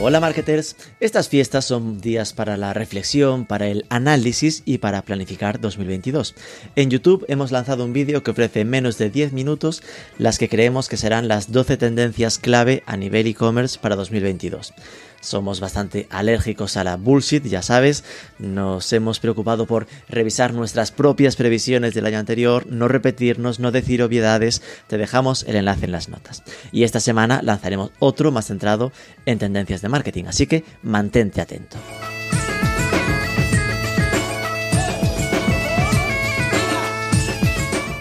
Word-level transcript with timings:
Hola 0.00 0.20
marketers, 0.20 0.76
estas 1.00 1.28
fiestas 1.28 1.64
son 1.64 2.00
días 2.00 2.32
para 2.32 2.56
la 2.56 2.72
reflexión, 2.72 3.46
para 3.46 3.66
el 3.66 3.84
análisis 3.88 4.62
y 4.64 4.78
para 4.78 5.02
planificar 5.02 5.60
2022. 5.60 6.36
En 6.76 6.88
YouTube 6.88 7.24
hemos 7.26 7.50
lanzado 7.50 7.84
un 7.84 7.92
vídeo 7.92 8.22
que 8.22 8.30
ofrece 8.30 8.60
en 8.60 8.70
menos 8.70 8.96
de 8.96 9.10
10 9.10 9.32
minutos 9.32 9.82
las 10.16 10.38
que 10.38 10.48
creemos 10.48 10.88
que 10.88 10.96
serán 10.96 11.26
las 11.26 11.50
12 11.50 11.78
tendencias 11.78 12.38
clave 12.38 12.84
a 12.86 12.96
nivel 12.96 13.26
e-commerce 13.26 13.76
para 13.80 13.96
2022 13.96 14.72
somos 15.20 15.60
bastante 15.60 16.06
alérgicos 16.10 16.76
a 16.76 16.84
la 16.84 16.96
bullshit, 16.96 17.44
ya 17.44 17.62
sabes, 17.62 18.04
nos 18.38 18.92
hemos 18.92 19.20
preocupado 19.20 19.66
por 19.66 19.86
revisar 20.08 20.54
nuestras 20.54 20.92
propias 20.92 21.36
previsiones 21.36 21.94
del 21.94 22.06
año 22.06 22.18
anterior, 22.18 22.66
no 22.66 22.88
repetirnos, 22.88 23.60
no 23.60 23.70
decir 23.70 24.02
obviedades, 24.02 24.62
te 24.86 24.98
dejamos 24.98 25.44
el 25.44 25.56
enlace 25.56 25.86
en 25.86 25.92
las 25.92 26.08
notas. 26.08 26.42
Y 26.72 26.84
esta 26.84 27.00
semana 27.00 27.40
lanzaremos 27.42 27.90
otro 27.98 28.32
más 28.32 28.46
centrado 28.46 28.92
en 29.26 29.38
tendencias 29.38 29.82
de 29.82 29.88
marketing, 29.88 30.24
así 30.26 30.46
que 30.46 30.64
mantente 30.82 31.40
atento. 31.40 31.78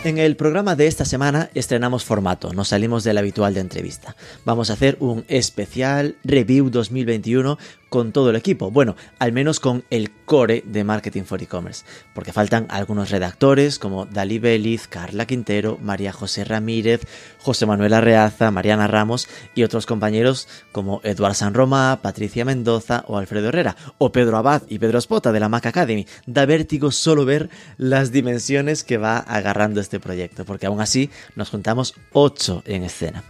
En 0.08 0.18
el 0.20 0.38
programa 0.38 0.78
de 0.78 0.88
esta 0.88 1.04
semana 1.04 1.50
estrenamos 1.54 2.06
formato, 2.06 2.54
nos 2.54 2.70
salimos 2.70 3.04
del 3.04 3.18
habitual 3.18 3.54
de 3.54 3.60
entrevista. 3.60 4.16
Vamos 4.46 4.70
a 4.70 4.74
hacer 4.74 4.96
un 5.02 5.26
especial 5.28 6.16
review 6.24 6.70
2021 6.70 7.58
con 7.90 8.12
todo 8.12 8.30
el 8.30 8.36
equipo. 8.36 8.72
Bueno, 8.72 8.96
al 9.20 9.32
menos 9.32 9.60
con 9.60 9.84
el 9.90 10.12
core 10.26 10.64
de 10.66 10.84
Marketing 10.84 11.24
for 11.24 11.42
E-Commerce, 11.42 11.86
porque 12.14 12.34
faltan 12.34 12.66
algunos 12.70 13.10
redactores 13.10 13.80
como 13.80 14.06
Dali 14.06 14.40
Beliz, 14.40 14.88
Carla 14.88 15.26
Quintero, 15.26 15.78
María 15.82 16.12
José 16.12 16.44
Ramírez, 16.44 17.02
José 17.40 17.66
Manuel 17.66 17.94
Arreaza, 17.94 18.52
Mariana 18.52 18.88
Ramos 18.88 19.28
y 19.56 19.64
otros 19.64 19.86
compañeros 19.86 20.48
como 20.72 21.00
Eduard 21.04 21.36
San 21.36 21.54
Romá, 21.54 22.00
Patricia 22.02 22.46
Mendoza 22.46 23.04
o 23.08 23.18
Alfredo 23.18 23.50
Herrera, 23.50 23.78
o 23.98 24.12
Pedro 24.12 24.38
Abad 24.38 24.64
y 24.68 24.80
Pedro 24.80 25.00
Espota 25.00 25.32
de 25.32 25.40
la 25.40 25.50
Mac 25.50 25.66
Academy. 25.66 26.06
Da 26.26 26.46
vértigo 26.46 26.92
solo 26.92 27.26
ver 27.26 27.50
las 27.78 28.12
dimensiones 28.12 28.84
que 28.84 28.98
va 28.98 29.20
agarrando 29.20 29.80
este 29.80 30.00
proyecto, 30.00 30.46
porque 30.46 30.66
aún 30.66 30.82
así 30.82 31.10
nos 31.36 31.50
juntamos 31.50 31.96
8 32.12 32.64
en 32.66 32.84
escena. 32.84 33.24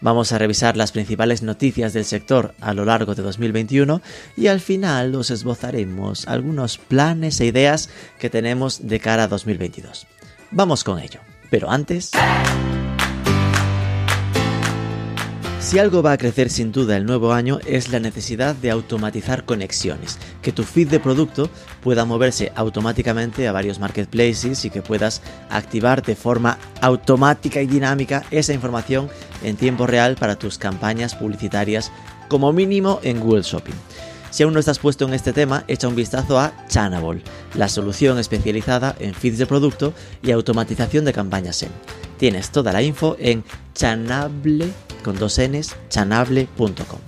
Vamos 0.00 0.32
a 0.32 0.38
revisar 0.38 0.76
las 0.76 0.92
principales 0.92 1.42
noticias 1.42 1.92
del 1.92 2.04
sector 2.04 2.54
a 2.60 2.74
lo 2.74 2.84
largo 2.84 3.14
de 3.14 3.22
2021 3.22 4.03
y 4.36 4.48
al 4.48 4.60
final 4.60 5.14
os 5.14 5.30
esbozaremos 5.30 6.26
algunos 6.26 6.78
planes 6.78 7.40
e 7.40 7.46
ideas 7.46 7.90
que 8.18 8.30
tenemos 8.30 8.86
de 8.86 9.00
cara 9.00 9.24
a 9.24 9.28
2022. 9.28 10.06
Vamos 10.50 10.84
con 10.84 10.98
ello. 10.98 11.20
Pero 11.50 11.70
antes... 11.70 12.10
Si 15.64 15.78
algo 15.78 16.02
va 16.02 16.12
a 16.12 16.18
crecer 16.18 16.50
sin 16.50 16.72
duda 16.72 16.94
el 16.96 17.06
nuevo 17.06 17.32
año 17.32 17.58
es 17.64 17.88
la 17.88 17.98
necesidad 17.98 18.54
de 18.54 18.70
automatizar 18.70 19.44
conexiones, 19.46 20.18
que 20.42 20.52
tu 20.52 20.62
feed 20.62 20.88
de 20.88 21.00
producto 21.00 21.48
pueda 21.82 22.04
moverse 22.04 22.52
automáticamente 22.54 23.48
a 23.48 23.52
varios 23.52 23.78
marketplaces 23.78 24.66
y 24.66 24.70
que 24.70 24.82
puedas 24.82 25.22
activar 25.48 26.02
de 26.02 26.16
forma 26.16 26.58
automática 26.82 27.62
y 27.62 27.66
dinámica 27.66 28.24
esa 28.30 28.52
información 28.52 29.08
en 29.42 29.56
tiempo 29.56 29.86
real 29.86 30.16
para 30.16 30.36
tus 30.36 30.58
campañas 30.58 31.14
publicitarias 31.14 31.90
como 32.28 32.52
mínimo 32.52 33.00
en 33.02 33.20
Google 33.20 33.42
Shopping. 33.42 33.74
Si 34.34 34.42
aún 34.42 34.52
no 34.52 34.58
estás 34.58 34.80
puesto 34.80 35.04
en 35.04 35.14
este 35.14 35.32
tema, 35.32 35.62
echa 35.68 35.86
un 35.86 35.94
vistazo 35.94 36.40
a 36.40 36.52
Chanable, 36.66 37.22
la 37.54 37.68
solución 37.68 38.18
especializada 38.18 38.96
en 38.98 39.14
feeds 39.14 39.38
de 39.38 39.46
producto 39.46 39.94
y 40.24 40.32
automatización 40.32 41.04
de 41.04 41.12
campañas 41.12 41.54
SEM. 41.54 41.70
Tienes 42.18 42.50
toda 42.50 42.72
la 42.72 42.82
info 42.82 43.14
en 43.20 43.44
chanable 43.74 44.72
con 45.04 45.16
dos 45.16 45.38
n's 45.38 45.76
chanable.com. 45.88 46.98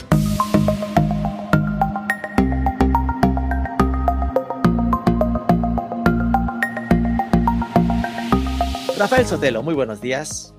Rafael 8.97 9.27
Sotelo, 9.27 9.65
muy 9.65 9.75
buenos 9.75 10.01
días. 10.01 10.55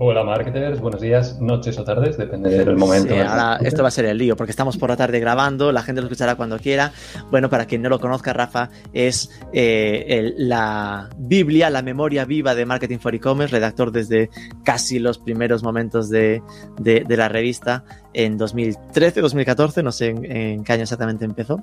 Hola 0.00 0.22
marketers, 0.22 0.80
buenos 0.80 1.00
días, 1.00 1.40
noches 1.40 1.76
o 1.76 1.82
tardes, 1.82 2.16
depende 2.16 2.50
del 2.50 2.76
momento. 2.76 3.12
Sí, 3.12 3.20
ahora 3.20 3.58
esto 3.60 3.82
va 3.82 3.88
a 3.88 3.90
ser 3.90 4.04
el 4.04 4.16
lío, 4.16 4.36
porque 4.36 4.52
estamos 4.52 4.76
por 4.76 4.90
la 4.90 4.96
tarde 4.96 5.18
grabando, 5.18 5.72
la 5.72 5.82
gente 5.82 6.00
lo 6.00 6.06
escuchará 6.06 6.36
cuando 6.36 6.56
quiera. 6.60 6.92
Bueno, 7.32 7.50
para 7.50 7.66
quien 7.66 7.82
no 7.82 7.88
lo 7.88 7.98
conozca, 7.98 8.32
Rafa 8.32 8.70
es 8.92 9.28
eh, 9.52 10.34
la 10.36 11.08
Biblia, 11.18 11.68
la 11.68 11.82
memoria 11.82 12.24
viva 12.24 12.54
de 12.54 12.64
Marketing 12.64 12.98
for 12.98 13.12
E-Commerce, 13.12 13.52
redactor 13.52 13.90
desde 13.90 14.30
casi 14.62 15.00
los 15.00 15.18
primeros 15.18 15.64
momentos 15.64 16.08
de, 16.10 16.42
de, 16.78 17.04
de 17.04 17.16
la 17.16 17.28
revista 17.28 17.82
en 18.12 18.38
2013, 18.38 19.20
2014, 19.20 19.82
no 19.82 19.92
sé 19.92 20.08
en, 20.08 20.64
qué 20.64 20.72
año 20.72 20.82
exactamente 20.82 21.24
empezó. 21.24 21.62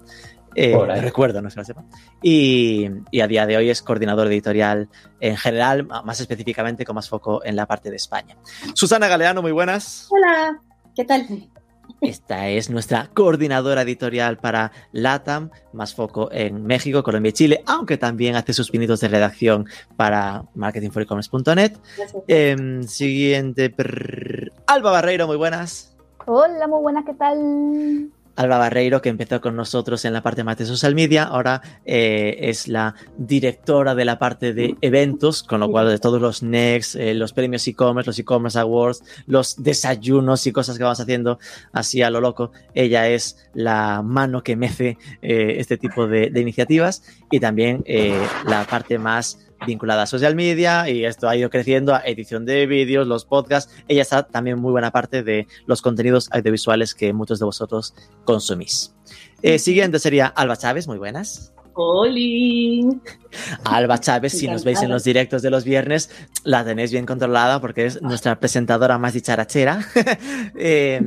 Eh, 0.55 0.77
recuerdo, 1.01 1.41
no 1.41 1.49
sé 1.49 1.57
lo 1.57 1.65
sepa. 1.65 1.83
Y, 2.21 2.89
y, 3.11 3.19
a 3.19 3.27
día 3.27 3.45
de 3.45 3.57
hoy 3.57 3.69
es 3.69 3.81
coordinador 3.81 4.27
editorial 4.27 4.87
en 5.19 5.35
general, 5.35 5.85
más 5.85 6.19
específicamente 6.21 6.85
con 6.85 6.95
más 6.95 7.09
foco 7.09 7.43
en 7.43 7.55
la 7.55 7.65
parte 7.65 7.89
de 7.89 7.97
España. 7.97 8.37
Susana 8.73 9.07
Galeano, 9.07 9.41
muy 9.41 9.51
buenas. 9.51 10.07
Hola, 10.11 10.61
¿qué 10.95 11.03
tal? 11.03 11.49
Esta 12.01 12.49
es 12.49 12.69
nuestra 12.69 13.09
coordinadora 13.13 13.81
editorial 13.81 14.37
para 14.37 14.71
LATAM, 14.91 15.49
más 15.73 15.93
foco 15.93 16.29
en 16.31 16.63
México, 16.63 17.03
Colombia 17.03 17.29
y 17.29 17.33
Chile, 17.33 17.63
aunque 17.65 17.97
también 17.97 18.35
hace 18.35 18.53
sus 18.53 18.69
pinitos 18.69 18.99
de 18.99 19.07
redacción 19.07 19.67
para 19.95 20.43
marketingforecommerce.net. 20.55 21.73
Eh, 22.27 22.81
siguiente, 22.87 23.69
prrr, 23.69 24.51
Alba 24.67 24.91
Barreiro, 24.91 25.27
muy 25.27 25.37
buenas. 25.37 25.94
Hola, 26.27 26.67
muy 26.67 26.81
buenas, 26.81 27.05
¿qué 27.05 27.13
tal? 27.13 28.09
Alba 28.35 28.57
Barreiro, 28.57 28.99
que 28.99 29.09
empezó 29.09 29.39
con 29.39 29.55
nosotros 29.55 30.03
en 30.05 30.13
la 30.13 30.23
parte 30.23 30.43
más 30.43 30.57
de 30.57 30.65
social 30.65 30.95
media, 30.95 31.23
ahora 31.23 31.61
eh, 31.85 32.35
es 32.39 32.67
la 32.67 32.95
directora 33.15 33.93
de 33.93 34.05
la 34.05 34.17
parte 34.17 34.53
de 34.53 34.75
eventos, 34.81 35.43
con 35.43 35.59
lo 35.59 35.69
cual 35.69 35.87
de 35.87 35.99
todos 35.99 36.19
los 36.19 36.41
Next, 36.41 36.95
eh, 36.95 37.13
los 37.13 37.31
premios 37.31 37.67
e-commerce, 37.67 38.09
los 38.09 38.17
e-commerce 38.17 38.57
awards, 38.57 39.03
los 39.27 39.61
desayunos 39.61 40.47
y 40.47 40.51
cosas 40.51 40.77
que 40.79 40.83
vamos 40.83 40.99
haciendo 40.99 41.37
así 41.71 42.01
a 42.01 42.09
lo 42.09 42.19
loco, 42.19 42.51
ella 42.73 43.07
es 43.07 43.47
la 43.53 44.01
mano 44.01 44.41
que 44.41 44.55
mece 44.55 44.97
eh, 45.21 45.55
este 45.59 45.77
tipo 45.77 46.07
de, 46.07 46.31
de, 46.31 46.41
iniciativas 46.41 47.03
y 47.29 47.39
también 47.39 47.83
la 48.47 48.65
parte 48.65 48.97
más 48.97 49.44
vinculada 49.65 50.03
a 50.03 50.07
social 50.07 50.35
media 50.35 50.89
y 50.89 51.05
esto 51.05 51.27
ha 51.27 51.35
ido 51.35 51.49
creciendo 51.49 51.93
a 51.93 51.99
edición 52.05 52.45
de 52.45 52.65
vídeos, 52.65 53.07
los 53.07 53.25
podcasts. 53.25 53.73
Ella 53.87 54.01
está 54.01 54.23
también 54.23 54.59
muy 54.59 54.71
buena 54.71 54.91
parte 54.91 55.23
de 55.23 55.47
los 55.65 55.81
contenidos 55.81 56.29
audiovisuales 56.31 56.93
que 56.93 57.13
muchos 57.13 57.39
de 57.39 57.45
vosotros 57.45 57.93
consumís. 58.25 58.93
Eh, 59.41 59.59
siguiente 59.59 59.99
sería 59.99 60.27
Alba 60.27 60.57
Chávez, 60.57 60.87
muy 60.87 60.97
buenas. 60.97 61.53
¡Holi! 61.77 62.87
Alba 63.65 63.99
Chávez, 63.99 64.31
si 64.31 64.47
nos 64.47 64.63
veis 64.63 64.81
en 64.81 64.89
los 64.89 65.03
directos 65.03 65.41
de 65.41 65.49
los 65.49 65.65
viernes, 65.65 66.09
la 66.45 66.63
tenéis 66.63 66.91
bien 66.91 67.05
controlada 67.05 67.59
porque 67.59 67.85
es 67.85 68.01
nuestra 68.01 68.39
presentadora 68.39 68.97
más 68.97 69.13
dicharachera. 69.13 69.85
eh, 70.55 71.01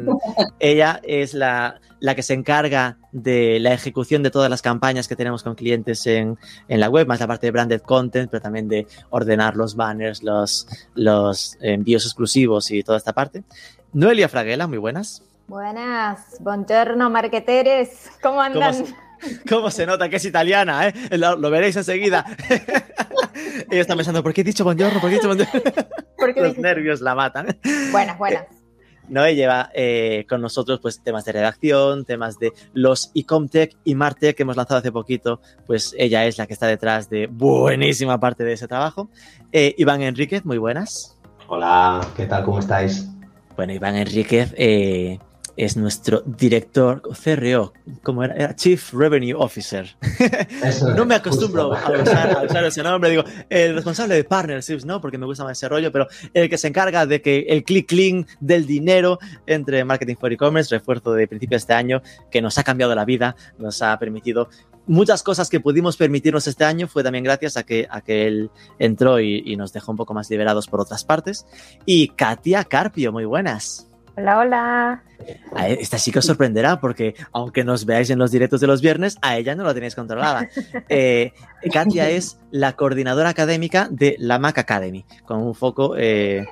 ella 0.59 1.01
es 1.03 1.33
la, 1.33 1.81
la, 2.01 2.15
que 2.15 2.23
se 2.23 2.35
encarga 2.35 2.99
de 3.13 3.59
la 3.61 3.73
ejecución 3.73 4.23
de 4.23 4.31
todas 4.31 4.51
las 4.51 4.63
campañas 4.63 5.09
que 5.09 5.17
tenemos 5.17 5.43
con 5.43 5.55
clientes 5.55 6.07
en, 6.07 6.39
en, 6.69 6.81
la 6.81 6.89
web, 6.89 7.07
más 7.07 7.21
la 7.21 7.27
parte 7.27 7.47
de 7.47 7.51
branded 7.51 7.81
content, 7.83 8.31
pero 8.31 8.41
también 8.41 8.69
de 8.69 8.87
ordenar 9.11 9.57
los 9.57 9.77
banners, 9.77 10.23
los, 10.23 10.67
los 10.95 11.57
envíos 11.61 12.05
exclusivos 12.05 12.71
y 12.71 12.83
toda 12.83 12.99
esta 12.99 13.13
parte. 13.13 13.45
Noelia 13.93 14.29
Fraguela, 14.29 14.67
muy 14.67 14.79
buenas. 14.79 15.23
Buenas, 15.47 16.37
buongiorno 16.41 17.09
marqueteres, 17.09 18.11
¿cómo 18.23 18.43
andan? 18.43 18.85
¿Cómo 18.85 19.09
¿Cómo 19.49 19.71
se 19.71 19.87
nota 19.87 20.09
que 20.09 20.17
es 20.17 20.25
italiana? 20.25 20.89
¿eh? 20.89 20.95
Lo, 21.19 21.37
lo 21.37 21.51
veréis 21.51 21.77
enseguida. 21.77 22.25
Ella 23.71 23.81
está 23.81 23.97
pensando, 23.97 24.23
¿por 24.23 24.33
qué 24.33 24.43
he 24.43 24.45
dicho 24.45 24.65
buongiorno? 24.65 25.01
¿Por 25.01 25.11
qué 25.11 25.17
he 25.17 25.19
dicho 25.19 25.29
buongiorno? 25.29 25.63
Los 26.37 26.59
nervios 26.59 27.01
la 27.01 27.15
matan. 27.15 27.59
Buenas, 27.91 28.19
buenas. 28.19 28.58
Noé 29.09 29.35
lleva 29.35 29.71
eh, 29.75 30.27
con 30.29 30.41
nosotros 30.41 30.81
pues 30.81 31.03
temas 31.03 31.25
de 31.25 31.33
redacción, 31.33 32.05
temas 32.05 32.39
de 32.39 32.53
los 32.73 33.11
Ecomtech 33.15 33.77
y 33.85 33.95
Martech 33.95 34.37
que 34.37 34.43
hemos 34.43 34.57
lanzado 34.57 34.79
hace 34.79 34.93
poquito, 34.93 35.41
pues 35.67 35.95
ella 35.99 36.27
es 36.27 36.39
la 36.39 36.47
que 36.47 36.53
está 36.53 36.67
detrás 36.67 37.09
de 37.09 37.27
buenísima 37.27 38.21
parte 38.21 38.45
de 38.45 38.53
ese 38.53 38.69
trabajo. 38.69 39.11
Eh, 39.53 39.75
Iván 39.79 40.03
Enríquez, 40.03 40.45
muy 40.45 40.59
buenas. 40.59 41.19
Hola, 41.47 42.07
¿qué 42.17 42.27
tal? 42.27 42.45
¿Cómo 42.45 42.59
estáis? 42.59 43.09
Bueno, 43.57 43.73
Iván 43.73 43.97
Enríquez 43.97 44.55
eh, 44.57 45.19
es 45.59 45.77
nuestro 45.77 46.23
director 46.25 47.03
CRO, 47.21 47.73
como 48.05 48.23
era, 48.23 48.35
era 48.37 48.57
Chief 48.57 48.95
Revenue 48.95 49.35
Officer. 49.37 49.97
Eso 50.63 50.95
no 50.95 51.05
me 51.05 51.17
acostumbro 51.17 51.75
a 51.75 52.01
usar, 52.01 52.31
a 52.31 52.43
usar 52.45 52.65
ese 52.65 52.83
nombre, 52.85 53.11
digo, 53.11 53.25
el 53.51 53.75
responsable 53.75 54.15
de 54.15 54.23
partnerships, 54.23 54.85
¿no? 54.85 55.01
Porque 55.01 55.19
me 55.19 55.27
gusta 55.27 55.43
más 55.43 55.59
ese 55.59 55.69
rollo, 55.69 55.91
pero 55.91 56.07
el 56.33 56.49
que 56.49 56.57
se 56.57 56.69
encarga 56.69 57.07
de 57.07 57.21
que 57.21 57.41
el 57.49 57.65
click 57.65 57.89
clean 57.89 58.27
del 58.39 58.67
dinero 58.67 59.19
entre 59.47 59.85
Marketing 59.85 60.15
for 60.15 60.33
E-Commerce, 60.33 60.73
refuerzo 60.73 61.13
de 61.13 61.27
principio 61.27 61.57
de 61.57 61.61
este 61.61 61.75
año, 61.75 62.03
que 62.31 62.41
nos 62.41 62.57
ha 62.59 62.63
cambiado 62.63 62.95
la 62.95 63.05
vida, 63.05 63.35
nos 63.59 63.83
ha 63.83 63.99
permitido 63.99 64.49
muchas 64.87 65.25
cosas 65.25 65.51
que 65.51 65.59
pudimos 65.59 65.97
permitirnos 65.97 66.47
este 66.47 66.65
año, 66.65 66.87
fue 66.87 67.03
también 67.03 67.25
gracias 67.25 67.57
a 67.57 67.65
que, 67.65 67.89
a 67.91 68.01
que 68.01 68.29
él 68.29 68.51
entró 68.79 69.19
y, 69.19 69.43
y 69.45 69.57
nos 69.57 69.73
dejó 69.73 69.91
un 69.91 69.99
poco 69.99 70.15
más 70.15 70.31
liberados 70.31 70.69
por 70.69 70.81
otras 70.81 71.05
partes. 71.05 71.47
Y 71.85 72.11
Katia 72.11 72.63
Carpio, 72.63 73.11
muy 73.11 73.25
buenas. 73.25 73.88
Hola, 74.19 74.39
hola. 74.41 75.03
A 75.55 75.69
e- 75.69 75.79
esta 75.81 75.97
sí 75.97 76.11
que 76.11 76.19
os 76.19 76.27
sorprenderá 76.27 76.81
porque 76.81 77.15
aunque 77.31 77.63
nos 77.63 77.85
veáis 77.87 78.11
en 78.11 78.19
los 78.19 78.33
directos 78.33 78.61
de 78.61 78.67
los 78.67 78.81
viernes, 78.81 79.17
a 79.23 79.37
ella 79.39 79.55
no 79.55 79.63
la 79.63 79.75
tenéis 79.75 79.95
controlada. 79.95 80.49
Eh, 80.89 81.33
Katia 81.73 82.11
es 82.11 82.41
la 82.51 82.73
coordinadora 82.73 83.29
académica 83.29 83.89
de 83.91 84.17
la 84.19 84.39
Mac 84.41 84.59
Academy, 84.59 85.05
con 85.25 85.41
un 85.41 85.55
foco 85.55 85.95
eh, 85.97 86.47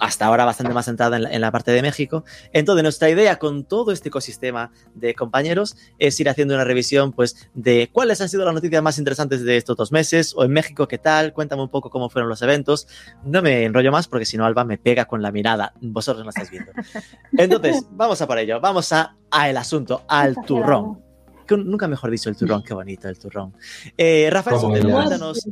hasta 0.00 0.26
ahora 0.26 0.44
bastante 0.44 0.72
más 0.72 0.86
centrado 0.86 1.14
en 1.14 1.24
la, 1.24 1.32
en 1.32 1.40
la 1.40 1.50
parte 1.50 1.70
de 1.70 1.82
México. 1.82 2.24
Entonces, 2.52 2.82
nuestra 2.82 3.10
idea 3.10 3.38
con 3.38 3.64
todo 3.64 3.92
este 3.92 4.08
ecosistema 4.08 4.70
de 4.94 5.14
compañeros 5.14 5.76
es 5.98 6.18
ir 6.20 6.28
haciendo 6.28 6.54
una 6.54 6.64
revisión 6.64 7.12
pues, 7.12 7.48
de 7.54 7.90
cuáles 7.92 8.20
han 8.20 8.28
sido 8.28 8.44
las 8.44 8.54
noticias 8.54 8.82
más 8.82 8.98
interesantes 8.98 9.44
de 9.44 9.56
estos 9.56 9.76
dos 9.76 9.92
meses, 9.92 10.34
o 10.36 10.44
en 10.44 10.52
México, 10.52 10.88
qué 10.88 10.98
tal, 10.98 11.32
cuéntame 11.32 11.62
un 11.62 11.68
poco 11.68 11.90
cómo 11.90 12.08
fueron 12.08 12.28
los 12.28 12.42
eventos. 12.42 12.86
No 13.24 13.42
me 13.42 13.64
enrollo 13.64 13.92
más 13.92 14.08
porque 14.08 14.24
si 14.24 14.36
no, 14.36 14.44
Alba 14.44 14.64
me 14.64 14.78
pega 14.78 15.04
con 15.06 15.22
la 15.22 15.32
mirada. 15.32 15.74
Vosotros 15.80 16.24
no 16.24 16.30
estáis 16.30 16.50
viendo. 16.50 16.72
Entonces, 17.36 17.84
vamos 17.90 18.20
a 18.20 18.26
por 18.26 18.38
ello. 18.38 18.60
Vamos 18.60 18.92
a, 18.92 19.16
a 19.30 19.50
el 19.50 19.56
asunto, 19.56 20.04
al 20.08 20.36
turrón. 20.46 21.02
Que 21.46 21.56
Nunca 21.56 21.88
mejor 21.88 22.10
dicho 22.10 22.30
el 22.30 22.36
turrón, 22.36 22.62
qué 22.62 22.72
bonito 22.72 23.08
el 23.08 23.18
turrón. 23.18 23.54
Eh, 23.98 24.28
Rafael, 24.30 24.58
cuéntanos, 24.60 25.46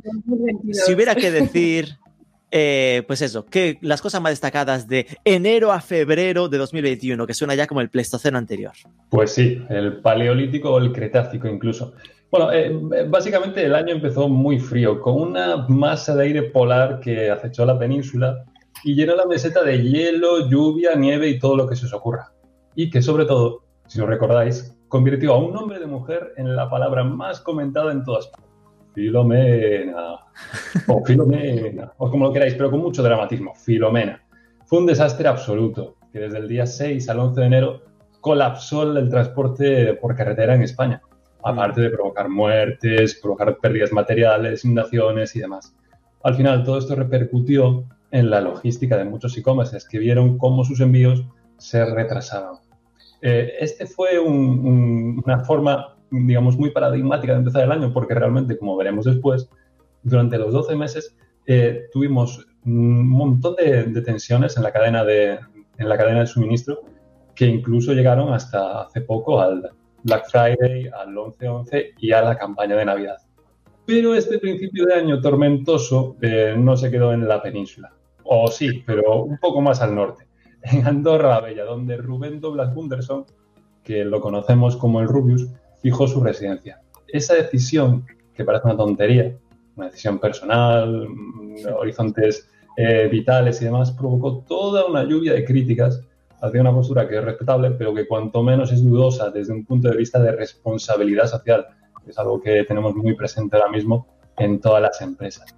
si 0.72 0.94
hubiera 0.94 1.14
que 1.14 1.30
decir, 1.30 1.98
eh, 2.54 3.02
pues 3.06 3.22
eso, 3.22 3.46
que 3.46 3.78
las 3.80 4.02
cosas 4.02 4.20
más 4.20 4.32
destacadas 4.32 4.86
de 4.86 5.06
enero 5.24 5.72
a 5.72 5.80
febrero 5.80 6.50
de 6.50 6.58
2021, 6.58 7.26
que 7.26 7.32
suena 7.32 7.54
ya 7.54 7.66
como 7.66 7.80
el 7.80 7.88
Pleistoceno 7.88 8.36
anterior. 8.36 8.72
Pues 9.08 9.32
sí, 9.32 9.64
el 9.70 10.02
paleolítico 10.02 10.70
o 10.70 10.78
el 10.78 10.92
cretácico 10.92 11.48
incluso. 11.48 11.94
Bueno, 12.30 12.52
eh, 12.52 12.70
básicamente 13.08 13.64
el 13.64 13.74
año 13.74 13.94
empezó 13.94 14.28
muy 14.28 14.58
frío, 14.58 15.00
con 15.00 15.14
una 15.14 15.66
masa 15.68 16.14
de 16.14 16.24
aire 16.24 16.42
polar 16.42 17.00
que 17.00 17.30
acechó 17.30 17.64
la 17.64 17.78
península 17.78 18.44
y 18.84 18.94
llenó 18.96 19.16
la 19.16 19.24
meseta 19.24 19.62
de 19.62 19.82
hielo, 19.82 20.46
lluvia, 20.50 20.94
nieve 20.94 21.28
y 21.28 21.38
todo 21.38 21.56
lo 21.56 21.66
que 21.66 21.74
se 21.74 21.86
os 21.86 21.94
ocurra. 21.94 22.32
Y 22.74 22.90
que 22.90 23.00
sobre 23.00 23.24
todo, 23.24 23.64
si 23.86 23.98
os 23.98 24.06
recordáis, 24.06 24.76
convirtió 24.88 25.32
a 25.32 25.38
un 25.38 25.54
nombre 25.54 25.78
de 25.78 25.86
mujer 25.86 26.34
en 26.36 26.54
la 26.54 26.68
palabra 26.68 27.02
más 27.02 27.40
comentada 27.40 27.92
en 27.92 28.04
todas 28.04 28.26
partes. 28.26 28.51
Filomena. 28.94 30.16
O 30.88 31.04
Filomena. 31.04 31.92
O 31.98 32.10
como 32.10 32.26
lo 32.26 32.32
queráis, 32.32 32.54
pero 32.54 32.70
con 32.70 32.80
mucho 32.80 33.02
dramatismo. 33.02 33.54
Filomena. 33.54 34.22
Fue 34.66 34.78
un 34.78 34.86
desastre 34.86 35.28
absoluto, 35.28 35.96
que 36.12 36.20
desde 36.20 36.38
el 36.38 36.48
día 36.48 36.66
6 36.66 37.08
al 37.08 37.18
11 37.20 37.40
de 37.40 37.46
enero 37.46 37.82
colapsó 38.20 38.82
el 38.96 39.08
transporte 39.08 39.94
por 39.94 40.14
carretera 40.16 40.54
en 40.54 40.62
España. 40.62 41.02
Aparte 41.42 41.80
de 41.80 41.90
provocar 41.90 42.28
muertes, 42.28 43.18
provocar 43.20 43.56
pérdidas 43.58 43.92
materiales, 43.92 44.64
inundaciones 44.64 45.34
y 45.34 45.40
demás. 45.40 45.74
Al 46.22 46.34
final, 46.36 46.62
todo 46.62 46.78
esto 46.78 46.94
repercutió 46.94 47.84
en 48.12 48.30
la 48.30 48.40
logística 48.40 48.96
de 48.96 49.04
muchos 49.04 49.36
e-commerces 49.36 49.88
que 49.88 49.98
vieron 49.98 50.38
cómo 50.38 50.64
sus 50.64 50.80
envíos 50.80 51.24
se 51.56 51.84
retrasaban. 51.84 52.56
Eh, 53.22 53.54
este 53.60 53.86
fue 53.86 54.18
un- 54.20 54.66
un- 54.66 55.22
una 55.24 55.40
forma, 55.44 55.96
digamos, 56.12 56.56
muy 56.56 56.70
paradigmática 56.70 57.32
de 57.32 57.38
empezar 57.40 57.64
el 57.64 57.72
año, 57.72 57.92
porque 57.92 58.14
realmente, 58.14 58.58
como 58.58 58.76
veremos 58.76 59.06
después, 59.06 59.48
durante 60.02 60.38
los 60.38 60.52
12 60.52 60.76
meses 60.76 61.16
eh, 61.46 61.86
tuvimos 61.92 62.46
un 62.64 63.08
montón 63.08 63.56
de, 63.56 64.00
tensiones 64.02 64.56
en 64.56 64.62
la, 64.62 64.72
cadena 64.72 65.04
de, 65.04 65.38
en 65.78 65.88
la 65.88 65.96
cadena 65.96 66.20
de 66.20 66.26
suministro 66.26 66.80
que 67.34 67.46
incluso 67.46 67.92
llegaron 67.92 68.32
hasta 68.32 68.82
hace 68.82 69.00
poco 69.00 69.40
al 69.40 69.70
Black 70.02 70.28
Friday, 70.30 70.88
al 70.88 71.14
11-11 71.14 71.94
y 71.98 72.12
a 72.12 72.22
la 72.22 72.36
campaña 72.36 72.76
de 72.76 72.84
Navidad. 72.84 73.16
Pero 73.86 74.14
este 74.14 74.38
principio 74.38 74.86
de 74.86 74.94
año 74.94 75.20
tormentoso 75.20 76.16
eh, 76.20 76.54
no 76.56 76.76
se 76.76 76.90
quedó 76.90 77.12
en 77.12 77.26
la 77.26 77.42
península. 77.42 77.92
O 78.24 78.48
sí, 78.48 78.82
pero 78.86 79.24
un 79.24 79.38
poco 79.38 79.60
más 79.60 79.80
al 79.80 79.94
norte. 79.94 80.26
En 80.62 80.86
Andorra 80.86 81.28
la 81.28 81.40
Bella, 81.40 81.64
donde 81.64 81.96
Rubén 81.96 82.40
Douglas 82.40 82.72
Gunderson, 82.72 83.24
que 83.82 84.04
lo 84.04 84.20
conocemos 84.20 84.76
como 84.76 85.00
el 85.00 85.08
Rubius, 85.08 85.48
fijó 85.82 86.06
su 86.06 86.22
residencia. 86.22 86.80
Esa 87.08 87.34
decisión, 87.34 88.06
que 88.34 88.44
parece 88.44 88.66
una 88.66 88.76
tontería, 88.76 89.36
una 89.76 89.86
decisión 89.86 90.18
personal, 90.18 91.06
horizontes 91.76 92.48
eh, 92.76 93.08
vitales 93.10 93.60
y 93.60 93.66
demás, 93.66 93.90
provocó 93.92 94.38
toda 94.48 94.86
una 94.86 95.04
lluvia 95.04 95.34
de 95.34 95.44
críticas 95.44 96.00
hacia 96.40 96.60
una 96.60 96.72
postura 96.72 97.08
que 97.08 97.18
es 97.18 97.24
respetable, 97.24 97.72
pero 97.72 97.94
que 97.94 98.06
cuanto 98.06 98.42
menos 98.42 98.72
es 98.72 98.82
dudosa 98.82 99.30
desde 99.30 99.52
un 99.52 99.64
punto 99.64 99.88
de 99.88 99.96
vista 99.96 100.20
de 100.20 100.32
responsabilidad 100.32 101.26
social, 101.26 101.66
que 102.04 102.10
es 102.10 102.18
algo 102.18 102.40
que 102.40 102.64
tenemos 102.64 102.94
muy 102.94 103.14
presente 103.14 103.56
ahora 103.56 103.70
mismo 103.70 104.06
en 104.38 104.60
todas 104.60 104.82
las 104.82 105.00
empresas. 105.00 105.54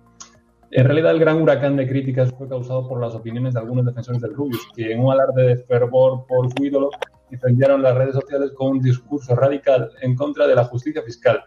En 0.70 0.84
realidad, 0.84 1.12
el 1.12 1.20
gran 1.20 1.40
huracán 1.40 1.76
de 1.76 1.88
críticas 1.88 2.32
fue 2.32 2.48
causado 2.48 2.88
por 2.88 3.00
las 3.00 3.14
opiniones 3.14 3.54
de 3.54 3.60
algunos 3.60 3.86
defensores 3.86 4.20
del 4.20 4.34
Rubius, 4.34 4.66
que 4.74 4.92
en 4.92 5.00
un 5.00 5.12
alarde 5.12 5.46
de 5.46 5.56
fervor 5.56 6.26
por 6.26 6.50
su 6.50 6.64
ídolo 6.64 6.90
incendiaron 7.30 7.82
las 7.82 7.94
redes 7.94 8.14
sociales 8.14 8.52
con 8.52 8.72
un 8.72 8.80
discurso 8.80 9.34
radical 9.34 9.90
en 10.00 10.14
contra 10.14 10.46
de 10.46 10.54
la 10.54 10.64
justicia 10.64 11.02
fiscal. 11.02 11.44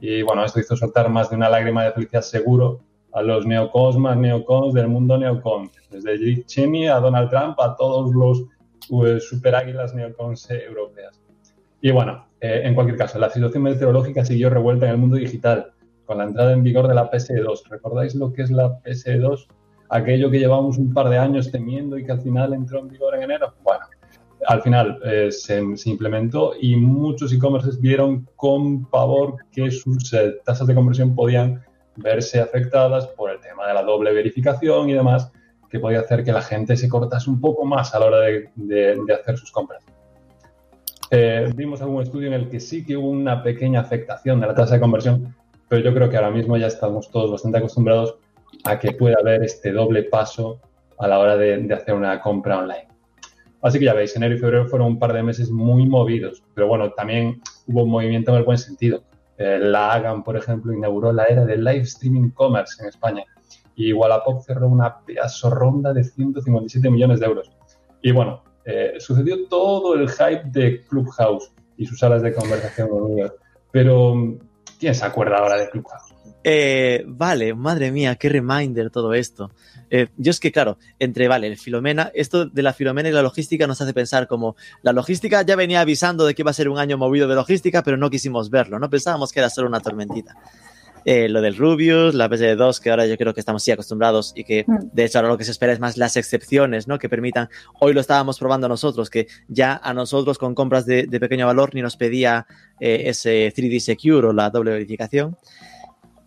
Y 0.00 0.22
bueno, 0.22 0.44
esto 0.44 0.60
hizo 0.60 0.76
soltar 0.76 1.08
más 1.08 1.30
de 1.30 1.36
una 1.36 1.48
lágrima 1.48 1.84
de 1.84 1.92
felicidad 1.92 2.22
seguro 2.22 2.80
a 3.12 3.22
los 3.22 3.46
neocons 3.46 3.96
más 3.96 4.16
neocons 4.16 4.74
del 4.74 4.88
mundo 4.88 5.16
neocon, 5.16 5.70
desde 5.90 6.18
Dick 6.18 6.46
Cheney 6.46 6.86
a 6.88 7.00
Donald 7.00 7.30
Trump 7.30 7.58
a 7.60 7.74
todos 7.74 8.14
los 8.14 8.44
uh, 8.90 9.18
super 9.20 9.54
águilas 9.54 9.94
neocons 9.94 10.50
eh, 10.50 10.64
europeas. 10.66 11.20
Y 11.80 11.90
bueno, 11.92 12.26
eh, 12.40 12.62
en 12.64 12.74
cualquier 12.74 12.98
caso, 12.98 13.18
la 13.18 13.30
situación 13.30 13.62
meteorológica 13.62 14.24
siguió 14.24 14.50
revuelta 14.50 14.86
en 14.86 14.92
el 14.92 14.98
mundo 14.98 15.16
digital 15.16 15.72
con 16.04 16.18
la 16.18 16.24
entrada 16.24 16.52
en 16.52 16.62
vigor 16.62 16.88
de 16.88 16.94
la 16.94 17.10
PSE2. 17.10 17.68
¿Recordáis 17.70 18.14
lo 18.14 18.32
que 18.32 18.42
es 18.42 18.50
la 18.50 18.78
PSE2? 18.82 19.46
Aquello 19.88 20.30
que 20.30 20.38
llevamos 20.38 20.78
un 20.78 20.92
par 20.92 21.08
de 21.08 21.18
años 21.18 21.50
temiendo 21.50 21.96
y 21.96 22.04
que 22.04 22.12
al 22.12 22.20
final 22.20 22.52
entró 22.52 22.80
en 22.80 22.88
vigor 22.88 23.14
en 23.14 23.22
enero. 23.22 23.54
Bueno, 23.62 23.86
al 24.46 24.62
final 24.62 24.98
eh, 25.04 25.30
se, 25.30 25.60
implementó 25.86 26.52
y 26.60 26.76
muchos 26.76 27.32
e-commerces 27.32 27.80
vieron 27.80 28.28
con 28.36 28.84
pavor 28.86 29.36
que 29.52 29.70
sus 29.70 30.12
eh, 30.12 30.36
tasas 30.44 30.66
de 30.66 30.74
conversión 30.74 31.14
podían 31.14 31.62
verse 31.96 32.40
afectadas 32.40 33.06
por 33.08 33.30
el 33.30 33.40
tema 33.40 33.66
de 33.66 33.74
la 33.74 33.82
doble 33.82 34.12
verificación 34.12 34.88
y 34.88 34.94
demás, 34.94 35.32
que 35.68 35.80
podía 35.80 36.00
hacer 36.00 36.22
que 36.22 36.32
la 36.32 36.42
gente 36.42 36.76
se 36.76 36.88
cortase 36.88 37.28
un 37.28 37.40
poco 37.40 37.64
más 37.64 37.94
a 37.94 37.98
la 37.98 38.06
hora 38.06 38.18
de, 38.20 39.14
hacer 39.20 39.36
sus 39.36 39.50
compras. 39.50 39.82
Eh, 41.10 41.50
vimos 41.54 41.80
algún 41.82 42.02
estudio 42.02 42.28
en 42.28 42.34
el 42.34 42.48
que 42.48 42.60
sí 42.60 42.84
que 42.84 42.96
hubo 42.96 43.08
una 43.08 43.42
pequeña 43.42 43.80
afectación 43.80 44.40
de 44.40 44.46
la 44.46 44.54
tasa 44.54 44.74
de 44.74 44.80
conversión, 44.80 45.34
pero 45.68 45.82
yo 45.82 45.94
creo 45.94 46.08
que 46.08 46.16
ahora 46.16 46.30
mismo 46.30 46.56
ya 46.56 46.66
estamos 46.66 47.10
todos 47.10 47.30
bastante 47.30 47.58
acostumbrados 47.58 48.16
a 48.64 48.78
que 48.78 48.92
pueda 48.92 49.16
haber 49.20 49.42
este 49.42 49.72
doble 49.72 50.04
paso 50.04 50.60
a 50.98 51.08
la 51.08 51.18
hora 51.18 51.36
de 51.36 51.72
hacer 51.72 51.94
una 51.94 52.20
compra 52.20 52.58
online. 52.58 52.95
Así 53.66 53.80
que 53.80 53.86
ya 53.86 53.94
veis, 53.94 54.14
enero 54.14 54.36
y 54.36 54.38
febrero 54.38 54.68
fueron 54.68 54.86
un 54.86 54.98
par 55.00 55.12
de 55.12 55.24
meses 55.24 55.50
muy 55.50 55.88
movidos, 55.88 56.40
pero 56.54 56.68
bueno, 56.68 56.92
también 56.92 57.42
hubo 57.66 57.82
un 57.82 57.90
movimiento 57.90 58.30
en 58.30 58.36
el 58.36 58.44
buen 58.44 58.58
sentido. 58.58 59.02
Eh, 59.38 59.58
la 59.60 59.92
Hagan, 59.92 60.22
por 60.22 60.36
ejemplo, 60.36 60.72
inauguró 60.72 61.12
la 61.12 61.24
era 61.24 61.44
del 61.44 61.64
live 61.64 61.80
streaming 61.80 62.30
commerce 62.30 62.80
en 62.80 62.90
España 62.90 63.24
y 63.74 63.92
Wallapop 63.92 64.40
cerró 64.42 64.68
una 64.68 65.00
pedazo 65.00 65.50
ronda 65.50 65.92
de 65.92 66.04
157 66.04 66.88
millones 66.88 67.18
de 67.18 67.26
euros. 67.26 67.50
Y 68.02 68.12
bueno, 68.12 68.44
eh, 68.64 68.94
sucedió 68.98 69.48
todo 69.48 69.94
el 69.94 70.08
hype 70.10 70.44
de 70.44 70.84
Clubhouse 70.84 71.52
y 71.76 71.86
sus 71.86 71.98
salas 71.98 72.22
de 72.22 72.34
conversación 72.34 72.88
unidas. 72.92 73.32
Pero, 73.72 74.14
¿quién 74.78 74.94
se 74.94 75.04
acuerda 75.04 75.38
ahora 75.38 75.56
de 75.56 75.68
Clubhouse? 75.70 76.05
Eh, 76.48 77.02
vale, 77.08 77.54
madre 77.54 77.90
mía, 77.90 78.14
qué 78.14 78.28
reminder 78.28 78.88
todo 78.88 79.14
esto. 79.14 79.50
Eh, 79.90 80.06
yo 80.16 80.30
es 80.30 80.38
que, 80.38 80.52
claro, 80.52 80.78
entre, 81.00 81.26
vale, 81.26 81.48
el 81.48 81.56
Filomena, 81.56 82.12
esto 82.14 82.46
de 82.46 82.62
la 82.62 82.72
Filomena 82.72 83.08
y 83.08 83.12
la 83.12 83.22
logística 83.22 83.66
nos 83.66 83.80
hace 83.80 83.92
pensar 83.92 84.28
como 84.28 84.54
la 84.82 84.92
logística 84.92 85.42
ya 85.42 85.56
venía 85.56 85.80
avisando 85.80 86.24
de 86.24 86.36
que 86.36 86.42
iba 86.42 86.52
a 86.52 86.54
ser 86.54 86.68
un 86.68 86.78
año 86.78 86.98
movido 86.98 87.26
de 87.26 87.34
logística, 87.34 87.82
pero 87.82 87.96
no 87.96 88.10
quisimos 88.10 88.48
verlo, 88.48 88.78
¿no? 88.78 88.88
Pensábamos 88.88 89.32
que 89.32 89.40
era 89.40 89.50
solo 89.50 89.66
una 89.66 89.80
tormentita. 89.80 90.36
Eh, 91.04 91.28
lo 91.28 91.40
del 91.40 91.56
Rubius, 91.56 92.14
la 92.14 92.30
PSD2, 92.30 92.80
que 92.80 92.90
ahora 92.90 93.06
yo 93.06 93.16
creo 93.16 93.34
que 93.34 93.40
estamos 93.40 93.64
sí 93.64 93.72
acostumbrados 93.72 94.32
y 94.36 94.44
que 94.44 94.66
de 94.68 95.04
hecho 95.04 95.18
ahora 95.18 95.30
lo 95.30 95.38
que 95.38 95.44
se 95.44 95.50
espera 95.50 95.72
es 95.72 95.80
más 95.80 95.96
las 95.96 96.16
excepciones, 96.16 96.86
¿no? 96.86 97.00
Que 97.00 97.08
permitan, 97.08 97.48
hoy 97.80 97.92
lo 97.92 98.00
estábamos 98.00 98.38
probando 98.38 98.68
nosotros, 98.68 99.10
que 99.10 99.26
ya 99.48 99.80
a 99.82 99.92
nosotros 99.92 100.38
con 100.38 100.54
compras 100.54 100.86
de, 100.86 101.08
de 101.08 101.18
pequeño 101.18 101.44
valor 101.46 101.74
ni 101.74 101.82
nos 101.82 101.96
pedía 101.96 102.46
eh, 102.78 103.02
ese 103.06 103.52
3D 103.52 103.80
Secure 103.80 104.28
o 104.28 104.32
la 104.32 104.50
doble 104.50 104.70
verificación. 104.70 105.36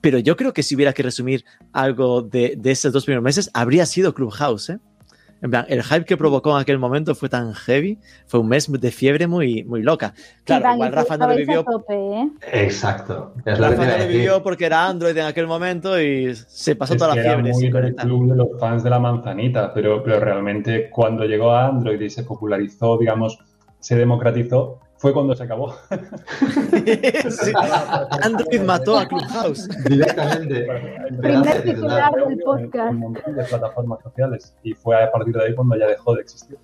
Pero 0.01 0.19
yo 0.19 0.35
creo 0.35 0.53
que 0.53 0.63
si 0.63 0.75
hubiera 0.75 0.93
que 0.93 1.03
resumir 1.03 1.45
algo 1.73 2.21
de, 2.21 2.55
de 2.57 2.71
esos 2.71 2.93
dos 2.93 3.05
primeros 3.05 3.23
meses, 3.23 3.49
habría 3.53 3.85
sido 3.85 4.13
Clubhouse, 4.13 4.69
¿eh? 4.69 4.79
En 5.41 5.51
plan, 5.51 5.65
el 5.69 5.83
hype 5.83 6.03
que 6.03 6.17
provocó 6.17 6.51
en 6.51 6.61
aquel 6.61 6.79
momento 6.79 7.15
fue 7.15 7.29
tan 7.29 7.53
heavy, 7.53 7.97
fue 8.27 8.41
un 8.41 8.49
mes 8.49 8.69
de 8.69 8.91
fiebre 8.91 9.25
muy, 9.25 9.63
muy 9.63 9.81
loca. 9.81 10.13
Claro, 10.43 10.73
igual 10.73 10.91
Rafa 10.91 11.17
no 11.17 11.29
lo 11.29 11.35
vivió. 11.35 11.63
Tope, 11.63 11.93
¿eh? 11.93 12.29
Exacto. 12.51 13.33
Es 13.45 13.57
Rafa 13.57 13.85
no 13.85 13.97
lo 13.97 14.07
vivió 14.07 14.43
porque 14.43 14.65
era 14.65 14.87
Android 14.87 15.15
en 15.15 15.25
aquel 15.25 15.47
momento 15.47 15.99
y 15.99 16.35
se 16.35 16.75
pasó 16.75 16.93
es 16.93 16.99
toda 16.99 17.15
la 17.15 17.21
que 17.21 17.27
fiebre. 17.27 17.49
Era 17.49 17.53
muy 17.53 17.61
sin 17.61 17.71
conectar. 17.71 18.05
club 18.05 18.29
de 18.29 18.35
los 18.35 18.47
fans 18.59 18.83
de 18.83 18.89
la 18.89 18.99
manzanita, 18.99 19.73
pero, 19.73 20.03
pero 20.03 20.19
realmente 20.19 20.89
cuando 20.89 21.23
llegó 21.23 21.51
a 21.51 21.67
Android 21.67 22.01
y 22.01 22.09
se 22.09 22.23
popularizó, 22.23 22.97
digamos, 22.97 23.39
se 23.79 23.95
democratizó, 23.95 24.81
fue 24.99 25.13
cuando 25.13 25.35
se 25.35 25.43
acabó. 25.43 25.75
Sí. 27.29 27.51
Android 28.23 28.61
mató 28.61 28.97
a 28.97 29.07
Clubhouse. 29.07 29.67
Directamente. 29.85 30.67
Primer 31.21 31.61
titular 31.63 32.11
del 32.13 32.23
Un 32.23 32.39
podcast. 32.39 32.93
montón 32.93 33.35
de 33.35 33.43
plataformas 33.43 33.99
sociales 34.03 34.53
y 34.63 34.73
fue 34.73 35.01
a 35.03 35.11
partir 35.11 35.33
de 35.35 35.45
ahí 35.45 35.55
cuando 35.55 35.75
ya 35.77 35.87
dejó 35.87 36.15
de 36.15 36.21
existir. 36.21 36.57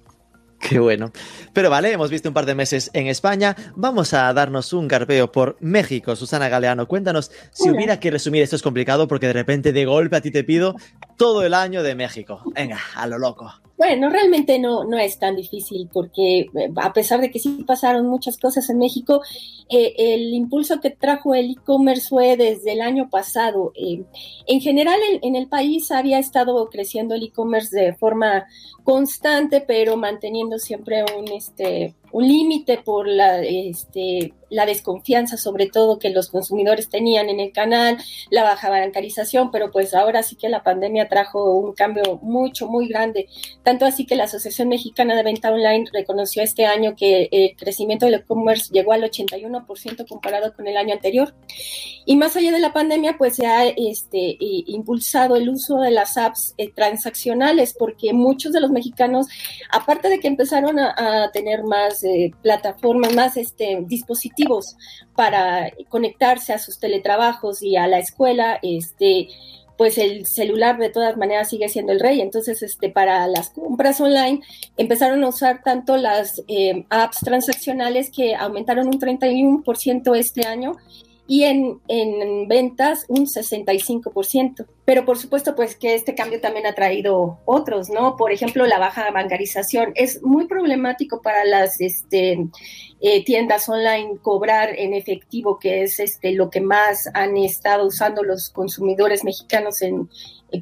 Qué 0.60 0.80
bueno. 0.80 1.12
Pero 1.54 1.70
vale, 1.70 1.92
hemos 1.92 2.10
visto 2.10 2.28
un 2.30 2.34
par 2.34 2.46
de 2.46 2.56
meses 2.56 2.90
en 2.94 3.08
España. 3.08 3.56
Vamos 3.76 4.14
a 4.14 4.34
darnos 4.34 4.74
un 4.74 4.88
garpeo 4.88 5.32
por 5.32 5.58
México. 5.60 6.16
Susana 6.16 6.50
Galeano, 6.50 6.88
cuéntanos, 6.88 7.32
si 7.52 7.70
Hola. 7.70 7.78
hubiera 7.78 8.00
que 8.00 8.10
resumir, 8.10 8.42
esto 8.42 8.56
es 8.56 8.64
complicado 8.64 9.08
porque 9.08 9.28
de 9.28 9.34
repente 9.34 9.74
de 9.74 9.86
golpe 9.86 10.16
a 10.16 10.22
ti 10.22 10.32
te 10.32 10.44
pido 10.44 10.76
todo 11.18 11.44
el 11.46 11.54
año 11.54 11.84
de 11.84 11.94
México. 11.94 12.42
Venga, 12.56 12.80
a 12.96 13.06
lo 13.06 13.20
loco. 13.20 13.52
Bueno, 13.78 14.10
realmente 14.10 14.58
no, 14.58 14.86
no 14.86 14.98
es 14.98 15.20
tan 15.20 15.36
difícil 15.36 15.90
porque 15.92 16.40
eh, 16.40 16.72
a 16.78 16.94
pesar 16.94 17.20
de 17.20 17.30
que 17.30 17.40
sí 17.40 17.66
pasaron 17.68 18.08
muchas 18.08 18.38
cosas 18.38 18.70
en 18.70 18.78
México, 18.78 19.22
eh, 19.70 19.94
el 19.98 20.34
impulso 20.34 20.80
que 20.80 20.92
trajo 20.92 21.36
el 21.36 21.52
e-commerce 21.52 22.08
fue 22.08 22.38
desde 22.38 22.72
el 22.72 22.82
año 22.82 23.10
pasado. 23.10 23.74
Eh, 23.76 24.04
en 24.48 24.62
general 24.62 25.00
en, 25.12 25.20
en, 25.24 25.36
el 25.36 25.50
país 25.50 25.92
había 25.92 26.20
estado 26.20 26.70
creciendo 26.70 27.16
el 27.16 27.24
e-commerce 27.24 27.78
de 27.78 27.94
forma 27.94 28.46
constante, 28.86 29.60
pero 29.60 29.98
manteniendo 29.98 30.58
siempre 30.58 31.04
un, 31.18 31.28
este, 31.34 31.96
un 32.16 32.30
límite 32.30 32.78
por 32.78 33.10
la, 33.10 33.42
este, 33.42 34.34
la 34.50 34.66
desconfianza, 34.66 35.36
sobre 35.36 35.68
todo 35.68 36.00
que 36.00 36.10
los 36.10 36.30
consumidores 36.30 36.88
tenían 36.88 37.30
en 37.30 37.42
el 37.42 37.52
canal, 37.52 37.98
la 38.30 38.44
baja 38.44 38.70
bancarización, 38.70 39.52
pero 39.52 39.70
pues 39.70 39.94
ahora 39.94 40.24
sí 40.24 40.38
que 40.38 40.48
la 40.48 40.64
pandemia 40.64 41.10
trajo 41.10 41.58
un 41.60 41.74
cambio 41.74 42.20
mucho, 42.22 42.68
muy 42.68 42.88
grande. 42.88 43.28
Tanto 43.64 43.86
así 43.86 44.06
que 44.06 44.16
la 44.16 44.24
Asociación 44.24 44.70
Mexicana 44.70 45.14
de 45.14 45.24
Venta 45.24 45.52
Online 45.52 45.90
reconoció 45.92 46.42
este 46.42 46.66
año 46.66 46.96
que 46.96 47.28
el 47.32 47.56
crecimiento 47.58 48.06
del 48.06 48.16
e-commerce 48.16 48.72
llegó 48.72 48.94
al 48.94 49.04
81% 49.04 50.08
comparado 50.08 50.54
con 50.54 50.68
el 50.68 50.78
año 50.78 50.94
anterior. 50.94 51.36
Y 52.06 52.16
más 52.16 52.38
allá 52.38 52.52
de 52.54 52.60
la 52.60 52.72
pandemia, 52.72 53.18
pues 53.18 53.36
se 53.36 53.46
ha 53.46 53.66
este, 53.68 54.38
impulsado 54.40 55.36
el 55.36 55.50
uso 55.50 55.80
de 55.80 55.92
las 55.92 56.18
apps 56.18 56.54
eh, 56.58 56.72
transaccionales, 56.72 57.76
porque 57.78 58.14
muchos 58.14 58.54
de 58.54 58.62
los 58.62 58.72
mexicanos, 58.72 59.28
aparte 59.70 60.08
de 60.08 60.20
que 60.20 60.28
empezaron 60.28 60.80
a, 60.80 61.26
a 61.26 61.32
tener 61.32 61.64
más 61.64 62.05
eh, 62.06 62.32
plataformas, 62.42 63.14
más 63.14 63.38
este, 63.38 63.84
dispositivos 63.86 64.78
para 65.16 65.72
conectarse 65.90 66.54
a 66.54 66.60
sus 66.60 66.80
teletrabajos 66.80 67.62
y 67.62 67.76
a 67.76 67.88
la 67.88 68.00
escuela, 68.00 68.60
este, 68.62 69.28
pues 69.78 69.98
el 69.98 70.26
celular 70.26 70.78
de 70.78 70.90
todas 70.90 71.18
maneras 71.18 71.50
sigue 71.50 71.70
siendo 71.70 71.92
el 71.92 72.00
rey. 72.00 72.22
Entonces, 72.22 72.62
este, 72.64 72.90
para 72.90 73.28
las 73.28 73.50
compras 73.50 74.00
online 74.00 74.42
empezaron 74.78 75.24
a 75.24 75.30
usar 75.30 75.62
tanto 75.64 75.98
las 75.98 76.42
eh, 76.48 76.86
apps 76.90 77.20
transaccionales 77.20 78.10
que 78.10 78.36
aumentaron 78.36 78.88
un 78.88 79.00
31% 79.00 80.16
este 80.16 80.48
año 80.48 80.78
y 81.28 81.44
en, 81.44 81.80
en, 81.88 82.48
ventas 82.48 83.06
un 83.08 83.26
65%. 83.26 84.66
Pero 84.86 85.06
por 85.06 85.18
supuesto, 85.18 85.56
pues 85.56 85.76
que 85.76 85.96
este 85.96 86.14
cambio 86.14 86.40
también 86.40 86.68
ha 86.68 86.76
traído 86.76 87.40
otros, 87.46 87.90
¿no? 87.90 88.16
Por 88.16 88.32
ejemplo, 88.32 88.66
la 88.68 88.78
baja 88.78 89.10
bancarización. 89.10 89.92
Es 89.96 90.22
muy 90.22 90.48
problemático 90.48 91.22
para 91.22 91.44
las 91.44 91.82
este, 91.82 92.46
eh, 93.02 93.24
tiendas 93.26 93.68
online 93.68 94.18
cobrar 94.22 94.78
en 94.78 94.94
efectivo, 94.94 95.58
que 95.58 95.84
es 95.84 96.00
este, 96.00 96.34
lo 96.34 96.50
que 96.50 96.62
más 96.62 97.10
han 97.14 97.38
estado 97.38 97.88
usando 97.88 98.24
los 98.24 98.50
consumidores 98.50 99.24
mexicanos 99.24 99.82
en, 99.82 100.08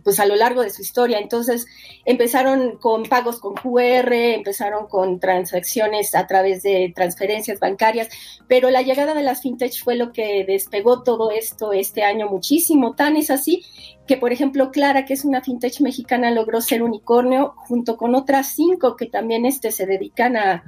pues 0.03 0.19
a 0.19 0.25
lo 0.25 0.35
largo 0.35 0.61
de 0.61 0.69
su 0.69 0.81
historia. 0.81 1.19
Entonces 1.19 1.65
empezaron 2.05 2.77
con 2.77 3.03
pagos 3.03 3.39
con 3.39 3.55
QR, 3.55 4.13
empezaron 4.13 4.87
con 4.87 5.19
transacciones 5.19 6.15
a 6.15 6.27
través 6.27 6.63
de 6.63 6.91
transferencias 6.95 7.59
bancarias, 7.59 8.09
pero 8.47 8.69
la 8.69 8.81
llegada 8.81 9.13
de 9.13 9.23
las 9.23 9.41
fintech 9.41 9.83
fue 9.83 9.95
lo 9.95 10.11
que 10.11 10.45
despegó 10.45 11.03
todo 11.03 11.31
esto 11.31 11.73
este 11.73 12.03
año 12.03 12.29
muchísimo. 12.29 12.95
Tan 12.95 13.17
es 13.17 13.29
así 13.29 13.63
que, 14.07 14.17
por 14.17 14.33
ejemplo, 14.33 14.71
Clara, 14.71 15.05
que 15.05 15.13
es 15.13 15.25
una 15.25 15.41
fintech 15.41 15.79
mexicana, 15.81 16.31
logró 16.31 16.61
ser 16.61 16.83
unicornio 16.83 17.53
junto 17.57 17.97
con 17.97 18.15
otras 18.15 18.53
cinco 18.55 18.95
que 18.95 19.05
también 19.05 19.45
este, 19.45 19.71
se 19.71 19.85
dedican 19.85 20.35
a, 20.35 20.63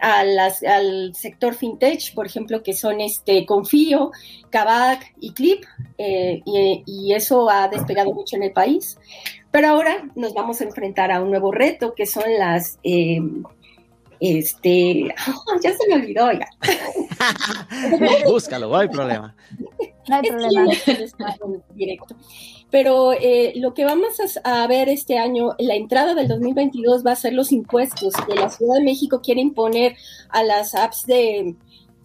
a 0.00 0.24
las, 0.24 0.62
al 0.62 1.14
sector 1.14 1.54
fintech, 1.54 2.14
por 2.14 2.26
ejemplo, 2.26 2.62
que 2.62 2.72
son 2.72 3.00
este 3.00 3.46
Confío, 3.46 4.10
Kavak 4.50 5.14
y 5.20 5.32
Clip, 5.32 5.64
eh, 5.98 6.42
y, 6.44 6.82
y, 6.86 7.14
eso 7.14 7.50
ha 7.50 7.68
despegado 7.68 8.12
mucho 8.12 8.36
en 8.36 8.44
el 8.44 8.52
país. 8.52 8.98
Pero 9.50 9.68
ahora 9.68 10.08
nos 10.14 10.32
vamos 10.34 10.60
a 10.60 10.64
enfrentar 10.64 11.10
a 11.10 11.22
un 11.22 11.30
nuevo 11.30 11.52
reto, 11.52 11.94
que 11.94 12.06
son 12.06 12.24
las... 12.38 12.78
Eh, 12.82 13.20
este, 14.20 15.14
oh, 15.28 15.58
ya 15.62 15.72
se 15.72 15.88
me 15.88 15.94
olvidó 15.94 16.30
ya. 16.32 16.48
Búscalo, 18.26 18.68
no 18.68 18.76
hay 18.76 18.88
problema. 18.88 19.34
No 20.08 20.16
hay 20.16 20.22
problema. 20.28 20.72
Directo. 21.74 22.14
Pero 22.70 23.12
eh, 23.12 23.52
lo 23.56 23.74
que 23.74 23.84
vamos 23.84 24.18
a, 24.44 24.62
a, 24.62 24.66
ver 24.66 24.88
este 24.88 25.18
año, 25.18 25.54
la 25.58 25.74
entrada 25.74 26.14
del 26.14 26.28
2022 26.28 27.04
va 27.04 27.12
a 27.12 27.16
ser 27.16 27.32
los 27.32 27.52
impuestos 27.52 28.14
que 28.26 28.34
la 28.34 28.48
Ciudad 28.48 28.76
de 28.76 28.84
México 28.84 29.20
quiere 29.22 29.40
imponer 29.40 29.96
a 30.28 30.42
las 30.44 30.74
apps 30.74 31.04
de, 31.06 31.56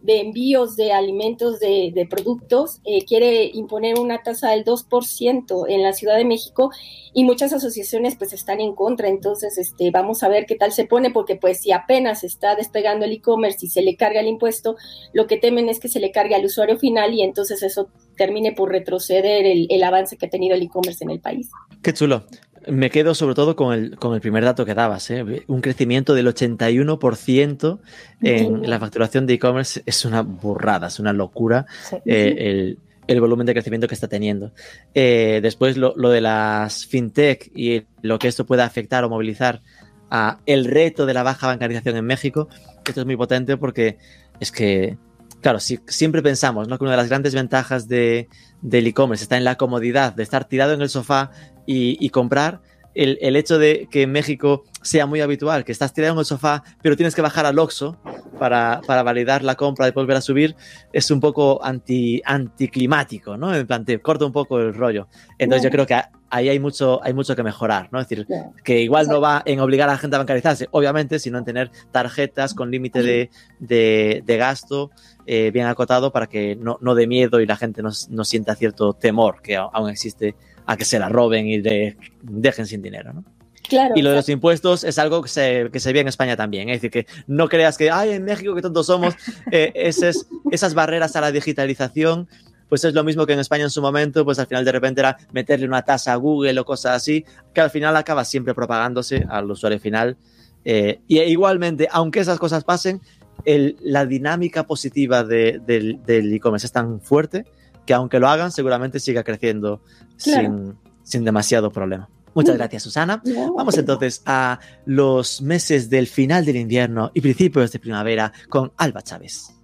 de 0.05 0.19
envíos 0.19 0.75
de 0.75 0.93
alimentos, 0.93 1.59
de, 1.59 2.07
productos, 2.09 2.79
eh, 2.85 3.03
quiere 3.05 3.49
imponer 3.53 3.99
una 3.99 4.21
tasa 4.21 4.51
del 4.51 4.63
2% 4.63 5.65
en 5.67 5.81
la 5.81 5.93
Ciudad 5.93 6.15
de 6.15 6.25
México 6.25 6.69
y 7.13 7.23
muchas 7.23 7.53
asociaciones 7.53 8.15
pues 8.15 8.31
están 8.31 8.61
en 8.61 8.75
contra, 8.75 9.07
entonces 9.07 9.57
este, 9.57 9.89
vamos 9.89 10.21
a 10.21 10.27
ver 10.27 10.45
qué 10.45 10.55
tal 10.55 10.71
se 10.71 10.85
pone, 10.85 11.09
porque 11.09 11.35
pues 11.35 11.61
si 11.61 11.71
apenas 11.71 12.23
está 12.23 12.55
despegando 12.55 13.05
el 13.05 13.13
e-commerce 13.13 13.65
y 13.65 13.69
se 13.69 13.81
le 13.81 13.95
carga 13.95 14.19
el 14.19 14.27
impuesto, 14.27 14.75
lo 15.11 15.25
que 15.25 15.37
temen 15.37 15.69
es 15.69 15.79
que 15.79 15.87
se 15.87 15.99
le 15.99 16.11
cargue 16.11 16.35
al 16.35 16.45
usuario 16.45 16.77
final 16.77 17.13
y 17.13 17.23
entonces 17.23 17.63
eso 17.63 17.89
termine 18.15 18.51
por 18.51 18.71
retroceder 18.71 19.45
el, 19.45 19.65
el 19.71 19.83
avance 19.83 20.17
que 20.17 20.27
ha 20.27 20.29
tenido 20.29 20.55
el 20.55 20.61
e-commerce 20.61 21.03
en 21.03 21.09
el 21.09 21.19
país. 21.19 21.49
Qué 21.81 21.93
chulo. 21.93 22.25
Me 22.67 22.89
quedo 22.89 23.13
sobre 23.15 23.35
todo 23.35 23.55
con 23.55 23.73
el, 23.73 23.95
con 23.97 24.13
el 24.13 24.21
primer 24.21 24.43
dato 24.43 24.65
que 24.65 24.73
dabas, 24.73 25.09
¿eh? 25.11 25.43
un 25.47 25.61
crecimiento 25.61 26.13
del 26.13 26.27
81% 26.27 27.79
en 28.21 28.61
sí. 28.61 28.67
la 28.67 28.79
facturación 28.79 29.27
de 29.27 29.33
e-commerce 29.35 29.83
es 29.85 30.05
una 30.05 30.21
burrada, 30.21 30.87
es 30.87 30.99
una 30.99 31.13
locura 31.13 31.65
sí. 31.89 31.97
eh, 32.05 32.35
el, 32.37 32.79
el, 33.07 33.21
volumen 33.21 33.45
de 33.45 33.53
crecimiento 33.53 33.87
que 33.87 33.93
está 33.93 34.07
teniendo. 34.07 34.51
Eh, 34.93 35.39
después 35.43 35.77
lo, 35.77 35.93
lo, 35.95 36.09
de 36.09 36.21
las 36.21 36.85
fintech 36.85 37.51
y 37.55 37.83
lo 38.01 38.17
que 38.19 38.27
esto 38.27 38.45
puede 38.45 38.63
afectar 38.63 39.03
o 39.03 39.09
movilizar 39.09 39.61
a 40.09 40.39
el 40.45 40.65
reto 40.65 41.05
de 41.05 41.13
la 41.13 41.23
baja 41.23 41.47
bancarización 41.47 41.97
en 41.97 42.05
México, 42.05 42.47
esto 42.87 43.01
es 43.01 43.05
muy 43.05 43.15
potente 43.17 43.57
porque 43.57 43.97
es 44.39 44.51
que 44.51 44.97
claro, 45.45 45.59
si, 45.59 45.79
siempre 45.85 46.23
pensamos 46.23 46.67
¿no? 46.67 46.79
que 46.79 46.85
una 46.85 46.93
de 46.93 46.97
las 46.97 47.09
grandes 47.09 47.35
ventajas 47.35 47.87
de, 47.87 48.29
del 48.63 48.87
e-commerce 48.87 49.23
está 49.23 49.37
en 49.37 49.43
la 49.43 49.57
comodidad 49.57 50.11
de 50.13 50.23
estar 50.23 50.45
tirado 50.45 50.73
en 50.73 50.81
el 50.81 50.89
sofá 50.89 51.29
y, 51.65 52.03
y 52.03 52.09
comprar. 52.09 52.61
El, 52.93 53.17
el, 53.19 53.35
hecho 53.35 53.59
de 53.59 53.89
que 53.91 54.03
en 54.03 54.13
México 54.13 54.63
sea 54.81 55.05
muy 55.05 55.19
habitual, 55.19 55.65
que 55.65 55.73
estás 55.73 55.93
tirado 55.93 56.13
en 56.13 56.19
el 56.19 56.25
sofá, 56.25 56.63
pero 56.81 56.95
tienes 56.95 57.13
que 57.13 57.21
bajar 57.21 57.45
al 57.45 57.59
Oxxo 57.59 57.97
para, 58.39 58.79
para 58.87 59.03
validar 59.03 59.43
la 59.43 59.55
compra 59.55 59.87
y 59.89 59.91
volver 59.91 60.15
a 60.15 60.21
subir, 60.21 60.55
es 60.93 61.11
un 61.11 61.19
poco 61.19 61.61
anti, 61.61 62.21
anticlimático, 62.23 63.35
¿no? 63.35 63.53
En 63.53 63.67
plan, 63.67 63.83
te 63.83 63.99
corta 63.99 64.25
un 64.25 64.31
poco 64.31 64.59
el 64.59 64.73
rollo. 64.73 65.09
Entonces 65.37 65.63
yo 65.63 65.71
creo 65.71 65.85
que 65.85 65.99
ahí 66.29 66.49
hay 66.49 66.59
mucho, 66.59 67.01
hay 67.03 67.13
mucho 67.13 67.35
que 67.35 67.43
mejorar, 67.43 67.89
¿no? 67.91 67.99
Es 67.99 68.07
decir, 68.07 68.27
que 68.63 68.81
igual 68.81 69.07
no 69.07 69.21
va 69.21 69.41
en 69.45 69.59
obligar 69.59 69.89
a 69.89 69.93
la 69.93 69.97
gente 69.97 70.15
a 70.15 70.19
bancarizarse, 70.19 70.67
obviamente, 70.71 71.19
sino 71.19 71.37
en 71.37 71.45
tener 71.45 71.71
tarjetas 71.91 72.53
con 72.53 72.71
límite 72.71 73.01
de, 73.01 73.29
de, 73.59 74.21
de, 74.25 74.37
gasto 74.37 74.91
eh, 75.25 75.51
bien 75.51 75.67
acotado 75.67 76.11
para 76.11 76.27
que 76.27 76.55
no, 76.55 76.77
no 76.81 76.95
dé 76.95 77.07
miedo 77.07 77.39
y 77.39 77.45
la 77.45 77.55
gente 77.55 77.81
no, 77.81 77.89
no 78.09 78.25
sienta 78.25 78.55
cierto 78.55 78.93
temor 78.93 79.41
que 79.41 79.55
aún 79.55 79.89
existe 79.89 80.35
a 80.65 80.77
que 80.77 80.85
se 80.85 80.99
la 80.99 81.09
roben 81.09 81.47
y 81.47 81.59
de, 81.59 81.97
dejen 82.21 82.65
sin 82.65 82.81
dinero, 82.81 83.13
¿no? 83.13 83.23
Claro, 83.67 83.93
y 83.95 84.03
lo 84.03 84.11
de 84.11 84.17
los 84.17 84.29
impuestos 84.29 84.83
es 84.83 84.99
algo 84.99 85.23
que 85.23 85.29
se, 85.29 85.69
que 85.71 85.79
se 85.79 85.91
ve 85.91 85.99
en 85.99 86.07
España 86.07 86.35
también. 86.35 86.69
Es 86.69 86.81
decir, 86.81 86.91
que 86.91 87.07
no 87.25 87.49
creas 87.49 87.77
que, 87.77 87.89
ay, 87.89 88.11
en 88.11 88.23
México 88.23 88.53
que 88.53 88.61
tontos 88.61 88.85
somos, 88.85 89.15
eh, 89.51 89.71
esas, 89.73 90.27
esas 90.51 90.75
barreras 90.75 91.15
a 91.15 91.21
la 91.21 91.31
digitalización, 91.31 92.27
pues 92.69 92.83
es 92.83 92.93
lo 92.93 93.03
mismo 93.03 93.25
que 93.25 93.33
en 93.33 93.39
España 93.39 93.63
en 93.63 93.69
su 93.69 93.81
momento, 93.81 94.23
pues 94.23 94.39
al 94.39 94.47
final 94.47 94.65
de 94.65 94.71
repente 94.71 95.01
era 95.01 95.17
meterle 95.31 95.65
una 95.65 95.81
tasa 95.83 96.13
a 96.13 96.15
Google 96.15 96.59
o 96.59 96.65
cosas 96.65 96.95
así, 96.95 97.25
que 97.53 97.61
al 97.61 97.69
final 97.69 97.95
acaba 97.95 98.23
siempre 98.23 98.53
propagándose 98.53 99.25
al 99.29 99.49
usuario 99.49 99.79
final. 99.79 100.17
Eh, 100.63 100.99
y 101.07 101.19
igualmente, 101.21 101.87
aunque 101.91 102.19
esas 102.19 102.39
cosas 102.39 102.63
pasen, 102.63 103.01
el, 103.45 103.77
la 103.81 104.05
dinámica 104.05 104.63
positiva 104.63 105.23
de, 105.23 105.59
del 105.65 106.33
e-commerce 106.33 106.67
es 106.67 106.71
tan 106.71 107.01
fuerte 107.01 107.45
que 107.85 107.93
aunque 107.93 108.19
lo 108.19 108.27
hagan, 108.27 108.51
seguramente 108.51 108.99
siga 108.99 109.23
creciendo 109.23 109.81
claro. 110.21 110.41
sin, 110.41 110.77
sin 111.03 111.25
demasiado 111.25 111.71
problema. 111.71 112.09
Muchas 112.35 112.57
gracias, 112.57 112.83
Susana. 112.83 113.21
Vamos 113.55 113.77
entonces 113.77 114.21
a 114.25 114.59
los 114.85 115.41
meses 115.41 115.89
del 115.89 116.05
final 116.05 116.43
del 116.43 116.57
invierno 116.57 117.09
y 117.13 117.21
principios 117.21 117.71
de 117.71 117.79
primavera 117.79 118.33
con 118.49 118.73
Alba 118.75 119.01
Chávez. 119.01 119.55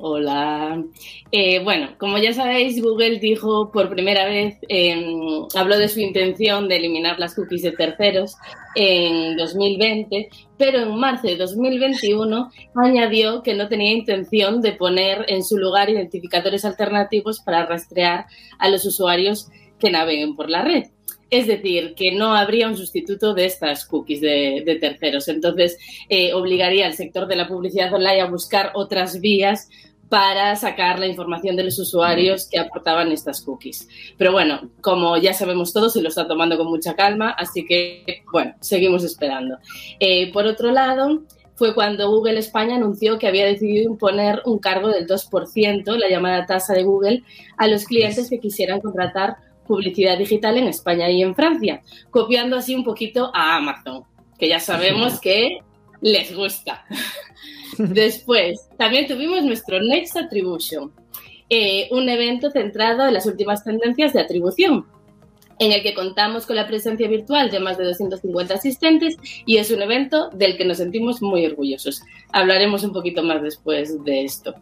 Hola. 0.00 0.84
Eh, 1.32 1.58
bueno, 1.64 1.96
como 1.98 2.18
ya 2.18 2.32
sabéis, 2.32 2.80
Google 2.80 3.18
dijo 3.18 3.72
por 3.72 3.90
primera 3.90 4.26
vez, 4.26 4.56
eh, 4.68 4.94
habló 5.56 5.76
de 5.76 5.88
su 5.88 5.98
intención 5.98 6.68
de 6.68 6.76
eliminar 6.76 7.18
las 7.18 7.34
cookies 7.34 7.62
de 7.62 7.72
terceros 7.72 8.36
en 8.76 9.36
2020, 9.36 10.28
pero 10.56 10.82
en 10.82 10.94
marzo 10.94 11.26
de 11.26 11.34
2021 11.34 12.48
añadió 12.76 13.42
que 13.42 13.54
no 13.54 13.66
tenía 13.66 13.90
intención 13.90 14.62
de 14.62 14.70
poner 14.70 15.24
en 15.26 15.42
su 15.42 15.58
lugar 15.58 15.90
identificadores 15.90 16.64
alternativos 16.64 17.40
para 17.40 17.66
rastrear 17.66 18.26
a 18.60 18.68
los 18.68 18.86
usuarios 18.86 19.48
que 19.80 19.90
naveguen 19.90 20.36
por 20.36 20.48
la 20.48 20.62
red. 20.62 20.84
Es 21.30 21.46
decir, 21.46 21.94
que 21.94 22.12
no 22.12 22.34
habría 22.34 22.68
un 22.68 22.76
sustituto 22.76 23.34
de 23.34 23.44
estas 23.44 23.84
cookies 23.84 24.22
de, 24.22 24.62
de 24.64 24.76
terceros. 24.76 25.28
Entonces, 25.28 25.76
eh, 26.08 26.32
obligaría 26.32 26.86
al 26.86 26.94
sector 26.94 27.26
de 27.26 27.36
la 27.36 27.48
publicidad 27.48 27.92
online 27.92 28.22
a 28.22 28.30
buscar 28.30 28.72
otras 28.74 29.20
vías 29.20 29.68
para 30.08 30.56
sacar 30.56 30.98
la 30.98 31.06
información 31.06 31.56
de 31.56 31.64
los 31.64 31.78
usuarios 31.78 32.48
que 32.48 32.58
aportaban 32.58 33.12
estas 33.12 33.42
cookies. 33.42 33.88
Pero 34.16 34.32
bueno, 34.32 34.70
como 34.80 35.16
ya 35.18 35.34
sabemos 35.34 35.72
todos, 35.72 35.92
se 35.92 36.02
lo 36.02 36.08
está 36.08 36.26
tomando 36.26 36.56
con 36.56 36.68
mucha 36.68 36.94
calma, 36.94 37.30
así 37.30 37.64
que, 37.66 38.22
bueno, 38.32 38.54
seguimos 38.60 39.04
esperando. 39.04 39.58
Eh, 40.00 40.32
por 40.32 40.46
otro 40.46 40.70
lado, 40.70 41.22
fue 41.56 41.74
cuando 41.74 42.08
Google 42.08 42.38
España 42.38 42.76
anunció 42.76 43.18
que 43.18 43.26
había 43.26 43.44
decidido 43.44 43.90
imponer 43.90 44.42
un 44.46 44.58
cargo 44.58 44.88
del 44.88 45.06
2%, 45.06 45.96
la 45.96 46.08
llamada 46.08 46.46
tasa 46.46 46.72
de 46.72 46.84
Google, 46.84 47.24
a 47.56 47.66
los 47.66 47.84
clientes 47.84 48.30
que 48.30 48.38
quisieran 48.38 48.80
contratar 48.80 49.36
publicidad 49.66 50.16
digital 50.16 50.56
en 50.56 50.68
España 50.68 51.10
y 51.10 51.20
en 51.22 51.34
Francia, 51.34 51.82
copiando 52.10 52.56
así 52.56 52.74
un 52.74 52.84
poquito 52.84 53.30
a 53.34 53.56
Amazon, 53.56 54.04
que 54.38 54.48
ya 54.48 54.60
sabemos 54.60 55.20
que 55.20 55.58
les 56.00 56.34
gusta. 56.34 56.84
Después, 57.78 58.68
también 58.76 59.06
tuvimos 59.06 59.44
nuestro 59.44 59.80
Next 59.80 60.16
Attribution, 60.16 60.92
eh, 61.48 61.88
un 61.90 62.08
evento 62.08 62.50
centrado 62.50 63.06
en 63.06 63.14
las 63.14 63.26
últimas 63.26 63.64
tendencias 63.64 64.12
de 64.12 64.20
atribución, 64.20 64.86
en 65.58 65.72
el 65.72 65.82
que 65.82 65.94
contamos 65.94 66.46
con 66.46 66.56
la 66.56 66.66
presencia 66.66 67.08
virtual 67.08 67.50
de 67.50 67.60
más 67.60 67.78
de 67.78 67.84
250 67.84 68.54
asistentes 68.54 69.16
y 69.44 69.56
es 69.56 69.70
un 69.70 69.82
evento 69.82 70.30
del 70.30 70.56
que 70.56 70.64
nos 70.64 70.78
sentimos 70.78 71.20
muy 71.20 71.44
orgullosos. 71.46 72.02
Hablaremos 72.32 72.84
un 72.84 72.92
poquito 72.92 73.22
más 73.22 73.42
después 73.42 74.02
de 74.04 74.24
esto. 74.24 74.54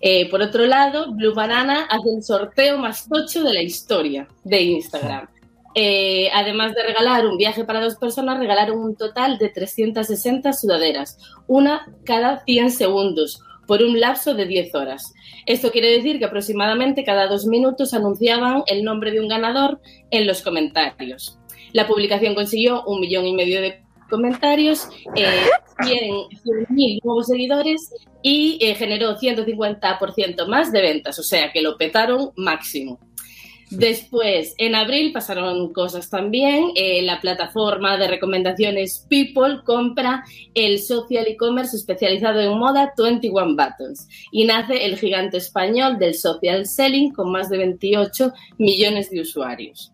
Eh, 0.00 0.28
por 0.28 0.42
otro 0.42 0.66
lado, 0.66 1.12
Blue 1.12 1.34
Banana 1.34 1.86
hace 1.88 2.10
el 2.16 2.22
sorteo 2.22 2.78
más 2.78 3.08
tocho 3.08 3.42
de 3.42 3.54
la 3.54 3.62
historia 3.62 4.28
de 4.44 4.62
Instagram. 4.62 5.28
Eh, 5.74 6.28
además 6.34 6.74
de 6.74 6.82
regalar 6.82 7.26
un 7.26 7.36
viaje 7.36 7.64
para 7.64 7.80
dos 7.80 7.96
personas, 7.96 8.38
regalaron 8.38 8.78
un 8.78 8.96
total 8.96 9.38
de 9.38 9.48
360 9.48 10.52
sudaderas, 10.52 11.18
una 11.46 11.86
cada 12.04 12.42
100 12.44 12.70
segundos, 12.72 13.40
por 13.66 13.82
un 13.82 14.00
lapso 14.00 14.34
de 14.34 14.46
10 14.46 14.74
horas. 14.74 15.14
Esto 15.46 15.70
quiere 15.70 15.92
decir 15.92 16.18
que 16.18 16.24
aproximadamente 16.24 17.04
cada 17.04 17.28
dos 17.28 17.46
minutos 17.46 17.94
anunciaban 17.94 18.64
el 18.66 18.82
nombre 18.82 19.12
de 19.12 19.20
un 19.20 19.28
ganador 19.28 19.80
en 20.10 20.26
los 20.26 20.42
comentarios. 20.42 21.38
La 21.72 21.86
publicación 21.86 22.34
consiguió 22.34 22.82
un 22.84 23.00
millón 23.00 23.26
y 23.26 23.34
medio 23.34 23.60
de 23.60 23.84
comentarios, 24.10 24.88
eh, 25.14 25.46
100.000 25.84 27.00
nuevos 27.04 27.28
seguidores 27.28 27.94
y 28.22 28.58
eh, 28.60 28.74
generó 28.74 29.16
150% 29.16 30.46
más 30.48 30.72
de 30.72 30.82
ventas, 30.82 31.18
o 31.18 31.22
sea 31.22 31.52
que 31.52 31.62
lo 31.62 31.78
petaron 31.78 32.32
máximo. 32.36 32.98
Después, 33.70 34.54
en 34.58 34.74
abril 34.74 35.12
pasaron 35.12 35.72
cosas 35.72 36.10
también. 36.10 36.72
Eh, 36.74 37.02
la 37.02 37.20
plataforma 37.20 37.96
de 37.96 38.08
recomendaciones 38.08 39.06
People 39.08 39.60
compra 39.64 40.24
el 40.54 40.80
social 40.80 41.26
e-commerce 41.28 41.76
especializado 41.76 42.40
en 42.40 42.58
moda 42.58 42.92
21 42.96 43.56
Buttons 43.56 44.08
y 44.32 44.44
nace 44.44 44.86
el 44.86 44.98
gigante 44.98 45.36
español 45.36 45.98
del 45.98 46.14
social 46.14 46.66
selling 46.66 47.12
con 47.12 47.30
más 47.30 47.48
de 47.48 47.58
28 47.58 48.32
millones 48.58 49.08
de 49.10 49.20
usuarios. 49.20 49.92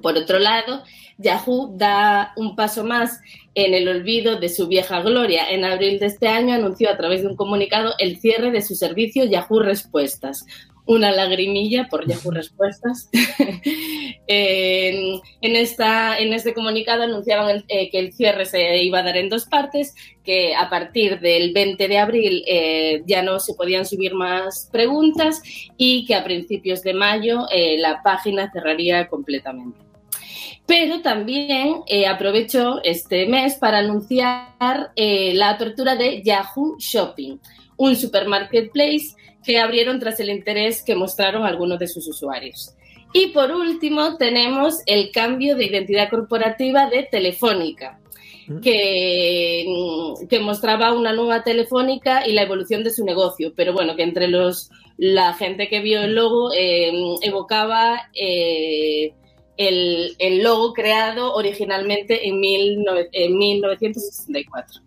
Por 0.00 0.16
otro 0.16 0.38
lado, 0.38 0.84
Yahoo 1.18 1.74
da 1.76 2.32
un 2.36 2.54
paso 2.54 2.84
más 2.84 3.20
en 3.54 3.74
el 3.74 3.88
olvido 3.88 4.38
de 4.38 4.48
su 4.48 4.68
vieja 4.68 5.00
gloria. 5.00 5.50
En 5.50 5.64
abril 5.64 5.98
de 5.98 6.06
este 6.06 6.28
año 6.28 6.54
anunció 6.54 6.90
a 6.90 6.96
través 6.96 7.22
de 7.22 7.28
un 7.28 7.36
comunicado 7.36 7.94
el 7.98 8.20
cierre 8.20 8.50
de 8.50 8.62
su 8.62 8.74
servicio 8.74 9.24
Yahoo 9.24 9.60
Respuestas, 9.60 10.44
una 10.86 11.10
lagrimilla 11.10 11.88
por 11.88 12.06
Yahoo 12.06 12.30
Respuestas. 12.32 13.10
en, 14.26 15.20
en, 15.40 15.56
esta, 15.56 16.18
en 16.18 16.32
este 16.32 16.54
comunicado 16.54 17.02
anunciaban 17.02 17.64
eh, 17.68 17.90
que 17.90 17.98
el 17.98 18.12
cierre 18.12 18.46
se 18.46 18.82
iba 18.82 19.00
a 19.00 19.02
dar 19.02 19.16
en 19.16 19.28
dos 19.28 19.46
partes, 19.46 19.94
que 20.24 20.54
a 20.54 20.70
partir 20.70 21.20
del 21.20 21.52
20 21.52 21.88
de 21.88 21.98
abril 21.98 22.44
eh, 22.46 23.02
ya 23.06 23.22
no 23.22 23.38
se 23.38 23.54
podían 23.54 23.84
subir 23.84 24.14
más 24.14 24.68
preguntas 24.72 25.42
y 25.76 26.04
que 26.06 26.14
a 26.14 26.24
principios 26.24 26.82
de 26.82 26.94
mayo 26.94 27.46
eh, 27.52 27.76
la 27.78 28.02
página 28.02 28.50
cerraría 28.52 29.08
completamente. 29.08 29.78
Pero 30.66 31.00
también 31.00 31.82
aprovechó 32.08 32.82
este 32.82 33.26
mes 33.26 33.54
para 33.54 33.78
anunciar 33.78 34.90
la 34.96 35.50
apertura 35.50 35.94
de 35.94 36.24
Yahoo 36.24 36.74
Shopping, 36.80 37.38
un 37.76 37.94
supermarketplace 37.94 39.14
que 39.46 39.60
abrieron 39.60 40.00
tras 40.00 40.18
el 40.18 40.28
interés 40.28 40.82
que 40.82 40.96
mostraron 40.96 41.44
algunos 41.44 41.78
de 41.78 41.86
sus 41.86 42.06
usuarios. 42.08 42.74
Y 43.12 43.28
por 43.28 43.52
último, 43.52 44.16
tenemos 44.16 44.80
el 44.86 45.12
cambio 45.12 45.56
de 45.56 45.66
identidad 45.66 46.10
corporativa 46.10 46.90
de 46.90 47.04
Telefónica, 47.04 48.00
que, 48.62 49.64
que, 50.28 50.40
mostraba 50.40 50.92
una 50.92 51.12
nueva 51.12 51.42
Telefónica 51.42 52.26
y 52.26 52.32
la 52.32 52.42
evolución 52.42 52.84
de 52.84 52.92
su 52.92 53.04
negocio, 53.04 53.52
pero 53.56 53.72
bueno, 53.72 53.96
que 53.96 54.02
entre 54.02 54.28
los 54.28 54.70
la 54.98 55.34
gente 55.34 55.68
que 55.68 55.80
vio 55.80 56.02
el 56.02 56.14
logo 56.14 56.52
eh, 56.54 56.92
evocaba 57.22 58.08
eh, 58.14 59.12
el, 59.56 60.16
el, 60.18 60.42
logo 60.42 60.72
creado 60.72 61.34
originalmente 61.34 62.26
en, 62.28 62.40
mil, 62.40 62.84
en 63.12 63.36
1964. 63.36 64.82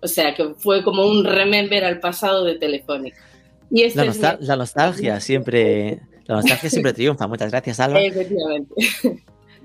O 0.00 0.06
sea, 0.06 0.34
que 0.34 0.54
fue 0.54 0.84
como 0.84 1.06
un 1.06 1.24
remember 1.24 1.84
al 1.84 1.98
pasado 1.98 2.44
de 2.44 2.56
Telefónica. 2.56 3.27
Y 3.70 3.88
la, 3.94 4.04
nostal 4.04 4.38
es... 4.40 4.46
la, 4.46 4.56
nostalgia 4.56 5.20
siempre, 5.20 6.00
la 6.26 6.36
nostalgia 6.36 6.70
siempre 6.70 6.92
triunfa. 6.94 7.26
Muchas 7.26 7.50
gracias, 7.50 7.80
Alba. 7.80 8.00
Efectivamente. 8.00 8.74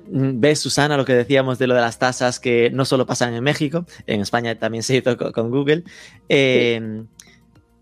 Ves, 0.05 0.59
Susana, 0.59 0.97
lo 0.97 1.05
que 1.05 1.13
decíamos 1.13 1.59
de 1.59 1.67
lo 1.67 1.75
de 1.75 1.81
las 1.81 1.97
tasas 1.97 2.39
que 2.39 2.69
no 2.71 2.85
solo 2.85 3.05
pasan 3.05 3.33
en 3.33 3.43
México, 3.43 3.85
en 4.05 4.21
España 4.21 4.57
también 4.59 4.83
se 4.83 4.97
hizo 4.97 5.17
con, 5.17 5.49
Google. 5.49 5.83
Eh, 6.27 7.03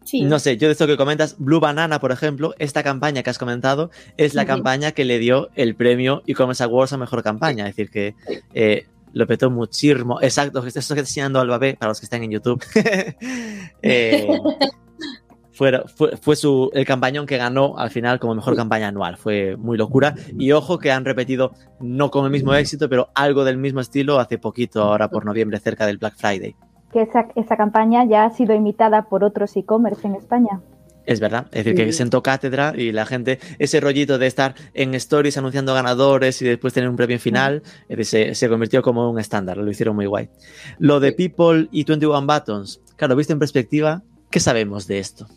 sí. 0.06 0.22
No 0.22 0.38
sé, 0.38 0.58
yo 0.58 0.68
de 0.68 0.74
esto 0.74 0.86
que 0.86 0.98
comentas, 0.98 1.36
Blue 1.40 1.60
Banana, 1.60 2.00
por 2.00 2.12
ejemplo, 2.12 2.54
esta 2.60 2.84
campaña 2.84 3.24
que 3.24 3.32
has 3.32 3.40
comentado 3.40 3.90
es 4.18 4.36
la 4.36 4.46
campaña 4.46 4.92
que 4.92 5.04
le 5.04 5.18
dio 5.18 5.50
el 5.56 5.76
premio 5.76 6.22
e-commerce 6.28 6.64
awards 6.64 6.94
a 6.94 6.98
mejor 6.98 7.24
campaña. 7.24 7.68
Es 7.68 7.76
decir, 7.76 7.90
que 7.90 8.16
eh, 8.54 8.86
lo 9.14 9.26
petó 9.26 9.50
muchísimo. 9.50 10.22
Exacto, 10.22 10.66
esto 10.66 10.94
que 10.94 11.00
está 11.00 11.00
enseñando 11.00 11.40
Alba 11.40 11.58
B 11.58 11.76
para 11.80 11.90
los 11.90 12.00
que 12.00 12.06
están 12.06 12.24
en 12.24 12.32
YouTube. 12.32 12.64
eh, 13.82 14.28
fue, 15.62 15.84
fue, 15.96 16.18
fue, 16.18 16.36
su, 16.36 16.72
el 16.74 16.86
campañón 16.86 17.28
que 17.28 17.38
ganó 17.38 17.78
al 17.78 17.92
final 17.92 18.20
como 18.20 18.34
mejor 18.34 18.56
campaña 18.56 18.88
anual. 18.88 19.18
Fue 19.18 19.56
muy 19.58 19.78
locura. 19.78 20.16
Y 20.40 20.54
ojo 20.54 20.80
que 20.80 20.92
han 20.92 21.06
repetido, 21.06 21.52
no 21.80 22.10
con 22.10 22.26
el 22.26 22.32
mismo 22.32 22.56
éxito, 22.56 22.90
pero 22.90 23.10
algo 23.14 23.44
del 23.44 23.58
mismo 23.58 23.80
estilo 23.80 24.20
hace 24.20 24.40
poquito, 24.40 24.82
ahora 24.82 25.10
por 25.10 25.24
noviembre, 25.24 25.60
cerca 25.60 25.86
del 25.86 26.00
Black 26.00 26.16
Friday. 26.18 26.56
Que 26.92 27.04
esa, 27.04 27.28
esa 27.36 27.58
campaña 27.58 28.06
ya 28.06 28.26
ha 28.26 28.32
sido 28.32 28.56
imitada 28.56 29.04
por 29.04 29.24
otros 29.24 29.56
e-commerce 29.56 30.08
en 30.08 30.16
España. 30.16 30.62
Es 31.06 31.20
verdad, 31.20 31.46
es 31.52 31.64
decir, 31.64 31.76
que 31.76 31.94
sentó 31.94 32.24
cátedra 32.24 32.74
y 32.76 32.92
la 32.92 33.06
gente, 33.06 33.38
ese 33.60 33.80
rollito 33.80 34.18
de 34.18 34.26
estar 34.26 34.56
en 34.74 34.96
stories 34.96 35.38
anunciando 35.38 35.76
ganadores 35.76 36.42
y 36.42 36.46
después 36.46 36.74
tener 36.74 36.90
un 36.90 36.96
premio 36.96 37.20
final, 37.20 37.62
es 37.88 37.98
decir, 37.98 38.30
se, 38.30 38.36
se, 38.36 38.50
convirtió 38.50 38.82
como 38.82 39.12
un 39.12 39.20
estándar, 39.20 39.58
lo 39.58 39.70
hicieron 39.70 39.96
muy 39.96 40.08
guay. 40.08 40.30
Lo 40.80 41.00
de 41.00 41.12
People 41.12 41.68
y 41.72 41.84
21 41.84 42.26
Buttons, 42.26 42.82
claro, 42.96 43.16
visto 43.16 43.34
en 43.34 43.40
perspectiva, 43.40 44.02
¿qué 44.32 44.40
sabemos 44.40 44.88
de 44.88 44.98
esto? 44.98 45.28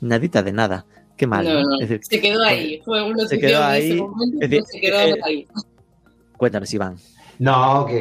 Nadita 0.00 0.42
de 0.42 0.52
nada. 0.52 0.86
Qué 1.16 1.26
mal. 1.26 1.44
No, 1.44 1.62
no. 1.62 1.74
Es 1.80 1.88
decir, 1.88 2.00
se 2.02 2.20
quedó 2.20 2.42
ahí. 2.44 2.80
Fue 2.84 3.02
una 3.02 3.26
se 3.26 3.38
quedó 3.38 3.64
ahí. 3.64 3.96
Momento, 3.96 4.38
es 4.40 4.50
decir, 4.50 4.64
se 4.66 4.80
quedó 4.80 4.98
eh, 4.98 5.20
ahí. 5.24 5.46
Cuéntanos, 6.36 6.72
Iván. 6.72 6.96
No, 7.38 7.86
que 7.86 8.00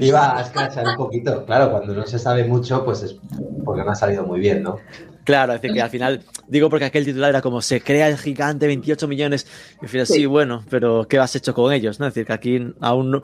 iba 0.00 0.38
a 0.38 0.42
escrachar 0.42 0.86
un 0.86 0.96
poquito. 0.96 1.44
Claro, 1.46 1.70
cuando 1.70 1.94
no 1.94 2.06
se 2.06 2.18
sabe 2.18 2.44
mucho, 2.44 2.84
pues 2.84 3.02
es 3.02 3.16
porque 3.64 3.82
no 3.82 3.90
ha 3.90 3.94
salido 3.94 4.24
muy 4.24 4.40
bien, 4.40 4.62
¿no? 4.62 4.78
Claro, 5.24 5.54
es 5.54 5.60
decir, 5.60 5.74
que 5.74 5.82
al 5.82 5.90
final, 5.90 6.22
digo 6.46 6.70
porque 6.70 6.84
aquel 6.84 7.04
titular 7.04 7.30
era 7.30 7.42
como 7.42 7.60
se 7.60 7.80
crea 7.80 8.08
el 8.08 8.16
gigante, 8.16 8.66
28 8.66 9.08
millones. 9.08 9.46
Y 9.82 9.86
fíjate, 9.86 10.06
sí. 10.06 10.14
sí, 10.20 10.26
bueno, 10.26 10.64
pero 10.70 11.06
¿qué 11.08 11.18
has 11.18 11.34
hecho 11.34 11.52
con 11.52 11.72
ellos? 11.72 11.98
¿no? 11.98 12.06
Es 12.06 12.14
decir, 12.14 12.26
que 12.26 12.32
aquí 12.32 12.74
aún 12.80 13.10
no. 13.10 13.22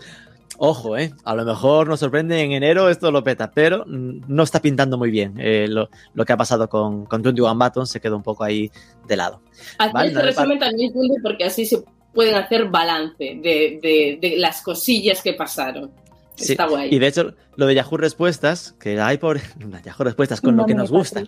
Ojo, 0.58 0.96
¿eh? 0.96 1.12
A 1.24 1.34
lo 1.34 1.44
mejor 1.44 1.88
nos 1.88 2.00
sorprende 2.00 2.40
en 2.40 2.52
enero, 2.52 2.88
esto 2.88 3.10
lo 3.10 3.24
peta, 3.24 3.50
pero 3.52 3.84
no 3.86 4.42
está 4.42 4.60
pintando 4.60 4.98
muy 4.98 5.10
bien 5.10 5.34
eh, 5.38 5.66
lo, 5.68 5.88
lo, 6.14 6.24
que 6.24 6.32
ha 6.32 6.36
pasado 6.36 6.68
con, 6.68 7.06
con 7.06 7.22
21 7.22 7.54
Buttons, 7.54 7.90
se 7.90 8.00
quedó 8.00 8.16
un 8.16 8.22
poco 8.22 8.44
ahí 8.44 8.70
de 9.08 9.16
lado. 9.16 9.40
¿vale? 9.78 10.08
este 10.08 10.22
resumen 10.22 10.58
también, 10.58 10.92
porque 11.22 11.44
así 11.44 11.66
se 11.66 11.82
pueden 12.12 12.34
hacer 12.34 12.68
balance 12.68 13.16
de, 13.18 13.78
de, 13.82 14.18
de 14.20 14.36
las 14.36 14.62
cosillas 14.62 15.22
que 15.22 15.32
pasaron. 15.32 15.90
Sí, 16.36 16.52
Está 16.52 16.66
guay. 16.66 16.94
Y 16.94 16.98
de 16.98 17.06
hecho, 17.06 17.34
lo 17.56 17.66
de 17.66 17.74
Yahoo 17.74 17.96
Respuestas, 17.96 18.74
que 18.80 19.00
hay 19.00 19.18
por 19.18 19.40
Yahoo 19.84 20.04
Respuestas 20.04 20.40
con 20.40 20.56
No 20.56 20.62
lo 20.62 20.66
que 20.66 20.74
nos 20.74 20.90
gusta. 20.90 21.24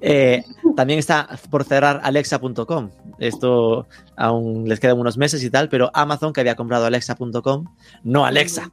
Eh, 0.00 0.44
también 0.76 0.98
está 0.98 1.28
por 1.50 1.64
cerrar 1.64 2.00
Alexa.com. 2.02 2.90
Esto 3.18 3.86
aún 4.16 4.68
les 4.68 4.80
quedan 4.80 4.98
unos 4.98 5.18
meses 5.18 5.42
y 5.42 5.50
tal, 5.50 5.68
pero 5.68 5.90
Amazon, 5.94 6.32
que 6.32 6.40
había 6.40 6.54
comprado 6.54 6.86
Alexa.com, 6.86 7.64
no 8.04 8.24
Alexa. 8.24 8.70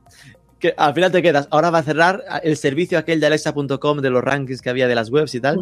Que 0.60 0.74
al 0.78 0.94
final 0.94 1.12
te 1.12 1.22
quedas. 1.22 1.48
Ahora 1.52 1.70
va 1.70 1.80
a 1.80 1.84
cerrar 1.84 2.24
el 2.44 2.56
servicio 2.58 2.98
aquel 2.98 3.20
de 3.20 3.28
Alexa.com 3.28 4.00
de 4.00 4.10
los 4.10 4.24
rankings 4.24 4.62
que 4.62 4.70
había 4.70 4.88
de 4.88 4.96
las 4.96 5.10
webs 5.10 5.36
y 5.36 5.42
tal, 5.42 5.62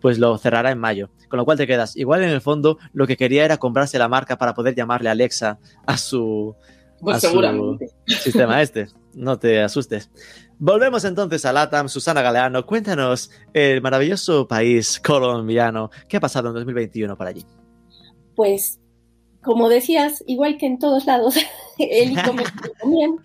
pues 0.00 0.18
lo 0.18 0.36
cerrará 0.36 0.70
en 0.70 0.78
mayo. 0.78 1.10
Con 1.28 1.38
lo 1.38 1.44
cual 1.44 1.56
te 1.56 1.66
quedas. 1.66 1.96
Igual 1.96 2.22
en 2.22 2.30
el 2.30 2.40
fondo 2.40 2.78
lo 2.92 3.06
que 3.06 3.16
quería 3.16 3.44
era 3.44 3.56
comprarse 3.56 3.98
la 3.98 4.08
marca 4.08 4.36
para 4.36 4.54
poder 4.54 4.74
llamarle 4.74 5.08
Alexa 5.08 5.58
a 5.86 5.96
su, 5.96 6.54
Pues 7.00 7.24
a 7.24 7.30
su 7.30 7.78
sistema 8.06 8.60
este. 8.60 8.88
No 9.14 9.38
te 9.38 9.62
asustes. 9.62 10.10
Volvemos 10.58 11.04
entonces 11.04 11.44
a 11.44 11.52
LATAM. 11.52 11.88
Susana 11.88 12.22
Galeano, 12.22 12.64
cuéntanos 12.64 13.30
el 13.52 13.82
maravilloso 13.82 14.46
país 14.46 15.00
colombiano. 15.04 15.90
¿Qué 16.08 16.16
ha 16.16 16.20
pasado 16.20 16.48
en 16.48 16.54
2021 16.54 17.16
para 17.16 17.30
allí? 17.30 17.44
Pues, 18.36 18.80
como 19.42 19.68
decías, 19.68 20.24
igual 20.26 20.56
que 20.56 20.66
en 20.66 20.78
todos 20.78 21.04
lados, 21.06 21.36
el 21.78 22.12
e-commerce 22.18 22.52
también. 22.80 23.16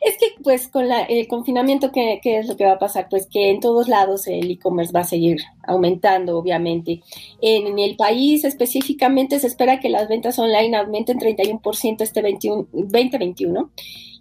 Es 0.00 0.16
que, 0.18 0.42
pues, 0.42 0.68
con 0.68 0.88
la- 0.88 1.02
el 1.04 1.28
confinamiento, 1.28 1.92
¿qué, 1.92 2.20
qué 2.22 2.38
es 2.38 2.48
lo 2.48 2.56
que 2.56 2.64
va 2.64 2.72
a 2.72 2.78
pasar? 2.78 3.06
Pues 3.08 3.28
que 3.30 3.50
en 3.50 3.60
todos 3.60 3.86
lados 3.88 4.26
el 4.26 4.50
e-commerce 4.50 4.92
va 4.92 5.00
a 5.00 5.04
seguir 5.04 5.38
aumentando, 5.66 6.36
obviamente. 6.38 7.02
En 7.40 7.78
el 7.78 7.96
país 7.96 8.44
específicamente 8.44 9.38
se 9.38 9.46
espera 9.46 9.78
que 9.78 9.88
las 9.90 10.08
ventas 10.08 10.38
online 10.38 10.76
aumenten 10.76 11.18
31% 11.18 12.00
este 12.02 12.22
21 12.22 12.66
2021. 12.72 13.70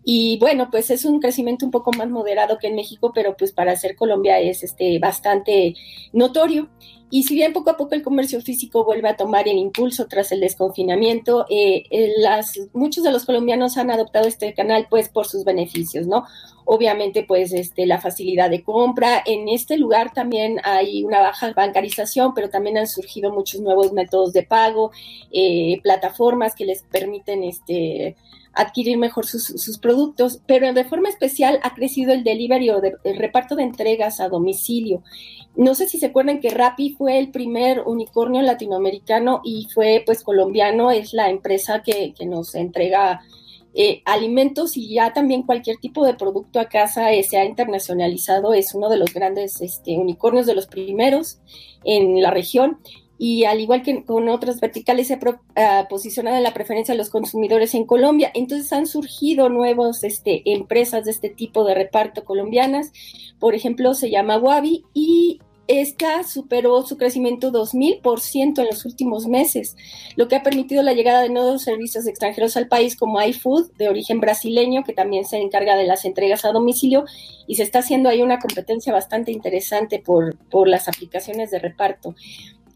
Y 0.09 0.37
bueno, 0.39 0.69
pues 0.71 0.89
es 0.89 1.03
un 1.03 1.19
crecimiento 1.19 1.65
un 1.65 1.71
poco 1.71 1.91
más 1.91 2.09
moderado 2.09 2.57
que 2.57 2.67
en 2.67 2.75
México, 2.75 3.11
pero 3.13 3.35
pues 3.35 3.51
para 3.51 3.75
ser 3.75 3.97
Colombia 3.97 4.39
es 4.39 4.63
este 4.63 4.99
bastante 4.99 5.75
notorio. 6.13 6.69
Y 7.09 7.23
si 7.23 7.35
bien 7.35 7.51
poco 7.51 7.71
a 7.71 7.75
poco 7.75 7.93
el 7.93 8.03
comercio 8.03 8.39
físico 8.39 8.85
vuelve 8.85 9.09
a 9.09 9.17
tomar 9.17 9.49
el 9.49 9.57
impulso 9.57 10.07
tras 10.07 10.31
el 10.31 10.39
desconfinamiento, 10.39 11.45
eh, 11.49 11.83
eh, 11.89 12.13
las, 12.19 12.57
muchos 12.71 13.03
de 13.03 13.11
los 13.11 13.25
colombianos 13.25 13.75
han 13.75 13.91
adoptado 13.91 14.29
este 14.29 14.53
canal 14.53 14.87
pues 14.89 15.09
por 15.09 15.27
sus 15.27 15.43
beneficios, 15.43 16.07
¿no? 16.07 16.23
Obviamente 16.63 17.25
pues 17.27 17.51
este, 17.51 17.85
la 17.85 17.99
facilidad 17.99 18.49
de 18.49 18.63
compra. 18.63 19.21
En 19.25 19.49
este 19.49 19.75
lugar 19.75 20.13
también 20.13 20.61
hay 20.63 21.03
una 21.03 21.19
baja 21.19 21.51
bancarización, 21.51 22.33
pero 22.33 22.49
también 22.49 22.77
han 22.77 22.87
surgido 22.87 23.33
muchos 23.33 23.59
nuevos 23.59 23.91
métodos 23.91 24.31
de 24.31 24.43
pago, 24.43 24.91
eh, 25.33 25.81
plataformas 25.83 26.55
que 26.55 26.65
les 26.65 26.83
permiten 26.83 27.43
este, 27.43 28.15
adquirir 28.57 28.97
mejor 28.97 29.25
sus, 29.25 29.45
sus, 29.45 29.77
productos, 29.77 30.41
pero 30.45 30.73
de 30.73 30.83
forma 30.83 31.09
especial 31.09 31.59
ha 31.63 31.73
crecido 31.73 32.11
el 32.13 32.23
delivery 32.23 32.69
o 32.71 32.81
el 33.03 33.17
reparto 33.17 33.55
de 33.55 33.63
entregas 33.63 34.19
a 34.19 34.29
domicilio. 34.29 35.03
No 35.55 35.75
sé 35.75 35.87
si 35.87 35.97
se 35.97 36.07
acuerdan 36.07 36.39
que 36.39 36.49
Rappi 36.49 36.95
fue 36.97 37.17
el 37.17 37.31
primer 37.31 37.81
unicornio 37.81 38.41
latinoamericano 38.41 39.41
y 39.43 39.67
fue 39.73 40.03
pues 40.05 40.23
colombiano, 40.23 40.91
es 40.91 41.13
la 41.13 41.29
empresa 41.29 41.81
que, 41.81 42.13
que 42.17 42.25
nos 42.25 42.55
entrega 42.55 43.21
eh, 43.79 44.01
alimentos 44.05 44.75
y 44.75 44.89
ya 44.89 45.13
también 45.13 45.43
cualquier 45.43 45.77
tipo 45.77 46.03
de 46.03 46.15
producto 46.15 46.59
a 46.59 46.67
casa 46.67 47.11
eh, 47.11 47.21
se 47.21 47.37
ha 47.37 47.45
internacionalizado, 47.45 48.55
es 48.55 48.73
uno 48.73 48.89
de 48.89 48.97
los 48.97 49.13
grandes 49.13 49.61
este, 49.61 49.97
unicornios 49.97 50.47
de 50.47 50.55
los 50.55 50.65
primeros 50.65 51.37
en 51.83 52.19
la 52.19 52.31
región 52.31 52.79
y 53.17 53.45
al 53.45 53.59
igual 53.59 53.83
que 53.83 54.03
con 54.03 54.29
otras 54.29 54.59
verticales 54.59 55.07
se 55.07 55.17
pro, 55.17 55.39
uh, 55.55 55.87
posicionado 55.89 56.37
en 56.37 56.43
la 56.43 56.53
preferencia 56.53 56.93
de 56.93 56.97
los 56.97 57.09
consumidores 57.09 57.73
en 57.73 57.85
Colombia. 57.85 58.31
Entonces 58.33 58.71
han 58.73 58.87
surgido 58.87 59.49
nuevas 59.49 60.03
este, 60.03 60.41
empresas 60.51 61.05
de 61.05 61.11
este 61.11 61.29
tipo 61.29 61.63
de 61.63 61.75
reparto 61.75 62.23
colombianas. 62.23 62.91
Por 63.39 63.55
ejemplo, 63.55 63.93
se 63.93 64.09
llama 64.09 64.37
Wabi 64.37 64.83
y 64.93 65.39
esta 65.67 66.23
superó 66.23 66.81
su 66.83 66.97
crecimiento 66.97 67.51
2000% 67.51 68.59
en 68.59 68.65
los 68.65 68.85
últimos 68.85 69.27
meses, 69.27 69.75
lo 70.15 70.29
que 70.29 70.37
ha 70.37 70.43
permitido 70.43 70.81
la 70.81 70.93
llegada 70.93 71.21
de 71.21 71.29
nuevos 71.29 71.63
servicios 71.63 72.07
extranjeros 72.07 72.55
al 72.55 72.69
país 72.69 72.95
como 72.95 73.21
iFood, 73.21 73.73
de 73.73 73.89
origen 73.89 74.21
brasileño, 74.21 74.85
que 74.85 74.93
también 74.93 75.25
se 75.25 75.39
encarga 75.39 75.75
de 75.75 75.85
las 75.85 76.05
entregas 76.05 76.45
a 76.45 76.53
domicilio, 76.53 77.03
y 77.47 77.55
se 77.55 77.63
está 77.63 77.79
haciendo 77.79 78.07
ahí 78.07 78.21
una 78.21 78.39
competencia 78.39 78.93
bastante 78.93 79.33
interesante 79.33 80.01
por 80.01 80.67
las 80.69 80.87
aplicaciones 80.87 81.51
de 81.51 81.59
reparto. 81.59 82.15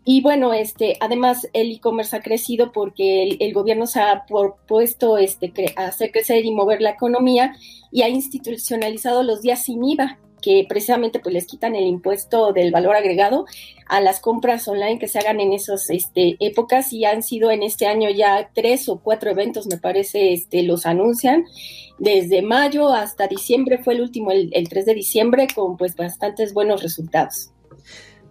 Y 0.04 0.22
bueno, 0.22 0.54
este, 0.54 0.98
además 1.00 1.48
el 1.54 1.72
e-commerce 1.72 2.16
ha 2.16 2.22
crecido 2.22 2.72
porque 2.72 3.38
el, 3.40 3.54
gobierno 3.54 3.86
se 3.86 4.02
ha 4.02 4.26
propuesto 4.26 5.18
este, 5.18 5.54
a 5.76 5.88
hacer 5.88 6.12
crecer 6.12 6.44
y 6.44 6.52
mover 6.52 6.82
la 6.82 6.92
economía 6.92 7.56
y 7.92 8.02
ha 8.02 8.10
institucionalizado 8.10 9.22
los 9.22 9.42
días 9.42 9.64
sin 9.64 9.84
IVA, 9.84 10.18
que 10.42 10.66
precisamente 10.68 11.20
pues 11.20 11.34
les 11.34 11.46
quitan 11.46 11.76
el 11.76 11.86
impuesto 11.86 12.52
del 12.52 12.72
valor 12.72 12.96
agregado 12.96 13.46
a 13.88 14.02
las 14.02 14.20
compras 14.20 14.68
online 14.68 14.98
que 14.98 15.08
se 15.08 15.20
hagan 15.20 15.40
en 15.40 15.54
esas 15.54 15.88
este, 15.92 16.36
épocas 16.40 16.92
y 16.94 17.06
han 17.06 17.22
sido 17.22 17.52
en 17.52 17.62
este 17.62 17.86
año 17.86 18.10
ya 18.10 18.50
tres 18.56 18.90
o 18.90 19.00
cuatro 19.02 19.30
eventos, 19.30 19.68
me 19.68 19.78
parece, 19.78 20.34
este, 20.34 20.64
los 20.64 20.88
anuncian. 20.88 21.46
Desde 22.00 22.42
mayo 22.42 22.90
hasta 22.90 23.28
diciembre 23.28 23.78
fue 23.78 23.94
el 23.94 24.02
último, 24.02 24.32
el, 24.32 24.50
el 24.54 24.68
3 24.68 24.88
de 24.88 24.94
diciembre, 24.96 25.48
con 25.54 25.78
pues 25.78 25.96
bastantes 25.96 26.56
buenos 26.56 26.82
resultados. 26.82 27.52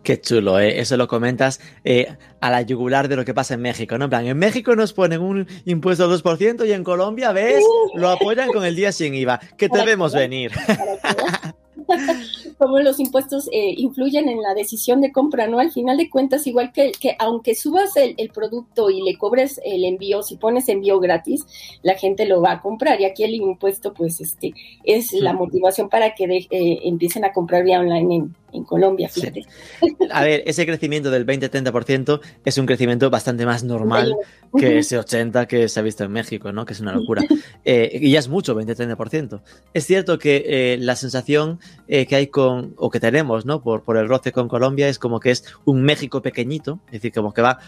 Qué 0.02 0.18
chulo, 0.20 0.58
¿eh? 0.58 0.80
eso 0.80 0.96
lo 0.96 1.06
comentas 1.08 1.60
eh, 1.84 2.16
a 2.40 2.50
la 2.50 2.62
yugular 2.62 3.08
de 3.08 3.16
lo 3.16 3.24
que 3.24 3.34
pasa 3.34 3.54
en 3.54 3.60
México, 3.60 3.98
¿no? 3.98 4.04
En 4.04 4.10
plan, 4.10 4.26
en 4.26 4.38
México 4.38 4.74
nos 4.74 4.94
ponen 4.94 5.20
un 5.20 5.46
impuesto 5.66 6.08
del 6.08 6.22
2% 6.22 6.66
y 6.66 6.72
en 6.72 6.84
Colombia, 6.84 7.32
¿ves? 7.32 7.62
Lo 7.94 8.08
apoyan 8.08 8.48
con 8.48 8.64
el 8.64 8.74
día 8.74 8.92
sin 8.92 9.14
IVA. 9.14 9.38
Que 9.58 9.68
te 9.68 9.84
vemos 9.84 10.14
venir. 10.14 10.52
Cómo 12.58 12.78
los 12.80 13.00
impuestos 13.00 13.48
eh, 13.52 13.74
influyen 13.76 14.28
en 14.28 14.42
la 14.42 14.54
decisión 14.54 15.00
de 15.00 15.12
compra, 15.12 15.46
¿no? 15.46 15.58
Al 15.58 15.70
final 15.70 15.96
de 15.96 16.10
cuentas, 16.10 16.46
igual 16.46 16.72
que, 16.72 16.92
que 16.92 17.16
aunque 17.18 17.54
subas 17.54 17.96
el, 17.96 18.14
el, 18.16 18.30
producto 18.30 18.90
y 18.90 19.02
le 19.02 19.16
cobres 19.16 19.60
el 19.64 19.84
envío, 19.84 20.22
si 20.22 20.36
pones 20.36 20.68
envío 20.68 21.00
gratis, 21.00 21.46
la 21.82 21.94
gente 21.94 22.26
lo 22.26 22.40
va 22.40 22.52
a 22.52 22.62
comprar. 22.62 23.00
Y 23.00 23.04
aquí 23.04 23.24
el 23.24 23.34
impuesto, 23.34 23.92
pues, 23.92 24.20
este, 24.20 24.52
es 24.84 25.12
la 25.12 25.32
motivación 25.32 25.88
para 25.88 26.14
que 26.14 26.26
de, 26.26 26.36
eh, 26.50 26.80
empiecen 26.84 27.24
a 27.24 27.32
comprar 27.32 27.64
vía 27.64 27.80
online 27.80 28.14
en, 28.14 28.36
en 28.52 28.64
Colombia, 28.64 29.08
fíjate. 29.08 29.42
Sí. 29.80 29.96
A 30.10 30.22
ver, 30.22 30.42
ese 30.46 30.66
crecimiento 30.66 31.10
del 31.10 31.26
20-30% 31.26 32.20
es 32.44 32.58
un 32.58 32.66
crecimiento 32.66 33.10
bastante 33.10 33.46
más 33.46 33.64
normal 33.64 34.14
que 34.56 34.78
ese 34.78 34.98
80% 34.98 35.46
que 35.46 35.68
se 35.68 35.80
ha 35.80 35.82
visto 35.82 36.04
en 36.04 36.12
México, 36.12 36.52
¿no? 36.52 36.64
Que 36.64 36.72
es 36.72 36.80
una 36.80 36.92
locura. 36.92 37.22
Eh, 37.62 37.98
y 38.00 38.10
ya 38.12 38.18
es 38.18 38.28
mucho, 38.28 38.56
20-30%. 38.56 39.42
Es 39.74 39.86
cierto 39.86 40.18
que 40.18 40.44
eh, 40.46 40.78
la 40.78 40.96
sensación 40.96 41.60
eh, 41.88 42.06
que 42.06 42.16
hay 42.16 42.28
con, 42.28 42.74
o 42.76 42.88
que 42.90 43.00
tenemos, 43.00 43.44
¿no? 43.44 43.62
Por, 43.62 43.82
por 43.82 43.98
el 43.98 44.08
roce 44.08 44.32
con 44.32 44.48
Colombia 44.48 44.88
es 44.88 44.98
como 44.98 45.20
que 45.20 45.30
es 45.30 45.44
un 45.66 45.82
México 45.82 46.22
pequeñito, 46.22 46.80
es 46.86 46.92
decir, 46.92 47.12
como 47.12 47.34
que 47.34 47.42
va 47.42 47.58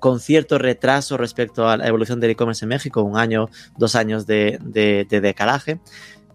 con 0.00 0.20
cierto 0.20 0.58
retraso 0.58 1.16
respecto 1.16 1.68
a 1.68 1.76
la 1.76 1.86
evolución 1.86 2.20
del 2.20 2.30
e-commerce 2.30 2.64
en 2.64 2.70
México, 2.70 3.02
un 3.02 3.16
año, 3.16 3.48
dos 3.76 3.94
años 3.94 4.26
de, 4.26 4.58
de, 4.60 5.06
de 5.08 5.20
decalaje, 5.20 5.80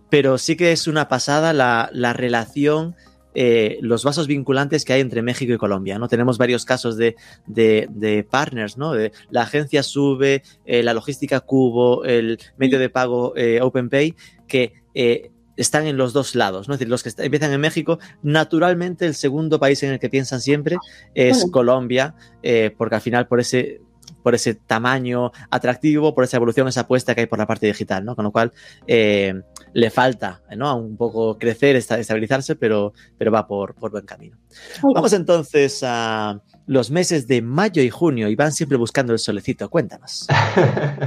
pero 0.10 0.38
sí 0.38 0.56
que 0.56 0.72
es 0.72 0.88
una 0.88 1.08
pasada 1.08 1.54
la, 1.54 1.90
la 1.92 2.14
relación 2.14 2.96
eh, 3.36 3.78
los 3.82 4.04
vasos 4.04 4.28
vinculantes 4.28 4.86
que 4.86 4.94
hay 4.94 5.02
entre 5.02 5.22
México 5.22 5.54
y 5.54 5.58
Colombia. 5.58 6.00
¿no? 6.00 6.08
Tenemos 6.08 6.38
varios 6.38 6.66
casos 6.66 6.98
de, 6.98 7.16
de, 7.48 7.88
de 7.92 8.24
partners, 8.24 8.78
¿no? 8.78 8.94
De, 8.94 9.12
la 9.30 9.44
agencia 9.44 9.84
sube, 9.84 10.44
eh, 10.66 10.84
la 10.84 10.94
logística 10.94 11.40
Cubo, 11.42 12.04
el 12.06 12.40
medio 12.58 12.80
de 12.80 12.90
pago 12.90 13.34
eh, 13.36 13.60
OpenPay, 13.62 14.16
que 14.48 14.74
eh, 14.94 15.32
están 15.58 15.86
en 15.86 15.98
los 15.98 16.14
dos 16.14 16.36
lados, 16.36 16.68
¿no? 16.68 16.74
Es 16.74 16.80
decir, 16.80 16.90
los 16.90 17.04
que 17.04 17.12
empiezan 17.24 17.52
en 17.54 17.62
México, 17.62 18.00
naturalmente 18.22 19.06
el 19.06 19.14
segundo 19.14 19.60
país 19.60 19.84
en 19.84 19.94
el 19.94 20.00
que 20.00 20.10
piensan 20.10 20.42
siempre 20.42 20.78
es 21.14 21.38
bueno. 21.38 21.52
Colombia, 21.52 22.16
eh, 22.42 22.74
porque 22.78 22.96
al 22.96 23.02
final 23.02 23.28
por 23.28 23.40
ese 23.40 23.82
por 24.22 24.36
ese 24.36 24.56
tamaño 24.56 25.32
atractivo, 25.50 26.16
por 26.16 26.24
esa 26.24 26.38
evolución, 26.38 26.68
esa 26.68 26.82
apuesta 26.82 27.14
que 27.14 27.22
hay 27.22 27.28
por 27.28 27.40
la 27.40 27.46
parte 27.46 27.68
digital, 27.68 28.06
¿no? 28.06 28.16
Con 28.16 28.24
lo 28.24 28.32
cual 28.32 28.54
eh, 28.88 29.42
le 29.74 29.90
falta, 29.90 30.42
¿no? 30.56 30.78
Un 30.78 30.98
poco 30.98 31.38
crecer, 31.38 31.76
estabilizarse, 31.76 32.56
pero, 32.56 32.94
pero 33.18 33.32
va 33.32 33.48
por, 33.48 33.76
por 33.76 33.92
buen 33.92 34.06
camino. 34.06 34.38
Vamos 34.82 35.14
entonces 35.14 35.82
a 35.84 36.42
los 36.66 36.92
meses 36.92 37.28
de 37.28 37.42
mayo 37.42 37.82
y 37.82 37.90
junio 37.90 38.30
y 38.30 38.36
van 38.36 38.52
siempre 38.52 38.78
buscando 38.78 39.14
el 39.14 39.20
solecito. 39.20 39.70
Cuéntanos. 39.70 40.28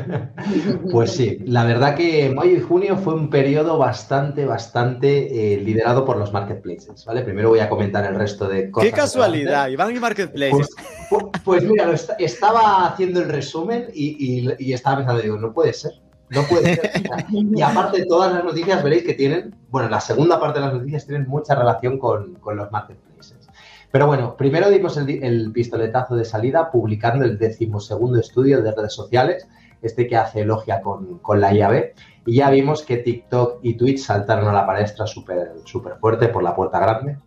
pues 0.93 1.13
sí, 1.13 1.39
la 1.47 1.65
verdad 1.65 1.95
que 1.95 2.31
mayo 2.31 2.57
y 2.57 2.61
junio 2.61 2.97
fue 2.97 3.15
un 3.15 3.31
periodo 3.31 3.79
bastante, 3.79 4.45
bastante 4.45 5.55
eh, 5.55 5.61
liderado 5.61 6.05
por 6.05 6.17
los 6.19 6.33
marketplaces, 6.33 7.05
¿vale? 7.05 7.23
Primero 7.23 7.49
voy 7.51 7.61
a 7.61 7.69
comentar 7.69 8.05
el 8.05 8.17
resto 8.17 8.49
de 8.49 8.71
cosas. 8.71 8.91
¡Qué 8.91 8.97
casualidad! 8.97 9.69
Iván 9.69 9.95
y 9.95 10.01
marketplaces. 10.01 10.69
Pues, 11.09 11.25
pues 11.45 11.65
mira, 11.65 11.91
est 11.93 12.11
estaba 12.19 12.87
haciendo 12.87 13.21
el 13.21 13.29
resumen 13.29 13.87
y, 13.95 14.17
y, 14.19 14.55
y 14.59 14.73
estaba 14.73 14.97
pensando, 14.97 15.23
digo, 15.23 15.39
no 15.39 15.53
puede 15.53 15.73
ser. 15.73 15.93
No 16.31 16.43
puede 16.43 16.75
ser. 16.75 16.93
Y 17.31 17.63
aparte, 17.63 18.05
todas 18.07 18.33
las 18.33 18.45
noticias 18.45 18.83
veréis 18.83 19.05
que 19.05 19.15
tienen, 19.15 19.55
bueno, 19.71 19.89
la 19.89 20.01
segunda 20.01 20.41
parte 20.41 20.59
de 20.59 20.67
las 20.67 20.75
noticias 20.75 21.07
tienen 21.07 21.29
mucha 21.29 21.55
relación 21.55 21.99
con, 21.99 22.35
con 22.35 22.57
los 22.57 22.71
marketplaces. 22.73 23.49
Pero 23.91 24.07
bueno, 24.07 24.37
primero 24.37 24.69
dimos 24.69 24.97
el, 24.97 25.53
pistoletazo 25.53 26.17
de 26.17 26.25
salida 26.25 26.71
publicando 26.71 27.25
el 27.25 27.39
decimosegundo 27.39 28.19
estudio 28.19 28.63
de 28.63 28.73
redes 28.73 28.93
sociales 28.93 29.49
este 29.83 30.07
que 30.07 30.17
hace 30.17 30.45
logia 30.45 30.81
con, 30.81 31.19
con 31.21 31.41
la 31.41 31.53
llave. 31.53 31.95
Y 32.25 32.37
ya 32.37 32.51
vimos 32.51 32.83
que 32.83 32.97
TikTok 32.97 33.61
y 33.63 33.75
Twitch 33.75 34.01
saltaron 34.01 34.49
a 34.49 34.53
la 34.53 34.67
palestra 34.67 35.07
súper 35.07 35.53
super 35.65 35.97
fuerte 36.01 36.29
por 36.29 36.43
la 36.43 36.57
puerta 36.57 36.81
grande 36.81 37.19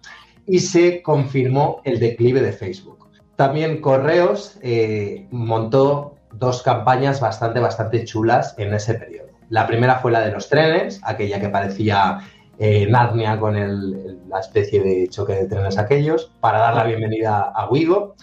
y 0.45 0.59
se 0.59 1.01
confirmó 1.01 1.79
el 1.85 1.99
declive 1.99 2.41
de 2.41 2.51
Facebook. 2.51 3.07
También 3.35 3.79
Correos 3.79 4.59
eh, 4.61 5.27
montó 5.31 6.18
dos 6.33 6.61
campañas 6.61 7.19
bastante, 7.19 7.59
bastante 7.59 8.05
chulas 8.05 8.55
en 8.57 8.73
ese 8.73 8.95
periodo. 8.95 9.29
La 9.49 9.65
primera 9.65 9.95
fue 9.99 10.11
la 10.11 10.21
de 10.21 10.31
los 10.31 10.47
trenes, 10.49 11.01
aquella 11.03 11.39
que 11.39 11.49
parecía 11.49 12.19
eh, 12.59 12.87
Narnia 12.87 13.39
con 13.39 13.55
el, 13.55 14.19
la 14.27 14.39
especie 14.39 14.83
de 14.83 15.07
choque 15.09 15.33
de 15.33 15.47
trenes 15.47 15.77
aquellos, 15.77 16.31
para 16.39 16.59
dar 16.59 16.75
la 16.75 16.83
bienvenida 16.83 17.51
a 17.55 17.69
Wigo. 17.69 18.15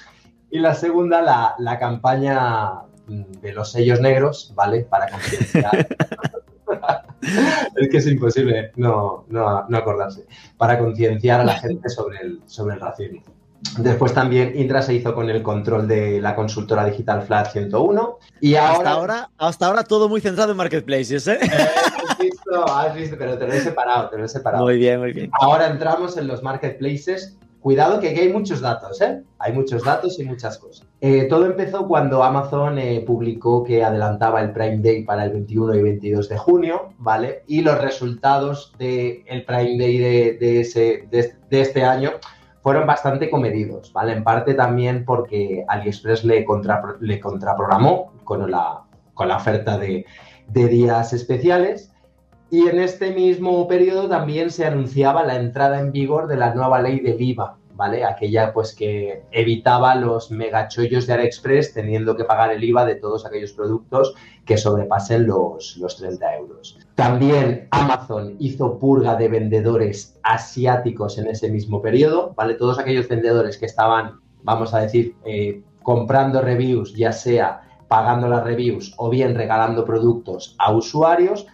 Y 0.50 0.60
la 0.60 0.74
segunda, 0.74 1.22
la, 1.22 1.54
la 1.58 1.78
campaña 1.78 2.82
de 3.06 3.52
los 3.52 3.72
sellos 3.72 4.00
negros, 4.00 4.52
¿vale? 4.54 4.82
Para 4.82 5.08
concienciar. 5.08 5.86
es 7.76 7.88
que 7.88 7.96
es 7.96 8.06
imposible 8.06 8.72
no, 8.76 9.24
no, 9.28 9.66
no 9.68 9.78
acordarse. 9.78 10.26
Para 10.56 10.78
concienciar 10.78 11.40
a 11.40 11.44
la 11.44 11.54
gente 11.54 11.88
sobre 11.88 12.18
el, 12.20 12.40
sobre 12.46 12.74
el 12.74 12.80
racismo. 12.80 13.22
Después 13.78 14.12
también 14.14 14.52
Indra 14.56 14.82
se 14.82 14.94
hizo 14.94 15.14
con 15.14 15.28
el 15.30 15.42
control 15.42 15.86
de 15.88 16.20
la 16.20 16.34
consultora 16.34 16.84
digital 16.84 17.22
Flat 17.22 17.52
101 17.52 18.18
y 18.40 18.54
ahora... 18.54 18.72
Hasta 18.72 18.90
ahora, 18.90 19.30
hasta 19.38 19.66
ahora 19.66 19.84
todo 19.84 20.08
muy 20.08 20.20
centrado 20.20 20.52
en 20.52 20.56
marketplaces, 20.56 21.26
¿eh? 21.28 21.38
Eh, 21.42 21.48
has 22.08 22.18
visto, 22.18 22.68
has 22.68 22.94
visto, 22.94 23.16
pero 23.18 23.38
te 23.38 23.46
lo 23.46 23.52
he 23.52 23.60
separado, 23.60 24.08
te 24.10 24.18
lo 24.18 24.24
he 24.24 24.28
separado. 24.28 24.64
Muy 24.64 24.76
bien, 24.78 25.00
muy 25.00 25.12
bien. 25.12 25.30
Ahora 25.40 25.68
entramos 25.68 26.16
en 26.16 26.26
los 26.26 26.42
marketplaces. 26.42 27.36
Cuidado 27.60 27.98
que 27.98 28.10
aquí 28.10 28.20
hay 28.20 28.32
muchos 28.32 28.60
datos, 28.60 29.00
¿eh? 29.00 29.22
Hay 29.40 29.52
muchos 29.52 29.82
datos 29.82 30.20
y 30.20 30.24
muchas 30.24 30.56
cosas. 30.56 30.86
Eh, 31.00 31.26
todo 31.28 31.46
empezó 31.46 31.88
cuando 31.88 32.22
Amazon 32.22 32.78
eh, 32.78 33.02
publicó 33.04 33.64
que 33.64 33.82
adelantaba 33.82 34.40
el 34.40 34.52
Prime 34.52 34.78
Day 34.78 35.02
para 35.04 35.24
el 35.24 35.32
21 35.32 35.74
y 35.74 35.82
22 35.82 36.28
de 36.28 36.38
junio, 36.38 36.94
¿vale? 36.98 37.42
Y 37.48 37.62
los 37.62 37.80
resultados 37.80 38.72
del 38.78 39.44
Prime 39.46 39.78
Day 39.78 39.98
de, 39.98 40.36
de 40.38 40.60
ese, 40.60 41.08
de, 41.10 41.34
de 41.50 41.60
este 41.60 41.84
año 41.84 42.12
fueron 42.66 42.84
bastante 42.84 43.30
comedidos, 43.30 43.92
¿vale? 43.92 44.12
En 44.12 44.24
parte 44.24 44.52
también 44.52 45.04
porque 45.04 45.64
AliExpress 45.68 46.24
le, 46.24 46.44
contra, 46.44 46.82
le 46.98 47.20
contraprogramó 47.20 48.12
con 48.24 48.50
la, 48.50 48.82
con 49.14 49.28
la 49.28 49.36
oferta 49.36 49.78
de, 49.78 50.04
de, 50.48 50.66
días 50.66 51.12
especiales 51.12 51.92
y 52.50 52.66
en 52.66 52.80
este 52.80 53.12
mismo 53.12 53.68
periodo 53.68 54.08
también 54.08 54.50
se 54.50 54.66
anunciaba 54.66 55.22
la 55.22 55.36
entrada 55.36 55.78
en 55.78 55.92
vigor 55.92 56.26
de 56.26 56.38
la 56.38 56.56
nueva 56.56 56.82
ley 56.82 56.98
del 56.98 57.22
IVA, 57.22 57.56
¿vale? 57.76 58.04
Aquella 58.04 58.52
pues 58.52 58.74
que 58.74 59.22
evitaba 59.30 59.94
los 59.94 60.30
megachollos 60.30 61.06
de 61.06 61.12
AliExpress 61.12 61.74
teniendo 61.74 62.16
que 62.16 62.24
pagar 62.24 62.50
el 62.50 62.64
IVA 62.64 62.84
de 62.84 62.96
todos 62.96 63.26
aquellos 63.26 63.52
productos 63.52 64.14
que 64.44 64.56
sobrepasen 64.56 65.26
los, 65.26 65.76
los 65.76 65.96
30 65.96 66.36
euros. 66.36 66.78
También 66.94 67.68
Amazon 67.70 68.36
hizo 68.38 68.78
purga 68.78 69.16
de 69.16 69.28
vendedores 69.28 70.18
asiáticos 70.22 71.18
en 71.18 71.28
ese 71.28 71.50
mismo 71.50 71.82
periodo, 71.82 72.32
¿vale? 72.34 72.54
Todos 72.54 72.78
aquellos 72.78 73.08
vendedores 73.08 73.58
que 73.58 73.66
estaban, 73.66 74.20
vamos 74.42 74.72
a 74.72 74.80
decir, 74.80 75.14
eh, 75.24 75.62
comprando 75.82 76.40
reviews, 76.40 76.94
ya 76.94 77.12
sea 77.12 77.62
pagando 77.88 78.28
las 78.28 78.42
reviews 78.42 78.94
o 78.96 79.10
bien 79.10 79.34
regalando 79.34 79.84
productos 79.84 80.56
a 80.58 80.72
usuarios, 80.72 81.46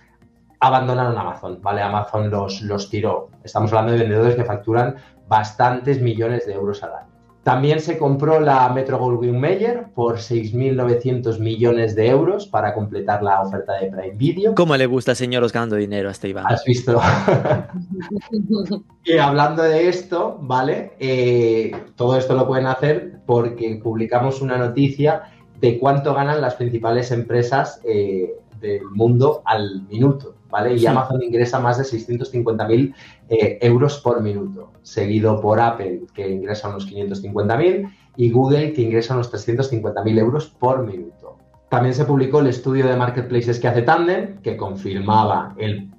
abandonaron 0.61 1.19
Amazon, 1.19 1.59
¿vale? 1.61 1.83
Amazon 1.83 2.31
los, 2.31 2.63
los 2.63 2.89
tiró. 2.89 3.31
Estamos 3.43 3.73
hablando 3.73 3.93
de 3.93 3.99
vendedores 3.99 4.37
que 4.37 4.45
facturan 4.45 4.95
bastantes 5.33 6.03
millones 6.03 6.47
de 6.47 6.53
euros 6.53 6.83
al 6.83 6.95
año. 6.95 7.09
También 7.42 7.81
se 7.81 7.97
compró 7.97 8.38
la 8.38 8.68
Metro 8.68 8.99
Goldwyn 8.99 9.40
Mayer 9.40 9.87
por 9.95 10.18
6.900 10.18 11.38
millones 11.38 11.97
de 11.97 12.09
euros 12.09 12.47
para 12.47 12.75
completar 12.75 13.23
la 13.23 13.40
oferta 13.40 13.73
de 13.81 13.90
Prime 13.90 14.14
Video. 14.14 14.55
¿Cómo 14.55 14.77
le 14.77 14.85
gusta, 14.85 15.14
señor, 15.14 15.51
ganando 15.51 15.77
dinero 15.77 16.11
a 16.11 16.12
este 16.12 16.29
Iván? 16.29 16.45
¿Has 16.47 16.64
visto? 16.66 17.01
y 19.05 19.16
hablando 19.16 19.62
de 19.62 19.88
esto, 19.88 20.37
¿vale? 20.42 20.92
Eh, 21.01 21.73
todo 21.97 22.18
esto 22.18 22.35
lo 22.35 22.47
pueden 22.47 22.66
hacer 22.66 23.21
porque 23.25 23.81
publicamos 23.83 24.42
una 24.42 24.59
noticia 24.59 25.23
de 25.61 25.79
cuánto 25.79 26.12
ganan 26.12 26.42
las 26.42 26.57
principales 26.57 27.11
empresas 27.11 27.81
eh, 27.85 28.35
del 28.62 28.85
mundo 28.90 29.42
al 29.44 29.83
minuto. 29.88 30.37
¿vale? 30.48 30.75
Y 30.75 30.81
sí. 30.81 30.87
Amazon 30.87 31.22
ingresa 31.22 31.59
más 31.59 31.79
de 31.79 31.85
650.000 31.85 32.94
eh, 33.29 33.59
euros 33.61 33.98
por 33.98 34.22
minuto, 34.22 34.70
seguido 34.83 35.40
por 35.40 35.61
Apple, 35.61 36.03
que 36.14 36.31
ingresa 36.31 36.68
unos 36.68 36.90
550.000, 36.90 37.92
y 38.16 38.31
Google, 38.31 38.72
que 38.72 38.83
ingresa 38.83 39.14
unos 39.14 39.33
350.000 39.33 40.18
euros 40.18 40.46
por 40.48 40.87
minuto. 40.87 41.38
También 41.70 41.94
se 41.94 42.05
publicó 42.05 42.40
el 42.40 42.48
estudio 42.48 42.87
de 42.87 42.96
marketplaces 42.96 43.59
que 43.59 43.66
hace 43.66 43.83
Tandem, 43.83 44.42
que 44.42 44.59
confirmaba 44.59 45.55
el, 45.57 45.90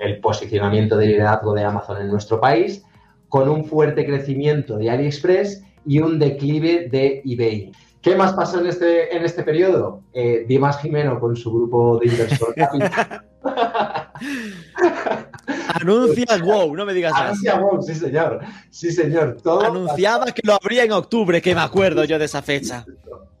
el 0.00 0.18
posicionamiento 0.20 0.96
de 0.96 1.06
liderazgo 1.08 1.52
de 1.52 1.64
Amazon 1.64 2.00
en 2.00 2.08
nuestro 2.08 2.40
país, 2.40 2.82
con 3.28 3.48
un 3.50 3.64
fuerte 3.64 4.06
crecimiento 4.06 4.78
de 4.78 4.90
AliExpress 4.90 5.62
y 5.84 6.00
un 6.00 6.18
declive 6.18 6.88
de 6.90 7.22
eBay. 7.24 7.70
¿Qué 8.02 8.16
más 8.16 8.32
pasó 8.32 8.60
en 8.60 8.66
este, 8.66 9.14
en 9.14 9.24
este 9.24 9.42
periodo? 9.42 10.02
Eh, 10.14 10.44
Dimas 10.48 10.80
Jimeno 10.80 11.20
con 11.20 11.36
su 11.36 11.52
grupo 11.52 11.98
de 11.98 12.06
inversor 12.06 12.54
capital. 12.54 13.26
Anuncia 15.74 16.26
wow, 16.42 16.74
no 16.74 16.86
me 16.86 16.94
digas 16.94 17.12
más. 17.12 17.22
Anuncia 17.22 17.58
wow, 17.58 17.82
sí 17.82 17.94
señor. 17.94 18.40
Sí 18.70 18.90
señor. 18.90 19.36
Todo 19.42 19.62
Anunciaba 19.62 20.24
pasó. 20.24 20.34
que 20.34 20.42
lo 20.44 20.54
habría 20.54 20.84
en 20.84 20.92
octubre, 20.92 21.42
que 21.42 21.54
me 21.54 21.60
acuerdo 21.60 22.04
yo 22.04 22.18
de 22.18 22.24
esa 22.24 22.40
fecha. 22.40 22.84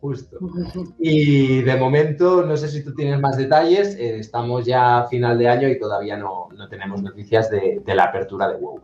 Justo. 0.00 0.38
Y 0.98 1.60
de 1.62 1.76
momento, 1.76 2.42
no 2.44 2.56
sé 2.56 2.68
si 2.68 2.82
tú 2.82 2.94
tienes 2.94 3.20
más 3.20 3.36
detalles, 3.36 3.96
eh, 3.96 4.18
estamos 4.18 4.64
ya 4.64 5.00
a 5.00 5.08
final 5.08 5.38
de 5.38 5.48
año 5.48 5.68
y 5.68 5.78
todavía 5.78 6.16
no, 6.16 6.48
no 6.56 6.68
tenemos 6.68 7.02
noticias 7.02 7.50
de, 7.50 7.82
de 7.84 7.94
la 7.94 8.04
apertura 8.04 8.48
de 8.48 8.56
WoW. 8.56 8.80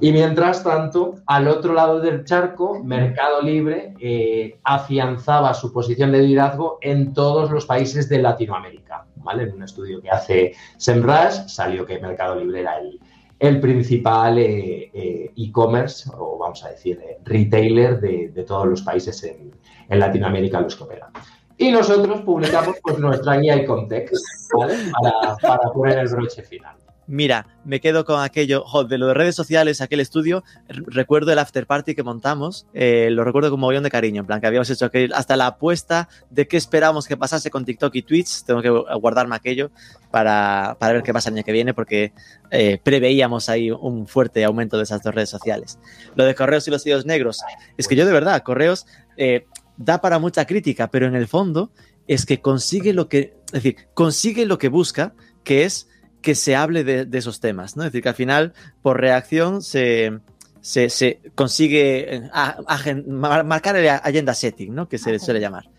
Y 0.00 0.12
mientras 0.12 0.62
tanto, 0.62 1.16
al 1.26 1.48
otro 1.48 1.72
lado 1.72 2.00
del 2.00 2.24
charco, 2.24 2.82
Mercado 2.84 3.40
Libre 3.40 3.94
eh, 3.98 4.58
afianzaba 4.62 5.54
su 5.54 5.72
posición 5.72 6.12
de 6.12 6.22
liderazgo 6.22 6.78
en 6.82 7.14
todos 7.14 7.50
los 7.50 7.64
países 7.64 8.08
de 8.08 8.18
Latinoamérica. 8.18 9.06
¿vale? 9.16 9.44
En 9.44 9.54
un 9.54 9.62
estudio 9.62 10.02
que 10.02 10.10
hace 10.10 10.54
SEMrush 10.76 11.46
salió 11.48 11.86
que 11.86 11.98
Mercado 11.98 12.36
Libre 12.36 12.60
era 12.60 12.78
el, 12.78 13.00
el 13.38 13.58
principal 13.60 14.38
e-commerce, 14.38 16.08
eh, 16.08 16.12
eh, 16.12 16.16
o 16.18 16.38
vamos 16.38 16.62
a 16.62 16.70
decir, 16.70 17.00
retailer 17.24 17.98
de, 17.98 18.44
todos 18.46 18.66
los 18.66 18.82
países 18.82 19.22
en, 19.24 19.50
Latinoamérica 19.88 20.60
los 20.60 20.76
que 20.76 20.84
operan. 20.84 21.10
Y 21.56 21.70
nosotros 21.70 22.20
publicamos 22.22 22.76
pues, 22.82 22.98
nuestra 22.98 23.38
guía 23.38 23.56
y 23.56 23.64
context 23.64 24.22
¿vale? 24.58 24.74
para, 25.00 25.36
para 25.36 25.70
poner 25.70 25.98
el 25.98 26.08
broche 26.08 26.42
final. 26.42 26.76
Mira, 27.08 27.46
me 27.64 27.80
quedo 27.80 28.04
con 28.04 28.20
aquello, 28.20 28.64
de 28.88 28.98
lo 28.98 29.06
de 29.06 29.14
redes 29.14 29.36
sociales, 29.36 29.80
aquel 29.80 30.00
estudio, 30.00 30.42
recuerdo 30.68 31.32
el 31.32 31.38
after 31.38 31.64
party 31.64 31.94
que 31.94 32.02
montamos, 32.02 32.66
eh, 32.74 33.08
lo 33.12 33.22
recuerdo 33.22 33.50
con 33.50 33.60
mogollón 33.60 33.84
de 33.84 33.90
cariño, 33.90 34.20
en 34.22 34.26
plan 34.26 34.40
que 34.40 34.48
habíamos 34.48 34.68
hecho 34.70 34.86
aquel, 34.86 35.12
hasta 35.12 35.36
la 35.36 35.46
apuesta 35.46 36.08
de 36.30 36.48
qué 36.48 36.56
esperábamos 36.56 37.06
que 37.06 37.16
pasase 37.16 37.48
con 37.48 37.64
TikTok 37.64 37.94
y 37.94 38.02
Twitch, 38.02 38.42
tengo 38.44 38.60
que 38.60 38.70
guardarme 38.70 39.36
aquello 39.36 39.70
para, 40.10 40.76
para 40.80 40.94
ver 40.94 41.02
qué 41.04 41.12
pasa 41.12 41.28
el 41.28 41.36
año 41.36 41.44
que 41.44 41.52
viene, 41.52 41.74
porque 41.74 42.12
eh, 42.50 42.80
preveíamos 42.82 43.48
ahí 43.48 43.70
un 43.70 44.08
fuerte 44.08 44.42
aumento 44.44 44.76
de 44.76 44.82
esas 44.82 45.00
dos 45.02 45.14
redes 45.14 45.30
sociales. 45.30 45.78
Lo 46.16 46.24
de 46.24 46.34
correos 46.34 46.66
y 46.66 46.72
los 46.72 46.82
sellos 46.82 47.06
negros, 47.06 47.40
es 47.76 47.86
que 47.86 47.94
yo 47.94 48.04
de 48.04 48.12
verdad, 48.12 48.42
correos 48.42 48.86
eh, 49.16 49.46
da 49.76 50.00
para 50.00 50.18
mucha 50.18 50.44
crítica, 50.44 50.90
pero 50.90 51.06
en 51.06 51.14
el 51.14 51.28
fondo 51.28 51.70
es 52.08 52.26
que 52.26 52.40
consigue 52.40 52.92
lo 52.92 53.08
que, 53.08 53.34
es 53.46 53.52
decir, 53.52 53.76
consigue 53.94 54.44
lo 54.44 54.58
que 54.58 54.68
busca, 54.68 55.14
que 55.44 55.64
es 55.64 55.88
que 56.26 56.34
se 56.34 56.56
hable 56.56 56.82
de, 56.82 57.04
de, 57.04 57.18
esos 57.18 57.38
temas, 57.38 57.76
¿no? 57.76 57.84
Es 57.84 57.92
decir, 57.92 58.02
que 58.02 58.08
al 58.08 58.16
final, 58.16 58.52
por 58.82 59.00
reacción, 59.00 59.62
se, 59.62 60.18
se, 60.60 60.90
se 60.90 61.20
consigue 61.36 62.28
a, 62.32 62.58
a, 62.66 63.42
marcar 63.44 63.76
el 63.76 63.88
agenda 63.88 64.34
setting, 64.34 64.74
¿no? 64.74 64.88
Que 64.88 64.98
se 64.98 65.20
suele 65.20 65.38
llamar. 65.38 65.70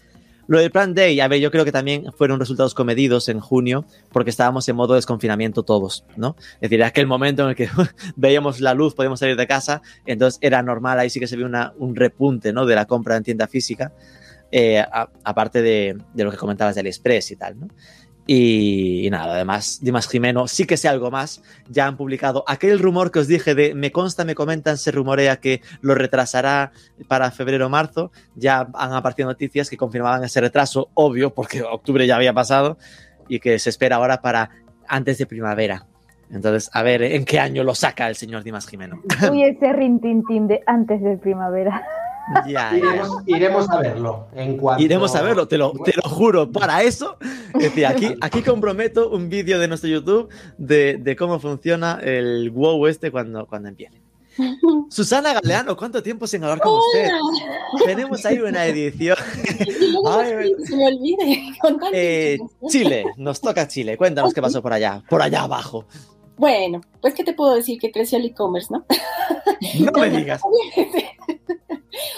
Lo 0.48 0.60
del 0.60 0.72
Plan 0.72 0.94
Day, 0.94 1.20
a 1.20 1.28
ver, 1.28 1.42
yo 1.42 1.52
creo 1.52 1.66
que 1.66 1.74
también 1.74 2.14
fueron 2.14 2.40
resultados 2.40 2.74
comedidos 2.74 3.28
en 3.28 3.42
junio, 3.42 3.84
porque 4.14 4.30
estábamos 4.30 4.70
en 4.70 4.78
modo 4.78 4.94
desconfinamiento 4.94 5.64
todos, 5.64 6.06
¿no? 6.16 6.38
Es 6.62 6.70
decir, 6.70 6.82
aquel 6.82 7.08
momento 7.08 7.44
en 7.44 7.50
el 7.50 7.56
que 7.58 7.68
veíamos 8.16 8.62
la 8.62 8.74
luz, 8.74 8.96
podíamos 8.96 9.20
salir 9.20 9.36
de 9.36 9.48
casa, 9.48 9.82
entonces 10.06 10.40
era 10.42 10.64
normal, 10.64 10.98
ahí 10.98 11.10
sí 11.10 11.20
que 11.20 11.28
se 11.28 11.36
vio 11.36 11.46
una, 11.46 11.74
un 11.78 11.94
repunte, 11.94 12.54
¿no? 12.54 12.66
De 12.66 12.74
la 12.74 12.86
compra 12.86 13.18
en 13.18 13.24
tienda 13.24 13.50
física, 13.50 13.92
eh, 14.50 14.82
aparte 15.26 15.62
de, 15.62 15.98
de, 16.14 16.24
lo 16.24 16.32
que 16.32 16.38
comentabas 16.38 16.76
de 16.76 16.80
AliExpress 16.80 17.32
y 17.32 17.36
tal, 17.36 17.60
¿no? 17.60 17.68
Y, 18.30 19.08
nada, 19.10 19.36
además, 19.36 19.80
Dimas 19.82 20.10
Jimeno 20.10 20.48
sí 20.48 20.66
que 20.66 20.76
sé 20.76 20.90
algo 20.90 21.10
más. 21.10 21.42
Ya 21.70 21.88
han 21.88 21.96
publicado 21.96 22.44
aquel 22.46 22.80
rumor 22.80 23.10
que 23.10 23.20
os 23.20 23.28
dije 23.28 23.56
de 23.56 23.74
me 23.74 23.94
consta, 23.94 24.26
me 24.26 24.36
comentan, 24.36 24.78
se 24.78 24.92
rumorea 24.92 25.38
que 25.38 25.62
lo 25.80 25.96
retrasará 25.96 26.74
para 27.08 27.32
febrero 27.32 27.68
o 27.68 27.70
marzo. 27.70 28.12
Ya 28.36 28.68
han 28.74 28.94
aparecido 28.94 29.30
noticias 29.30 29.70
que 29.70 29.78
confirmaban 29.78 30.26
ese 30.26 30.42
retraso, 30.42 30.90
obvio, 30.94 31.34
porque 31.34 31.62
octubre 31.62 32.06
ya 32.06 32.18
había 32.18 32.34
pasado 32.34 32.78
y 33.30 33.40
que 33.40 33.58
se 33.60 33.70
espera 33.70 33.96
ahora 33.96 34.22
para 34.22 34.50
antes 34.90 35.18
de 35.18 35.26
primavera. 35.26 35.86
Entonces, 36.30 36.70
a 36.74 36.84
ver 36.84 37.04
en 37.04 37.24
qué 37.24 37.40
año 37.40 37.64
lo 37.64 37.74
saca 37.74 38.10
el 38.10 38.16
señor 38.16 38.44
Dimas 38.44 38.68
Jimeno. 38.68 39.02
Uy, 39.32 39.44
ese 39.44 39.72
rintintín 39.72 40.48
de 40.48 40.62
antes 40.66 41.02
de 41.02 41.18
primavera. 41.18 41.88
Ya, 42.46 42.48
ya. 42.52 42.78
Iremos, 42.78 43.24
iremos 43.26 43.70
a 43.70 43.80
verlo 43.80 44.28
en 44.34 44.58
cuanto... 44.58 44.84
Iremos 44.84 45.16
a 45.16 45.22
verlo, 45.22 45.48
te 45.48 45.58
lo, 45.58 45.72
te 45.84 45.94
lo 45.96 46.10
juro. 46.10 46.52
Para 46.52 46.84
eso, 46.84 47.18
es 47.56 47.62
decir, 47.62 47.86
aquí, 47.86 48.16
aquí 48.22 48.42
comprometo 48.42 49.10
un 49.10 49.30
vídeo 49.30 49.60
de 49.60 49.68
nuestro 49.68 49.90
YouTube 49.90 50.30
de, 50.58 50.98
de 50.98 51.16
cómo 51.16 51.40
funciona 51.40 52.00
el 52.04 52.52
WoW 52.52 52.88
este 52.88 53.12
cuando, 53.12 53.46
cuando 53.48 53.70
empiece. 53.70 54.02
Susana 54.90 55.34
Galeano, 55.34 55.76
¿cuánto 55.76 56.02
tiempo 56.04 56.28
sin 56.28 56.44
hablar 56.44 56.60
con 56.60 56.80
usted? 56.80 57.10
Tenemos 57.86 58.26
ahí 58.26 58.40
una 58.40 58.66
edición. 58.66 59.18
Ay, 60.08 60.54
se 60.64 60.76
me 60.76 60.88
olvide. 60.88 61.54
Eh. 61.94 62.38
Chile, 62.68 63.06
nos 63.18 63.42
toca 63.42 63.68
Chile. 63.68 63.98
Cuéntanos 63.98 64.34
qué 64.34 64.42
pasó 64.42 64.62
por 64.62 64.74
allá, 64.74 65.04
por 65.10 65.22
allá 65.22 65.44
abajo. 65.44 65.86
Bueno, 66.38 66.82
pues 67.02 67.16
qué 67.16 67.24
te 67.24 67.34
puedo 67.34 67.56
decir 67.56 67.80
que 67.80 67.92
creció 67.92 68.20
el 68.20 68.26
e-commerce, 68.26 68.68
¿no? 68.72 68.86
No 69.80 69.92
me 69.94 70.10
digas. 70.18 70.42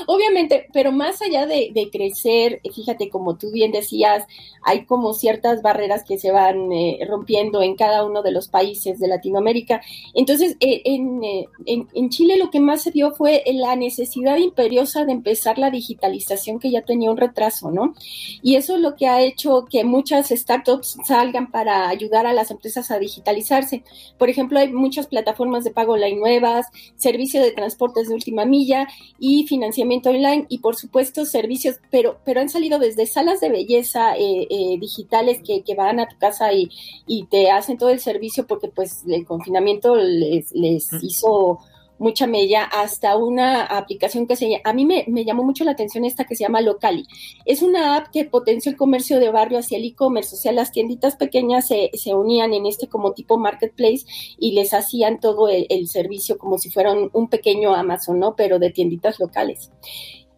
Obviamente, 0.08 0.68
pero 0.74 0.92
más 0.92 1.22
allá 1.22 1.46
de, 1.46 1.72
crecer, 1.92 2.60
eh, 2.64 2.72
fíjate, 2.72 3.10
como 3.10 3.38
tú 3.38 3.52
bien 3.52 3.72
decías, 3.72 4.26
hay 4.64 4.86
como 4.86 5.14
ciertas 5.14 5.62
barreras 5.62 6.04
que 6.04 6.18
se 6.18 6.32
van 6.32 6.72
eh, 6.72 7.00
rompiendo 7.08 7.62
en 7.62 7.76
cada 7.76 8.06
uno 8.06 8.22
de 8.22 8.32
los 8.32 8.48
países 8.48 9.00
de 9.00 9.08
Latinoamérica. 9.08 9.82
Entonces, 10.14 10.56
eh, 10.60 10.82
en, 10.86 11.24
eh, 11.24 11.48
en- 11.66 12.10
Chile 12.10 12.38
lo 12.38 12.50
que 12.50 12.60
más 12.60 12.82
se 12.82 12.92
vio 12.92 13.12
fue 13.12 13.44
la 13.54 13.76
necesidad 13.76 14.38
imperiosa 14.38 15.06
de 15.06 15.12
empezar 15.12 15.60
la 15.60 15.70
digitalización 15.70 16.60
que 16.60 16.72
ya 16.72 16.82
tenía 16.82 17.12
un 17.12 17.18
retraso, 17.18 17.70
¿no? 17.72 17.94
Y 18.42 18.56
eso 18.56 18.76
es 18.76 18.82
lo 18.82 18.96
que 18.96 19.08
ha 19.08 19.22
hecho 19.22 19.66
que 19.70 19.84
muchas 19.84 20.30
startups 20.30 20.98
salgan 21.06 21.52
para 21.52 21.88
ayudar 21.90 22.26
a 22.26 22.34
las 22.34 22.50
empresas 22.52 22.90
a 22.92 23.00
digitalizarse. 23.00 23.84
Por 24.18 24.30
ejemplo, 24.30 24.60
hay 24.60 24.70
muchas 24.74 25.08
plataformas 25.08 25.64
de 25.64 25.72
pago 25.72 25.94
online 25.94 26.20
nuevas, 26.20 26.66
servicio 26.98 27.42
de 27.42 27.52
transportes 27.52 28.08
de 28.10 28.16
última 28.16 28.46
milla 28.46 28.88
y 29.20 29.46
financiamiento 29.70 30.10
online 30.10 30.46
y 30.50 30.60
por 30.60 30.76
supuesto 30.76 31.26
servicios, 31.26 31.78
pero, 31.92 32.20
pero 32.26 32.42
han 32.42 32.50
salido 32.50 32.80
desde 32.80 33.06
salas 33.06 33.40
de 33.40 33.50
belleza 33.50 34.16
eh, 34.16 34.48
eh, 34.50 34.78
digitales 34.80 35.42
que, 35.46 35.64
que 35.64 35.76
van 35.76 36.00
a 36.00 36.08
tu 36.08 36.18
casa 36.18 36.52
y, 36.54 36.70
y 37.08 37.26
te 37.26 37.52
hacen 37.52 37.78
todo 37.78 37.90
el 37.90 38.00
servicio 38.00 38.48
porque 38.48 38.68
pues 38.68 39.04
el 39.08 39.26
confinamiento 39.26 39.96
les, 39.96 40.52
les 40.54 40.90
hizo 41.02 41.60
mucha 42.00 42.26
mella 42.28 42.64
hasta 42.64 43.16
una 43.18 43.64
aplicación 43.64 44.26
que 44.26 44.36
se 44.36 44.50
llama, 44.50 44.62
a 44.64 44.74
mí 44.74 44.86
me, 44.86 45.06
me 45.08 45.26
llamó 45.26 45.44
mucho 45.44 45.64
la 45.64 45.72
atención 45.72 46.06
esta 46.06 46.26
que 46.26 46.36
se 46.36 46.44
llama 46.44 46.62
Locali. 46.62 47.06
Es 47.46 47.62
una 47.62 47.96
app 47.96 48.08
que 48.12 48.26
potencia 48.26 48.72
el 48.72 48.78
comercio 48.78 49.20
de 49.20 49.30
barrio 49.30 49.60
hacia 49.60 49.78
el 49.78 49.86
e-commerce, 49.86 50.36
o 50.36 50.38
sea, 50.38 50.52
las 50.52 50.72
tienditas 50.72 51.16
pequeñas 51.16 51.68
se, 51.68 51.92
se 51.94 52.16
unían 52.16 52.54
en 52.54 52.66
este 52.66 52.88
como 52.88 53.14
tipo 53.14 53.38
marketplace 53.38 54.06
y 54.38 54.54
les 54.54 54.74
hacían 54.74 55.20
todo 55.20 55.50
el, 55.50 55.68
el 55.70 55.88
servicio 55.88 56.38
como 56.38 56.58
si 56.58 56.72
fueran 56.72 57.10
un 57.14 57.28
pequeño 57.28 57.76
Amazon, 57.76 58.20
¿no? 58.20 58.36
Pero 58.36 58.60
de 58.60 58.72
tienditas 58.72 59.20
locales. 59.20 59.72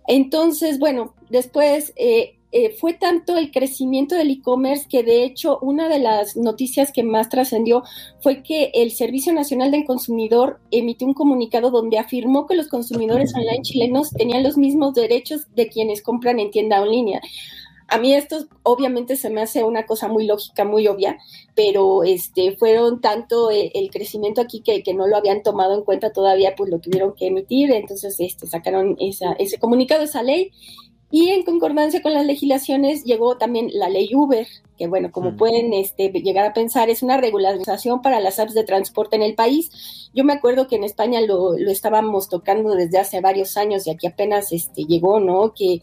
Entonces, 0.07 0.79
bueno, 0.79 1.13
después 1.29 1.93
eh, 1.95 2.37
eh, 2.51 2.75
fue 2.79 2.93
tanto 2.93 3.37
el 3.37 3.49
crecimiento 3.49 4.15
del 4.15 4.29
e-commerce 4.29 4.85
que 4.89 5.03
de 5.03 5.23
hecho 5.23 5.57
una 5.61 5.87
de 5.87 5.99
las 5.99 6.35
noticias 6.35 6.91
que 6.91 7.03
más 7.03 7.29
trascendió 7.29 7.83
fue 8.19 8.43
que 8.43 8.71
el 8.73 8.91
Servicio 8.91 9.31
Nacional 9.33 9.71
del 9.71 9.85
Consumidor 9.85 10.59
emitió 10.69 11.07
un 11.07 11.13
comunicado 11.13 11.71
donde 11.71 11.97
afirmó 11.97 12.47
que 12.47 12.55
los 12.55 12.67
consumidores 12.67 13.33
online 13.35 13.61
chilenos 13.61 14.11
tenían 14.11 14.43
los 14.43 14.57
mismos 14.57 14.93
derechos 14.93 15.47
de 15.55 15.69
quienes 15.69 16.01
compran 16.01 16.39
en 16.39 16.51
tienda 16.51 16.77
en 16.77 16.91
línea. 16.91 17.21
A 17.87 17.97
mí 17.97 18.13
esto 18.13 18.47
obviamente 18.63 19.17
se 19.17 19.29
me 19.29 19.41
hace 19.41 19.65
una 19.65 19.85
cosa 19.85 20.07
muy 20.07 20.25
lógica, 20.25 20.63
muy 20.63 20.87
obvia, 20.87 21.17
pero 21.55 22.03
este 22.03 22.55
fueron 22.55 23.01
tanto 23.01 23.49
el 23.51 23.89
crecimiento 23.91 24.39
aquí 24.39 24.61
que, 24.61 24.81
que 24.81 24.93
no 24.93 25.07
lo 25.07 25.17
habían 25.17 25.43
tomado 25.43 25.73
en 25.73 25.83
cuenta 25.83 26.13
todavía, 26.13 26.55
pues 26.55 26.69
lo 26.69 26.79
tuvieron 26.79 27.13
que 27.13 27.27
emitir, 27.27 27.69
entonces 27.71 28.15
este, 28.19 28.47
sacaron 28.47 28.95
esa, 28.99 29.33
ese 29.33 29.59
comunicado, 29.59 30.03
esa 30.03 30.23
ley, 30.23 30.51
y 31.11 31.29
en 31.29 31.43
concordancia 31.43 32.01
con 32.01 32.13
las 32.13 32.25
legislaciones 32.25 33.03
llegó 33.03 33.37
también 33.37 33.69
la 33.73 33.89
ley 33.89 34.09
Uber, 34.15 34.47
que 34.77 34.87
bueno, 34.87 35.11
como 35.11 35.31
Mm. 35.31 35.37
pueden 35.37 35.73
este, 35.73 36.09
llegar 36.09 36.45
a 36.45 36.53
pensar, 36.53 36.89
es 36.89 37.03
una 37.03 37.17
regularización 37.17 38.01
para 38.01 38.19
las 38.19 38.39
apps 38.39 38.53
de 38.53 38.63
transporte 38.63 39.15
en 39.17 39.21
el 39.23 39.35
país. 39.35 40.09
Yo 40.13 40.23
me 40.23 40.33
acuerdo 40.33 40.67
que 40.67 40.77
en 40.77 40.83
España 40.83 41.21
lo, 41.21 41.57
lo 41.57 41.71
estábamos 41.71 42.29
tocando 42.29 42.73
desde 42.75 42.97
hace 42.97 43.21
varios 43.21 43.57
años 43.57 43.85
y 43.85 43.91
aquí 43.91 44.07
apenas 44.07 44.51
este, 44.51 44.85
llegó, 44.85 45.19
¿no? 45.19 45.53
Que 45.53 45.81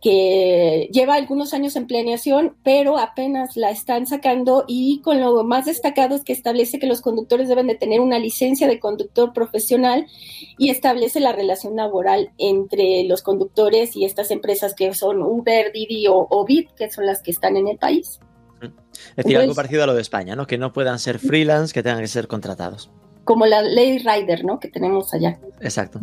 que 0.00 0.88
lleva 0.92 1.14
algunos 1.14 1.54
años 1.54 1.74
en 1.76 1.86
planeación, 1.86 2.56
pero 2.62 2.98
apenas 2.98 3.56
la 3.56 3.70
están 3.70 4.06
sacando 4.06 4.64
y 4.68 5.00
con 5.02 5.20
lo 5.20 5.42
más 5.44 5.66
destacado 5.66 6.14
es 6.14 6.22
que 6.22 6.32
establece 6.32 6.78
que 6.78 6.86
los 6.86 7.00
conductores 7.00 7.48
deben 7.48 7.66
de 7.66 7.74
tener 7.74 8.00
una 8.00 8.18
licencia 8.18 8.68
de 8.68 8.78
conductor 8.78 9.32
profesional 9.32 10.06
y 10.56 10.70
establece 10.70 11.20
la 11.20 11.32
relación 11.32 11.76
laboral 11.76 12.30
entre 12.38 13.04
los 13.04 13.22
conductores 13.22 13.96
y 13.96 14.04
estas 14.04 14.30
empresas 14.30 14.74
que 14.74 14.94
son 14.94 15.22
Uber, 15.22 15.72
Didi 15.72 16.06
o, 16.06 16.26
o 16.30 16.44
Bit, 16.44 16.70
que 16.74 16.90
son 16.90 17.06
las 17.06 17.22
que 17.22 17.30
están 17.30 17.56
en 17.56 17.68
el 17.68 17.78
país. 17.78 18.20
Es 18.60 19.24
decir, 19.24 19.38
algo 19.38 19.54
parecido 19.54 19.84
a 19.84 19.86
lo 19.86 19.94
de 19.94 20.02
España, 20.02 20.36
¿no? 20.36 20.46
Que 20.46 20.58
no 20.58 20.72
puedan 20.72 20.98
ser 20.98 21.18
freelance, 21.18 21.72
que 21.72 21.82
tengan 21.82 22.00
que 22.00 22.08
ser 22.08 22.28
contratados. 22.28 22.90
Como 23.24 23.46
la 23.46 23.62
ley 23.62 23.98
Rider, 23.98 24.44
¿no? 24.44 24.58
Que 24.58 24.68
tenemos 24.68 25.12
allá. 25.14 25.38
Exacto. 25.60 26.00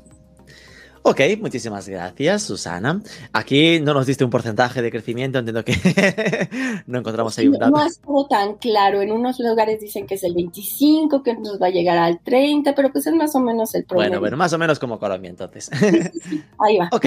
Ok, 1.08 1.22
muchísimas 1.40 1.88
gracias, 1.88 2.42
Susana. 2.42 3.00
Aquí 3.32 3.80
no 3.80 3.94
nos 3.94 4.08
diste 4.08 4.24
un 4.26 4.32
porcentaje 4.32 4.82
de 4.82 4.90
crecimiento, 4.90 5.38
entiendo 5.38 5.64
que 5.64 5.76
no 6.88 6.98
encontramos 6.98 7.38
ahí 7.38 7.46
un 7.48 7.54
No, 7.54 7.60
dato. 7.60 7.72
no 7.72 7.78
ha 7.78 7.86
estado 7.86 8.26
tan 8.28 8.56
claro. 8.56 9.02
En 9.02 9.12
unos 9.12 9.40
lugares 9.40 9.80
dicen 9.80 10.08
que 10.08 10.16
es 10.16 10.24
el 10.24 10.34
25, 10.34 11.22
que 11.22 11.36
nos 11.36 11.62
va 11.62 11.68
a 11.68 11.70
llegar 11.70 12.00
al 12.00 12.20
30, 12.22 12.74
pero 12.74 12.92
pues 12.92 13.06
es 13.06 13.14
más 13.14 13.36
o 13.36 13.40
menos 13.40 13.76
el 13.76 13.86
promedio. 13.86 14.10
Bueno, 14.10 14.20
bueno, 14.20 14.38
más 14.38 14.52
o 14.54 14.58
menos 14.58 14.80
como 14.80 14.98
Colombia 14.98 15.30
entonces. 15.30 15.70
Ahí 16.58 16.78
va. 16.80 16.90
ok, 16.92 17.06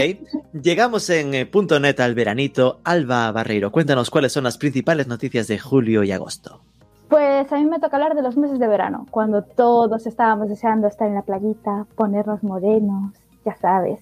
llegamos 0.62 1.11
en 1.11 1.34
eh, 1.34 1.46
punto 1.46 1.80
net 1.80 1.98
al 1.98 2.14
veranito. 2.14 2.78
Alba 2.84 3.32
Barreiro, 3.32 3.72
cuéntanos 3.72 4.11
cuáles 4.11 4.30
son 4.32 4.44
las 4.44 4.58
principales 4.58 5.08
noticias 5.08 5.48
de 5.48 5.58
julio 5.58 6.04
y 6.04 6.12
agosto. 6.12 6.61
Pues 7.08 7.50
a 7.50 7.56
mí 7.56 7.64
me 7.64 7.80
toca 7.80 7.96
hablar 7.96 8.14
de 8.14 8.22
los 8.22 8.37
meses 8.37 8.61
de 8.61 8.68
verano, 8.68 9.06
cuando 9.11 9.42
todos 9.42 10.06
estábamos 10.06 10.48
deseando 10.50 10.87
estar 10.87 11.08
en 11.08 11.14
la 11.14 11.22
playita, 11.22 11.87
ponernos 11.96 12.44
morenos, 12.44 13.12
ya 13.44 13.55
sabes. 13.57 14.01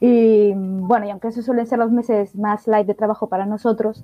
Y 0.00 0.52
bueno, 0.54 1.06
y 1.06 1.10
aunque 1.10 1.28
esos 1.28 1.44
suelen 1.44 1.66
ser 1.66 1.78
los 1.78 1.90
meses 1.90 2.34
más 2.36 2.66
light 2.66 2.86
de 2.86 2.94
trabajo 2.94 3.28
para 3.28 3.46
nosotros, 3.46 4.02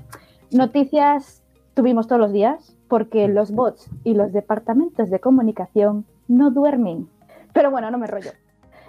noticias 0.50 1.42
tuvimos 1.74 2.06
todos 2.06 2.20
los 2.20 2.32
días, 2.32 2.76
porque 2.88 3.28
los 3.28 3.52
bots 3.52 3.88
y 4.04 4.14
los 4.14 4.32
departamentos 4.32 5.10
de 5.10 5.20
comunicación 5.20 6.04
no 6.28 6.50
duermen. 6.50 7.08
Pero 7.52 7.70
bueno, 7.70 7.90
no 7.90 7.98
me 7.98 8.06
rollo. 8.06 8.30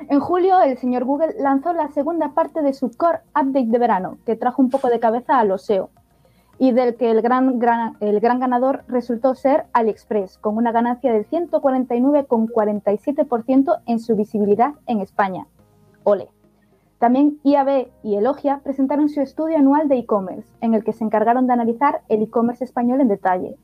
En 0.10 0.19
julio, 0.19 0.62
el 0.62 0.77
señor 0.77 1.06
Google 1.06 1.36
lanzó 1.39 1.71
la 1.73 1.88
segunda 1.89 2.34
parte 2.34 2.62
de 2.62 2.73
su 2.73 2.91
Core 2.91 3.19
Update 3.36 3.67
de 3.67 3.77
verano, 3.77 4.17
que 4.25 4.36
trajo 4.36 4.62
un 4.62 4.69
poco 4.69 4.89
de 4.89 4.99
cabeza 4.99 5.39
a 5.39 5.45
los 5.45 5.63
SEO 5.65 5.89
y 6.60 6.71
del 6.71 6.95
que 6.95 7.10
el 7.12 7.21
gran, 7.21 7.60
gran- 7.60 7.95
el 7.99 8.19
gran 8.19 8.39
ganador 8.39 8.84
resultó 8.88 9.34
ser 9.36 9.65
AliExpress, 9.73 10.38
con 10.38 10.56
una 10.58 10.71
ganancia 10.71 11.12
del 11.13 11.25
149,47% 11.27 13.82
en 13.86 13.99
su 13.99 14.15
visibilidad 14.15 14.73
en 14.88 14.99
España. 15.01 15.45
Ole. 16.03 16.29
También 16.99 17.39
IAB 17.43 17.89
y 18.03 18.15
Elogia 18.15 18.61
presentaron 18.63 19.09
su 19.09 19.19
estudio 19.19 19.57
anual 19.57 19.89
de 19.89 19.97
e-commerce, 19.97 20.49
en 20.61 20.73
el 20.73 20.83
que 20.83 20.93
se 20.93 21.03
encargaron 21.03 21.47
de 21.47 21.53
analizar 21.53 22.01
el 22.07 22.21
e-commerce 22.21 22.63
español 22.63 23.01
en 23.01 23.09
detalle. 23.09 23.57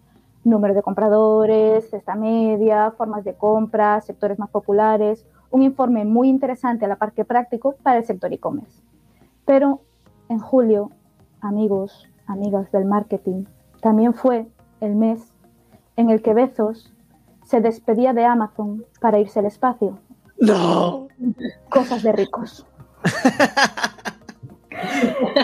Número 0.43 0.73
de 0.73 0.82
compradores, 0.82 1.89
cesta 1.89 2.15
media, 2.15 2.91
formas 2.97 3.23
de 3.23 3.36
compra, 3.36 4.02
sectores 4.02 4.39
más 4.39 4.49
populares, 4.49 5.25
un 5.52 5.62
informe 5.62 6.06
muy 6.06 6.28
interesante 6.28 6.86
a 6.86 6.88
la 6.88 6.97
par 6.97 7.13
que 7.13 7.25
práctico 7.25 7.75
para 7.82 7.99
el 7.99 8.06
sector 8.06 8.34
e-commerce. 8.34 8.82
Pero 9.45 9.82
en 10.28 10.39
julio, 10.39 10.91
amigos, 11.41 12.10
amigas 12.28 12.71
del 12.71 12.86
marketing, 12.86 13.45
también 13.82 14.13
fue 14.13 14.47
el 14.82 14.95
mes 14.95 15.34
en 15.95 16.10
el 16.10 16.21
que 16.21 16.34
Bezos 16.34 16.93
se 17.43 17.62
despedía 17.62 18.13
de 18.13 18.25
Amazon 18.25 18.84
para 19.02 19.19
irse 19.19 19.39
al 19.39 19.45
espacio. 19.45 19.97
¡No! 20.39 21.08
Cosas 21.69 22.04
de 22.04 22.12
ricos. 22.12 22.65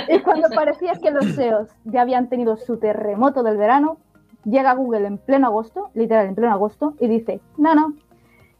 y 0.09 0.19
cuando 0.19 0.49
parecía 0.49 0.93
que 1.01 1.11
los 1.11 1.25
SEOs 1.35 1.69
ya 1.83 2.01
habían 2.01 2.29
tenido 2.29 2.57
su 2.57 2.77
terremoto 2.77 3.43
del 3.43 3.57
verano, 3.57 3.97
llega 4.45 4.73
Google 4.73 5.07
en 5.07 5.17
pleno 5.17 5.47
agosto, 5.47 5.89
literal 5.93 6.27
en 6.27 6.35
pleno 6.35 6.53
agosto, 6.53 6.95
y 6.99 7.07
dice, 7.07 7.41
no, 7.57 7.75
no. 7.75 7.93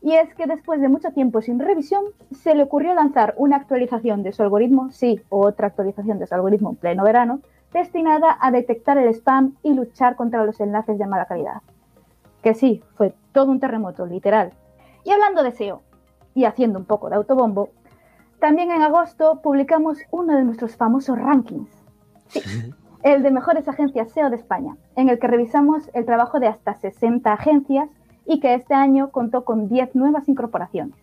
Y 0.02 0.14
es 0.14 0.34
que 0.36 0.46
después 0.46 0.82
de 0.82 0.90
mucho 0.90 1.12
tiempo 1.12 1.42
sin 1.42 1.60
revisión, 1.60 2.04
se 2.32 2.54
le 2.54 2.64
ocurrió 2.64 2.94
lanzar 2.94 3.34
una 3.38 3.56
actualización 3.56 4.22
de 4.22 4.34
su 4.34 4.44
algoritmo, 4.44 4.92
sí, 4.92 5.22
otra 5.30 5.68
actualización 5.68 6.20
de 6.20 6.28
su 6.28 6.36
algoritmo 6.36 6.72
en 6.72 6.76
pleno 6.76 7.04
verano, 7.04 7.40
destinada 7.74 8.38
a 8.40 8.52
detectar 8.52 8.98
el 8.98 9.10
spam 9.10 9.56
y 9.64 9.74
luchar 9.74 10.16
contra 10.16 10.46
los 10.46 10.60
enlaces 10.60 10.98
de 10.98 11.08
mala 11.08 11.26
calidad. 11.26 11.62
Que 12.44 12.54
sí, 12.54 12.84
fue 12.96 13.14
todo 13.32 13.52
un 13.52 13.60
terremoto, 13.60 14.06
literal. 14.06 14.54
Y 15.04 15.12
hablando 15.12 15.42
de 15.42 15.52
SEO, 15.52 15.82
y 16.36 16.46
haciendo 16.46 16.78
un 16.78 16.86
poco 16.86 17.10
de 17.10 17.16
autobombo, 17.16 17.70
también 18.40 18.70
en 18.70 18.84
agosto 18.84 19.42
publicamos 19.42 19.98
uno 20.12 20.36
de 20.36 20.44
nuestros 20.44 20.76
famosos 20.76 21.18
rankings. 21.18 21.72
Sí, 22.28 22.42
el 23.06 23.24
de 23.24 23.32
mejores 23.32 23.68
agencias 23.68 24.12
SEO 24.12 24.30
de 24.30 24.36
España, 24.36 24.78
en 24.96 25.10
el 25.10 25.20
que 25.20 25.28
revisamos 25.28 25.90
el 25.94 26.06
trabajo 26.06 26.40
de 26.40 26.48
hasta 26.48 26.74
60 26.74 27.32
agencias 27.32 27.90
y 28.26 28.40
que 28.40 28.56
este 28.56 28.74
año 28.74 29.12
contó 29.12 29.46
con 29.46 29.70
10 29.70 29.96
nuevas 29.96 30.28
incorporaciones. 30.28 30.96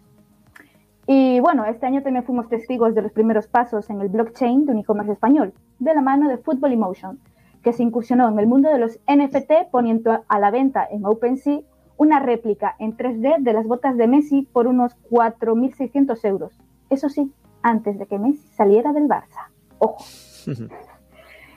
Y 1.06 1.38
bueno, 1.40 1.64
este 1.64 1.86
año 1.86 2.02
también 2.02 2.24
fuimos 2.24 2.48
testigos 2.48 2.94
de 2.94 3.02
los 3.02 3.12
primeros 3.12 3.46
pasos 3.46 3.88
en 3.88 4.00
el 4.00 4.08
blockchain 4.08 4.66
de 4.66 4.72
un 4.72 4.78
e-commerce 4.78 5.12
español, 5.12 5.52
de 5.78 5.94
la 5.94 6.00
mano 6.00 6.28
de 6.28 6.38
Football 6.38 6.72
Emotion, 6.72 7.20
que 7.62 7.72
se 7.72 7.84
incursionó 7.84 8.28
en 8.28 8.38
el 8.38 8.48
mundo 8.48 8.68
de 8.68 8.78
los 8.78 8.98
NFT 9.06 9.70
poniendo 9.70 10.24
a 10.26 10.38
la 10.40 10.50
venta 10.50 10.84
en 10.90 11.06
OpenSea 11.06 11.60
una 12.02 12.18
réplica 12.18 12.74
en 12.80 12.96
3D 12.96 13.38
de 13.38 13.52
las 13.52 13.66
botas 13.66 13.96
de 13.96 14.08
Messi 14.08 14.42
por 14.52 14.66
unos 14.66 14.96
4.600 15.08 16.24
euros. 16.24 16.58
Eso 16.90 17.08
sí, 17.08 17.32
antes 17.62 17.96
de 17.96 18.06
que 18.06 18.18
Messi 18.18 18.46
saliera 18.48 18.92
del 18.92 19.08
Barça. 19.08 19.48
Ojo. 19.78 20.04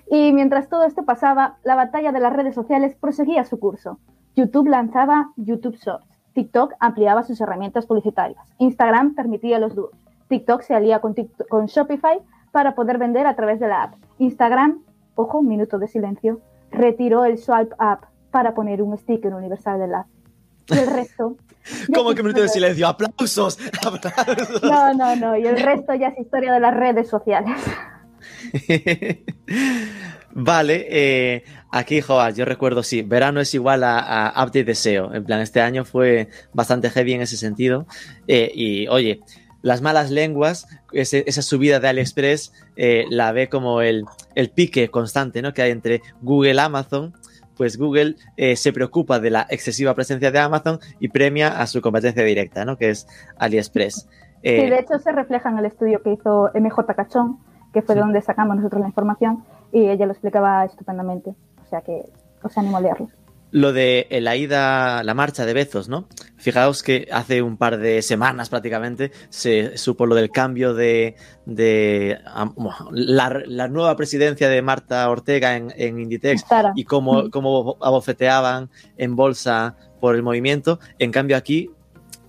y 0.10 0.32
mientras 0.34 0.70
todo 0.70 0.84
esto 0.84 1.04
pasaba, 1.04 1.58
la 1.64 1.74
batalla 1.74 2.12
de 2.12 2.20
las 2.20 2.32
redes 2.32 2.54
sociales 2.54 2.96
proseguía 2.96 3.44
su 3.44 3.60
curso. 3.60 3.98
YouTube 4.36 4.68
lanzaba 4.68 5.32
YouTube 5.36 5.78
Shorts. 5.78 6.08
TikTok 6.34 6.74
ampliaba 6.80 7.24
sus 7.24 7.42
herramientas 7.42 7.88
publicitarias. 7.88 8.46
Instagram 8.60 9.16
permitía 9.16 9.58
los 9.58 9.74
dúos. 9.74 9.98
TikTok 10.28 10.62
se 10.62 10.76
alía 10.76 11.00
con, 11.00 11.16
con 11.50 11.66
Shopify 11.66 12.20
para 12.52 12.76
poder 12.76 13.00
vender 13.00 13.26
a 13.26 13.36
través 13.36 13.60
de 13.60 13.68
la 13.68 13.84
app. 13.84 13.96
Instagram, 14.20 14.84
ojo, 15.16 15.40
un 15.40 15.48
minuto 15.48 15.80
de 15.80 15.88
silencio, 15.88 16.40
retiró 16.70 17.26
el 17.26 17.40
swipe 17.40 17.74
up 17.80 18.06
para 18.30 18.54
poner 18.54 18.84
un 18.84 18.96
sticker 18.96 19.34
universal 19.34 19.80
de 19.80 19.88
la 19.88 20.00
app. 20.02 20.08
Y 20.70 20.78
el 20.78 20.88
resto. 20.88 21.38
¿Cómo 21.94 22.14
que 22.14 22.22
minuto 22.22 22.42
de 22.42 22.50
silencio? 22.50 22.88
¡Aplausos! 22.88 23.58
¡Aplausos! 23.86 24.64
No, 24.64 24.94
no, 24.94 25.16
no. 25.16 25.38
Y 25.38 25.46
el 25.46 25.60
resto 25.60 25.94
ya 25.96 26.10
es 26.10 26.20
historia 26.20 26.54
de 26.54 26.60
las 26.60 26.76
redes 26.76 27.10
sociales. 27.10 27.60
vale, 30.32 30.88
eh, 30.90 31.44
aquí, 31.72 32.02
Joas, 32.02 32.36
yo 32.36 32.46
recuerdo, 32.46 32.84
sí, 32.84 33.02
verano 33.02 33.42
es 33.42 33.54
igual 33.54 33.84
a, 33.84 34.34
update 34.38 34.64
deseo. 34.64 35.14
En 35.14 35.24
plan, 35.24 35.42
este 35.42 35.62
año 35.62 35.86
fue 35.86 36.30
bastante 36.54 36.90
heavy 36.90 37.14
en 37.14 37.22
ese 37.22 37.38
sentido. 37.38 37.88
Eh, 38.28 38.52
y 38.54 38.88
oye, 38.88 39.22
las 39.62 39.82
malas 39.82 40.12
lenguas, 40.12 40.68
esa 40.92 41.42
subida 41.42 41.80
de 41.80 41.88
AliExpress, 41.88 42.54
eh, 42.76 43.06
la 43.10 43.32
ve 43.32 43.50
como 43.50 43.82
el, 43.82 44.06
el, 44.36 44.52
pique 44.52 44.90
constante 44.90 45.42
¿no? 45.42 45.54
que 45.54 45.64
hay 45.64 45.72
entre 45.72 46.02
Google 46.22 46.54
y 46.54 46.60
Amazon 46.60 47.16
pues 47.56 47.78
Google 47.78 48.16
eh, 48.38 48.56
se 48.56 48.74
preocupa 48.74 49.20
de 49.20 49.30
la 49.30 49.48
excesiva 49.50 49.94
presencia 49.94 50.32
de 50.32 50.40
Amazon 50.40 50.80
y 51.00 51.10
premia 51.10 51.60
a 51.60 51.68
su 51.68 51.82
competencia 51.82 52.24
directa, 52.24 52.66
¿no? 52.66 52.78
Que 52.78 52.90
es 52.90 53.08
AliExpress. 53.38 54.08
sí, 54.44 54.50
de 54.50 54.68
eh, 54.68 54.80
hecho 54.80 55.00
se 55.00 55.12
refleja 55.12 55.50
en 55.50 55.58
el 55.58 55.66
estudio 55.66 56.02
que 56.02 56.14
hizo 56.14 56.52
MJ 56.54 56.86
Cachón, 56.96 57.40
que 57.74 57.82
fue 57.82 57.96
de 57.96 58.02
donde 58.02 58.22
sacamos 58.22 58.58
nosotros 58.58 58.82
la 58.82 58.88
información, 58.88 59.44
y 59.72 59.90
ella 59.90 60.06
lo 60.06 60.12
explicaba 60.12 60.66
estupendamente. 60.66 61.32
O 61.64 61.68
sea 61.70 61.82
que 61.82 62.04
os 62.44 62.58
animo 62.58 62.78
a 62.78 62.82
leerlo 62.82 63.10
lo 63.56 63.72
de 63.72 64.06
la 64.12 64.36
ida, 64.36 65.02
la 65.04 65.14
marcha 65.14 65.46
de 65.46 65.54
Bezos, 65.54 65.88
¿no? 65.88 66.10
Fijaos 66.36 66.84
que 66.84 67.08
hace 67.10 67.42
un 67.42 67.56
par 67.56 67.78
de 67.78 68.02
semanas 68.02 68.50
prácticamente 68.50 69.14
se 69.30 69.78
supo 69.78 70.06
lo 70.06 70.14
del 70.14 70.30
cambio 70.30 70.74
de, 70.74 71.16
la, 71.46 73.68
nueva 73.70 73.96
presidencia 73.96 74.50
de 74.50 74.62
Marta 74.62 75.10
Ortega 75.10 75.56
en, 75.56 76.00
Inditex 76.02 76.44
y 76.76 76.84
cómo, 76.84 77.32
cómo 77.32 77.78
abofeteaban 77.80 78.70
en 78.98 79.16
bolsa 79.16 79.78
por 80.02 80.16
el 80.16 80.22
movimiento. 80.22 80.82
En 81.00 81.14
cambio 81.14 81.38
aquí, 81.38 81.72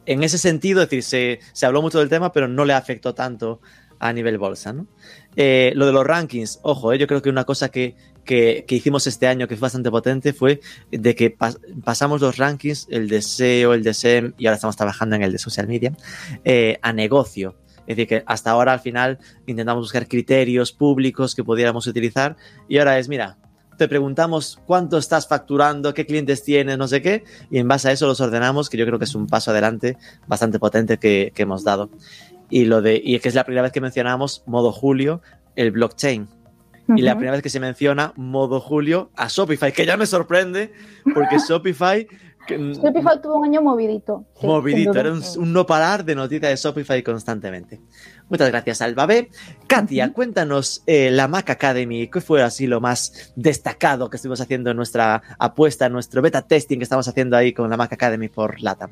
en 0.06 0.22
ese 0.22 0.38
sentido, 0.38 0.80
es 0.80 0.88
decir, 0.88 1.02
se, 1.02 1.40
se 1.52 1.66
habló 1.66 1.82
mucho 1.82 1.98
del 1.98 2.08
tema, 2.08 2.30
pero 2.30 2.46
no 2.46 2.64
le 2.64 2.72
afectó 2.72 3.16
tanto 3.16 3.60
a 3.98 4.12
nivel 4.12 4.38
bolsa, 4.38 4.72
¿no? 4.72 4.86
Eh, 5.34 5.72
lo 5.74 5.86
de 5.86 5.92
los 5.92 6.06
rankings, 6.06 6.60
ojo, 6.62 6.92
eh, 6.92 6.98
yo 6.98 7.08
creo 7.08 7.20
que 7.20 7.30
una 7.30 7.44
cosa 7.44 7.68
que, 7.68 7.96
que, 8.26 8.64
hicimos 8.68 9.06
este 9.06 9.26
año 9.26 9.48
que 9.48 9.56
fue 9.56 9.66
bastante 9.66 9.90
potente 9.90 10.32
fue 10.32 10.60
de 10.90 11.14
que 11.14 11.34
pasamos 11.84 12.20
los 12.20 12.36
rankings, 12.36 12.86
el 12.90 13.08
de 13.08 13.22
SEO, 13.22 13.72
el 13.72 13.82
de 13.82 13.94
SEM 13.94 14.34
y 14.36 14.46
ahora 14.46 14.56
estamos 14.56 14.76
trabajando 14.76 15.16
en 15.16 15.22
el 15.22 15.32
de 15.32 15.38
social 15.38 15.66
media, 15.66 15.96
eh, 16.44 16.78
a 16.82 16.92
negocio. 16.92 17.56
Es 17.86 17.96
decir, 17.96 18.08
que 18.08 18.24
hasta 18.26 18.50
ahora 18.50 18.72
al 18.72 18.80
final 18.80 19.18
intentamos 19.46 19.84
buscar 19.84 20.08
criterios 20.08 20.72
públicos 20.72 21.34
que 21.34 21.44
pudiéramos 21.44 21.86
utilizar 21.86 22.36
y 22.68 22.78
ahora 22.78 22.98
es, 22.98 23.08
mira, 23.08 23.38
te 23.78 23.88
preguntamos 23.88 24.58
cuánto 24.66 24.98
estás 24.98 25.28
facturando, 25.28 25.94
qué 25.94 26.04
clientes 26.04 26.42
tienes, 26.42 26.78
no 26.78 26.88
sé 26.88 27.00
qué, 27.00 27.24
y 27.50 27.58
en 27.58 27.68
base 27.68 27.88
a 27.88 27.92
eso 27.92 28.06
los 28.06 28.20
ordenamos, 28.20 28.68
que 28.68 28.76
yo 28.76 28.86
creo 28.86 28.98
que 28.98 29.04
es 29.04 29.14
un 29.14 29.26
paso 29.26 29.50
adelante 29.52 29.96
bastante 30.26 30.58
potente 30.58 30.98
que, 30.98 31.32
que 31.34 31.42
hemos 31.42 31.62
dado 31.62 31.90
y 32.50 32.64
lo 32.64 32.82
de 32.82 33.00
y 33.02 33.18
que 33.18 33.28
es 33.28 33.34
la 33.34 33.44
primera 33.44 33.62
vez 33.62 33.72
que 33.72 33.80
mencionamos 33.80 34.42
modo 34.46 34.72
Julio, 34.72 35.20
el 35.54 35.70
blockchain. 35.70 36.28
Y 36.88 37.02
la 37.02 37.14
primera 37.14 37.32
vez 37.32 37.42
que 37.42 37.50
se 37.50 37.60
menciona 37.60 38.12
modo 38.16 38.60
Julio 38.60 39.10
a 39.16 39.28
Shopify, 39.28 39.72
que 39.72 39.86
ya 39.86 39.96
me 39.96 40.06
sorprende, 40.06 40.72
porque 41.14 41.38
Shopify. 41.48 42.06
Shopify 42.48 43.20
tuvo 43.20 43.38
un 43.38 43.46
año 43.46 43.60
movidito. 43.60 44.24
movidito, 44.40 44.98
era 44.98 45.12
un, 45.12 45.52
no 45.52 45.66
parar 45.66 46.04
de 46.04 46.14
noticias 46.14 46.50
de 46.50 46.56
Shopify 46.56 47.02
constantemente. 47.02 47.80
Muchas 48.28 48.50
gracias, 48.50 48.82
Albabe. 48.82 49.30
Katia, 49.66 50.12
cuéntanos 50.12 50.82
eh, 50.86 51.10
la 51.10 51.26
Mac 51.26 51.50
Academy, 51.50 52.08
¿qué 52.08 52.20
fue 52.20 52.42
así 52.42 52.66
lo 52.66 52.80
más 52.80 53.32
destacado 53.34 54.08
que 54.10 54.16
estuvimos 54.16 54.40
haciendo 54.40 54.70
en 54.70 54.76
nuestra 54.76 55.22
apuesta, 55.38 55.86
en 55.86 55.92
nuestro 55.92 56.22
beta 56.22 56.42
testing 56.42 56.78
que 56.78 56.84
estamos 56.84 57.08
haciendo 57.08 57.36
ahí 57.36 57.52
con 57.52 57.68
la 57.68 57.76
Mac 57.76 57.92
Academy 57.92 58.28
por 58.28 58.60
LATAM? 58.60 58.90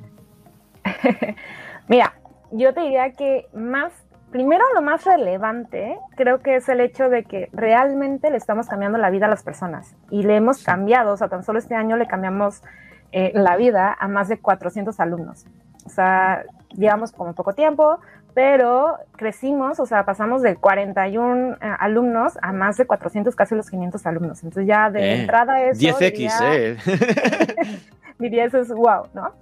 Mira, 1.88 2.14
yo 2.51 2.72
te 2.72 2.80
diría 2.80 3.12
que 3.12 3.47
más, 3.53 3.92
primero 4.35 4.64
lo 4.74 4.82
más 4.82 5.05
relevante 5.05 5.97
creo 6.16 6.41
que 6.41 6.57
es 6.57 6.68
el 6.68 6.80
hecho 6.80 7.09
de 7.09 7.22
que 7.22 7.51
realmente 7.53 8.32
le 8.32 8.37
estamos 8.37 8.66
cambiando 8.66 8.99
la 8.99 9.09
vida 9.11 9.26
a 9.26 9.28
las 9.28 9.45
personas 9.45 9.95
y 10.11 10.24
le 10.24 10.35
hemos 10.35 10.64
cambiado, 10.64 11.12
o 11.12 11.16
sea, 11.16 11.28
tan 11.28 11.45
solo 11.45 11.61
este 11.61 11.76
año 11.76 11.97
le 11.97 12.09
cambiamos 12.09 12.61
eh, 13.12 13.30
la 13.32 13.57
vida 13.57 13.97
a 13.97 14.09
más 14.09 14.26
de 14.26 14.41
400 14.41 14.99
alumnos. 14.99 15.47
O 15.87 15.89
sea, 15.89 16.43
llevamos 16.70 17.12
como 17.12 17.32
poco 17.35 17.53
tiempo, 17.53 18.01
pero 18.35 18.99
crecimos, 19.12 19.78
o 19.78 19.87
sea, 19.87 20.05
pasamos 20.05 20.43
de 20.43 20.57
41 20.57 21.53
eh, 21.53 21.57
alumnos 21.78 22.37
a 22.43 22.53
más 22.53 22.76
de 22.76 22.89
400, 22.89 23.37
casi 23.37 23.55
los 23.55 23.70
500 23.70 24.05
alumnos. 24.05 24.43
Entonces 24.43 24.66
ya 24.66 24.91
de 24.91 25.01
eh, 25.01 25.20
entrada 25.20 25.62
es... 25.62 25.80
10X, 25.80 26.32
eh. 26.43 26.76
diría 28.18 28.47
eso 28.47 28.59
es 28.59 28.68
wow, 28.70 29.07
¿no? 29.14 29.32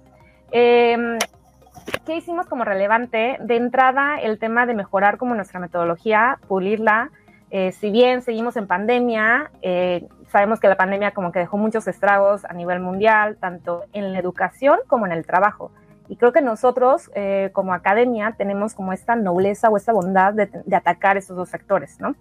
¿Qué 2.05 2.15
hicimos 2.15 2.47
como 2.47 2.63
relevante? 2.63 3.37
De 3.41 3.55
entrada, 3.55 4.19
el 4.19 4.39
tema 4.39 4.65
de 4.65 4.73
mejorar 4.73 5.17
como 5.17 5.35
nuestra 5.35 5.59
metodología, 5.59 6.39
pulirla. 6.47 7.11
Eh, 7.51 7.71
si 7.71 7.91
bien 7.91 8.21
seguimos 8.21 8.57
en 8.57 8.67
pandemia, 8.67 9.51
eh, 9.61 10.07
sabemos 10.29 10.59
que 10.59 10.67
la 10.67 10.75
pandemia 10.75 11.11
como 11.11 11.31
que 11.31 11.39
dejó 11.39 11.57
muchos 11.57 11.87
estragos 11.87 12.45
a 12.45 12.53
nivel 12.53 12.79
mundial, 12.79 13.37
tanto 13.39 13.83
en 13.93 14.11
la 14.11 14.19
educación 14.19 14.79
como 14.87 15.05
en 15.05 15.11
el 15.11 15.25
trabajo. 15.25 15.71
Y 16.09 16.17
creo 16.17 16.33
que 16.33 16.41
nosotros 16.41 17.09
eh, 17.15 17.51
como 17.53 17.73
academia 17.73 18.33
tenemos 18.37 18.73
como 18.73 18.91
esta 18.91 19.15
nobleza 19.15 19.69
o 19.69 19.77
esta 19.77 19.93
bondad 19.93 20.33
de, 20.33 20.49
de, 20.65 20.75
atacar 20.75 21.17
esos 21.17 21.37
dos 21.37 21.49
sectores, 21.49 21.99
¿no? 21.99 22.15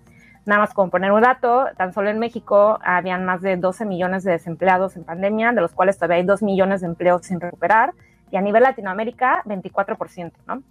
Nada 0.44 0.60
más 0.60 0.74
como 0.74 0.90
poner 0.90 1.12
un 1.12 1.22
dato, 1.22 1.66
tan 1.76 1.92
solo 1.92 2.10
en 2.10 2.18
México 2.18 2.78
habían 2.82 3.24
más 3.24 3.42
de 3.42 3.56
12 3.56 3.84
millones 3.86 4.24
de 4.24 4.32
desempleados 4.32 4.96
en 4.96 5.04
pandemia, 5.04 5.52
de 5.52 5.60
los 5.60 5.72
cuales 5.72 5.96
todavía 5.96 6.16
hay 6.16 6.24
2 6.24 6.42
millones 6.42 6.80
de 6.80 6.88
empleos 6.88 7.26
sin 7.26 7.40
recuperar 7.40 7.92
y 8.32 8.36
a 8.38 8.40
nivel 8.40 8.62
Latinoamérica 8.62 9.42
24%, 9.44 10.32
¿no? 10.46 10.62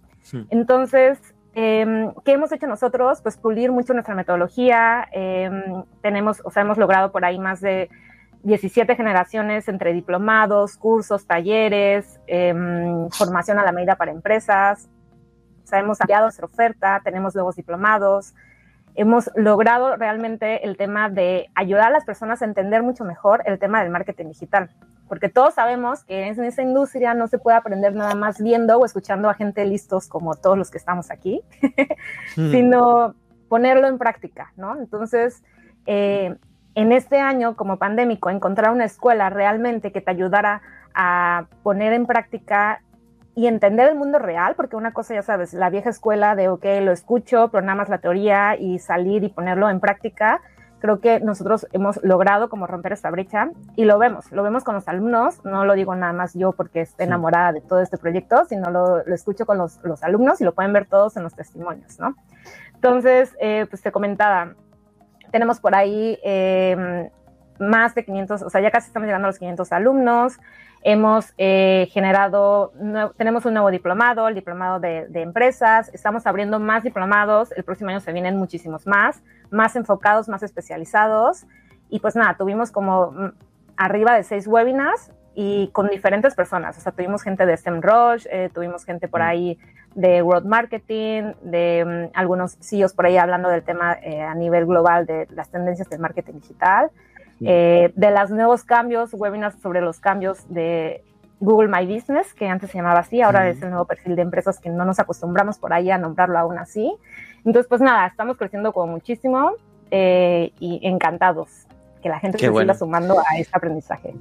Entonces, 0.50 1.18
em, 1.54 2.12
¿qué 2.24 2.32
hemos 2.32 2.50
hecho 2.50 2.66
nosotros? 2.66 3.22
Pues 3.22 3.36
pulir 3.36 3.70
mucho 3.70 3.94
nuestra 3.94 4.16
metodología, 4.16 5.06
em, 5.12 5.84
tenemos, 6.00 6.42
o 6.44 6.50
sea, 6.50 6.62
hemos 6.62 6.76
logrado 6.76 7.12
por 7.12 7.24
ahí 7.24 7.38
más 7.38 7.60
de 7.60 7.88
17 8.42 8.96
generaciones 8.96 9.68
entre 9.68 9.92
diplomados, 9.92 10.76
cursos, 10.76 11.24
talleres, 11.24 12.20
em, 12.26 13.08
formación 13.10 13.60
a 13.60 13.64
la 13.64 13.70
medida 13.70 13.94
para 13.94 14.10
empresas, 14.10 14.90
o 15.62 15.66
sea, 15.66 15.78
hemos 15.78 16.00
ampliado 16.00 16.24
nuestra 16.24 16.46
oferta, 16.46 17.00
tenemos 17.04 17.32
nuevos 17.36 17.54
diplomados, 17.54 18.34
hemos 18.94 19.30
logrado 19.34 19.96
realmente 19.96 20.64
el 20.66 20.76
tema 20.76 21.08
de 21.08 21.48
ayudar 21.54 21.86
a 21.86 21.90
las 21.90 22.04
personas 22.04 22.42
a 22.42 22.44
entender 22.44 22.82
mucho 22.82 23.04
mejor 23.04 23.42
el 23.46 23.58
tema 23.58 23.82
del 23.82 23.90
marketing 23.90 24.26
digital 24.28 24.70
porque 25.12 25.28
todos 25.28 25.52
sabemos 25.52 26.04
que 26.04 26.26
en 26.28 26.42
esa 26.42 26.62
industria 26.62 27.12
no 27.12 27.28
se 27.28 27.36
puede 27.36 27.58
aprender 27.58 27.94
nada 27.94 28.14
más 28.14 28.40
viendo 28.40 28.78
o 28.78 28.86
escuchando 28.86 29.28
a 29.28 29.34
gente 29.34 29.66
listos 29.66 30.08
como 30.08 30.36
todos 30.36 30.56
los 30.56 30.70
que 30.70 30.78
estamos 30.78 31.10
aquí, 31.10 31.42
hmm. 32.36 32.50
sino 32.50 33.14
ponerlo 33.50 33.88
en 33.88 33.98
práctica, 33.98 34.54
¿no? 34.56 34.74
Entonces, 34.78 35.44
eh, 35.84 36.34
en 36.74 36.92
este 36.92 37.20
año 37.20 37.56
como 37.56 37.76
pandémico, 37.76 38.30
encontrar 38.30 38.70
una 38.70 38.86
escuela 38.86 39.28
realmente 39.28 39.92
que 39.92 40.00
te 40.00 40.10
ayudara 40.10 40.62
a 40.94 41.44
poner 41.62 41.92
en 41.92 42.06
práctica 42.06 42.80
y 43.34 43.46
entender 43.46 43.88
el 43.88 43.96
mundo 43.96 44.18
real, 44.18 44.54
porque 44.56 44.76
una 44.76 44.92
cosa, 44.92 45.14
ya 45.14 45.22
sabes, 45.22 45.54
la 45.54 45.70
vieja 45.70 45.90
escuela 45.90 46.36
de, 46.36 46.48
ok, 46.48 46.64
lo 46.82 46.92
escucho, 46.92 47.48
pero 47.50 47.62
nada 47.62 47.76
más 47.76 47.88
la 47.88 47.98
teoría 47.98 48.56
y 48.56 48.78
salir 48.78 49.24
y 49.24 49.28
ponerlo 49.28 49.70
en 49.70 49.80
práctica, 49.80 50.42
creo 50.80 51.00
que 51.00 51.20
nosotros 51.20 51.66
hemos 51.72 52.02
logrado 52.02 52.48
como 52.50 52.66
romper 52.66 52.92
esta 52.92 53.08
brecha 53.10 53.50
y 53.76 53.84
lo 53.84 53.98
vemos, 53.98 54.30
lo 54.32 54.42
vemos 54.42 54.64
con 54.64 54.74
los 54.74 54.88
alumnos, 54.88 55.42
no 55.44 55.64
lo 55.64 55.74
digo 55.74 55.94
nada 55.94 56.12
más 56.12 56.34
yo 56.34 56.52
porque 56.52 56.80
estoy 56.80 57.06
enamorada 57.06 57.52
de 57.52 57.60
todo 57.60 57.80
este 57.80 57.98
proyecto, 57.98 58.44
sino 58.46 58.68
lo, 58.70 58.98
escucho 59.06 59.46
con 59.46 59.58
los, 59.58 59.78
alumnos 60.02 60.40
y 60.40 60.44
lo 60.44 60.54
pueden 60.54 60.72
ver 60.72 60.86
todos 60.86 61.16
en 61.16 61.22
los 61.22 61.34
testimonios, 61.34 62.00
¿no? 62.00 62.16
Entonces, 62.74 63.32
eh, 63.40 63.66
pues 63.70 63.80
te 63.80 63.92
comentaba, 63.92 64.54
tenemos 65.30 65.60
por 65.60 65.76
ahí 65.76 66.18
em, 66.24 67.08
más 67.60 67.94
de 67.94 68.04
500, 68.04 68.42
o 68.42 68.50
sea, 68.50 68.60
ya 68.60 68.72
casi 68.72 68.88
estamos 68.88 69.06
llegando 69.06 69.26
a 69.26 69.30
los 69.30 69.38
500 69.38 69.70
alumnos. 69.72 70.38
Hemos 70.84 71.32
eh, 71.38 71.88
generado, 71.92 72.72
tenemos 73.16 73.44
un 73.46 73.54
nuevo 73.54 73.70
diplomado, 73.70 74.26
el 74.26 74.34
diplomado 74.34 74.80
de, 74.80 75.06
empresas. 75.14 75.90
Estamos 75.94 76.26
abriendo 76.26 76.58
más 76.58 76.82
diplomados. 76.82 77.52
El 77.52 77.62
próximo 77.62 77.90
año 77.90 78.00
se 78.00 78.12
vienen 78.12 78.36
muchísimos 78.36 78.84
más, 78.86 79.22
más 79.50 79.76
enfocados, 79.76 80.28
más 80.28 80.42
especializados. 80.42 81.46
Y 81.88 82.00
pues 82.00 82.16
nada, 82.16 82.36
tuvimos 82.36 82.72
como 82.72 83.12
mm, 83.12 83.32
arriba 83.76 84.16
de 84.16 84.24
seis 84.24 84.48
webinars 84.48 85.12
y 85.36 85.68
con 85.68 85.88
diferentes 85.88 86.34
personas. 86.34 86.76
O 86.76 86.80
sea, 86.80 86.90
tuvimos 86.90 87.22
gente 87.22 87.46
de 87.46 87.56
SEMrush, 87.56 88.26
eh, 88.30 88.50
tuvimos 88.52 88.84
gente 88.84 89.06
por 89.06 89.20
mm. 89.20 89.24
ahí 89.24 89.58
de 89.94 90.20
World 90.22 90.46
Marketing, 90.46 91.34
de 91.42 92.10
mm, 92.12 92.18
algunos 92.18 92.56
CEOs 92.60 92.92
por 92.92 93.06
ahí 93.06 93.18
hablando 93.18 93.48
del 93.50 93.62
tema 93.62 93.98
eh, 94.02 94.20
a 94.20 94.34
nivel 94.34 94.66
global 94.66 95.06
de 95.06 95.28
las 95.30 95.48
tendencias 95.48 95.88
del 95.90 96.00
marketing 96.00 96.40
digital. 96.40 96.90
Eh, 97.44 97.92
de 97.94 98.10
los 98.10 98.30
nuevos 98.30 98.64
cambios, 98.64 99.14
webinars 99.14 99.60
sobre 99.60 99.80
los 99.80 100.00
cambios 100.00 100.38
de 100.48 101.04
Google 101.40 101.68
My 101.68 101.86
Business, 101.92 102.34
que 102.34 102.46
antes 102.48 102.70
se 102.70 102.78
llamaba 102.78 103.00
así, 103.00 103.20
ahora 103.20 103.48
es 103.48 103.60
el 103.62 103.70
nuevo 103.70 103.84
perfil 103.84 104.14
de 104.14 104.22
empresas 104.22 104.60
que 104.60 104.70
no 104.70 104.84
nos 104.84 105.00
acostumbramos 105.00 105.58
por 105.58 105.72
ahí 105.72 105.90
a 105.90 105.98
nombrarlo 105.98 106.38
aún 106.38 106.58
así. 106.58 106.94
Entonces, 107.44 107.66
pues 107.68 107.80
nada, 107.80 108.06
estamos 108.06 108.36
creciendo 108.36 108.72
como 108.72 108.92
muchísimo 108.92 109.52
eh, 109.90 110.52
y 110.60 110.80
encantados 110.86 111.66
que 112.02 112.08
la 112.08 112.20
gente 112.20 112.38
se 112.38 112.46
siga 112.46 112.74
sumando 112.74 113.18
a 113.18 113.38
este 113.38 113.56
aprendizaje. 113.56 114.14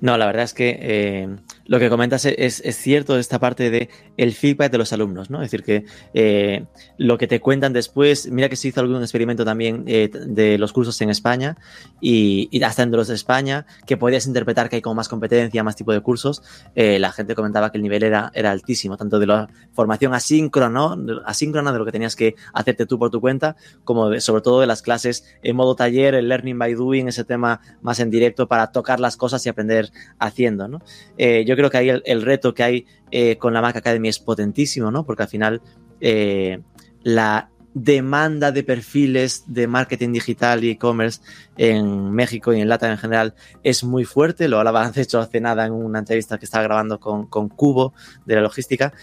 No, 0.00 0.18
la 0.18 0.26
verdad 0.26 0.44
es 0.44 0.52
que 0.52 0.78
eh, 0.80 1.36
lo 1.64 1.78
que 1.78 1.88
comentas 1.88 2.24
es, 2.26 2.62
cierto 2.76 3.18
esta 3.18 3.38
parte 3.38 3.70
de 3.70 3.88
el 4.16 4.34
feedback 4.34 4.70
de 4.70 4.78
los 4.78 4.92
alumnos, 4.92 5.30
¿no? 5.30 5.42
Es 5.42 5.50
decir, 5.50 5.64
que 5.64 5.84
eh, 6.12 6.66
lo 6.98 7.16
que 7.18 7.26
te 7.26 7.40
cuentan 7.40 7.72
después, 7.72 8.30
mira 8.30 8.48
que 8.48 8.56
se 8.56 8.68
hizo 8.68 8.80
algún 8.80 9.00
experimento 9.00 9.44
también 9.44 9.84
eh, 9.86 10.10
de 10.12 10.58
los 10.58 10.72
cursos 10.72 11.00
en 11.00 11.10
España 11.10 11.56
y, 12.00 12.62
hasta 12.62 12.82
en 12.82 12.90
los 12.90 13.08
de 13.08 13.14
España, 13.14 13.66
que 13.86 13.96
podías 13.96 14.26
interpretar 14.26 14.68
que 14.68 14.76
hay 14.76 14.82
como 14.82 14.96
más 14.96 15.08
competencia, 15.08 15.62
más 15.62 15.76
tipo 15.76 15.92
de 15.92 16.00
cursos. 16.00 16.42
la 16.74 17.12
gente 17.12 17.34
comentaba 17.34 17.70
que 17.70 17.78
el 17.78 17.82
nivel 17.82 18.02
era, 18.02 18.32
altísimo, 18.34 18.96
tanto 18.96 19.18
de 19.18 19.26
la 19.26 19.48
formación 19.72 20.14
asíncrona, 20.14 20.96
asíncrona 21.24 21.72
de 21.72 21.78
lo 21.78 21.84
que 21.84 21.92
tenías 21.92 22.16
que 22.16 22.34
hacerte 22.52 22.86
tú 22.86 22.98
por 22.98 23.10
tu 23.10 23.20
cuenta, 23.20 23.56
como 23.84 24.18
sobre 24.20 24.42
todo 24.42 24.60
de 24.60 24.66
las 24.66 24.82
clases 24.82 25.24
en 25.42 25.56
modo 25.56 25.74
taller, 25.74 26.14
el 26.14 26.28
learning 26.28 26.58
by 26.58 26.74
doing, 26.74 27.08
ese 27.08 27.24
tema 27.24 27.60
más 27.82 28.00
en 28.00 28.10
directo 28.10 28.46
para 28.46 28.72
tocar 28.72 29.00
las 29.00 29.16
cosas 29.16 29.44
y 29.46 29.48
aprender 29.48 29.85
haciendo, 30.18 30.68
¿no? 30.68 30.80
Eh, 31.18 31.44
yo 31.46 31.56
creo 31.56 31.70
que 31.70 31.78
ahí 31.78 31.88
el, 31.88 32.22
reto 32.22 32.54
que 32.54 32.62
hay 32.62 32.86
eh, 33.10 33.36
con 33.36 33.52
la 33.52 33.60
Mac 33.60 33.76
Academy 33.76 34.08
es 34.08 34.18
potentísimo, 34.18 34.90
¿no? 34.90 35.04
Porque 35.04 35.22
al 35.24 35.28
final 35.28 35.62
eh, 36.00 36.60
la 37.02 37.50
demanda 37.74 38.52
de 38.52 38.62
perfiles 38.62 39.44
de 39.46 39.66
marketing 39.66 40.12
digital 40.12 40.64
y 40.64 40.70
e-commerce 40.70 41.20
en 41.58 42.10
México 42.10 42.54
y 42.54 42.60
en 42.60 42.68
Latam 42.68 42.92
en 42.92 42.98
general 42.98 43.34
es 43.62 43.84
muy 43.84 44.04
fuerte. 44.04 44.48
Lo 44.48 44.58
hablaba 44.58 44.90
hecho 44.96 45.20
hace 45.20 45.40
nada 45.40 45.66
en 45.66 45.72
una 45.72 45.98
entrevista 45.98 46.38
que 46.38 46.46
estaba 46.46 46.64
grabando 46.64 46.98
con, 46.98 47.26
con 47.26 47.48
Cubo 47.48 47.92
de 48.24 48.34
la 48.36 48.40
logística. 48.40 48.94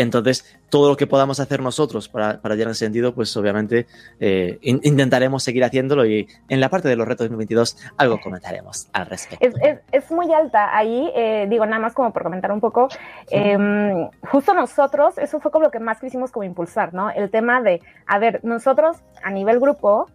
Entonces, 0.00 0.44
todo 0.70 0.88
lo 0.88 0.96
que 0.96 1.06
podamos 1.06 1.40
hacer 1.40 1.60
nosotros 1.60 2.08
para, 2.08 2.40
para 2.40 2.54
llegar 2.54 2.68
en 2.68 2.72
ese 2.72 2.86
sentido, 2.86 3.14
pues 3.14 3.36
obviamente 3.36 3.86
eh, 4.20 4.58
intentaremos 4.62 5.42
seguir 5.42 5.64
haciéndolo 5.64 6.06
y 6.06 6.28
en 6.48 6.60
la 6.60 6.68
parte 6.68 6.88
de 6.88 6.96
los 6.96 7.06
retos 7.06 7.26
2022 7.26 7.76
algo 7.96 8.20
comentaremos 8.20 8.88
al 8.92 9.06
respecto. 9.06 9.46
Es, 9.92 10.10
muy 10.10 10.32
alta 10.32 10.76
ahí, 10.76 11.10
eh, 11.14 11.46
digo, 11.48 11.66
nada 11.66 11.80
más 11.80 11.92
como 11.92 12.12
por 12.12 12.22
comentar 12.22 12.50
un 12.50 12.60
poco, 12.60 12.88
em, 13.30 14.08
justo 14.28 14.54
nosotros, 14.54 15.18
eso 15.18 15.40
fue 15.40 15.50
como 15.50 15.66
lo 15.66 15.70
que 15.70 15.80
más 15.80 16.00
quisimos 16.00 16.30
como 16.30 16.44
impulsar, 16.44 16.94
¿no? 16.94 17.10
El 17.10 17.30
tema 17.30 17.60
de, 17.60 17.80
a 18.06 18.18
ver, 18.18 18.40
nosotros 18.42 18.98
a 19.22 19.30
nivel 19.30 19.60
grupo, 19.60 20.06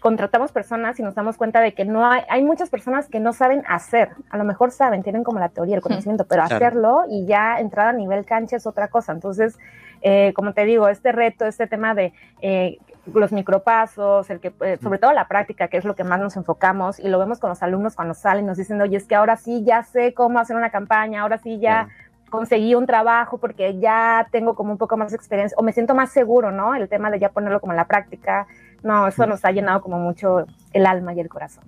contratamos 0.00 0.52
personas 0.52 0.98
y 0.98 1.02
nos 1.02 1.14
damos 1.14 1.36
cuenta 1.36 1.60
de 1.60 1.74
que 1.74 1.84
no 1.84 2.06
hay, 2.06 2.22
hay 2.28 2.42
muchas 2.42 2.70
personas 2.70 3.08
que 3.08 3.20
no 3.20 3.32
saben 3.32 3.62
hacer. 3.68 4.10
A 4.30 4.36
lo 4.36 4.44
mejor 4.44 4.70
saben, 4.70 5.02
tienen 5.02 5.24
como 5.24 5.40
la 5.40 5.48
teoría, 5.48 5.76
el 5.76 5.82
conocimiento, 5.82 6.24
pero 6.26 6.42
hacerlo 6.42 7.04
y 7.08 7.26
ya 7.26 7.58
entrar 7.58 7.88
a 7.88 7.92
nivel 7.92 8.24
cancha 8.24 8.56
es 8.56 8.66
otra 8.66 8.88
cosa. 8.88 9.12
Entonces, 9.12 9.58
eh, 10.02 10.32
como 10.34 10.52
te 10.52 10.64
digo, 10.64 10.88
este 10.88 11.12
reto, 11.12 11.46
este 11.46 11.66
tema 11.66 11.94
de 11.94 12.12
eh, 12.40 12.78
los 13.12 13.32
micropasos, 13.32 14.28
el 14.30 14.40
que, 14.40 14.52
eh, 14.60 14.78
sobre 14.82 14.98
todo 14.98 15.12
la 15.12 15.28
práctica, 15.28 15.68
que 15.68 15.76
es 15.76 15.84
lo 15.84 15.94
que 15.94 16.04
más 16.04 16.20
nos 16.20 16.36
enfocamos, 16.36 16.98
y 16.98 17.08
lo 17.08 17.18
vemos 17.18 17.38
con 17.38 17.50
los 17.50 17.62
alumnos 17.62 17.94
cuando 17.94 18.14
salen, 18.14 18.46
nos 18.46 18.56
dicen, 18.56 18.80
oye, 18.80 18.96
es 18.96 19.06
que 19.06 19.14
ahora 19.14 19.36
sí 19.36 19.64
ya 19.64 19.82
sé 19.82 20.14
cómo 20.14 20.38
hacer 20.38 20.56
una 20.56 20.70
campaña, 20.70 21.22
ahora 21.22 21.38
sí 21.38 21.58
ya 21.58 21.88
conseguí 22.30 22.74
un 22.74 22.86
trabajo 22.86 23.38
porque 23.38 23.78
ya 23.78 24.28
tengo 24.30 24.54
como 24.54 24.72
un 24.72 24.78
poco 24.78 24.96
más 24.96 25.12
de 25.12 25.16
experiencia, 25.16 25.56
o 25.58 25.62
me 25.62 25.72
siento 25.72 25.94
más 25.94 26.10
seguro, 26.10 26.50
¿no? 26.50 26.74
El 26.74 26.88
tema 26.88 27.10
de 27.10 27.18
ya 27.18 27.30
ponerlo 27.30 27.60
como 27.60 27.72
en 27.72 27.78
la 27.78 27.86
práctica 27.86 28.46
no, 28.82 29.08
eso 29.08 29.26
nos 29.26 29.44
ha 29.44 29.50
llenado 29.50 29.80
como 29.80 29.98
mucho 29.98 30.46
el 30.72 30.86
alma 30.86 31.12
y 31.14 31.20
el 31.20 31.28
corazón. 31.28 31.64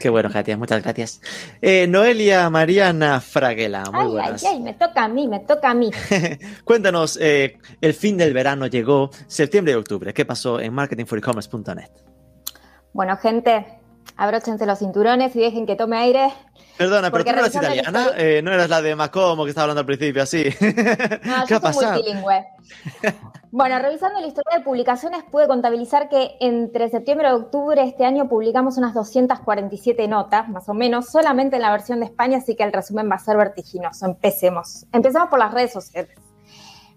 Qué 0.00 0.08
bueno, 0.08 0.30
Katia, 0.30 0.56
muchas 0.56 0.82
gracias. 0.82 1.20
Eh, 1.60 1.86
Noelia 1.86 2.48
Mariana 2.48 3.20
Fraguela, 3.20 3.84
muy 3.92 4.00
ay, 4.00 4.08
buenas. 4.08 4.44
Ay, 4.44 4.54
ay, 4.54 4.60
me 4.60 4.72
toca 4.72 5.04
a 5.04 5.08
mí, 5.08 5.28
me 5.28 5.40
toca 5.40 5.70
a 5.70 5.74
mí. 5.74 5.90
Cuéntanos, 6.64 7.18
eh, 7.20 7.58
el 7.82 7.92
fin 7.92 8.16
del 8.16 8.32
verano 8.32 8.66
llegó, 8.66 9.10
septiembre 9.26 9.74
y 9.74 9.76
octubre. 9.76 10.14
¿Qué 10.14 10.24
pasó 10.24 10.58
en 10.58 10.72
marketingforecommerce.net? 10.72 11.90
Bueno, 12.94 13.14
gente, 13.18 13.66
abróchense 14.16 14.64
los 14.64 14.78
cinturones 14.78 15.36
y 15.36 15.40
dejen 15.40 15.66
que 15.66 15.76
tome 15.76 15.98
aire. 15.98 16.32
Perdona, 16.80 17.10
pero 17.10 17.24
tú 17.24 17.32
no 17.32 17.40
eres 17.40 17.54
italiana, 17.54 18.06
eh, 18.16 18.40
no 18.42 18.50
eras 18.50 18.70
la 18.70 18.80
de 18.80 18.96
Macomo 18.96 19.44
que 19.44 19.50
estaba 19.50 19.64
hablando 19.64 19.80
al 19.80 19.86
principio, 19.86 20.22
así. 20.22 20.44
No, 20.44 20.46
¿Qué 21.46 21.54
yo 21.54 21.60
ha 21.62 21.72
soy 21.74 21.84
multilingüe. 21.84 22.46
Bueno, 23.50 23.78
revisando 23.80 24.18
la 24.18 24.26
historia 24.26 24.60
de 24.60 24.64
publicaciones, 24.64 25.22
pude 25.24 25.46
contabilizar 25.46 26.08
que 26.08 26.38
entre 26.40 26.88
septiembre 26.88 27.28
y 27.28 27.32
octubre 27.32 27.82
de 27.82 27.86
este 27.86 28.06
año 28.06 28.30
publicamos 28.30 28.78
unas 28.78 28.94
247 28.94 30.08
notas, 30.08 30.48
más 30.48 30.70
o 30.70 30.72
menos, 30.72 31.10
solamente 31.10 31.56
en 31.56 31.62
la 31.62 31.70
versión 31.70 32.00
de 32.00 32.06
España, 32.06 32.38
así 32.38 32.56
que 32.56 32.62
el 32.62 32.72
resumen 32.72 33.10
va 33.10 33.16
a 33.16 33.18
ser 33.18 33.36
vertiginoso. 33.36 34.06
Empecemos. 34.06 34.86
Empecemos 34.90 35.28
por 35.28 35.38
las 35.38 35.52
redes 35.52 35.74
sociales. 35.74 36.16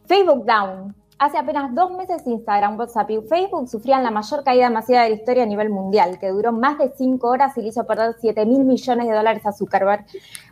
Facebook 0.06 0.46
Down, 0.46 0.96
Hace 1.20 1.38
apenas 1.38 1.74
dos 1.76 1.92
meses 1.92 2.26
Instagram, 2.26 2.78
WhatsApp 2.78 3.10
y 3.12 3.22
Facebook 3.22 3.70
sufrían 3.70 4.04
la 4.04 4.12
mayor 4.12 4.44
caída 4.44 4.70
masiva 4.70 5.04
de 5.04 5.10
la 5.10 5.16
historia 5.16 5.44
a 5.44 5.46
nivel 5.46 5.70
mundial, 5.70 6.20
que 6.20 6.30
duró 6.30 6.52
más 6.52 6.78
de 6.78 6.92
cinco 6.98 7.30
horas 7.30 7.56
y 7.58 7.62
le 7.62 7.68
hizo 7.70 7.86
perder 7.86 8.16
7 8.20 8.46
mil 8.46 8.64
millones 8.66 9.08
de 9.08 9.14
dólares 9.14 9.46
a 9.46 9.52
Zuckerberg. 9.52 10.06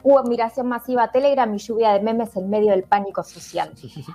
Hubo 0.03 0.19
admiración 0.19 0.67
masiva 0.67 1.03
a 1.03 1.11
Telegram 1.11 1.53
y 1.53 1.57
lluvia 1.57 1.93
de 1.93 2.01
memes 2.01 2.35
en 2.37 2.49
medio 2.49 2.71
del 2.71 2.83
pánico 2.83 3.23
social. 3.23 3.71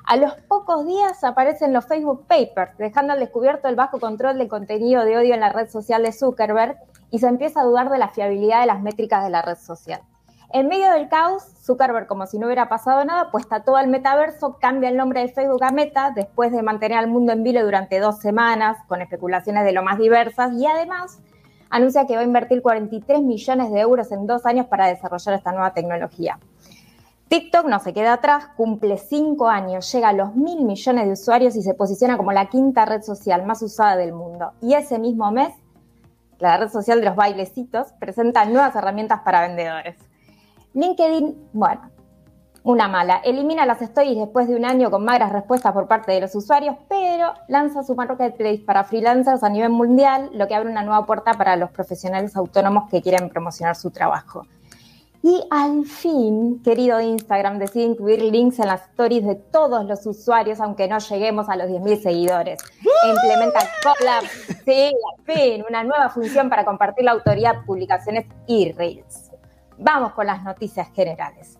A 0.06 0.16
los 0.16 0.34
pocos 0.48 0.86
días 0.86 1.22
aparecen 1.24 1.72
los 1.72 1.84
Facebook 1.84 2.26
Papers, 2.26 2.76
dejando 2.78 3.12
al 3.12 3.20
descubierto 3.20 3.68
el 3.68 3.76
bajo 3.76 3.98
control 3.98 4.38
del 4.38 4.48
contenido 4.48 5.04
de 5.04 5.18
odio 5.18 5.34
en 5.34 5.40
la 5.40 5.50
red 5.50 5.68
social 5.68 6.02
de 6.02 6.12
Zuckerberg 6.12 6.76
y 7.10 7.18
se 7.18 7.26
empieza 7.26 7.60
a 7.60 7.64
dudar 7.64 7.90
de 7.90 7.98
la 7.98 8.08
fiabilidad 8.08 8.60
de 8.60 8.66
las 8.66 8.80
métricas 8.80 9.24
de 9.24 9.30
la 9.30 9.42
red 9.42 9.56
social. 9.58 10.00
En 10.50 10.68
medio 10.68 10.90
del 10.92 11.08
caos, 11.08 11.42
Zuckerberg, 11.62 12.06
como 12.06 12.26
si 12.26 12.38
no 12.38 12.46
hubiera 12.46 12.68
pasado 12.68 13.04
nada, 13.04 13.30
pues 13.30 13.44
está 13.44 13.64
todo 13.64 13.78
el 13.78 13.88
metaverso, 13.88 14.58
cambia 14.60 14.88
el 14.88 14.96
nombre 14.96 15.20
de 15.20 15.28
Facebook 15.28 15.64
a 15.64 15.72
Meta 15.72 16.12
después 16.14 16.52
de 16.52 16.62
mantener 16.62 16.98
al 16.98 17.08
mundo 17.08 17.32
en 17.32 17.42
vilo 17.42 17.64
durante 17.64 17.98
dos 17.98 18.20
semanas, 18.20 18.78
con 18.86 19.02
especulaciones 19.02 19.64
de 19.64 19.72
lo 19.72 19.82
más 19.82 19.98
diversas, 19.98 20.52
y 20.52 20.66
además 20.66 21.18
anuncia 21.68 22.06
que 22.06 22.14
va 22.14 22.20
a 22.20 22.24
invertir 22.24 22.62
43 22.62 23.22
millones 23.22 23.72
de 23.72 23.80
euros 23.80 24.12
en 24.12 24.26
dos 24.26 24.46
años 24.46 24.66
para 24.66 24.86
desarrollar 24.86 25.34
esta 25.34 25.50
nueva 25.50 25.74
tecnología. 25.74 26.38
TikTok 27.28 27.66
no 27.66 27.80
se 27.80 27.92
queda 27.92 28.12
atrás, 28.12 28.46
cumple 28.56 28.98
cinco 28.98 29.48
años, 29.48 29.90
llega 29.92 30.10
a 30.10 30.12
los 30.12 30.36
mil 30.36 30.64
millones 30.64 31.06
de 31.06 31.12
usuarios 31.12 31.56
y 31.56 31.62
se 31.62 31.74
posiciona 31.74 32.16
como 32.16 32.30
la 32.30 32.46
quinta 32.46 32.84
red 32.84 33.02
social 33.02 33.44
más 33.44 33.62
usada 33.62 33.96
del 33.96 34.12
mundo. 34.12 34.52
Y 34.62 34.74
ese 34.74 35.00
mismo 35.00 35.32
mes, 35.32 35.52
la 36.38 36.56
red 36.56 36.68
social 36.68 37.00
de 37.00 37.06
los 37.06 37.16
bailecitos 37.16 37.88
presenta 37.98 38.44
nuevas 38.44 38.76
herramientas 38.76 39.22
para 39.24 39.40
vendedores. 39.40 39.96
LinkedIn, 40.76 41.48
bueno, 41.54 41.90
una 42.62 42.86
mala. 42.86 43.22
Elimina 43.24 43.64
las 43.64 43.80
stories 43.80 44.18
después 44.18 44.46
de 44.46 44.56
un 44.56 44.66
año 44.66 44.90
con 44.90 45.06
magras 45.06 45.32
respuestas 45.32 45.72
por 45.72 45.88
parte 45.88 46.12
de 46.12 46.20
los 46.20 46.34
usuarios, 46.34 46.76
pero 46.86 47.32
lanza 47.48 47.82
su 47.82 47.94
marketplace 47.94 48.58
para 48.58 48.84
freelancers 48.84 49.42
a 49.42 49.48
nivel 49.48 49.70
mundial, 49.70 50.28
lo 50.34 50.46
que 50.46 50.54
abre 50.54 50.70
una 50.70 50.82
nueva 50.82 51.06
puerta 51.06 51.32
para 51.32 51.56
los 51.56 51.70
profesionales 51.70 52.36
autónomos 52.36 52.90
que 52.90 53.00
quieren 53.00 53.30
promocionar 53.30 53.74
su 53.74 53.90
trabajo. 53.90 54.42
Y 55.22 55.42
al 55.50 55.86
fin, 55.86 56.60
querido 56.62 57.00
Instagram, 57.00 57.58
decide 57.58 57.84
incluir 57.84 58.20
links 58.20 58.58
en 58.58 58.66
las 58.66 58.82
stories 58.90 59.24
de 59.24 59.34
todos 59.34 59.86
los 59.86 60.04
usuarios, 60.04 60.60
aunque 60.60 60.88
no 60.88 60.98
lleguemos 60.98 61.48
a 61.48 61.56
los 61.56 61.68
10.000 61.68 62.02
seguidores. 62.02 62.60
implementa 63.10 63.60
Collab, 63.82 64.24
sí, 64.66 64.92
al 64.92 65.24
fin, 65.24 65.64
una 65.66 65.84
nueva 65.84 66.10
función 66.10 66.50
para 66.50 66.66
compartir 66.66 67.06
la 67.06 67.12
autoría, 67.12 67.62
publicaciones 67.64 68.26
y 68.46 68.72
reels. 68.72 69.25
Vamos 69.78 70.12
con 70.12 70.26
las 70.26 70.42
noticias 70.42 70.88
generales. 70.94 71.58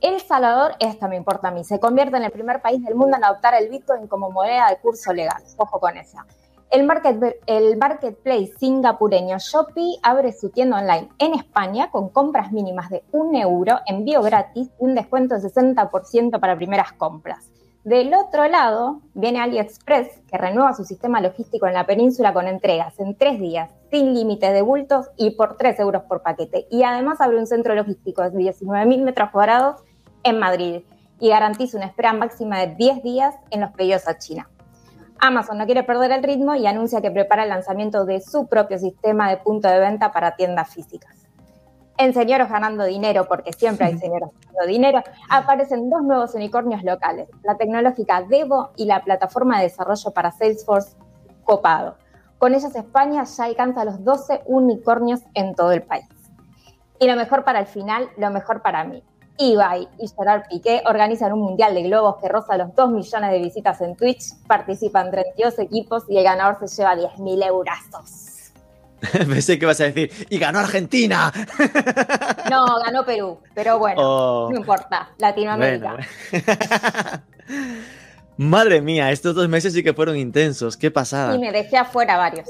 El 0.00 0.20
Salvador, 0.20 0.74
esta 0.78 1.08
me 1.08 1.16
importa 1.16 1.48
a 1.48 1.50
mí, 1.50 1.64
se 1.64 1.80
convierte 1.80 2.16
en 2.16 2.24
el 2.24 2.30
primer 2.30 2.60
país 2.60 2.84
del 2.84 2.94
mundo 2.94 3.16
en 3.16 3.24
adoptar 3.24 3.54
el 3.54 3.70
Bitcoin 3.70 4.06
como 4.08 4.30
moneda 4.30 4.68
de 4.68 4.76
curso 4.78 5.12
legal. 5.12 5.42
Ojo 5.56 5.80
con 5.80 5.96
esa. 5.96 6.26
El, 6.70 6.84
market, 6.84 7.40
el 7.46 7.76
marketplace 7.78 8.52
singapureño 8.58 9.38
Shopee 9.38 9.98
abre 10.02 10.32
su 10.32 10.50
tienda 10.50 10.78
online 10.78 11.08
en 11.18 11.34
España 11.34 11.90
con 11.90 12.10
compras 12.10 12.52
mínimas 12.52 12.90
de 12.90 13.04
un 13.12 13.34
euro, 13.34 13.80
envío 13.86 14.20
gratis 14.20 14.68
y 14.68 14.84
un 14.84 14.94
descuento 14.94 15.38
de 15.38 15.48
60% 15.48 16.40
para 16.40 16.56
primeras 16.56 16.92
compras. 16.92 17.50
Del 17.86 18.12
otro 18.14 18.48
lado, 18.48 19.00
viene 19.14 19.38
AliExpress, 19.38 20.20
que 20.28 20.36
renueva 20.36 20.74
su 20.74 20.82
sistema 20.82 21.20
logístico 21.20 21.68
en 21.68 21.74
la 21.74 21.86
península 21.86 22.32
con 22.32 22.48
entregas 22.48 22.98
en 22.98 23.14
tres 23.14 23.38
días, 23.38 23.70
sin 23.92 24.12
límites 24.12 24.52
de 24.52 24.60
bultos 24.60 25.10
y 25.16 25.36
por 25.36 25.56
3 25.56 25.78
euros 25.78 26.02
por 26.02 26.20
paquete. 26.20 26.66
Y 26.68 26.82
además 26.82 27.20
abre 27.20 27.38
un 27.38 27.46
centro 27.46 27.76
logístico 27.76 28.22
de 28.22 28.36
19.000 28.36 29.02
metros 29.04 29.30
cuadrados 29.30 29.84
en 30.24 30.40
Madrid 30.40 30.80
y 31.20 31.28
garantiza 31.28 31.76
una 31.76 31.86
espera 31.86 32.12
máxima 32.12 32.58
de 32.58 32.74
10 32.74 33.04
días 33.04 33.36
en 33.50 33.60
los 33.60 33.70
pedidos 33.70 34.08
a 34.08 34.18
China. 34.18 34.50
Amazon 35.20 35.56
no 35.56 35.64
quiere 35.66 35.84
perder 35.84 36.10
el 36.10 36.24
ritmo 36.24 36.56
y 36.56 36.66
anuncia 36.66 37.00
que 37.00 37.12
prepara 37.12 37.44
el 37.44 37.50
lanzamiento 37.50 38.04
de 38.04 38.20
su 38.20 38.48
propio 38.48 38.80
sistema 38.80 39.30
de 39.30 39.36
punto 39.36 39.68
de 39.68 39.78
venta 39.78 40.10
para 40.10 40.34
tiendas 40.34 40.74
físicas. 40.74 41.15
En 41.98 42.12
Señoros 42.12 42.48
Ganando 42.48 42.84
Dinero, 42.84 43.26
porque 43.26 43.52
siempre 43.52 43.86
hay 43.86 43.98
señoros 43.98 44.30
ganando 44.32 44.66
dinero, 44.66 45.02
aparecen 45.28 45.88
dos 45.90 46.02
nuevos 46.02 46.34
unicornios 46.34 46.82
locales, 46.82 47.28
la 47.42 47.56
tecnológica 47.56 48.22
Devo 48.22 48.70
y 48.76 48.84
la 48.84 49.02
plataforma 49.02 49.58
de 49.58 49.64
desarrollo 49.64 50.10
para 50.10 50.32
Salesforce 50.32 50.96
Copado. 51.44 51.96
Con 52.38 52.54
ellas 52.54 52.74
España 52.74 53.24
ya 53.24 53.44
alcanza 53.44 53.84
los 53.84 54.04
12 54.04 54.42
unicornios 54.46 55.20
en 55.34 55.54
todo 55.54 55.72
el 55.72 55.82
país. 55.82 56.06
Y 56.98 57.06
lo 57.06 57.16
mejor 57.16 57.44
para 57.44 57.60
el 57.60 57.66
final, 57.66 58.08
lo 58.16 58.30
mejor 58.30 58.62
para 58.62 58.84
mí. 58.84 59.02
Ibai 59.38 59.88
y 59.98 60.08
Gerard 60.08 60.48
Piqué 60.48 60.82
organizan 60.86 61.32
un 61.32 61.40
mundial 61.40 61.74
de 61.74 61.82
globos 61.82 62.16
que 62.16 62.28
roza 62.28 62.56
los 62.56 62.74
2 62.74 62.90
millones 62.90 63.30
de 63.30 63.38
visitas 63.38 63.80
en 63.82 63.96
Twitch, 63.96 64.34
participan 64.46 65.10
32 65.10 65.58
equipos 65.58 66.04
y 66.08 66.16
el 66.16 66.24
ganador 66.24 66.56
se 66.66 66.74
lleva 66.74 66.94
10.000 66.96 67.46
eurazos. 67.46 68.35
Pensé 69.12 69.58
que 69.58 69.66
vas 69.66 69.80
a 69.80 69.84
decir, 69.84 70.10
y 70.30 70.38
ganó 70.38 70.58
Argentina. 70.58 71.32
no, 72.50 72.64
ganó 72.84 73.04
Perú, 73.04 73.38
pero 73.54 73.78
bueno, 73.78 74.00
oh. 74.00 74.50
no 74.50 74.56
importa, 74.58 75.10
Latinoamérica. 75.18 75.98
Madre 78.38 78.80
mía, 78.80 79.10
estos 79.12 79.34
dos 79.34 79.48
meses 79.48 79.72
sí 79.72 79.82
que 79.82 79.94
fueron 79.94 80.16
intensos, 80.16 80.76
qué 80.76 80.90
pasada. 80.90 81.34
Y 81.34 81.38
me 81.38 81.52
dejé 81.52 81.78
afuera 81.78 82.16
varios. 82.16 82.48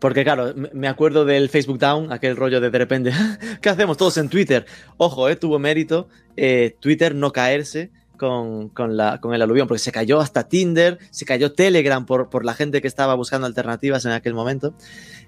Porque 0.00 0.22
claro, 0.22 0.52
me 0.72 0.86
acuerdo 0.86 1.24
del 1.24 1.48
Facebook 1.48 1.78
Down, 1.78 2.12
aquel 2.12 2.36
rollo 2.36 2.60
de 2.60 2.70
de 2.70 2.78
repente, 2.78 3.12
¿qué 3.62 3.68
hacemos 3.70 3.96
todos 3.96 4.16
en 4.18 4.28
Twitter? 4.28 4.66
Ojo, 4.98 5.28
eh, 5.28 5.36
tuvo 5.36 5.58
mérito 5.58 6.08
eh, 6.36 6.76
Twitter 6.78 7.14
no 7.14 7.32
caerse 7.32 7.90
con, 8.18 8.70
la, 8.96 9.20
con 9.20 9.34
el 9.34 9.42
aluvión, 9.42 9.66
porque 9.66 9.78
se 9.78 9.92
cayó 9.92 10.20
hasta 10.20 10.48
Tinder, 10.48 10.98
se 11.10 11.24
cayó 11.24 11.52
Telegram 11.52 12.04
por, 12.04 12.28
por 12.28 12.44
la 12.44 12.54
gente 12.54 12.82
que 12.82 12.88
estaba 12.88 13.14
buscando 13.14 13.46
alternativas 13.46 14.04
en 14.04 14.12
aquel 14.12 14.34
momento. 14.34 14.74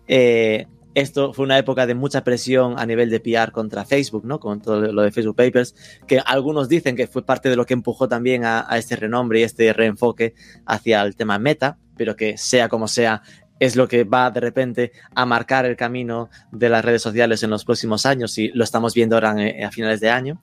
Eh, 0.09 0.67
esto 0.95 1.33
fue 1.33 1.45
una 1.45 1.59
época 1.59 1.87
de 1.87 1.95
mucha 1.95 2.25
presión 2.25 2.79
a 2.79 2.85
nivel 2.85 3.11
de 3.11 3.21
PR 3.21 3.53
contra 3.53 3.85
Facebook, 3.85 4.25
¿no? 4.25 4.41
Con 4.41 4.61
todo 4.61 4.93
lo 4.93 5.03
de 5.03 5.13
Facebook 5.13 5.37
Papers, 5.37 5.75
que 6.07 6.21
algunos 6.25 6.69
dicen 6.69 6.97
que 6.97 7.07
fue 7.07 7.25
parte 7.25 7.49
de 7.49 7.57
lo 7.57 7.65
que 7.65 7.75
empujó 7.75 8.09
también 8.09 8.45
a, 8.45 8.67
este 8.77 8.97
renombre 8.97 9.41
y 9.41 9.43
este 9.45 9.73
reenfoque 9.73 10.35
hacia 10.67 11.03
el 11.03 11.15
tema 11.15 11.39
meta, 11.39 11.79
pero 11.97 12.17
que 12.17 12.37
sea 12.37 12.69
como 12.69 12.89
sea, 12.89 13.23
es 13.61 13.77
lo 13.77 13.87
que 13.87 14.05
va 14.05 14.31
de 14.31 14.41
repente 14.41 14.93
a 15.15 15.27
marcar 15.27 15.65
el 15.67 15.77
camino 15.77 16.29
de 16.51 16.69
las 16.71 16.85
redes 16.85 17.03
sociales 17.03 17.43
en 17.43 17.51
los 17.51 17.65
próximos 17.65 18.05
años 18.07 18.37
y 18.39 18.49
lo 18.49 18.65
estamos 18.65 18.95
viendo 18.95 19.17
ahora 19.17 19.37
a 19.65 19.71
finales 19.71 20.01
de 20.01 20.11
año. 20.11 20.41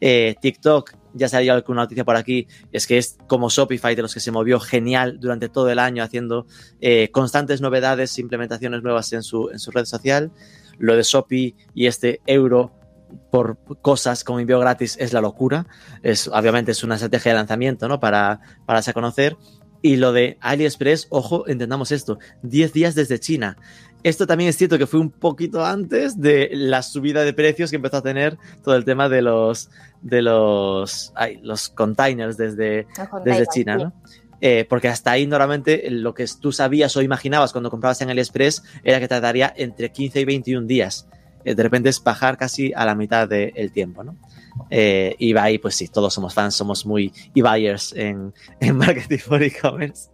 Eh, 0.00 0.36
TikTok, 0.40 0.94
ya 1.14 1.28
salió 1.28 1.52
alguna 1.52 1.82
noticia 1.82 2.04
por 2.04 2.16
aquí, 2.16 2.46
es 2.72 2.86
que 2.86 2.98
es 2.98 3.18
como 3.26 3.48
Shopify 3.48 3.94
de 3.94 4.02
los 4.02 4.14
que 4.14 4.20
se 4.20 4.30
movió 4.30 4.60
genial 4.60 5.18
durante 5.20 5.48
todo 5.48 5.70
el 5.70 5.78
año 5.78 6.02
haciendo 6.02 6.46
eh, 6.80 7.10
constantes 7.10 7.60
novedades, 7.60 8.18
implementaciones 8.18 8.82
nuevas 8.82 9.12
en 9.12 9.22
su, 9.22 9.50
en 9.50 9.58
su 9.58 9.70
red 9.70 9.84
social. 9.84 10.30
Lo 10.78 10.96
de 10.96 11.02
Shopee 11.02 11.54
y 11.74 11.86
este 11.86 12.20
euro 12.26 12.72
por 13.30 13.58
cosas 13.82 14.24
como 14.24 14.40
envío 14.40 14.58
gratis 14.58 14.96
es 14.98 15.12
la 15.12 15.20
locura. 15.20 15.66
Es, 16.02 16.28
obviamente 16.28 16.72
es 16.72 16.82
una 16.82 16.94
estrategia 16.94 17.32
de 17.32 17.38
lanzamiento 17.38 17.88
¿no? 17.88 18.00
para, 18.00 18.40
para 18.66 18.82
conocer. 18.92 19.36
Y 19.82 19.96
lo 19.96 20.12
de 20.12 20.38
AliExpress, 20.40 21.08
ojo, 21.10 21.46
entendamos 21.48 21.90
esto, 21.90 22.18
10 22.42 22.72
días 22.72 22.94
desde 22.94 23.18
China. 23.18 23.56
Esto 24.04 24.26
también 24.26 24.50
es 24.50 24.56
cierto 24.56 24.78
que 24.78 24.86
fue 24.86 25.00
un 25.00 25.10
poquito 25.10 25.64
antes 25.64 26.20
de 26.20 26.50
la 26.52 26.82
subida 26.82 27.22
de 27.22 27.32
precios 27.32 27.70
que 27.70 27.76
empezó 27.76 27.98
a 27.98 28.02
tener 28.02 28.36
todo 28.64 28.74
el 28.74 28.84
tema 28.84 29.08
de 29.08 29.22
los 29.22 29.70
de 30.00 30.22
los, 30.22 31.12
los 31.42 31.68
containers 31.68 32.36
desde, 32.36 32.86
desde 33.24 33.46
China, 33.46 33.76
¿no? 33.76 33.92
Eh, 34.40 34.66
porque 34.68 34.88
hasta 34.88 35.12
ahí 35.12 35.24
normalmente 35.24 35.88
lo 35.88 36.14
que 36.14 36.26
tú 36.40 36.50
sabías 36.50 36.96
o 36.96 37.02
imaginabas 37.02 37.52
cuando 37.52 37.70
comprabas 37.70 38.00
en 38.02 38.10
AliExpress 38.10 38.64
era 38.82 38.98
que 38.98 39.06
tardaría 39.06 39.52
entre 39.56 39.92
15 39.92 40.20
y 40.20 40.24
21 40.24 40.66
días. 40.66 41.06
Eh, 41.44 41.54
de 41.54 41.62
repente 41.62 41.88
es 41.88 42.02
bajar 42.02 42.36
casi 42.36 42.72
a 42.74 42.84
la 42.84 42.96
mitad 42.96 43.28
del 43.28 43.70
tiempo, 43.70 44.02
¿no? 44.02 44.16
Eh, 44.70 45.14
Ibai, 45.18 45.58
pues 45.58 45.74
sí, 45.74 45.88
todos 45.88 46.14
somos 46.14 46.34
fans, 46.34 46.54
somos 46.54 46.86
muy 46.86 47.12
Ibaiers 47.34 47.92
en, 47.94 48.32
en 48.60 48.76
marketing 48.76 49.18
for 49.18 49.42
e-commerce. 49.42 50.10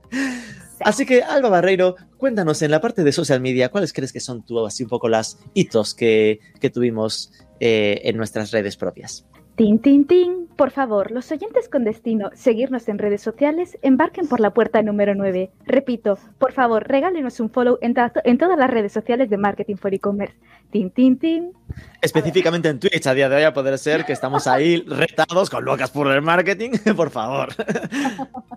Así 0.80 1.06
que, 1.06 1.22
Alba 1.22 1.48
Barreiro, 1.48 1.96
cuéntanos 2.16 2.62
en 2.62 2.70
la 2.70 2.80
parte 2.80 3.02
de 3.02 3.12
social 3.12 3.40
media, 3.40 3.68
¿cuáles 3.68 3.92
crees 3.92 4.12
que 4.12 4.20
son 4.20 4.44
tú, 4.44 4.64
así 4.64 4.84
un 4.84 4.88
poco 4.88 5.08
las 5.08 5.38
hitos 5.54 5.94
que, 5.94 6.38
que 6.60 6.70
tuvimos 6.70 7.32
eh, 7.58 8.00
en 8.04 8.16
nuestras 8.16 8.52
redes 8.52 8.76
propias? 8.76 9.26
Tin, 9.58 9.80
tin, 9.80 10.06
tin. 10.06 10.46
Por 10.54 10.70
favor, 10.70 11.10
los 11.10 11.32
oyentes 11.32 11.68
con 11.68 11.82
destino 11.82 12.30
seguirnos 12.32 12.88
en 12.88 12.96
redes 12.96 13.22
sociales, 13.22 13.76
embarquen 13.82 14.28
por 14.28 14.38
la 14.38 14.50
puerta 14.50 14.82
número 14.82 15.16
9. 15.16 15.50
Repito, 15.66 16.16
por 16.38 16.52
favor, 16.52 16.86
regálenos 16.86 17.40
un 17.40 17.50
follow 17.50 17.76
en, 17.80 17.92
en 18.22 18.38
todas 18.38 18.56
las 18.56 18.70
redes 18.70 18.92
sociales 18.92 19.28
de 19.28 19.36
Marketing 19.36 19.74
for 19.74 19.92
E-Commerce. 19.92 20.36
Tin, 20.70 20.90
tin, 20.90 21.18
tin. 21.18 21.52
Específicamente 22.00 22.68
en 22.68 22.78
Twitch, 22.78 23.04
a 23.08 23.14
día 23.14 23.28
de 23.28 23.34
hoy, 23.34 23.42
a 23.42 23.52
poder 23.52 23.76
ser 23.78 24.04
que 24.04 24.12
estamos 24.12 24.46
ahí 24.46 24.80
retados 24.82 25.50
con 25.50 25.64
locas 25.64 25.90
por 25.90 26.06
el 26.06 26.22
marketing, 26.22 26.70
por 26.96 27.10
favor. 27.10 27.48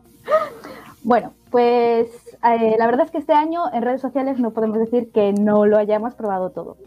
bueno, 1.03 1.33
pues 1.49 2.09
eh, 2.43 2.75
la 2.77 2.85
verdad 2.85 3.07
es 3.07 3.11
que 3.11 3.17
este 3.17 3.33
año 3.33 3.63
en 3.73 3.81
redes 3.81 4.01
sociales 4.01 4.37
no 4.37 4.51
podemos 4.51 4.77
decir 4.77 5.09
que 5.11 5.33
no 5.33 5.65
lo 5.65 5.79
hayamos 5.79 6.13
probado 6.13 6.51
todo. 6.51 6.77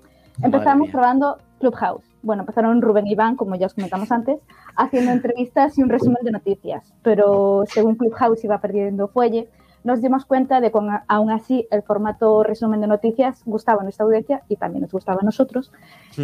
Empezamos 0.41 0.89
probando 0.91 1.39
Clubhouse 1.59 2.14
bueno, 2.25 2.43
empezaron 2.43 2.83
Rubén 2.83 3.07
y 3.07 3.13
Iván, 3.13 3.37
como 3.37 3.55
ya 3.55 3.67
os 3.67 3.75
comentamos 3.75 4.11
antes, 4.11 4.41
haciendo 4.77 5.13
entrevistas 5.13 5.79
y 5.79 5.83
un 5.83 5.89
resumen 5.89 6.23
de 6.23 6.33
noticias, 6.33 6.93
pero 7.03 7.65
según 7.69 7.97
Clubhouse 7.97 8.43
iba 8.45 8.59
perdiendo 8.61 9.09
fuelle, 9.09 9.49
nos 9.85 10.01
dimos 10.01 10.25
cuenta 10.25 10.61
de 10.63 10.73
que 10.73 10.79
aún 11.09 11.31
así 11.31 11.69
el 11.71 11.83
formato 11.83 12.43
resumen 12.43 12.81
de 12.81 12.87
noticias 12.87 13.43
gustaba 13.45 13.83
a 13.83 13.85
nuestra 13.85 14.07
audiencia 14.07 14.43
y 14.49 14.57
también 14.57 14.81
nos 14.81 14.93
gustaba 14.93 15.21
a 15.21 15.25
nosotros. 15.25 15.73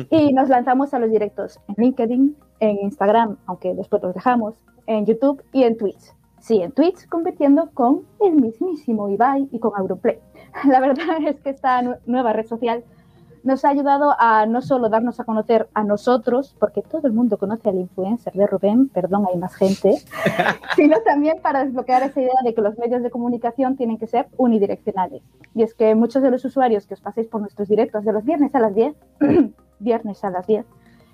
Y 0.09 0.33
nos 0.33 0.49
lanzamos 0.49 0.95
a 0.95 0.99
los 0.99 1.11
directos 1.11 1.61
en 1.69 1.75
LinkedIn, 1.77 2.37
en 2.61 2.79
Instagram, 2.81 3.37
aunque 3.45 3.75
después 3.75 4.03
los 4.03 4.15
dejamos, 4.15 4.55
en 4.87 5.05
YouTube 5.05 5.43
y 5.53 5.65
en 5.65 5.77
Twitch. 5.77 6.15
Sí, 6.41 6.63
en 6.63 6.73
Twitch 6.73 7.07
compitiendo 7.07 7.71
con 7.75 8.01
el 8.21 8.33
mismísimo 8.33 9.11
Ibai 9.11 9.47
y 9.53 9.59
con 9.59 9.73
Auroplay. 9.77 10.19
La 10.65 10.81
verdad 10.81 11.19
es 11.27 11.39
que 11.41 11.51
esta 11.51 11.83
nueva 12.07 12.33
red 12.33 12.47
social 12.47 12.83
nos 13.43 13.65
ha 13.65 13.71
ayudado 13.71 14.15
a 14.19 14.47
no 14.47 14.63
solo 14.63 14.89
darnos 14.89 15.21
a 15.21 15.25
conocer 15.25 15.69
a 15.75 15.85
nosotros, 15.85 16.55
porque 16.59 16.83
todo 16.83 17.07
el 17.07 17.13
mundo 17.13 17.39
conoce 17.39 17.69
al 17.69 17.77
influencer 17.77 18.33
de 18.33 18.47
Rubén, 18.47 18.89
perdón, 18.89 19.27
hay 19.31 19.39
más 19.39 19.55
gente, 19.55 19.99
sino 20.77 21.01
también 21.03 21.39
para 21.43 21.65
desbloquear 21.65 22.03
esa 22.03 22.21
idea 22.21 22.35
de 22.45 22.55
que 22.55 22.61
los 22.61 22.79
medios 22.79 23.03
de 23.03 23.11
comunicación 23.11 23.77
tienen 23.77 23.99
que 23.99 24.07
ser 24.07 24.29
unidireccionales. 24.37 25.23
Y 25.55 25.63
es 25.63 25.75
que 25.75 25.95
muchos 25.95 26.23
de 26.23 26.31
los 26.31 26.45
usuarios 26.45 26.87
que 26.87 26.95
os 26.95 27.01
paséis 27.01 27.29
por 27.29 27.41
nuestros 27.41 27.69
directos 27.69 28.05
de 28.05 28.13
los 28.13 28.25
viernes 28.25 28.55
a 28.55 28.61
las 28.61 28.75
10, 28.75 28.95
viernes 29.79 30.25
a 30.25 30.31
las 30.31 30.47
10, 30.47 30.67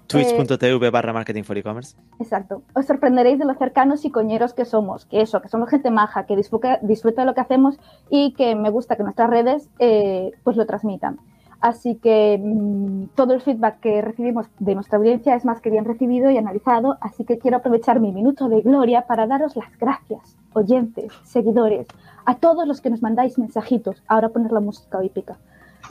Twitch.tv 0.07 0.91
barra 0.91 1.13
marketing 1.13 1.43
for 1.43 1.59
e-commerce. 1.59 1.97
Exacto. 2.21 2.63
Os 2.75 2.87
sorprenderéis 2.87 3.39
de 3.39 3.45
lo 3.45 3.55
cercanos 3.55 4.05
y 4.05 4.11
coñeros 4.11 4.55
que 4.55 4.65
somos, 4.65 5.05
que 5.05 5.21
eso, 5.21 5.43
que 5.43 5.49
somos 5.49 5.69
gente 5.69 5.91
maja, 5.91 6.27
que 6.27 6.37
disfruta, 6.37 6.79
disfruta 6.83 7.23
de 7.23 7.27
lo 7.27 7.35
que 7.35 7.41
hacemos 7.41 7.79
y 8.09 8.33
que 8.35 8.55
me 8.55 8.71
gusta 8.71 8.97
que 8.97 9.03
nuestras 9.03 9.31
redes 9.31 9.69
eh, 9.79 10.31
pues 10.45 10.57
lo 10.57 10.65
transmitan. 10.67 11.19
Así 11.67 11.97
que 11.97 12.41
mm, 12.41 13.17
todo 13.17 13.35
el 13.35 13.41
feedback 13.41 13.81
que 13.81 14.01
recibimos 14.01 14.47
de 14.61 14.77
nuestra 14.77 14.99
audiencia 14.99 15.35
es 15.35 15.45
más 15.45 15.61
que 15.61 15.69
bien 15.69 15.85
recibido 15.85 16.31
y 16.31 16.39
analizado, 16.39 16.97
así 17.01 17.25
que 17.25 17.39
quiero 17.39 17.57
aprovechar 17.57 17.99
mi 17.99 18.13
minuto 18.13 18.49
de 18.49 18.61
gloria 18.61 19.09
para 19.09 19.27
daros 19.27 19.57
las 19.57 19.77
gracias, 19.77 20.37
oyentes, 20.53 21.13
seguidores, 21.25 21.89
a 22.25 22.37
todos 22.37 22.69
los 22.69 22.81
que 22.81 22.91
nos 22.91 23.03
mandáis 23.03 23.37
mensajitos. 23.37 24.01
Ahora 24.07 24.29
poner 24.29 24.53
la 24.53 24.61
música 24.61 25.03
épica 25.03 25.39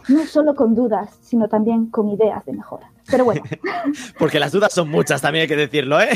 no 0.07 0.25
solo 0.25 0.55
con 0.55 0.75
dudas, 0.75 1.17
sino 1.21 1.47
también 1.47 1.87
con 1.87 2.09
ideas 2.09 2.45
de 2.45 2.53
mejora. 2.53 2.91
Pero 3.09 3.25
bueno. 3.25 3.43
Porque 4.19 4.39
las 4.39 4.51
dudas 4.51 4.73
son 4.73 4.89
muchas, 4.89 5.21
también 5.21 5.43
hay 5.43 5.47
que 5.47 5.55
decirlo, 5.55 5.99
¿eh? 5.99 6.09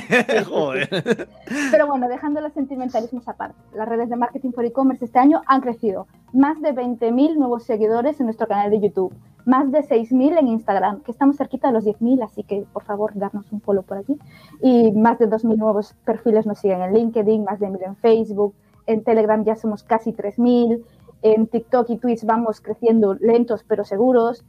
Joder. 0.48 1.28
Pero 1.72 1.88
bueno, 1.88 2.08
dejando 2.08 2.42
los 2.42 2.54
sentimentalismos 2.54 3.28
aparte, 3.28 3.56
las 3.74 3.88
redes 3.88 4.10
de 4.10 4.16
marketing 4.16 4.52
por 4.52 4.66
e-commerce 4.66 5.06
este 5.06 5.20
año 5.20 5.42
han 5.46 5.62
crecido. 5.62 6.08
Más 6.34 6.62
de 6.62 6.74
20.000 6.74 7.36
nuevos 7.36 7.64
seguidores 7.64 8.20
en 8.20 8.26
nuestro 8.26 8.48
canal 8.48 8.72
de 8.72 8.80
YouTube, 8.80 9.14
más 9.46 9.72
de 9.72 9.80
6.000 9.80 10.40
en 10.40 10.48
Instagram, 10.48 11.02
que 11.02 11.12
estamos 11.12 11.38
cerquita 11.38 11.68
de 11.68 11.74
los 11.74 11.86
10.000, 11.86 12.24
así 12.24 12.44
que 12.44 12.66
por 12.72 12.84
favor, 12.84 13.12
darnos 13.16 13.52
un 13.52 13.62
follow 13.62 13.84
por 13.84 13.98
aquí. 13.98 14.18
Y 14.62 14.92
más 14.92 15.20
de 15.20 15.28
2.000 15.28 15.58
nuevos 15.58 15.96
perfiles 16.06 16.46
nos 16.46 16.60
siguen 16.60 16.82
en 16.82 16.94
LinkedIn, 16.94 17.44
más 17.44 17.60
de 17.60 17.68
1.000 17.68 17.86
en 17.86 17.96
Facebook. 17.98 18.54
En 18.86 19.04
Telegram 19.04 19.44
ya 19.44 19.56
somos 19.56 19.84
casi 19.84 20.14
3.000 20.14 20.84
en 21.22 21.48
TikTok 21.48 21.90
y 21.90 21.98
Twitch 21.98 22.24
vamos 22.26 22.62
creciendo 22.62 23.14
lentos 23.16 23.64
pero 23.68 23.84
seguros. 23.84 24.44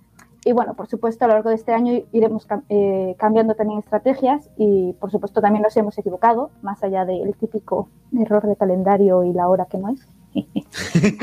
Y 0.45 0.53
bueno, 0.53 0.75
por 0.75 0.87
supuesto, 0.87 1.25
a 1.25 1.29
lo 1.29 1.35
largo 1.35 1.51
de 1.51 1.57
este 1.57 1.75
año 1.75 2.03
iremos 2.13 2.47
eh, 2.71 3.15
cambiando 3.19 3.55
también 3.55 3.79
estrategias 3.79 4.49
y, 4.57 4.95
por 4.95 5.11
supuesto, 5.11 5.43
también 5.43 5.63
nos 5.63 5.77
hemos 5.77 5.99
equivocado, 5.99 6.51
más 6.63 6.83
allá 6.83 7.05
del 7.05 7.35
típico 7.37 7.89
error 8.19 8.47
de 8.47 8.57
calendario 8.57 9.23
y 9.25 9.35
la 9.35 9.49
hora 9.49 9.67
que 9.67 9.77
no 9.77 9.91
es. 9.91 10.09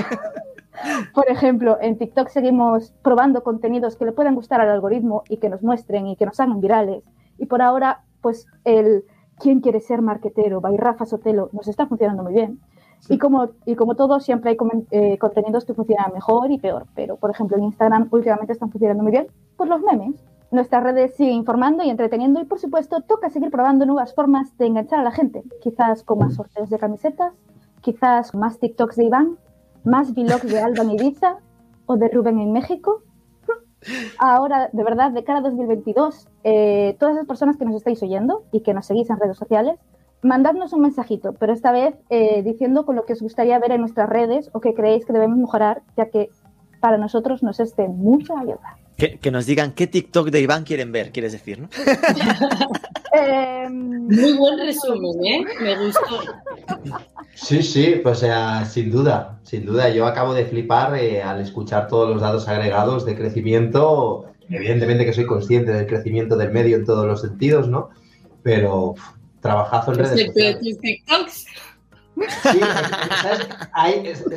por 1.15 1.31
ejemplo, 1.31 1.79
en 1.81 1.97
TikTok 1.97 2.27
seguimos 2.29 2.93
probando 3.01 3.41
contenidos 3.41 3.95
que 3.95 4.05
le 4.05 4.11
puedan 4.11 4.35
gustar 4.35 4.61
al 4.61 4.69
algoritmo 4.69 5.23
y 5.29 5.37
que 5.37 5.49
nos 5.49 5.63
muestren 5.63 6.05
y 6.05 6.15
que 6.15 6.27
nos 6.27 6.39
hagan 6.39 6.61
virales. 6.61 7.03
Y 7.39 7.47
por 7.47 7.63
ahora, 7.63 8.03
pues 8.21 8.45
el 8.65 9.03
¿Quién 9.39 9.61
quiere 9.61 9.79
ser 9.81 10.01
marquetero? 10.01 10.61
By 10.61 10.77
Rafa 10.77 11.05
Sotelo 11.05 11.49
nos 11.53 11.67
está 11.67 11.85
funcionando 11.85 12.23
muy 12.23 12.33
bien. 12.33 12.59
Y 13.09 13.17
como, 13.17 13.49
y 13.65 13.75
como 13.75 13.95
todo, 13.95 14.19
siempre 14.19 14.51
hay 14.51 14.57
eh, 14.91 15.17
contenidos 15.17 15.65
que 15.65 15.73
funcionan 15.73 16.11
mejor 16.13 16.51
y 16.51 16.57
peor. 16.57 16.85
Pero, 16.95 17.15
por 17.15 17.31
ejemplo, 17.31 17.57
en 17.57 17.63
Instagram 17.63 18.07
últimamente 18.11 18.53
están 18.53 18.69
funcionando 18.69 19.03
muy 19.03 19.11
bien 19.11 19.27
por 19.55 19.67
los 19.67 19.81
memes. 19.81 20.23
Nuestras 20.51 20.83
redes 20.83 21.15
siguen 21.15 21.35
informando 21.35 21.83
y 21.83 21.89
entreteniendo 21.89 22.41
y, 22.41 22.45
por 22.45 22.59
supuesto, 22.59 23.01
toca 23.01 23.29
seguir 23.29 23.51
probando 23.51 23.85
nuevas 23.85 24.13
formas 24.13 24.57
de 24.57 24.67
enganchar 24.67 24.99
a 24.99 25.03
la 25.03 25.11
gente. 25.11 25.43
Quizás 25.61 26.03
con 26.03 26.19
más 26.19 26.35
sorteos 26.35 26.69
de 26.69 26.79
camisetas, 26.79 27.33
quizás 27.81 28.33
más 28.33 28.59
TikToks 28.59 28.95
de 28.95 29.05
Iván, 29.05 29.37
más 29.83 30.13
vlogs 30.13 30.49
de 30.49 30.59
Alba 30.59 30.83
en 30.83 30.91
Ibiza 30.91 31.37
o 31.85 31.97
de 31.97 32.09
Rubén 32.09 32.39
en 32.39 32.51
México. 32.51 33.03
Ahora, 34.19 34.69
de 34.73 34.83
verdad, 34.83 35.11
de 35.11 35.23
cara 35.23 35.39
a 35.39 35.41
2022, 35.41 36.27
eh, 36.43 36.95
todas 36.99 37.15
esas 37.15 37.27
personas 37.27 37.57
que 37.57 37.65
nos 37.65 37.75
estáis 37.75 38.01
oyendo 38.03 38.43
y 38.51 38.61
que 38.61 38.73
nos 38.73 38.85
seguís 38.85 39.09
en 39.09 39.19
redes 39.19 39.37
sociales, 39.37 39.79
mandadnos 40.21 40.73
un 40.73 40.81
mensajito, 40.81 41.33
pero 41.33 41.53
esta 41.53 41.71
vez 41.71 41.95
eh, 42.09 42.41
diciendo 42.43 42.85
con 42.85 42.95
lo 42.95 43.05
que 43.05 43.13
os 43.13 43.21
gustaría 43.21 43.59
ver 43.59 43.71
en 43.71 43.81
nuestras 43.81 44.09
redes 44.09 44.49
o 44.53 44.61
que 44.61 44.73
creéis 44.73 45.05
que 45.05 45.13
debemos 45.13 45.37
mejorar, 45.37 45.81
ya 45.95 46.09
que 46.09 46.29
para 46.79 46.97
nosotros 46.97 47.43
nos 47.43 47.59
es 47.59 47.75
de 47.75 47.87
mucha 47.87 48.39
ayuda. 48.39 48.77
Que, 48.97 49.29
nos 49.29 49.45
digan 49.45 49.73
qué 49.73 49.85
TikTok 49.85 50.29
de 50.31 50.41
Iván 50.41 50.63
quieren 50.63 50.91
ver, 50.91 51.11
quieres 51.11 51.31
decir, 51.31 51.59
¿no? 51.59 51.69
Em, 53.13 54.07
Muy 54.07 54.33
buen 54.33 54.59
resumen, 54.59 55.25
¿eh? 55.25 55.45
Me 55.61 55.85
gustó. 55.85 56.19
Sí, 57.39 57.61
sí, 57.61 57.99
pues 58.01 58.17
sea, 58.17 58.65
sin 58.65 58.89
duda, 58.89 59.39
sin 59.43 59.63
duda. 59.63 59.89
Yo 59.89 60.07
acabo 60.07 60.33
de 60.33 60.45
flipar 60.45 60.97
eh, 60.97 61.21
al 61.21 61.39
escuchar 61.39 61.87
todos 61.87 62.09
los 62.09 62.19
datos 62.19 62.47
agregados 62.47 63.05
de 63.05 63.15
crecimiento. 63.15 64.25
Evidentemente 64.49 65.05
que 65.05 65.13
soy 65.13 65.27
consciente 65.27 65.71
del 65.71 65.85
crecimiento 65.85 66.35
del 66.35 66.51
medio 66.51 66.77
en 66.77 66.85
todos 66.85 67.05
los 67.05 67.21
sentidos, 67.21 67.67
¿no? 67.67 67.89
Pero 68.41 68.95
trabajazo 69.47 69.91
en 69.93 69.97
redes 69.97 70.25
sociales. 70.27 71.47
Sí, 72.51 72.59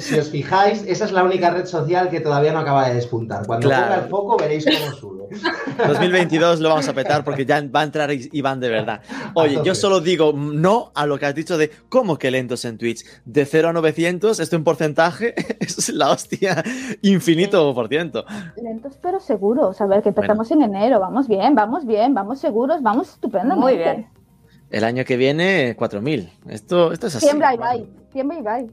si 0.01 0.19
os 0.19 0.29
fijáis, 0.29 0.85
esa 0.87 1.05
es 1.07 1.13
la 1.13 1.25
única 1.25 1.51
red 1.51 1.65
social 1.65 2.11
que 2.11 2.21
todavía 2.21 2.53
no 2.53 2.59
acaba 2.59 2.89
de 2.89 2.95
despuntar. 2.95 3.47
Cuando 3.47 3.69
ponga 3.69 3.95
el 3.95 4.09
foco 4.09 4.37
veréis 4.37 4.65
cómo 4.67 4.93
sube. 4.93 5.29
2022 5.89 6.61
lo 6.61 6.69
vamos 6.71 6.89
a 6.89 6.93
petar 6.93 7.25
porque 7.25 7.47
ya 7.47 7.63
va 7.75 7.81
a 7.81 7.85
entrar 7.85 8.11
Iván 8.13 8.61
de 8.61 8.69
verdad. 8.69 9.01
Oye, 9.35 9.61
yo 9.65 9.75
solo 9.75 10.01
digo 10.01 10.33
no 10.35 10.93
a 10.95 11.07
lo 11.07 11.19
que 11.19 11.27
has 11.27 11.35
dicho 11.35 11.57
de 11.57 11.71
cómo 11.89 12.19
que 12.19 12.31
lentos 12.31 12.65
en 12.65 12.77
Twitch. 12.77 13.05
De 13.25 13.47
0 13.47 13.71
a 13.71 13.73
900, 13.73 14.41
esto 14.41 14.57
en 14.57 14.65
porcentaje, 14.65 15.35
es 15.61 15.89
la 15.91 16.11
hostia, 16.11 16.63
infinito 17.03 17.75
por 17.75 17.89
ciento. 17.89 18.25
Lentos 18.63 18.99
pero 19.01 19.21
seguros. 19.21 19.81
A 19.81 19.87
ver, 19.87 20.03
que 20.03 20.11
empezamos 20.11 20.51
en 20.51 20.63
enero. 20.63 21.01
Vamos 21.01 21.29
bien, 21.29 21.55
vamos 21.55 21.87
bien, 21.87 22.13
vamos 22.13 22.41
seguros, 22.41 22.83
vamos 22.83 23.09
estupendo. 23.09 23.57
Muy 23.57 23.77
bien. 23.77 24.20
El 24.71 24.85
año 24.85 25.05
que 25.05 25.17
viene, 25.17 25.77
4.000. 25.77 26.31
Esto, 26.49 26.93
esto 26.93 27.09
es 27.09 27.17
así. 27.17 27.27
Tiembla 27.27 27.55
Ibai. 27.55 27.89
Tiembla 28.13 28.39
Ibai. 28.39 28.71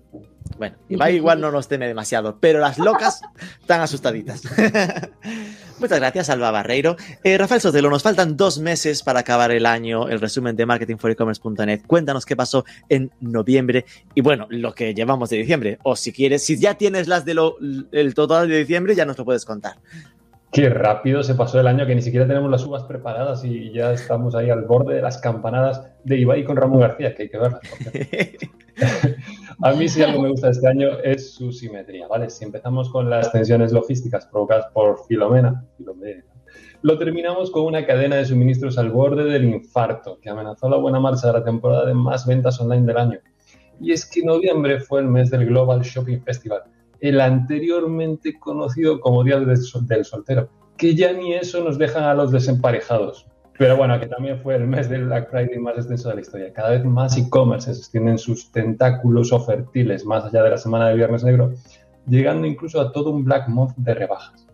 Bueno, 0.57 0.75
Ibai 0.89 1.15
igual 1.15 1.41
no 1.41 1.51
nos 1.51 1.67
teme 1.67 1.87
demasiado, 1.87 2.37
pero 2.39 2.59
las 2.59 2.77
locas 2.77 3.21
están 3.61 3.81
asustaditas. 3.81 4.43
Muchas 5.79 5.99
gracias, 5.99 6.29
Alba 6.29 6.49
Barreiro. 6.49 6.95
Eh, 7.23 7.37
Rafael 7.37 7.61
Sotelo, 7.61 7.89
nos 7.89 8.01
faltan 8.01 8.35
dos 8.35 8.59
meses 8.59 9.03
para 9.03 9.19
acabar 9.19 9.51
el 9.51 9.67
año, 9.67 10.07
el 10.07 10.19
resumen 10.19 10.55
de 10.55 10.65
marketingforecommerce.net. 10.65 11.81
Cuéntanos 11.85 12.25
qué 12.25 12.35
pasó 12.35 12.65
en 12.89 13.11
noviembre 13.19 13.85
y 14.15 14.21
bueno, 14.21 14.47
lo 14.49 14.73
que 14.73 14.95
llevamos 14.95 15.29
de 15.29 15.37
diciembre. 15.37 15.77
O 15.83 15.95
si 15.95 16.11
quieres, 16.11 16.43
si 16.43 16.57
ya 16.57 16.75
tienes 16.75 17.07
las 17.07 17.25
del 17.25 17.39
el 17.91 18.13
total 18.15 18.49
de 18.49 18.57
diciembre, 18.59 18.95
ya 18.95 19.05
nos 19.05 19.17
lo 19.17 19.25
puedes 19.25 19.45
contar. 19.45 19.77
Qué 20.51 20.69
rápido 20.69 21.23
se 21.23 21.35
pasó 21.35 21.59
el 21.59 21.67
año 21.67 21.85
que 21.85 21.93
ni 21.93 22.01
siquiera 22.01 22.25
tenemos 22.25 22.49
las 22.49 22.65
uvas 22.65 22.83
preparadas 22.83 23.43
y 23.43 23.71
ya 23.71 23.91
estamos 23.91 24.33
ahí 24.33 24.49
al 24.49 24.63
borde 24.63 24.95
de 24.95 25.01
las 25.01 25.17
campanadas 25.17 25.83
de 26.03 26.17
Ibai 26.17 26.45
con 26.45 26.55
Ramón 26.55 26.79
García, 26.79 27.13
que 27.13 27.23
hay 27.23 27.29
que 27.29 27.37
verlas. 27.37 27.61
a 29.61 29.73
mí 29.73 29.89
si 29.89 30.03
algo 30.03 30.21
me 30.21 30.29
gusta 30.29 30.49
este 30.49 30.67
año 30.67 30.99
es 31.03 31.33
su 31.33 31.51
simetría, 31.51 32.07
¿vale? 32.07 32.29
Si 32.29 32.45
empezamos 32.45 32.89
con 32.89 33.09
las 33.09 33.31
tensiones 33.31 33.73
logísticas 33.73 34.25
provocadas 34.27 34.67
por 34.73 35.05
Filomena, 35.05 35.65
Filomena 35.77 36.23
lo 36.81 36.97
terminamos 36.97 37.51
con 37.51 37.65
una 37.65 37.85
cadena 37.85 38.17
de 38.17 38.25
suministros 38.25 38.77
al 38.77 38.91
borde 38.91 39.25
del 39.25 39.45
infarto 39.45 40.19
que 40.21 40.29
amenazó 40.29 40.69
la 40.69 40.77
buena 40.77 40.99
marcha 40.99 41.27
de 41.27 41.33
la 41.33 41.43
temporada 41.43 41.85
de 41.85 41.93
más 41.93 42.25
ventas 42.25 42.59
online 42.61 42.85
del 42.85 42.97
año. 42.97 43.19
Y 43.79 43.91
es 43.91 44.05
que 44.05 44.23
noviembre 44.23 44.79
fue 44.79 45.01
el 45.01 45.07
mes 45.07 45.29
del 45.29 45.45
Global 45.45 45.81
Shopping 45.81 46.21
Festival 46.21 46.63
el 47.01 47.21
anteriormente 47.21 48.37
conocido 48.39 48.99
como 48.99 49.23
Día 49.23 49.39
del 49.39 50.05
Soltero, 50.05 50.49
que 50.77 50.95
ya 50.95 51.13
ni 51.13 51.33
eso 51.33 51.63
nos 51.63 51.77
dejan 51.77 52.03
a 52.03 52.13
los 52.13 52.31
desemparejados. 52.31 53.27
Pero 53.57 53.75
bueno, 53.75 53.99
que 53.99 54.05
también 54.05 54.39
fue 54.41 54.55
el 54.55 54.67
mes 54.67 54.87
del 54.87 55.05
Black 55.05 55.31
Friday 55.31 55.57
más 55.57 55.77
extenso 55.77 56.09
de 56.09 56.15
la 56.15 56.21
historia. 56.21 56.53
Cada 56.53 56.71
vez 56.71 56.85
más 56.85 57.17
e-commerce 57.17 57.71
extienden 57.71 58.19
sus 58.19 58.51
tentáculos 58.51 59.33
o 59.33 59.39
fertiles 59.39 60.05
más 60.05 60.25
allá 60.25 60.43
de 60.43 60.51
la 60.51 60.57
semana 60.57 60.89
de 60.89 60.95
Viernes 60.95 61.23
Negro, 61.23 61.53
llegando 62.07 62.45
incluso 62.45 62.79
a 62.79 62.91
todo 62.91 63.09
un 63.09 63.23
Black 63.23 63.47
Month 63.47 63.73
de 63.77 63.95
rebajas. 63.95 64.47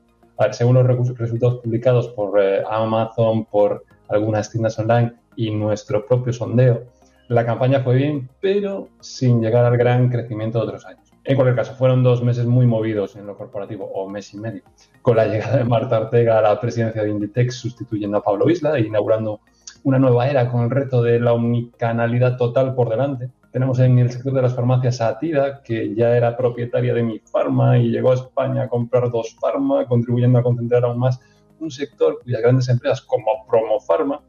Según 0.51 0.75
los 0.75 1.17
resultados 1.17 1.59
publicados 1.61 2.07
por 2.09 2.41
eh, 2.41 2.63
Amazon, 2.69 3.45
por 3.45 3.85
algunas 4.09 4.49
tiendas 4.49 4.77
online 4.79 5.13
y 5.35 5.51
nuestro 5.51 6.05
propio 6.05 6.33
sondeo, 6.33 6.83
la 7.27 7.45
campaña 7.45 7.81
fue 7.81 7.95
bien, 7.95 8.29
pero 8.41 8.89
sin 8.99 9.41
llegar 9.41 9.65
al 9.65 9.77
gran 9.77 10.09
crecimiento 10.09 10.59
de 10.59 10.65
otros 10.65 10.85
años. 10.85 11.02
En 11.25 11.37
cualquier 11.37 11.55
caso, 11.55 11.73
fueron 11.75 12.03
dos 12.03 12.21
meses 12.21 12.45
muy 12.45 12.67
movidos 12.67 13.15
en 13.15 13.25
lo 13.25 13.37
corporativo, 13.37 13.85
o 13.85 14.09
mes 14.09 14.33
y 14.33 14.37
medio, 14.37 14.61
con 15.01 15.15
la 15.15 15.25
llegada 15.25 15.57
de 15.57 15.63
Marta 15.63 15.99
Ortega 16.01 16.37
a 16.37 16.41
la 16.41 16.59
presidencia 16.59 17.01
de 17.01 17.11
Inditex, 17.11 17.55
sustituyendo 17.55 18.17
a 18.17 18.23
Pablo 18.23 18.49
Isla 18.49 18.77
e 18.77 18.81
inaugurando 18.81 19.39
una 19.83 19.99
nueva 19.99 20.27
era 20.27 20.51
con 20.51 20.63
el 20.63 20.69
reto 20.69 21.01
de 21.01 21.21
la 21.21 21.31
omnicanalidad 21.31 22.35
total 22.35 22.75
por 22.75 22.89
delante. 22.89 23.29
Tenemos 23.51 23.79
en 23.79 23.99
el 23.99 24.11
sector 24.11 24.33
de 24.33 24.41
las 24.41 24.53
farmacias 24.53 24.99
a 24.99 25.09
Atida, 25.09 25.61
que 25.61 25.95
ya 25.95 26.15
era 26.17 26.35
propietaria 26.35 26.93
de 26.93 27.03
Mi 27.03 27.19
Pharma 27.19 27.77
y 27.77 27.89
llegó 27.89 28.11
a 28.11 28.15
España 28.15 28.63
a 28.63 28.67
comprar 28.67 29.09
dos 29.09 29.37
Pharma, 29.39 29.85
contribuyendo 29.85 30.39
a 30.39 30.43
concentrar 30.43 30.83
aún 30.83 30.99
más 30.99 31.21
un 31.59 31.71
sector 31.71 32.19
cuyas 32.21 32.41
grandes 32.41 32.67
empresas 32.67 33.01
como 33.01 33.45
Promo 33.47 33.79
Pharma 33.79 34.19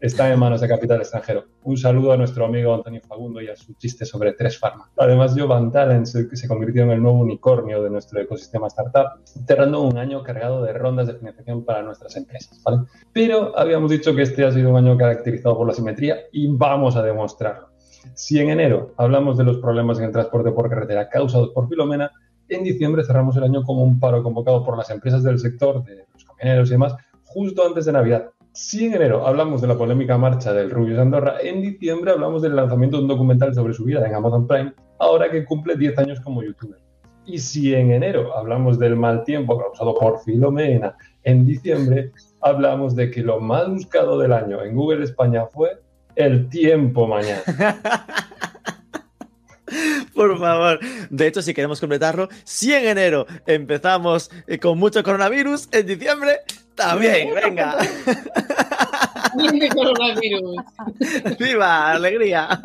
está 0.00 0.32
en 0.32 0.38
manos 0.38 0.60
de 0.60 0.68
capital 0.68 1.00
extranjero. 1.00 1.44
Un 1.62 1.76
saludo 1.76 2.12
a 2.12 2.16
nuestro 2.16 2.46
amigo 2.46 2.74
Antonio 2.74 3.00
Fagundo 3.06 3.40
y 3.40 3.48
a 3.48 3.56
su 3.56 3.74
chiste 3.74 4.06
sobre 4.06 4.32
tres 4.32 4.58
farmas. 4.58 4.88
Además, 4.96 5.34
Jovan 5.36 5.70
Talent 5.70 6.06
se, 6.06 6.34
se 6.34 6.48
convirtió 6.48 6.84
en 6.84 6.90
el 6.92 7.02
nuevo 7.02 7.18
unicornio 7.18 7.82
de 7.82 7.90
nuestro 7.90 8.20
ecosistema 8.20 8.68
startup, 8.68 9.22
cerrando 9.46 9.82
un 9.82 9.98
año 9.98 10.22
cargado 10.22 10.62
de 10.62 10.72
rondas 10.72 11.06
de 11.06 11.14
financiación 11.14 11.64
para 11.64 11.82
nuestras 11.82 12.16
empresas. 12.16 12.62
¿vale? 12.64 12.82
Pero 13.12 13.56
habíamos 13.58 13.90
dicho 13.90 14.14
que 14.14 14.22
este 14.22 14.44
ha 14.44 14.52
sido 14.52 14.70
un 14.70 14.76
año 14.76 14.96
caracterizado 14.96 15.56
por 15.56 15.66
la 15.66 15.74
simetría 15.74 16.16
y 16.32 16.48
vamos 16.48 16.96
a 16.96 17.02
demostrarlo. 17.02 17.68
Si 18.14 18.40
en 18.40 18.48
enero 18.48 18.94
hablamos 18.96 19.36
de 19.36 19.44
los 19.44 19.58
problemas 19.58 19.98
en 19.98 20.06
el 20.06 20.12
transporte 20.12 20.50
por 20.52 20.70
carretera 20.70 21.10
causados 21.10 21.50
por 21.50 21.68
Filomena, 21.68 22.10
en 22.48 22.64
diciembre 22.64 23.04
cerramos 23.04 23.36
el 23.36 23.44
año 23.44 23.62
con 23.62 23.78
un 23.78 24.00
paro 24.00 24.22
convocado 24.22 24.64
por 24.64 24.76
las 24.76 24.90
empresas 24.90 25.22
del 25.22 25.38
sector, 25.38 25.84
de 25.84 26.06
los 26.12 26.24
camioneros 26.24 26.68
y 26.68 26.72
demás, 26.72 26.96
justo 27.24 27.66
antes 27.66 27.84
de 27.84 27.92
Navidad, 27.92 28.30
si 28.52 28.86
en 28.86 28.94
enero 28.94 29.26
hablamos 29.26 29.60
de 29.60 29.68
la 29.68 29.78
polémica 29.78 30.18
marcha 30.18 30.52
del 30.52 30.70
Rubio 30.70 31.00
Andorra, 31.00 31.36
en 31.40 31.62
diciembre 31.62 32.10
hablamos 32.10 32.42
del 32.42 32.56
lanzamiento 32.56 32.96
de 32.96 33.04
un 33.04 33.08
documental 33.08 33.54
sobre 33.54 33.74
su 33.74 33.84
vida 33.84 34.06
en 34.06 34.14
Amazon 34.14 34.46
Prime, 34.46 34.72
ahora 34.98 35.30
que 35.30 35.44
cumple 35.44 35.76
10 35.76 35.98
años 35.98 36.20
como 36.20 36.42
youtuber. 36.42 36.78
Y 37.26 37.38
si 37.38 37.74
en 37.74 37.92
enero 37.92 38.36
hablamos 38.36 38.78
del 38.78 38.96
mal 38.96 39.24
tiempo 39.24 39.58
causado 39.58 39.94
por 39.94 40.20
Filomena, 40.24 40.96
en 41.22 41.46
diciembre 41.46 42.12
hablamos 42.40 42.96
de 42.96 43.10
que 43.10 43.22
lo 43.22 43.40
más 43.40 43.68
buscado 43.68 44.18
del 44.18 44.32
año 44.32 44.62
en 44.64 44.74
Google 44.74 45.04
España 45.04 45.46
fue 45.46 45.80
el 46.16 46.48
tiempo 46.48 47.06
mañana. 47.06 47.42
Por 50.14 50.38
favor. 50.38 50.80
De 51.08 51.26
hecho, 51.28 51.40
si 51.40 51.54
queremos 51.54 51.80
completarlo, 51.80 52.28
si 52.44 52.74
en 52.74 52.88
enero 52.88 53.26
empezamos 53.46 54.30
eh, 54.46 54.58
con 54.58 54.78
mucho 54.78 55.02
coronavirus, 55.02 55.68
en 55.72 55.86
diciembre 55.86 56.40
también, 56.74 57.34
venga. 57.34 57.76
¡Viva! 61.38 61.92
¡Alegría! 61.92 62.62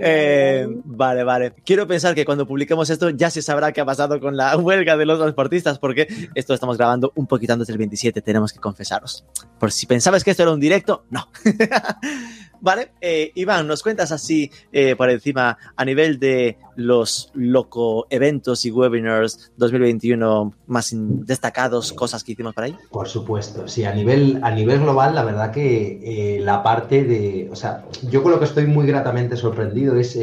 Eh, 0.00 0.66
vale, 0.84 1.24
vale. 1.24 1.54
Quiero 1.64 1.86
pensar 1.86 2.14
que 2.14 2.24
cuando 2.24 2.46
publiquemos 2.46 2.90
esto 2.90 3.10
ya 3.10 3.30
se 3.30 3.42
sabrá 3.42 3.72
qué 3.72 3.80
ha 3.80 3.84
pasado 3.84 4.20
con 4.20 4.36
la 4.36 4.56
huelga 4.56 4.96
de 4.96 5.06
los 5.06 5.18
transportistas, 5.18 5.78
porque 5.78 6.06
esto 6.34 6.52
lo 6.52 6.54
estamos 6.54 6.76
grabando 6.76 7.12
un 7.14 7.26
poquito 7.26 7.52
antes 7.52 7.68
del 7.68 7.78
27, 7.78 8.22
tenemos 8.22 8.52
que 8.52 8.58
confesaros. 8.58 9.24
Por 9.58 9.72
si 9.72 9.86
pensabas 9.86 10.24
que 10.24 10.30
esto 10.30 10.42
era 10.42 10.52
un 10.52 10.60
directo, 10.60 11.04
no. 11.10 11.28
Vale, 12.60 12.92
eh, 13.00 13.32
Iván, 13.34 13.66
¿nos 13.66 13.82
cuentas 13.82 14.12
así 14.12 14.50
eh, 14.72 14.96
por 14.96 15.10
encima 15.10 15.58
a 15.76 15.84
nivel 15.84 16.18
de 16.18 16.58
los 16.76 17.30
loco 17.34 18.06
eventos 18.10 18.64
y 18.64 18.70
webinars 18.70 19.52
2021 19.56 20.52
más 20.66 20.90
destacados, 20.94 21.92
cosas 21.92 22.24
que 22.24 22.32
hicimos 22.32 22.54
por 22.54 22.64
ahí? 22.64 22.76
Por 22.90 23.08
supuesto, 23.08 23.68
sí, 23.68 23.84
a 23.84 23.94
nivel, 23.94 24.40
a 24.42 24.50
nivel 24.50 24.80
global, 24.80 25.14
la 25.14 25.24
verdad 25.24 25.50
que 25.50 26.36
eh, 26.36 26.40
la 26.40 26.62
parte 26.62 27.04
de, 27.04 27.48
o 27.50 27.56
sea, 27.56 27.84
yo 28.10 28.22
con 28.22 28.32
lo 28.32 28.38
que 28.38 28.44
estoy 28.46 28.66
muy 28.66 28.86
gratamente 28.86 29.36
sorprendido 29.36 29.96
es 29.96 30.18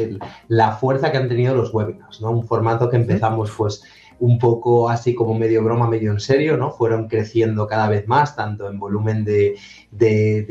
la 0.48 0.72
fuerza 0.72 1.10
que 1.10 1.18
han 1.18 1.28
tenido 1.28 1.54
los 1.54 1.72
webinars, 1.72 2.20
¿no? 2.20 2.30
Un 2.30 2.46
formato 2.46 2.90
que 2.90 2.96
empezamos 2.96 3.50
pues 3.56 3.82
un 4.18 4.38
poco 4.38 4.88
así 4.88 5.14
como 5.14 5.34
medio 5.34 5.62
broma, 5.62 5.88
medio 5.88 6.12
en 6.12 6.20
serio, 6.20 6.56
¿no? 6.56 6.70
Fueron 6.70 7.08
creciendo 7.08 7.66
cada 7.66 7.88
vez 7.88 8.06
más, 8.06 8.36
tanto 8.36 8.68
en 8.68 8.78
volumen 8.78 9.24
de, 9.24 9.56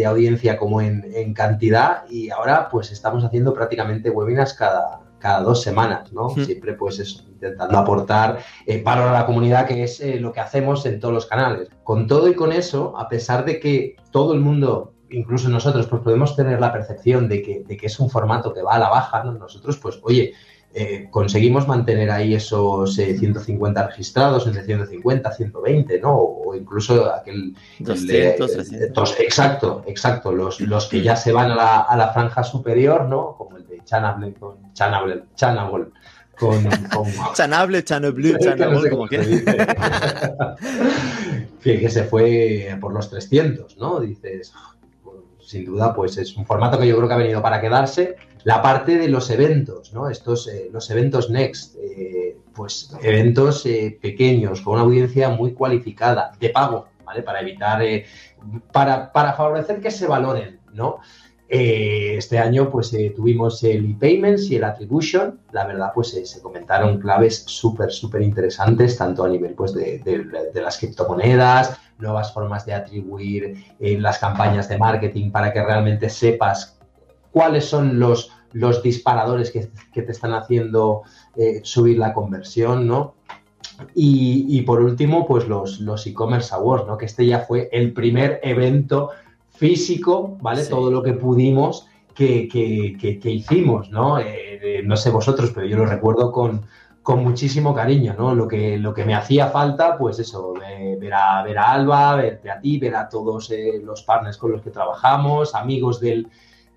audiencia 0.05 0.57
como 0.57 0.81
en, 0.81 1.33
cantidad, 1.33 2.03
y 2.09 2.29
ahora 2.29 2.69
pues 2.69 2.91
estamos 2.91 3.23
haciendo 3.23 3.53
prácticamente 3.53 4.09
webinars 4.09 4.53
cada, 4.53 5.01
cada 5.19 5.41
dos 5.41 5.61
semanas, 5.61 6.11
¿no? 6.11 6.29
Siempre 6.31 6.73
pues 6.73 6.99
eso, 6.99 7.23
intentando 7.27 7.77
aportar 7.77 8.39
eh, 8.65 8.81
valor 8.83 9.07
a 9.07 9.13
la 9.13 9.25
comunidad, 9.25 9.67
que 9.67 9.83
es 9.83 10.01
eh, 10.01 10.19
lo 10.19 10.33
que 10.33 10.41
hacemos 10.41 10.85
en 10.85 10.99
todos 10.99 11.13
los 11.13 11.25
canales. 11.25 11.69
Con 11.83 12.07
todo 12.07 12.27
y 12.27 12.35
con 12.35 12.51
eso, 12.51 12.97
a 12.97 13.07
pesar 13.07 13.45
de 13.45 13.59
que 13.59 13.95
todo 14.11 14.33
el 14.33 14.41
mundo 14.41 14.93
incluso 15.09 15.47
nosotros 15.47 15.87
pues 15.87 16.01
podemos 16.01 16.35
tener 16.35 16.59
la 16.59 16.73
percepción 16.73 17.29
de 17.29 17.41
que, 17.41 17.63
de 17.65 17.77
que, 17.77 17.85
es 17.85 17.99
un 17.99 18.09
formato 18.09 18.53
que 18.53 18.63
va 18.63 18.73
a 18.73 18.79
la 18.79 18.89
baja, 18.89 19.23
¿no? 19.23 19.33
nosotros 19.33 19.77
pues 19.77 19.99
oye, 20.01 20.33
eh, 20.75 21.07
conseguimos 21.11 21.67
mantener 21.67 22.09
ahí 22.09 22.33
esos 22.33 22.95
150 22.95 23.79
eh, 23.79 23.87
registrados, 23.87 24.47
entre 24.47 24.63
150, 24.63 25.31
120, 25.31 25.99
¿no? 25.99 26.15
O 26.15 26.55
incluso 26.55 27.13
aquel... 27.13 27.55
200, 27.79 28.51
300. 28.51 29.19
exacto, 29.19 29.83
exacto. 29.85 30.31
Los, 30.31 30.59
los 30.61 30.87
que 30.87 31.03
ya 31.03 31.15
se 31.15 31.31
van 31.31 31.51
a 31.51 31.55
la, 31.55 31.81
a 31.81 31.95
la 31.95 32.11
franja 32.11 32.43
superior, 32.43 33.05
¿no? 33.05 33.35
Como 33.37 33.57
el 33.57 33.67
de 33.67 33.83
Chanable 33.83 34.33
con 34.33 34.73
Chanable, 34.73 35.25
Chanable 35.35 35.85
con, 36.39 36.63
con... 36.91 37.05
Chanable, 37.35 37.83
Chanable, 37.83 38.39
Chanable, 38.43 38.89
como 38.89 39.07
que... 39.07 39.19
que, 41.61 41.79
que 41.79 41.89
se 41.89 42.03
fue 42.05 42.75
por 42.81 42.93
los 42.93 43.11
300, 43.11 43.77
¿no? 43.77 43.99
Dices, 43.99 44.51
sin 45.39 45.65
duda, 45.65 45.93
pues 45.93 46.17
es 46.17 46.35
un 46.35 46.47
formato 46.47 46.79
que 46.79 46.87
yo 46.87 46.95
creo 46.97 47.07
que 47.07 47.13
ha 47.13 47.17
venido 47.17 47.43
para 47.43 47.61
quedarse 47.61 48.15
la 48.43 48.61
parte 48.61 48.97
de 48.97 49.07
los 49.07 49.29
eventos, 49.29 49.93
¿no? 49.93 50.09
Estos, 50.09 50.47
eh, 50.47 50.69
los 50.71 50.89
eventos 50.89 51.29
Next, 51.29 51.75
eh, 51.77 52.37
pues 52.53 52.95
eventos 53.01 53.65
eh, 53.65 53.97
pequeños, 54.01 54.61
con 54.61 54.75
una 54.75 54.83
audiencia 54.83 55.29
muy 55.29 55.53
cualificada, 55.53 56.31
de 56.39 56.49
pago, 56.49 56.87
¿vale? 57.05 57.23
Para 57.23 57.41
evitar, 57.41 57.81
para, 58.71 59.11
para, 59.11 59.33
favorecer 59.33 59.79
que 59.79 59.91
se 59.91 60.07
valoren, 60.07 60.59
¿no? 60.73 60.99
este 61.55 62.39
año, 62.39 62.71
pues 62.71 62.89
tuvimos 63.15 63.63
el 63.63 63.91
e-payments 63.91 64.49
y 64.49 64.55
el 64.55 64.63
attribution. 64.63 65.39
La 65.51 65.67
verdad, 65.67 65.91
pues 65.93 66.09
se 66.09 66.41
comentaron 66.41 66.99
claves 66.99 67.43
súper, 67.45 67.91
súper 67.91 68.23
interesantes, 68.23 68.97
tanto 68.97 69.23
a 69.23 69.29
nivel, 69.29 69.53
pues, 69.53 69.71
de, 69.75 69.99
de 69.99 70.61
las 70.61 70.79
criptomonedas, 70.79 71.77
nuevas 71.99 72.33
formas 72.33 72.65
de 72.65 72.73
atribuir 72.73 73.65
las 73.77 74.17
campañas 74.17 74.67
de 74.67 74.79
marketing 74.79 75.29
para 75.29 75.53
que 75.53 75.63
realmente 75.63 76.09
sepas 76.09 76.72
cuáles 77.33 77.65
son 77.65 77.99
los, 77.99 78.31
los 78.53 78.83
disparadores 78.83 79.51
que, 79.51 79.69
te 80.01 80.11
están 80.11 80.33
haciendo 80.33 81.01
eh, 81.35 81.61
subir 81.63 81.97
la 81.97 82.13
conversión, 82.13 82.87
¿no? 82.87 83.15
Y, 83.95 84.61
por 84.61 84.81
último, 84.81 85.25
pues 85.25 85.47
los, 85.47 85.79
los 85.79 86.05
e-commerce 86.05 86.53
awards, 86.53 86.85
¿no? 86.85 86.95
Que 86.95 87.07
este 87.07 87.25
ya 87.25 87.39
fue 87.39 87.69
el 87.71 87.91
primer 87.91 88.39
evento 88.43 89.09
físico, 89.49 90.37
¿vale? 90.41 90.63
Todo 90.65 90.91
lo 90.91 91.01
que 91.01 91.13
pudimos 91.13 91.87
que, 92.13 92.47
hicimos, 93.23 93.89
¿no? 93.89 94.19
Eh, 94.19 94.83
no 94.85 94.95
sé 94.95 95.09
vosotros, 95.09 95.51
pero 95.53 95.65
yo 95.65 95.77
lo 95.77 95.87
recuerdo 95.87 96.31
con, 96.31 96.61
con 97.01 97.23
muchísimo 97.23 97.73
cariño, 97.73 98.15
¿no? 98.17 98.35
Lo 98.35 98.47
que, 98.47 98.77
lo 98.77 98.93
que 98.93 99.05
me 99.05 99.15
hacía 99.15 99.47
falta, 99.47 99.97
pues 99.97 100.19
eso, 100.19 100.53
ver 100.53 101.13
a, 101.13 101.43
ver 101.43 101.57
a 101.57 101.71
Alba, 101.71 102.15
verte 102.15 102.51
a 102.51 102.59
ti, 102.59 102.77
ver 102.77 102.95
a 102.95 103.09
todos 103.09 103.49
eh, 103.49 103.81
los 103.83 104.03
partners 104.03 104.37
con 104.37 104.51
los 104.51 104.61
que 104.61 104.69
trabajamos, 104.69 105.55
amigos 105.55 105.99
del, 105.99 106.29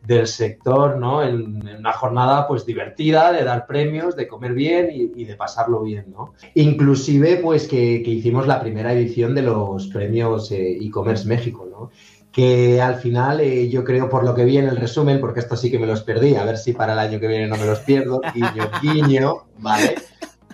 del 0.07 0.27
sector, 0.27 0.97
¿no? 0.97 1.23
En, 1.23 1.67
una 1.79 1.93
jornada 1.93 2.47
pues 2.47 2.65
divertida, 2.65 3.33
de 3.33 3.45
dar 3.45 3.67
premios, 3.67 4.15
de 4.15 4.29
comer 4.29 4.53
bien 4.53 4.89
y, 4.93 5.25
de 5.25 5.35
pasarlo 5.35 5.83
bien, 5.83 6.07
¿no? 6.11 6.35
Inclusive 6.55 7.39
pues 7.39 7.67
que, 7.67 7.97
hicimos 7.97 8.47
la 8.47 8.61
primera 8.61 8.93
edición 8.93 9.35
de 9.35 9.43
los 9.43 9.89
premios 9.89 10.51
eh, 10.53 10.79
e-commerce 10.81 11.27
México, 11.27 11.67
¿no? 11.71 11.91
Que 12.31 12.81
al 12.81 12.97
final 12.97 13.41
eh, 13.41 13.69
yo 13.69 13.83
creo 13.83 14.09
por 14.09 14.23
lo 14.23 14.35
que 14.35 14.45
vi 14.45 14.59
en 14.59 14.69
el 14.69 14.77
resumen, 14.77 15.21
porque 15.21 15.41
esto 15.41 15.57
sí 15.57 15.71
que 15.71 15.79
me 15.79 15.87
los 15.87 16.03
perdí, 16.03 16.37
a 16.37 16.45
ver 16.45 16.59
si 16.59 16.73
para 16.73 16.93
el 16.93 16.99
año 17.01 17.19
que 17.19 17.29
viene 17.29 17.49
no 17.49 17.57
me 17.57 17.67
los 17.67 17.81
pierdo, 17.81 18.21
guiño, 18.35 18.71
guiño, 18.83 19.35
¿vale? 19.59 19.97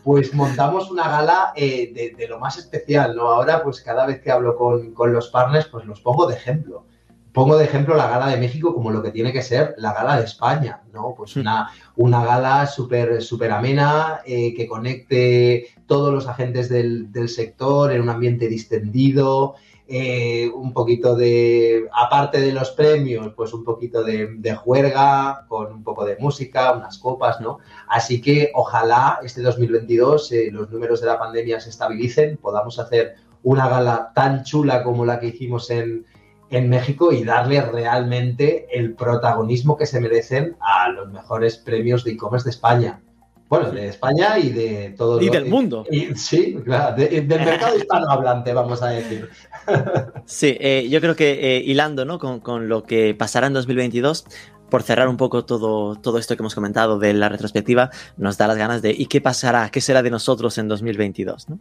Pues 0.03 0.35
montamos 0.35 0.91
una 0.91 1.09
gala 1.09 1.53
eh, 1.55 2.15
de, 2.17 2.27
lo 2.27 2.39
más 2.39 2.57
especial, 2.57 3.15
¿no? 3.15 3.29
Ahora 3.29 3.63
pues 3.63 3.83
cada 3.83 4.07
vez 4.07 4.21
que 4.21 4.31
hablo 4.31 4.57
con, 4.57 4.95
con 4.95 5.13
los 5.13 5.29
partners 5.29 5.67
pues 5.67 5.85
los 5.85 6.01
pongo 6.01 6.27
de 6.27 6.37
ejemplo 6.37 6.87
pongo 7.33 7.57
de 7.57 7.65
ejemplo 7.65 7.97
la 7.97 8.09
gala 8.09 8.29
de 8.29 8.37
México 8.37 8.75
como 8.75 8.91
lo 8.91 9.03
que 9.03 9.11
tiene 9.11 9.33
que 9.33 9.43
ser 9.43 9.75
la 9.79 9.93
gala 9.93 10.19
de 10.19 10.25
España, 10.25 10.83
¿no? 10.93 11.15
Pues 11.17 11.37
una, 11.37 11.71
una 11.97 12.25
gala 12.25 12.67
súper 12.67 13.23
super 13.23 13.51
amena, 13.51 14.21
eh, 14.27 14.55
que 14.55 14.67
conecte 14.67 15.69
todos 15.87 16.13
los 16.13 16.29
agentes 16.29 16.69
del, 16.69 17.09
sector 17.29 17.93
en 17.93 18.03
un 18.03 18.11
ambiente 18.11 18.49
distendido, 18.49 19.55
eh, 19.89 20.51
un 20.55 20.73
poquito 20.73 21.17
de, 21.17 21.89
aparte 21.93 22.41
de 22.41 22.53
los 22.53 22.71
premios, 22.71 23.33
pues 23.35 23.53
un 23.55 23.65
poquito 23.65 24.03
de, 24.05 24.55
juerga, 24.55 25.47
con 25.49 25.73
un 25.73 25.83
poco 25.83 26.05
de 26.05 26.17
música, 26.19 26.73
unas 26.73 26.99
copas, 26.99 27.41
¿no? 27.41 27.59
Así 27.89 28.21
que 28.21 28.51
ojalá 28.55 29.21
este 29.23 29.41
2022 29.41 30.33
eh, 30.33 30.51
los 30.53 30.71
números 30.71 31.01
de 31.01 31.07
la 31.07 31.19
pandemia 31.19 31.61
se 31.61 31.71
estabilicen, 31.71 32.37
podamos 32.37 32.79
hacer 32.79 33.17
una 33.43 33.69
gala 33.69 34.13
tan 34.15 34.45
chula 34.45 34.83
como 34.83 35.05
la 35.05 35.19
que 35.19 35.29
hicimos 35.29 35.69
en, 35.71 36.07
en 36.53 36.69
México 36.69 37.13
y 37.13 37.25
darle 37.25 37.61
realmente 37.63 38.69
el 38.71 38.95
protagonismo 38.95 39.77
que 39.77 39.87
se 39.87 40.01
merecen 40.01 40.57
a 40.61 40.91
los 40.91 41.11
mejores 41.11 41.57
premios 41.57 42.05
de 42.05 42.13
e-commerce 42.13 42.45
de 42.45 42.51
España. 42.51 43.01
Bueno, 43.49 43.71
de 43.71 43.89
España 43.89 44.39
y 44.39 44.51
de 44.51 44.95
todo 44.97 45.21
Y 45.21 45.29
del 45.29 45.47
mundo. 45.47 45.85
sí, 46.15 46.57
claro, 46.65 46.97
del 46.97 47.27
mercado 47.27 47.77
hispanohablante, 47.77 48.53
vamos 48.55 48.83
a 48.83 48.89
decir. 48.89 49.29
Sí, 50.25 50.57
eh, 50.59 50.89
yo 50.89 51.01
creo 51.01 51.15
que 51.15 51.57
eh, 51.57 51.63
hilando 51.65 52.05
¿no? 52.05 52.19
con, 52.19 52.41
con, 52.41 52.69
lo 52.69 52.85
que 52.85 53.15
pasará 53.15 53.49
en 53.49 53.53
2022, 53.53 54.25
por 54.71 54.83
cerrar 54.83 55.07
un 55.07 55.19
poco 55.19 55.45
todo, 55.45 55.97
todo 55.97 56.19
esto 56.19 56.35
que 56.35 56.43
hemos 56.43 56.55
comentado 56.55 56.99
de 56.99 57.13
la 57.13 57.29
retrospectiva, 57.29 57.91
nos 58.17 58.39
da 58.39 58.47
las 58.49 58.57
ganas 58.57 58.81
de 58.81 58.91
¿y 58.91 59.05
qué 59.05 59.21
pasará? 59.21 59.69
¿Qué 59.71 59.83
será 59.83 60.03
de 60.03 60.11
nosotros 60.11 60.57
en 60.57 60.69
2022? 60.69 61.51
¿no? 61.51 61.61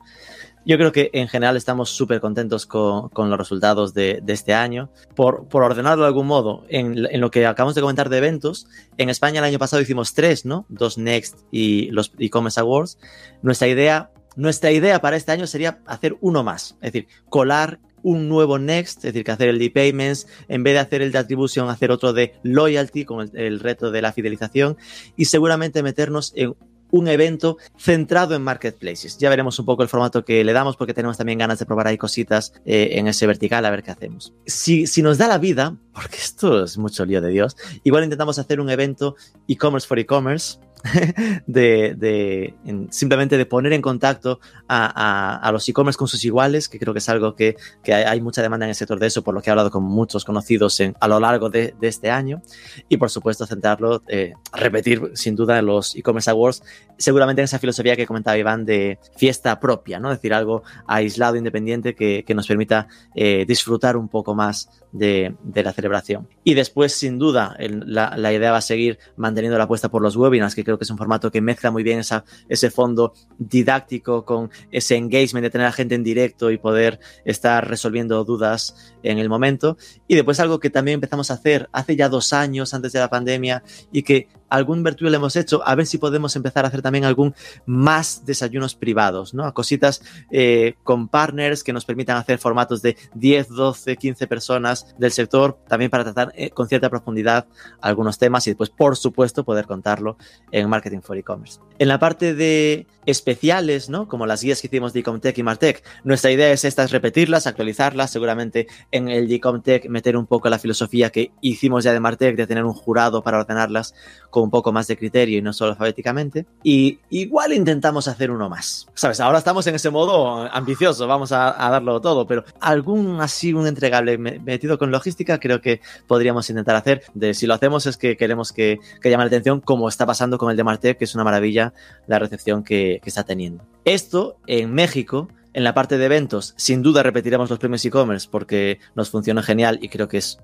Yo 0.65 0.77
creo 0.77 0.91
que 0.91 1.09
en 1.13 1.27
general 1.27 1.57
estamos 1.57 1.89
súper 1.89 2.21
contentos 2.21 2.65
con, 2.65 3.09
los 3.15 3.37
resultados 3.37 3.93
de, 3.93 4.21
este 4.27 4.53
año. 4.53 4.91
Por, 5.15 5.47
ordenarlo 5.51 6.03
de 6.03 6.07
algún 6.07 6.27
modo, 6.27 6.63
en, 6.69 7.19
lo 7.19 7.31
que 7.31 7.45
acabamos 7.45 7.75
de 7.75 7.81
comentar 7.81 8.09
de 8.09 8.17
eventos, 8.17 8.67
en 8.97 9.09
España 9.09 9.39
el 9.39 9.45
año 9.45 9.59
pasado 9.59 9.81
hicimos 9.81 10.13
tres, 10.13 10.45
¿no? 10.45 10.65
Dos 10.69 10.97
Next 10.97 11.39
y 11.51 11.89
los 11.91 12.13
e-commerce 12.19 12.59
awards. 12.59 12.99
Nuestra 13.41 13.67
idea, 13.67 14.11
nuestra 14.35 14.71
idea 14.71 15.01
para 15.01 15.17
este 15.17 15.31
año 15.31 15.47
sería 15.47 15.79
hacer 15.87 16.17
uno 16.21 16.43
más, 16.43 16.75
es 16.81 16.93
decir, 16.93 17.07
colar 17.29 17.79
un 18.03 18.29
nuevo 18.29 18.57
Next, 18.59 18.97
es 18.97 19.13
decir, 19.13 19.23
que 19.23 19.31
hacer 19.31 19.49
el 19.49 19.59
de 19.59 19.69
payments, 19.69 20.27
en 20.47 20.63
vez 20.63 20.73
de 20.73 20.79
hacer 20.79 21.01
el 21.01 21.11
de 21.11 21.19
attribution, 21.19 21.69
hacer 21.69 21.91
otro 21.91 22.13
de 22.13 22.33
loyalty 22.43 23.05
con 23.05 23.29
el 23.35 23.59
reto 23.59 23.91
de 23.91 24.01
la 24.01 24.11
fidelización 24.11 24.77
y 25.15 25.25
seguramente 25.25 25.83
meternos 25.83 26.33
en 26.35 26.55
un 26.91 27.07
evento 27.07 27.57
centrado 27.77 28.35
en 28.35 28.41
marketplaces. 28.41 29.17
Ya 29.17 29.29
veremos 29.29 29.57
un 29.59 29.65
poco 29.65 29.83
el 29.83 29.89
formato 29.89 30.23
que 30.23 30.43
le 30.43 30.53
damos 30.53 30.77
porque 30.77 30.93
tenemos 30.93 31.17
también 31.17 31.39
ganas 31.39 31.59
de 31.59 31.65
probar 31.65 31.87
ahí 31.87 31.97
cositas 31.97 32.53
eh, 32.65 32.89
en 32.93 33.07
ese 33.07 33.27
vertical 33.27 33.65
a 33.65 33.71
ver 33.71 33.83
qué 33.83 33.91
hacemos. 33.91 34.33
Si, 34.45 34.87
si 34.87 35.01
nos 35.01 35.17
da 35.17 35.27
la 35.27 35.37
vida, 35.37 35.75
porque 35.93 36.17
esto 36.17 36.63
es 36.63 36.77
mucho 36.77 37.05
lío 37.05 37.21
de 37.21 37.29
Dios, 37.29 37.55
igual 37.83 38.03
intentamos 38.03 38.39
hacer 38.39 38.59
un 38.59 38.69
evento 38.69 39.15
e-commerce 39.47 39.87
for 39.87 39.99
e-commerce 39.99 40.59
de, 41.47 42.53
simplemente 42.89 43.37
de 43.37 43.45
poner 43.45 43.73
en 43.73 43.81
contacto 43.81 44.39
a, 44.67 45.49
los 45.51 45.67
e-commerce 45.67 45.97
con 45.97 46.07
sus 46.07 46.23
iguales, 46.23 46.69
que 46.69 46.79
creo 46.79 46.93
que 46.93 46.99
es 46.99 47.09
algo 47.09 47.35
que, 47.35 47.55
hay, 47.87 48.21
mucha 48.21 48.41
demanda 48.41 48.65
en 48.65 48.69
el 48.69 48.75
sector 48.75 48.99
de 48.99 49.07
eso, 49.07 49.23
por 49.23 49.33
lo 49.33 49.41
que 49.41 49.49
he 49.49 49.51
hablado 49.51 49.71
con 49.71 49.83
muchos 49.83 50.25
conocidos 50.25 50.81
a 50.99 51.07
lo 51.07 51.19
largo 51.19 51.49
de, 51.49 51.73
este 51.81 52.09
año. 52.09 52.41
Y 52.89 52.97
por 52.97 53.09
supuesto, 53.09 53.45
centrarlo, 53.45 54.01
eh, 54.07 54.33
repetir 54.53 55.11
sin 55.13 55.35
duda 55.35 55.59
en 55.59 55.65
los 55.65 55.95
e-commerce 55.95 56.29
awards, 56.29 56.63
seguramente 56.97 57.41
en 57.41 57.45
esa 57.45 57.59
filosofía 57.59 57.95
que 57.95 58.05
comentaba 58.05 58.37
Iván 58.37 58.65
de 58.65 58.99
fiesta 59.15 59.59
propia, 59.59 59.99
¿no? 59.99 60.11
Es 60.11 60.17
decir, 60.17 60.33
algo 60.33 60.63
aislado, 60.87 61.35
independiente, 61.35 61.95
que, 61.95 62.31
nos 62.31 62.47
permita 62.47 62.87
eh, 63.13 63.43
disfrutar 63.45 63.97
un 63.97 64.07
poco 64.07 64.33
más 64.33 64.69
de, 64.91 65.33
la 65.53 65.73
celebración. 65.73 66.27
Y 66.43 66.53
después, 66.53 66.93
sin 66.93 67.19
duda, 67.19 67.55
la, 67.59 68.33
idea 68.33 68.51
va 68.51 68.57
a 68.57 68.61
seguir 68.61 68.99
manteniendo 69.15 69.57
la 69.57 69.65
apuesta 69.65 69.89
por 69.89 70.01
los 70.01 70.15
webinars, 70.15 70.55
que 70.55 70.63
creo 70.63 70.77
que 70.77 70.83
es 70.83 70.89
un 70.89 70.97
formato 70.97 71.31
que 71.31 71.41
mezcla 71.41 71.71
muy 71.71 71.83
bien 71.83 71.99
esa, 71.99 72.23
ese 72.49 72.69
fondo 72.69 73.13
didáctico 73.37 74.25
con 74.25 74.49
ese 74.71 74.95
engagement 74.95 75.43
de 75.43 75.49
tener 75.49 75.67
a 75.67 75.71
gente 75.71 75.95
en 75.95 76.03
directo 76.03 76.51
y 76.51 76.57
poder 76.57 76.99
estar 77.25 77.67
resolviendo 77.67 78.23
dudas 78.23 78.93
en 79.03 79.17
el 79.17 79.29
momento. 79.29 79.77
Y 80.07 80.15
después 80.15 80.39
algo 80.39 80.59
que 80.59 80.69
también 80.69 80.95
empezamos 80.95 81.31
a 81.31 81.35
hacer 81.35 81.69
hace 81.71 81.95
ya 81.95 82.09
dos 82.09 82.33
años 82.33 82.73
antes 82.73 82.91
de 82.91 82.99
la 82.99 83.09
pandemia 83.09 83.63
y 83.91 84.03
que 84.03 84.27
algún 84.51 84.83
virtual 84.83 85.15
hemos 85.15 85.35
hecho, 85.37 85.65
a 85.65 85.73
ver 85.75 85.87
si 85.87 85.97
podemos 85.97 86.35
empezar 86.35 86.65
a 86.65 86.67
hacer 86.67 86.81
también 86.81 87.05
algún 87.05 87.33
más 87.65 88.25
desayunos 88.25 88.75
privados, 88.75 89.33
¿no? 89.33 89.51
Cositas 89.53 90.03
eh, 90.29 90.75
con 90.83 91.07
partners 91.07 91.63
que 91.63 91.71
nos 91.71 91.85
permitan 91.85 92.17
hacer 92.17 92.37
formatos 92.37 92.81
de 92.81 92.97
10, 93.15 93.47
12, 93.47 93.95
15 93.95 94.27
personas 94.27 94.93
del 94.99 95.11
sector, 95.11 95.57
también 95.69 95.89
para 95.89 96.03
tratar 96.03 96.33
eh, 96.35 96.49
con 96.49 96.67
cierta 96.67 96.89
profundidad 96.89 97.47
algunos 97.79 98.19
temas 98.19 98.45
y 98.45 98.51
después, 98.51 98.69
por 98.69 98.97
supuesto, 98.97 99.45
poder 99.45 99.65
contarlo 99.65 100.17
en 100.51 100.69
Marketing 100.69 100.99
for 100.99 101.17
E-Commerce. 101.17 101.59
En 101.79 101.87
la 101.87 101.97
parte 101.97 102.35
de 102.35 102.87
especiales, 103.05 103.89
¿no? 103.89 104.07
Como 104.07 104.25
las 104.25 104.43
guías 104.43 104.61
que 104.61 104.67
hicimos 104.67 104.93
de 104.93 104.99
Ecomtech 104.99 105.37
y 105.37 105.43
Martech, 105.43 105.83
nuestra 106.03 106.31
idea 106.31 106.51
es 106.51 106.65
estas, 106.65 106.91
repetirlas, 106.91 107.47
actualizarlas, 107.47 108.11
seguramente 108.11 108.67
en 108.91 109.07
el 109.07 109.31
Ecomtech 109.31 109.87
meter 109.89 110.17
un 110.17 110.27
poco 110.27 110.49
la 110.49 110.59
filosofía 110.59 111.09
que 111.09 111.31
hicimos 111.41 111.83
ya 111.83 111.93
de 111.93 111.99
Martech, 111.99 112.35
de 112.35 112.47
tener 112.47 112.65
un 112.65 112.73
jurado 112.73 113.23
para 113.23 113.39
ordenarlas 113.39 113.95
con 114.29 114.40
un 114.43 114.49
poco 114.49 114.71
más 114.71 114.87
de 114.87 114.97
criterio 114.97 115.37
y 115.37 115.41
no 115.41 115.53
solo 115.53 115.71
alfabéticamente. 115.71 116.45
Y 116.63 116.99
igual 117.09 117.53
intentamos 117.53 118.07
hacer 118.07 118.31
uno 118.31 118.49
más. 118.49 118.87
¿Sabes? 118.93 119.19
Ahora 119.19 119.37
estamos 119.37 119.65
en 119.67 119.75
ese 119.75 119.89
modo 119.89 120.49
ambicioso, 120.51 121.07
vamos 121.07 121.31
a, 121.31 121.51
darlo 121.71 122.01
todo, 122.01 122.27
pero 122.27 122.43
algún 122.59 123.21
así, 123.21 123.53
un 123.53 123.67
entregable 123.67 124.17
metido 124.17 124.77
con 124.77 124.91
logística, 124.91 125.39
creo 125.39 125.61
que 125.61 125.81
podríamos 126.07 126.49
intentar 126.49 126.75
hacer. 126.75 127.03
De, 127.13 127.33
si 127.33 127.47
lo 127.47 127.53
hacemos 127.53 127.85
es 127.85 127.97
que 127.97 128.17
queremos 128.17 128.51
que, 128.51 128.79
que 129.01 129.09
llame 129.09 129.23
la 129.23 129.27
atención, 129.27 129.61
como 129.61 129.87
está 129.87 130.05
pasando 130.05 130.37
con 130.37 130.51
el 130.51 130.57
de 130.57 130.63
Martech, 130.63 130.97
que 130.97 131.05
es 131.05 131.15
una 131.15 131.23
maravilla 131.23 131.73
la 132.07 132.19
recepción 132.19 132.63
que, 132.63 132.99
que 133.03 133.09
está 133.09 133.23
teniendo. 133.23 133.63
Esto 133.85 134.37
en 134.47 134.73
México 134.73 135.27
en 135.53 135.63
la 135.63 135.73
parte 135.73 135.97
de 135.97 136.05
eventos, 136.05 136.53
sin 136.57 136.81
duda 136.81 137.03
repetiremos 137.03 137.49
los 137.49 137.59
premios 137.59 137.83
e-commerce 137.83 138.27
porque 138.29 138.79
nos 138.95 139.09
funciona 139.09 139.43
genial 139.43 139.79
y 139.81 139.89
creo 139.89 140.07
que 140.07 140.17
es 140.17 140.39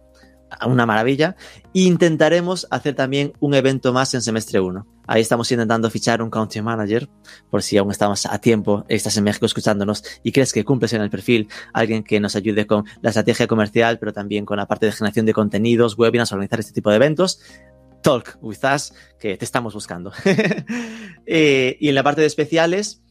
una 0.65 0.85
maravilla. 0.85 1.35
Intentaremos 1.73 2.67
hacer 2.71 2.95
también 2.95 3.33
un 3.39 3.53
evento 3.53 3.93
más 3.93 4.13
en 4.13 4.21
semestre 4.21 4.59
1. 4.59 4.85
Ahí 5.07 5.21
estamos 5.21 5.49
intentando 5.51 5.89
fichar 5.89 6.21
un 6.21 6.29
country 6.29 6.61
manager, 6.61 7.07
por 7.49 7.63
si 7.63 7.77
aún 7.77 7.91
estamos 7.91 8.25
a 8.25 8.39
tiempo, 8.39 8.83
estás 8.89 9.15
en 9.15 9.23
México 9.23 9.45
escuchándonos 9.45 10.03
y 10.21 10.33
crees 10.33 10.51
que 10.51 10.65
cumples 10.65 10.91
en 10.93 11.01
el 11.01 11.09
perfil, 11.09 11.47
alguien 11.71 12.03
que 12.03 12.19
nos 12.19 12.35
ayude 12.35 12.67
con 12.67 12.83
la 13.01 13.09
estrategia 13.09 13.47
comercial, 13.47 13.99
pero 13.99 14.11
también 14.11 14.45
con 14.45 14.57
la 14.57 14.65
parte 14.65 14.85
de 14.85 14.91
generación 14.91 15.25
de 15.25 15.33
contenidos, 15.33 15.97
webinars, 15.97 16.31
organizar 16.33 16.59
este 16.59 16.73
tipo 16.73 16.89
de 16.89 16.97
eventos. 16.97 17.39
Talk 18.03 18.37
with 18.41 18.59
us, 18.73 18.93
que 19.19 19.37
te 19.37 19.45
estamos 19.45 19.73
buscando. 19.73 20.11
Eh, 21.29 21.75
y 21.81 21.89
en 21.89 21.95
la 21.95 22.03
parte 22.03 22.21
de 22.21 22.27
especiales, 22.27 23.01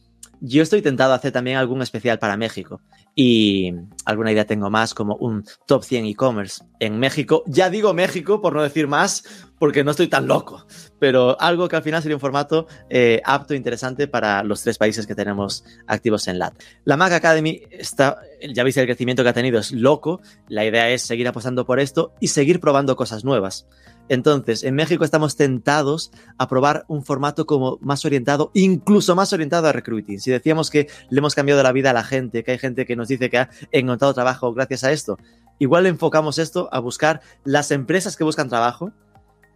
yo 0.41 0.63
estoy 0.63 0.81
tentado 0.81 1.13
a 1.13 1.15
hacer 1.15 1.31
también 1.31 1.57
algún 1.57 1.81
especial 1.81 2.19
para 2.19 2.37
México 2.37 2.81
y 3.15 3.73
alguna 4.05 4.31
idea 4.31 4.45
tengo 4.45 4.69
más 4.69 4.93
como 4.93 5.15
un 5.15 5.43
top 5.65 5.83
100 5.83 6.05
e-commerce 6.05 6.63
en 6.79 6.99
México. 6.99 7.43
Ya 7.47 7.69
digo 7.69 7.93
México 7.93 8.41
por 8.41 8.53
no 8.53 8.61
decir 8.61 8.87
más 8.87 9.23
porque 9.57 9.83
no 9.83 9.91
estoy 9.91 10.07
tan 10.07 10.27
loco, 10.27 10.67
pero 10.99 11.39
algo 11.41 11.67
que 11.67 11.75
al 11.75 11.81
final 11.81 12.01
sería 12.01 12.15
un 12.15 12.21
formato 12.21 12.67
eh, 12.89 13.21
apto 13.25 13.53
e 13.53 13.57
interesante 13.57 14.07
para 14.07 14.43
los 14.43 14.61
tres 14.61 14.77
países 14.77 15.07
que 15.07 15.15
tenemos 15.15 15.63
activos 15.87 16.27
en 16.27 16.37
LAT. 16.37 16.61
La 16.85 16.95
Mac 16.95 17.11
Academy 17.11 17.61
está, 17.71 18.21
ya 18.53 18.63
veis 18.63 18.77
el 18.77 18.85
crecimiento 18.85 19.23
que 19.23 19.29
ha 19.29 19.33
tenido, 19.33 19.59
es 19.59 19.71
loco. 19.71 20.21
La 20.47 20.65
idea 20.65 20.89
es 20.89 21.01
seguir 21.01 21.27
apostando 21.27 21.65
por 21.65 21.79
esto 21.79 22.13
y 22.19 22.27
seguir 22.27 22.59
probando 22.59 22.95
cosas 22.95 23.25
nuevas. 23.25 23.67
Entonces, 24.09 24.63
en 24.63 24.75
México 24.75 25.03
estamos 25.03 25.35
tentados 25.35 26.11
a 26.37 26.47
probar 26.47 26.85
un 26.87 27.03
formato 27.03 27.45
como 27.45 27.77
más 27.81 28.05
orientado, 28.05 28.51
incluso 28.53 29.15
más 29.15 29.33
orientado 29.33 29.67
a 29.67 29.71
recruiting. 29.71 30.19
Si 30.19 30.31
decíamos 30.31 30.69
que 30.69 30.87
le 31.09 31.19
hemos 31.19 31.35
cambiado 31.35 31.61
la 31.63 31.71
vida 31.71 31.91
a 31.91 31.93
la 31.93 32.03
gente, 32.03 32.43
que 32.43 32.51
hay 32.51 32.59
gente 32.59 32.85
que 32.85 32.95
nos 32.95 33.07
dice 33.07 33.29
que 33.29 33.37
ha 33.37 33.49
encontrado 33.71 34.13
trabajo 34.13 34.53
gracias 34.53 34.83
a 34.83 34.91
esto, 34.91 35.17
igual 35.59 35.85
enfocamos 35.85 36.37
esto 36.37 36.69
a 36.71 36.79
buscar 36.79 37.21
las 37.43 37.71
empresas 37.71 38.15
que 38.15 38.23
buscan 38.23 38.49
trabajo, 38.49 38.91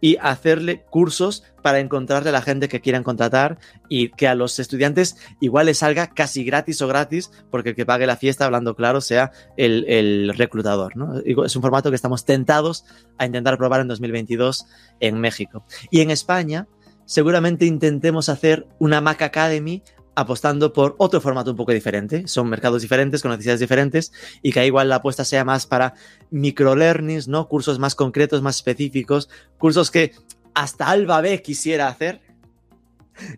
y 0.02 0.16
hacerle 0.20 0.82
cursos 0.90 1.44
para 1.62 1.78
encontrarle 1.78 2.30
a 2.30 2.32
la 2.32 2.42
gente 2.42 2.68
que 2.68 2.80
quieran 2.80 3.04
contratar 3.04 3.58
y 3.88 4.10
que 4.10 4.26
a 4.26 4.34
los 4.34 4.58
estudiantes 4.58 5.16
igual 5.40 5.66
les 5.66 5.78
salga 5.78 6.08
casi 6.08 6.44
gratis 6.44 6.82
o 6.82 6.88
gratis 6.88 7.30
porque 7.52 7.70
el 7.70 7.76
que 7.76 7.86
pague 7.86 8.04
la 8.04 8.16
fiesta, 8.16 8.44
hablando 8.44 8.74
claro, 8.74 9.00
sea 9.00 9.30
el, 9.56 10.34
reclutador. 10.36 10.96
¿no? 10.96 11.20
Es 11.44 11.54
un 11.54 11.62
formato 11.62 11.88
que 11.90 11.96
estamos 11.96 12.24
tentados 12.24 12.84
a 13.16 13.26
intentar 13.26 13.56
probar 13.56 13.80
en 13.80 13.88
2022 13.88 14.66
en 14.98 15.20
México. 15.20 15.64
Y 15.92 16.00
en 16.00 16.10
España 16.10 16.66
seguramente 17.04 17.64
intentemos 17.64 18.28
hacer 18.28 18.66
una 18.80 19.00
Mac 19.00 19.22
Academy 19.22 19.84
apostando 20.14 20.72
por 20.72 20.94
otro 20.98 21.20
formato 21.20 21.50
un 21.50 21.56
poco 21.56 21.72
diferente. 21.72 22.26
Son 22.28 22.48
mercados 22.48 22.82
diferentes, 22.82 23.22
con 23.22 23.30
necesidades 23.30 23.60
diferentes, 23.60 24.12
y 24.42 24.52
que 24.52 24.66
igual 24.66 24.88
la 24.88 24.96
apuesta 24.96 25.24
sea 25.24 25.44
más 25.44 25.66
para 25.66 25.94
microlearnings, 26.30 27.28
¿no? 27.28 27.48
Cursos 27.48 27.78
más 27.78 27.94
concretos, 27.94 28.42
más 28.42 28.56
específicos, 28.56 29.28
cursos 29.58 29.90
que 29.90 30.12
hasta 30.54 30.88
Alba 30.88 31.20
B 31.20 31.42
quisiera 31.42 31.88
hacer. 31.88 32.20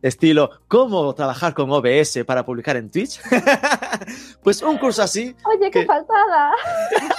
Estilo, 0.03 0.51
¿cómo 0.69 1.15
trabajar 1.15 1.53
con 1.53 1.71
OBS 1.71 2.25
para 2.25 2.45
publicar 2.45 2.77
en 2.77 2.91
Twitch? 2.91 3.21
pues 4.43 4.63
un 4.63 4.79
curso 4.79 5.03
así. 5.03 5.35
Oye, 5.45 5.71
qué 5.71 5.85
faltada. 5.85 6.53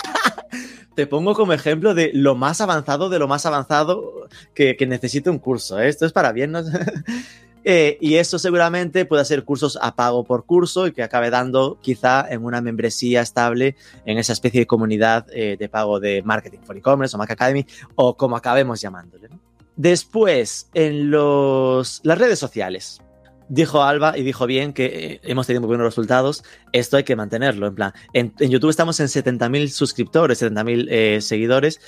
te 0.95 1.05
pongo 1.05 1.35
como 1.35 1.51
ejemplo 1.53 1.93
de 1.93 2.11
lo 2.13 2.35
más 2.35 2.61
avanzado 2.61 3.09
de 3.09 3.19
lo 3.19 3.27
más 3.27 3.45
avanzado 3.45 4.29
que, 4.53 4.77
que 4.77 4.87
necesita 4.87 5.29
un 5.29 5.39
curso. 5.39 5.79
¿eh? 5.79 5.89
Esto 5.89 6.05
es 6.05 6.13
para 6.13 6.31
bien. 6.31 6.53
¿no? 6.53 6.61
Eh, 7.67 7.97
y 7.99 8.15
eso 8.15 8.37
seguramente 8.37 9.05
puede 9.05 9.25
ser 9.25 9.43
cursos 9.43 9.75
a 9.81 9.95
pago 9.95 10.23
por 10.23 10.45
curso 10.45 10.85
y 10.85 10.91
que 10.91 11.01
acabe 11.01 11.31
dando 11.31 11.79
quizá 11.81 12.23
en 12.29 12.45
una 12.45 12.61
membresía 12.61 13.21
estable 13.21 13.75
en 14.05 14.19
esa 14.19 14.33
especie 14.33 14.59
de 14.59 14.67
comunidad 14.67 15.25
eh, 15.33 15.57
de 15.57 15.67
pago 15.67 15.99
de 15.99 16.21
marketing 16.21 16.59
for 16.59 16.77
e-commerce 16.77 17.15
o 17.15 17.17
Mac 17.17 17.31
Academy 17.31 17.65
o 17.95 18.15
como 18.15 18.37
acabemos 18.37 18.79
llamándole. 18.81 19.29
Después, 19.75 20.69
en 20.75 21.09
los, 21.09 22.01
las 22.03 22.19
redes 22.19 22.37
sociales. 22.37 23.01
Dijo 23.47 23.81
Alba 23.83 24.17
y 24.17 24.23
dijo 24.23 24.45
bien 24.45 24.71
que 24.71 24.85
eh, 24.85 25.21
hemos 25.23 25.47
tenido 25.47 25.61
muy 25.61 25.69
buenos 25.69 25.85
resultados. 25.85 26.43
Esto 26.71 26.97
hay 26.97 27.03
que 27.03 27.15
mantenerlo. 27.15 27.65
En 27.65 27.75
plan, 27.75 27.93
en, 28.13 28.31
YouTube 28.37 28.69
estamos 28.69 28.99
en 28.99 29.07
70.000 29.07 29.69
suscriptores, 29.69 30.41
70.000 30.41 31.19
seguidores. 31.19 31.81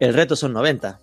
El 0.00 0.14
reto 0.14 0.34
son 0.34 0.52
90 0.52 1.00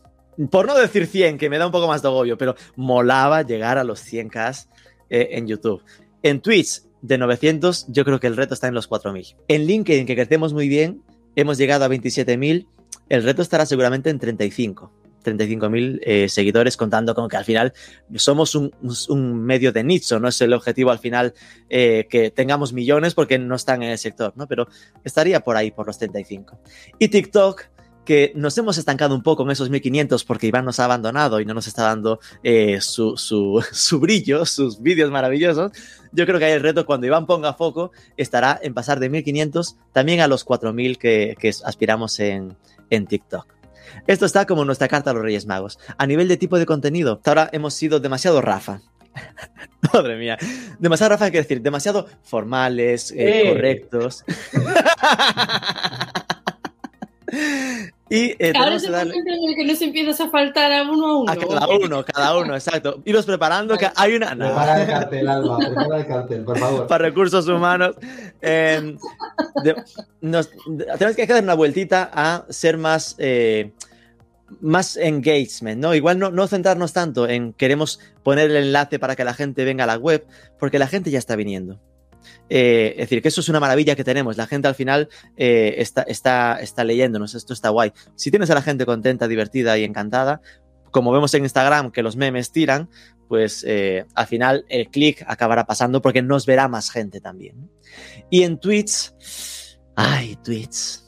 por 0.50 0.68
no 0.68 0.76
decir 0.76 1.08
100, 1.08 1.38
que 1.38 1.50
me 1.50 1.58
da 1.58 1.66
un 1.66 1.72
poco 1.72 1.88
más 1.88 2.02
de 2.02 2.08
agobio, 2.08 2.38
pero 2.38 2.56
molaba 2.76 3.42
llegar 3.42 3.78
a 3.78 3.84
los 3.84 4.06
100k 4.06 4.68
eh, 5.10 5.30
en 5.32 5.48
YouTube. 5.48 5.84
En 6.24 6.42
Twitch, 6.42 6.84
de 7.02 7.18
900, 7.18 7.86
yo 7.90 8.04
creo 8.04 8.20
que 8.20 8.28
el 8.28 8.36
reto 8.36 8.54
está 8.54 8.68
en 8.68 8.74
los 8.74 8.88
4000. 8.88 9.36
En 9.48 9.66
LinkedIn, 9.66 10.06
que 10.06 10.16
crecemos 10.16 10.54
muy 10.54 10.68
bien, 10.68 11.02
hemos 11.36 11.58
llegado 11.58 11.86
a 11.86 11.90
27.000, 11.90 12.68
el 13.10 13.24
reto 13.24 13.42
estará 13.42 13.66
seguramente 13.66 14.10
en 14.10 14.20
35. 14.20 14.92
35.000 15.26 16.00
eh, 16.04 16.30
seguidores, 16.30 16.78
contando 16.78 17.16
con 17.16 17.28
que 17.28 17.38
al 17.38 17.46
final 17.46 17.74
somos 18.16 18.56
un, 18.56 19.44
medio 19.44 19.72
de 19.72 19.84
nicho, 19.84 20.20
no 20.20 20.28
es 20.28 20.40
el 20.42 20.54
objetivo 20.54 20.92
al 20.92 21.00
final 21.00 21.34
eh, 21.70 22.06
que 22.10 22.30
tengamos 22.30 22.74
millones 22.74 23.16
porque 23.16 23.40
no 23.40 23.56
están 23.56 23.82
en 23.84 23.90
el 23.90 23.98
sector, 23.98 24.34
¿no? 24.36 24.48
Pero 24.48 24.68
estaría 25.04 25.40
por 25.40 25.58
ahí, 25.58 25.72
por 25.72 25.88
los 25.88 25.98
35. 25.98 26.60
Y 27.00 27.08
TikTok, 27.08 27.64
que 28.06 28.32
nos 28.36 28.58
hemos 28.58 28.78
estancado 28.78 29.14
un 29.16 29.24
poco 29.24 29.44
en 29.44 29.52
esos 29.52 29.70
1500 29.70 30.24
porque 30.24 30.48
Iván 30.48 30.64
nos 30.64 30.80
ha 30.80 30.86
abandonado 30.86 31.42
y 31.42 31.46
no 31.46 31.54
nos 31.54 31.68
está 31.68 31.84
dando 31.84 32.20
eh, 32.44 32.80
su, 32.80 33.18
su, 33.18 34.00
brillo, 34.00 34.46
sus 34.46 34.82
vídeos 34.82 35.12
maravillosos. 35.12 35.72
Yo 36.12 36.26
creo 36.26 36.40
que 36.40 36.46
hay 36.46 36.54
el 36.54 36.62
reto 36.62 36.86
cuando 36.86 37.08
Iván 37.08 37.26
ponga 37.26 37.54
foco 37.54 37.92
estará 38.16 38.58
en 38.62 38.74
pasar 38.74 39.00
de 39.00 39.10
1500 39.10 39.76
también 39.92 40.22
a 40.22 40.28
los 40.28 40.44
4000 40.46 40.98
que, 40.98 41.36
que 41.40 41.50
aspiramos 41.50 42.20
en, 42.20 42.56
en 42.90 43.08
TikTok. 43.08 43.48
Esto 44.08 44.26
está 44.26 44.46
como 44.46 44.66
nuestra 44.66 44.88
carta 44.88 45.12
a 45.12 45.14
los 45.14 45.24
Reyes 45.24 45.46
Magos. 45.46 45.80
A 45.98 46.06
nivel 46.06 46.28
de 46.28 46.38
tipo 46.38 46.58
de 46.60 46.66
contenido, 46.66 47.14
hasta 47.14 47.32
ahora 47.32 47.50
hemos 47.52 47.74
sido 47.74 48.00
demasiado 48.00 48.42
Rafa. 48.42 48.82
Madre 49.94 50.18
mía. 50.18 50.38
Demasiado 50.80 51.12
Rafa, 51.12 51.26
quiere 51.26 51.44
decir, 51.44 51.62
demasiado 51.62 52.08
formales, 52.24 53.14
eh, 53.16 53.52
correctos. 53.54 54.24
Y 58.10 58.36
eh, 58.38 58.54
Ahora 58.56 58.76
es 58.76 58.84
el 58.84 58.92
darle... 58.92 59.16
en 59.16 59.50
el 59.50 59.56
que 59.56 59.66
nos 59.66 59.82
empiezas 59.82 60.22
a 60.22 60.30
faltar 60.30 60.72
a 60.72 60.84
uno 60.84 61.08
a 61.08 61.18
uno. 61.18 61.32
A 61.32 61.36
cada 61.36 61.68
uno, 61.68 62.06
cada 62.06 62.38
uno, 62.38 62.54
exacto. 62.54 63.02
Iros 63.04 63.26
preparando, 63.26 63.76
que 63.78 63.90
hay 63.96 64.16
una. 64.16 64.36
Prepara 64.36 64.82
el 64.82 64.88
cartel, 64.88 65.28
Alba, 65.28 65.58
prepara 65.66 65.98
el 65.98 66.08
cartel, 66.08 66.44
por 66.44 66.60
favor. 66.60 66.88
Para 66.88 67.06
recursos 67.06 67.48
humanos. 67.48 67.96
Eh, 68.42 68.96
tenemos 70.22 71.16
que 71.16 71.24
hacer 71.24 71.44
una 71.44 71.56
vueltita 71.56 72.12
a 72.14 72.46
ser 72.50 72.78
más. 72.78 73.16
Eh, 73.18 73.72
más 74.62 74.96
engagement, 74.96 75.82
¿no? 75.82 75.96
Igual 75.96 76.20
no, 76.20 76.30
no 76.30 76.48
centrarnos 76.48 76.94
tanto 76.94 77.28
en 77.28 77.52
queremos 77.54 78.00
poner 78.22 78.52
el 78.52 78.58
enlace 78.58 79.00
para 79.00 79.16
que 79.16 79.24
la 79.24 79.34
gente 79.34 79.66
venga 79.66 79.86
a 79.86 79.88
la 79.88 79.98
web, 79.98 80.24
porque 80.60 80.78
la 80.78 80.86
gente 80.86 81.10
ya 81.10 81.18
está 81.18 81.36
viniendo. 81.36 81.80
Eh, 82.50 82.94
es 82.94 83.10
decir, 83.10 83.22
que 83.22 83.30
eso 83.30 83.42
es 83.42 83.50
una 83.50 83.60
maravilla 83.60 83.96
que 83.96 84.04
tenemos. 84.04 84.38
La 84.38 84.48
gente 84.48 84.68
al 84.68 84.76
final 84.76 85.10
eh, 85.38 85.76
está, 85.78 86.04
está, 86.04 86.84
leyéndonos, 86.84 87.36
esto 87.36 87.54
está 87.54 87.70
guay. 87.70 87.92
Si 88.16 88.32
tienes 88.32 88.50
a 88.50 88.56
la 88.56 88.62
gente 88.62 88.86
contenta, 88.86 89.28
divertida 89.28 89.78
y 89.78 89.84
encantada, 89.84 90.42
como 90.92 91.12
vemos 91.12 91.34
en 91.34 91.44
Instagram 91.44 91.92
que 91.92 92.04
los 92.04 92.16
memes 92.16 92.52
tiran, 92.52 92.90
pues 93.28 93.66
eh, 93.68 94.06
al 94.14 94.28
final 94.28 94.66
el 94.70 94.88
clic 94.90 95.24
acabará 95.28 95.66
pasando 95.66 96.02
porque 96.02 96.22
nos 96.22 96.46
verá 96.46 96.68
más 96.68 96.92
gente 96.92 97.20
también. 97.20 97.70
Y 98.30 98.44
en 98.44 98.60
Twitch, 98.60 99.12
ay, 99.96 100.38
Twitch. 100.44 101.02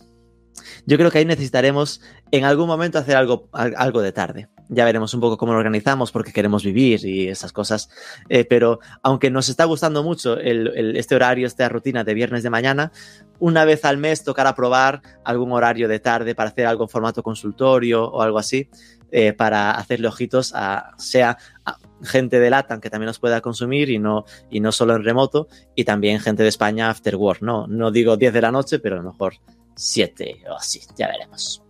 Yo 0.85 0.97
creo 0.97 1.11
que 1.11 1.19
ahí 1.19 1.25
necesitaremos 1.25 2.01
en 2.31 2.45
algún 2.45 2.67
momento 2.67 2.97
hacer 2.97 3.15
algo, 3.15 3.49
algo 3.51 4.01
de 4.01 4.11
tarde. 4.11 4.49
Ya 4.69 4.85
veremos 4.85 5.13
un 5.13 5.21
poco 5.21 5.37
cómo 5.37 5.53
lo 5.53 5.59
organizamos 5.59 6.11
porque 6.11 6.33
queremos 6.33 6.63
vivir 6.63 7.05
y 7.05 7.27
esas 7.27 7.53
cosas. 7.53 7.89
Eh, 8.29 8.45
pero 8.45 8.79
aunque 9.01 9.29
nos 9.29 9.49
está 9.49 9.65
gustando 9.65 10.03
mucho 10.03 10.37
este 10.39 11.15
horario, 11.15 11.47
esta 11.47 11.69
rutina 11.69 12.03
de 12.03 12.13
viernes 12.13 12.43
de 12.43 12.49
mañana, 12.49 12.91
una 13.39 13.65
vez 13.65 13.85
al 13.85 13.97
mes 13.97 14.23
tocará 14.23 14.55
probar 14.55 15.01
algún 15.23 15.51
horario 15.51 15.87
de 15.87 15.99
tarde 15.99 16.35
para 16.35 16.49
hacer 16.49 16.65
algo 16.65 16.83
en 16.83 16.89
formato 16.89 17.23
consultorio 17.23 18.05
o 18.05 18.21
algo 18.21 18.39
así. 18.39 18.69
Eh, 19.09 19.31
para 19.31 19.71
hacerle 19.71 20.09
ojitos 20.09 20.51
a 20.53 20.91
sea 20.97 21.37
gente 22.03 22.41
de 22.41 22.49
LATAM 22.49 22.81
que 22.81 22.89
también 22.89 23.07
nos 23.07 23.19
pueda 23.19 23.39
consumir 23.39 23.89
y 23.89 23.99
no, 23.99 24.25
y 24.49 24.59
no 24.59 24.73
solo 24.73 24.95
en 24.95 25.03
remoto, 25.05 25.47
y 25.75 25.85
también 25.85 26.19
gente 26.19 26.43
de 26.43 26.49
España 26.49 26.89
after 26.89 27.15
work, 27.15 27.41
¿no? 27.41 27.67
No 27.67 27.89
digo 27.89 28.17
10 28.17 28.33
de 28.33 28.41
la 28.41 28.51
noche, 28.51 28.79
pero 28.79 28.95
a 28.95 29.01
lo 29.01 29.11
mejor 29.11 29.35
7 29.75 30.43
o 30.49 30.55
así, 30.55 30.81
ya 30.97 31.07
veremos. 31.07 31.63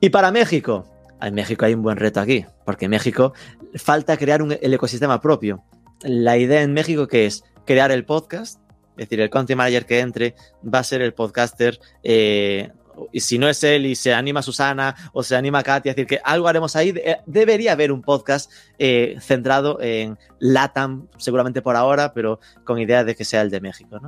Y 0.00 0.10
para 0.10 0.30
México, 0.30 0.86
en 1.20 1.34
México 1.34 1.64
hay 1.64 1.74
un 1.74 1.82
buen 1.82 1.96
reto 1.96 2.20
aquí, 2.20 2.44
porque 2.64 2.86
en 2.86 2.92
México 2.92 3.32
falta 3.74 4.16
crear 4.16 4.42
el 4.60 4.74
ecosistema 4.74 5.20
propio. 5.20 5.62
La 6.02 6.36
idea 6.36 6.62
en 6.62 6.72
México 6.72 7.08
que 7.08 7.26
es 7.26 7.44
crear 7.64 7.90
el 7.90 8.04
podcast, 8.04 8.60
es 8.92 9.08
decir, 9.08 9.20
el 9.20 9.30
content 9.30 9.58
manager 9.58 9.86
que 9.86 10.00
entre 10.00 10.34
va 10.62 10.80
a 10.80 10.84
ser 10.84 11.02
el 11.02 11.14
podcaster 11.14 11.78
eh, 12.02 12.70
y 13.12 13.20
si 13.20 13.38
no 13.38 13.48
es 13.48 13.62
él 13.64 13.86
y 13.86 13.94
se 13.94 14.12
anima 14.12 14.42
Susana 14.42 14.94
o 15.12 15.22
se 15.22 15.36
anima 15.36 15.62
Katia, 15.62 15.90
es 15.90 15.96
decir, 15.96 16.06
que 16.06 16.20
algo 16.24 16.48
haremos 16.48 16.76
ahí, 16.76 16.94
debería 17.26 17.72
haber 17.72 17.92
un 17.92 18.02
podcast 18.02 18.50
eh, 18.78 19.16
centrado 19.20 19.80
en 19.80 20.18
LATAM, 20.38 21.08
seguramente 21.16 21.62
por 21.62 21.76
ahora, 21.76 22.12
pero 22.12 22.40
con 22.64 22.78
idea 22.78 23.04
de 23.04 23.14
que 23.14 23.24
sea 23.24 23.42
el 23.42 23.50
de 23.50 23.60
México. 23.60 24.00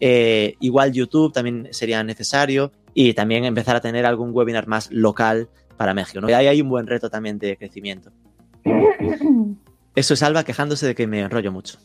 Eh, 0.00 0.54
igual 0.60 0.92
YouTube 0.92 1.32
también 1.32 1.68
sería 1.72 2.02
necesario 2.02 2.72
y 2.94 3.14
también 3.14 3.44
empezar 3.44 3.76
a 3.76 3.80
tener 3.80 4.06
algún 4.06 4.30
webinar 4.32 4.66
más 4.66 4.90
local 4.90 5.48
para 5.78 5.94
México. 5.94 6.20
¿no? 6.20 6.28
Y 6.28 6.34
ahí 6.34 6.46
hay 6.46 6.60
un 6.60 6.68
buen 6.68 6.86
reto 6.86 7.08
también 7.08 7.38
de 7.38 7.56
crecimiento. 7.56 8.12
Eso 9.94 10.14
es 10.14 10.22
Alba 10.22 10.44
quejándose 10.44 10.86
de 10.86 10.94
que 10.94 11.06
me 11.06 11.20
enrollo 11.20 11.50
mucho. 11.50 11.78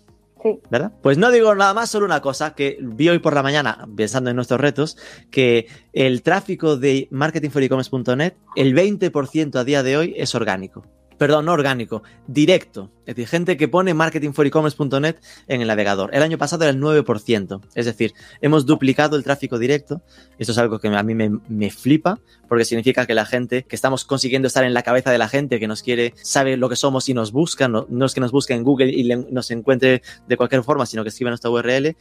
¿Verdad? 0.69 0.91
Pues 1.01 1.17
no 1.17 1.31
digo 1.31 1.55
nada 1.55 1.73
más, 1.73 1.89
solo 1.89 2.05
una 2.05 2.19
cosa, 2.19 2.53
que 2.53 2.77
vi 2.81 3.07
hoy 3.07 3.19
por 3.19 3.33
la 3.33 3.41
mañana, 3.41 3.87
pensando 3.95 4.29
en 4.29 4.35
nuestros 4.35 4.59
retos, 4.59 4.97
que 5.31 5.67
el 5.93 6.21
tráfico 6.21 6.75
de 6.75 7.07
marketingforecommerce.net, 7.11 8.33
el 8.57 8.75
20% 8.75 9.55
a 9.55 9.63
día 9.63 9.83
de 9.83 9.95
hoy 9.95 10.13
es 10.17 10.35
orgánico 10.35 10.83
perdón, 11.17 11.45
no 11.45 11.53
orgánico, 11.53 12.03
directo. 12.27 12.91
Es 13.05 13.15
decir, 13.15 13.27
gente 13.27 13.57
que 13.57 13.67
pone 13.67 13.93
marketingforecommerce.net 13.93 15.17
en 15.47 15.61
el 15.61 15.67
navegador. 15.67 16.15
El 16.15 16.23
año 16.23 16.37
pasado 16.37 16.63
era 16.63 16.71
el 16.71 16.79
9%. 16.79 17.61
Es 17.75 17.85
decir, 17.85 18.13
hemos 18.41 18.65
duplicado 18.65 19.17
el 19.17 19.23
tráfico 19.23 19.59
directo. 19.59 20.01
Esto 20.37 20.53
es 20.53 20.57
algo 20.57 20.79
que 20.79 20.87
a 20.87 21.03
mí 21.03 21.13
me, 21.13 21.69
flipa, 21.69 22.19
porque 22.47 22.63
significa 22.63 23.05
que 23.05 23.13
la 23.13 23.25
gente, 23.25 23.63
que 23.63 23.75
estamos 23.75 24.05
consiguiendo 24.05 24.47
estar 24.47 24.63
en 24.63 24.73
la 24.73 24.83
cabeza 24.83 25.11
de 25.11 25.17
la 25.17 25.27
gente 25.27 25.59
que 25.59 25.67
nos 25.67 25.83
quiere, 25.83 26.13
sabe 26.21 26.55
lo 26.55 26.69
que 26.69 26.75
somos 26.75 27.09
y 27.09 27.13
nos 27.13 27.31
busca. 27.31 27.67
No, 27.67 28.05
es 28.05 28.13
que 28.13 28.21
nos 28.21 28.31
busque 28.31 28.53
en 28.53 28.63
Google 28.63 28.91
y 28.91 29.03
nos 29.03 29.51
encuentre 29.51 30.01
de 30.27 30.37
cualquier 30.37 30.63
forma, 30.63 30.85
sino 30.85 31.03
que 31.03 31.09
escribe 31.09 31.29
nuestra 31.29 31.49
URL. 31.49 31.97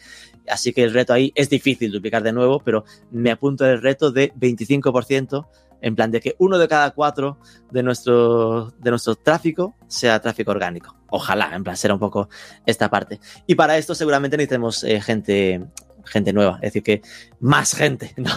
Así 0.48 0.72
que 0.72 0.84
el 0.84 0.92
reto 0.92 1.12
ahí 1.12 1.32
es 1.34 1.50
difícil 1.50 1.90
duplicar 1.90 2.22
de 2.22 2.32
nuevo, 2.32 2.60
pero 2.64 2.84
me 3.10 3.30
apunto 3.30 3.66
el 3.66 3.82
reto 3.82 4.12
de 4.12 4.32
25% 4.34 5.46
en 5.82 5.96
plan 5.96 6.10
de 6.10 6.20
que 6.20 6.34
uno 6.38 6.56
de 6.56 6.68
cada 6.68 6.92
cuatro 6.92 7.38
de 7.70 7.82
nuestro, 7.82 8.70
de 8.78 8.90
nuestro 8.90 9.16
tráfico 9.16 9.74
sea 9.88 10.20
tráfico 10.20 10.52
orgánico. 10.52 10.96
Ojalá, 11.10 11.54
en 11.54 11.64
plan, 11.64 11.76
será 11.76 11.94
un 11.94 12.00
poco 12.00 12.28
esta 12.64 12.88
parte. 12.88 13.20
Y 13.46 13.54
para 13.54 13.76
esto 13.76 13.94
seguramente 13.94 14.36
necesitemos 14.36 14.84
eh, 14.84 15.00
gente, 15.00 15.66
gente 16.04 16.32
nueva, 16.32 16.54
es 16.62 16.72
decir, 16.72 16.82
que 16.82 17.02
más 17.40 17.74
gente, 17.74 18.14
no, 18.16 18.30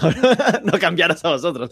no 0.64 0.80
cambiaros 0.80 1.24
a 1.24 1.30
vosotros, 1.30 1.70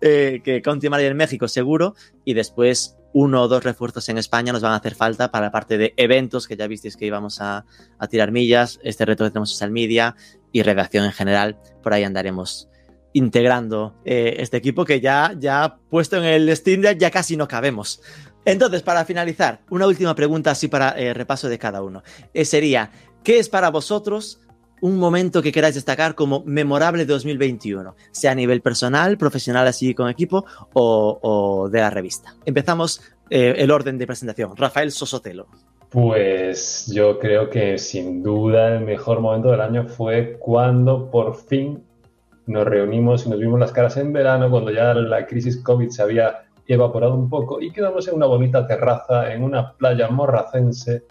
eh, 0.00 0.40
que 0.42 0.62
Conti 0.62 0.86
en 0.86 1.16
México 1.16 1.48
seguro. 1.48 1.94
Y 2.24 2.34
después 2.34 2.96
uno 3.12 3.42
o 3.42 3.48
dos 3.48 3.64
refuerzos 3.64 4.08
en 4.08 4.18
España 4.18 4.52
nos 4.52 4.62
van 4.62 4.72
a 4.72 4.76
hacer 4.76 4.94
falta 4.94 5.30
para 5.30 5.46
la 5.46 5.52
parte 5.52 5.76
de 5.76 5.94
eventos 5.96 6.46
que 6.46 6.56
ya 6.56 6.66
visteis 6.66 6.96
que 6.96 7.06
íbamos 7.06 7.40
a, 7.40 7.64
a 7.98 8.08
tirar 8.08 8.30
millas, 8.30 8.78
este 8.82 9.04
reto 9.04 9.24
que 9.24 9.30
tenemos 9.30 9.50
social 9.50 9.70
media 9.70 10.14
y 10.52 10.62
redacción 10.62 11.04
en 11.04 11.12
general, 11.12 11.58
por 11.82 11.92
ahí 11.92 12.04
andaremos 12.04 12.68
integrando 13.16 13.94
eh, 14.04 14.36
este 14.40 14.58
equipo 14.58 14.84
que 14.84 15.00
ya, 15.00 15.34
ya 15.38 15.78
puesto 15.88 16.18
en 16.18 16.24
el 16.24 16.54
Steam 16.54 16.82
Deck 16.82 16.98
ya 16.98 17.10
casi 17.10 17.34
no 17.34 17.48
cabemos. 17.48 18.02
Entonces, 18.44 18.82
para 18.82 19.06
finalizar, 19.06 19.60
una 19.70 19.86
última 19.86 20.14
pregunta 20.14 20.50
así 20.50 20.68
para 20.68 20.90
eh, 20.90 21.14
repaso 21.14 21.48
de 21.48 21.58
cada 21.58 21.82
uno. 21.82 22.02
Eh, 22.34 22.44
sería, 22.44 22.90
¿qué 23.24 23.38
es 23.38 23.48
para 23.48 23.70
vosotros 23.70 24.40
un 24.82 24.98
momento 24.98 25.40
que 25.40 25.50
queráis 25.50 25.74
destacar 25.74 26.14
como 26.14 26.44
memorable 26.44 27.06
de 27.06 27.12
2021? 27.14 27.96
Sea 28.12 28.32
a 28.32 28.34
nivel 28.34 28.60
personal, 28.60 29.16
profesional 29.16 29.66
así 29.66 29.94
con 29.94 30.10
equipo 30.10 30.44
o, 30.74 31.18
o 31.22 31.70
de 31.70 31.80
la 31.80 31.88
revista. 31.88 32.36
Empezamos 32.44 33.00
el 33.30 33.70
orden 33.72 33.98
de 33.98 34.06
presentación. 34.06 34.54
Rafael 34.56 34.92
Sosotelo. 34.92 35.48
Pues 35.90 36.92
yo 36.92 37.18
creo 37.18 37.48
que 37.48 37.78
sin 37.78 38.22
duda 38.22 38.76
el 38.76 38.84
mejor 38.84 39.20
momento 39.20 39.50
del 39.50 39.62
año 39.62 39.88
fue 39.88 40.36
cuando 40.38 41.10
por 41.10 41.34
fin 41.34 41.85
nos 42.46 42.64
reunimos 42.64 43.26
y 43.26 43.30
nos 43.30 43.38
vimos 43.38 43.58
las 43.58 43.72
caras 43.72 43.96
en 43.96 44.12
verano 44.12 44.50
cuando 44.50 44.70
ya 44.70 44.94
la 44.94 45.26
crisis 45.26 45.58
COVID 45.58 45.88
se 45.88 46.02
había 46.02 46.44
evaporado 46.66 47.14
un 47.14 47.28
poco 47.28 47.60
y 47.60 47.70
quedamos 47.70 48.08
en 48.08 48.14
una 48.14 48.26
bonita 48.26 48.66
terraza 48.66 49.32
en 49.32 49.42
una 49.42 49.72
playa 49.72 50.08
morracense, 50.08 51.04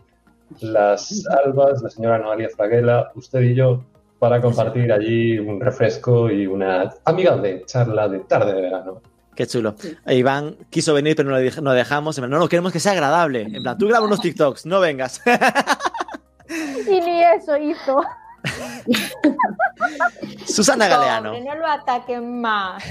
las 0.62 1.26
albas, 1.28 1.82
la 1.82 1.90
señora 1.90 2.20
Noalia 2.20 2.50
Fraguela, 2.50 3.12
usted 3.16 3.42
y 3.42 3.56
yo, 3.56 3.84
para 4.20 4.42
compartir 4.42 4.92
allí 4.92 5.38
un 5.38 5.60
refresco 5.60 6.30
y 6.30 6.48
una 6.48 6.94
amigable 7.04 7.64
charla 7.66 8.08
de 8.08 8.20
tarde 8.20 8.54
de 8.54 8.62
verano. 8.62 9.02
Qué 9.36 9.46
chulo. 9.46 9.76
Iván 10.08 10.56
quiso 10.70 10.94
venir, 10.94 11.16
pero 11.16 11.30
no 11.30 11.38
le 11.38 11.52
no 11.62 11.74
dejamos. 11.74 12.18
No, 12.18 12.28
no, 12.28 12.48
queremos 12.48 12.72
que 12.72 12.80
sea 12.80 12.94
agradable. 12.94 13.42
En 13.42 13.62
plan, 13.62 13.78
tú 13.78 13.88
grabas 13.88 14.08
unos 14.08 14.22
TikToks, 14.22 14.66
no 14.66 14.80
vengas. 14.80 15.22
y 16.50 17.02
ni 17.02 17.22
eso 17.22 17.58
hizo. 17.58 18.02
Susana 20.46 20.88
Galeano. 20.88 21.40
no 21.40 21.56
lo 21.56 21.68
ataquen 21.68 22.42
más. 22.42 22.84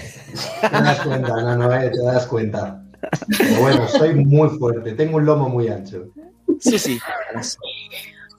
Te 0.60 0.68
das 0.68 1.00
cuenta, 1.00 1.28
no, 1.28 1.56
no, 1.56 1.74
eh, 1.74 1.90
te 1.90 2.02
das 2.02 2.26
cuenta. 2.26 2.82
Pero 3.38 3.60
bueno, 3.60 3.88
soy 3.88 4.14
muy 4.14 4.48
fuerte, 4.50 4.92
tengo 4.92 5.18
un 5.18 5.26
lomo 5.26 5.48
muy 5.48 5.68
ancho. 5.68 6.06
Sí, 6.60 6.78
sí. 6.78 6.98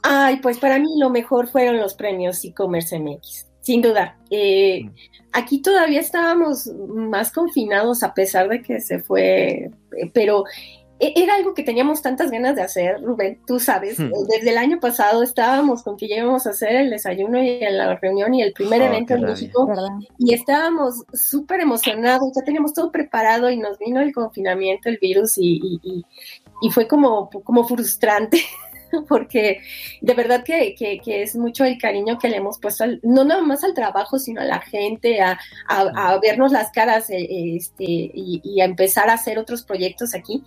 Ay, 0.03 0.37
pues 0.37 0.57
para 0.57 0.79
mí 0.79 0.99
lo 0.99 1.09
mejor 1.09 1.47
fueron 1.47 1.77
los 1.77 1.93
premios 1.93 2.43
e-commerce 2.45 2.99
MX, 2.99 3.47
sin 3.61 3.81
duda. 3.81 4.17
Eh, 4.29 4.89
aquí 5.33 5.61
todavía 5.61 5.99
estábamos 5.99 6.67
más 6.87 7.31
confinados 7.31 8.03
a 8.03 8.13
pesar 8.13 8.49
de 8.49 8.61
que 8.61 8.79
se 8.79 8.99
fue, 8.99 9.71
eh, 9.97 10.11
pero 10.13 10.43
era 10.99 11.35
algo 11.35 11.53
que 11.53 11.63
teníamos 11.63 12.01
tantas 12.01 12.31
ganas 12.31 12.55
de 12.55 12.61
hacer, 12.61 13.01
Rubén, 13.01 13.39
tú 13.45 13.59
sabes, 13.59 13.99
hmm. 13.99 14.11
desde 14.29 14.51
el 14.51 14.57
año 14.57 14.79
pasado 14.79 15.23
estábamos 15.23 15.83
con 15.83 15.97
que 15.97 16.05
íbamos 16.05 16.47
a 16.47 16.51
hacer 16.51 16.75
el 16.75 16.89
desayuno 16.89 17.41
y 17.41 17.59
la 17.59 17.95
reunión 17.95 18.33
y 18.33 18.41
el 18.41 18.53
primer 18.53 18.81
oh, 18.81 18.85
evento 18.85 19.13
en 19.15 19.23
México 19.23 19.69
y 20.17 20.33
estábamos 20.33 21.03
súper 21.13 21.59
emocionados, 21.59 22.31
ya 22.35 22.43
teníamos 22.43 22.73
todo 22.73 22.91
preparado 22.91 23.49
y 23.49 23.57
nos 23.57 23.77
vino 23.77 23.99
el 23.99 24.13
confinamiento, 24.13 24.87
el 24.87 24.97
virus 25.01 25.37
y, 25.37 25.79
y, 25.83 26.05
y 26.61 26.69
fue 26.69 26.87
como, 26.87 27.29
como 27.29 27.67
frustrante 27.67 28.41
porque 29.07 29.61
de 30.01 30.13
verdad 30.13 30.43
que, 30.43 30.75
es 31.05 31.35
mucho 31.35 31.65
el 31.65 31.77
cariño 31.77 32.17
que 32.19 32.29
le 32.29 32.37
hemos 32.37 32.59
puesto, 32.59 32.85
no 33.03 33.23
nada 33.23 33.41
más 33.41 33.63
al 33.63 33.73
trabajo, 33.73 34.19
sino 34.19 34.41
a 34.41 34.45
la 34.45 34.61
gente, 34.61 35.21
a, 35.21 35.39
vernos 36.21 36.51
las 36.51 36.71
caras 36.71 37.09
eh, 37.09 37.55
este, 37.55 37.83
y, 37.85 38.61
a 38.61 38.65
empezar 38.65 39.09
a 39.09 39.13
hacer 39.13 39.37
otros 39.37 39.63
proyectos 39.63 40.15
aquí. 40.15 40.43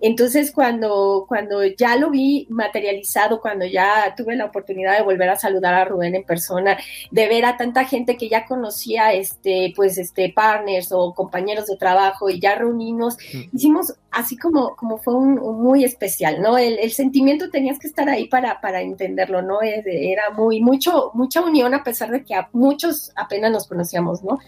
Entonces, 0.00 0.50
cuando, 0.52 1.26
cuando 1.28 1.64
ya 1.64 1.96
lo 1.96 2.10
vi 2.10 2.46
materializado, 2.50 3.40
cuando 3.40 3.64
ya 3.66 4.14
tuve 4.16 4.36
la 4.36 4.46
oportunidad 4.46 4.96
de 4.96 5.04
volver 5.04 5.28
a 5.28 5.36
saludar 5.36 5.74
a 5.74 5.84
Rubén 5.84 6.14
en 6.14 6.24
persona, 6.24 6.76
de 7.10 7.28
ver 7.28 7.44
a 7.44 7.56
tanta 7.56 7.84
gente 7.84 8.16
que 8.16 8.28
ya 8.28 8.46
conocía, 8.46 9.12
este, 9.12 9.72
pues, 9.76 9.98
este, 9.98 10.32
partners 10.32 10.90
o 10.90 11.14
compañeros 11.14 11.66
de 11.66 11.76
trabajo 11.76 12.28
y 12.30 12.40
ya 12.40 12.56
reunimos, 12.56 13.16
hicimos 13.52 13.94
así 14.12 14.36
como, 14.36 14.76
como 14.76 14.98
fue 14.98 15.14
un, 15.14 15.34
muy 15.62 15.84
especial, 15.84 16.40
¿no? 16.40 16.58
El, 16.58 16.78
el 16.78 16.92
sentimiento 16.92 17.50
tenías 17.50 17.78
que 17.78 17.88
estar 17.88 18.08
ahí 18.08 18.28
para, 18.28 18.60
para 18.60 18.82
entenderlo, 18.82 19.42
¿no? 19.42 19.60
Era 19.62 20.30
muy, 20.30 20.60
mucho, 20.60 21.10
mucha 21.14 21.42
unión 21.42 21.74
a 21.74 21.82
pesar 21.82 22.10
de 22.10 22.24
que 22.24 22.34
a 22.34 22.48
muchos 22.52 23.12
apenas 23.16 23.50
nos 23.50 23.66
conocíamos, 23.66 24.22
¿no? 24.22 24.38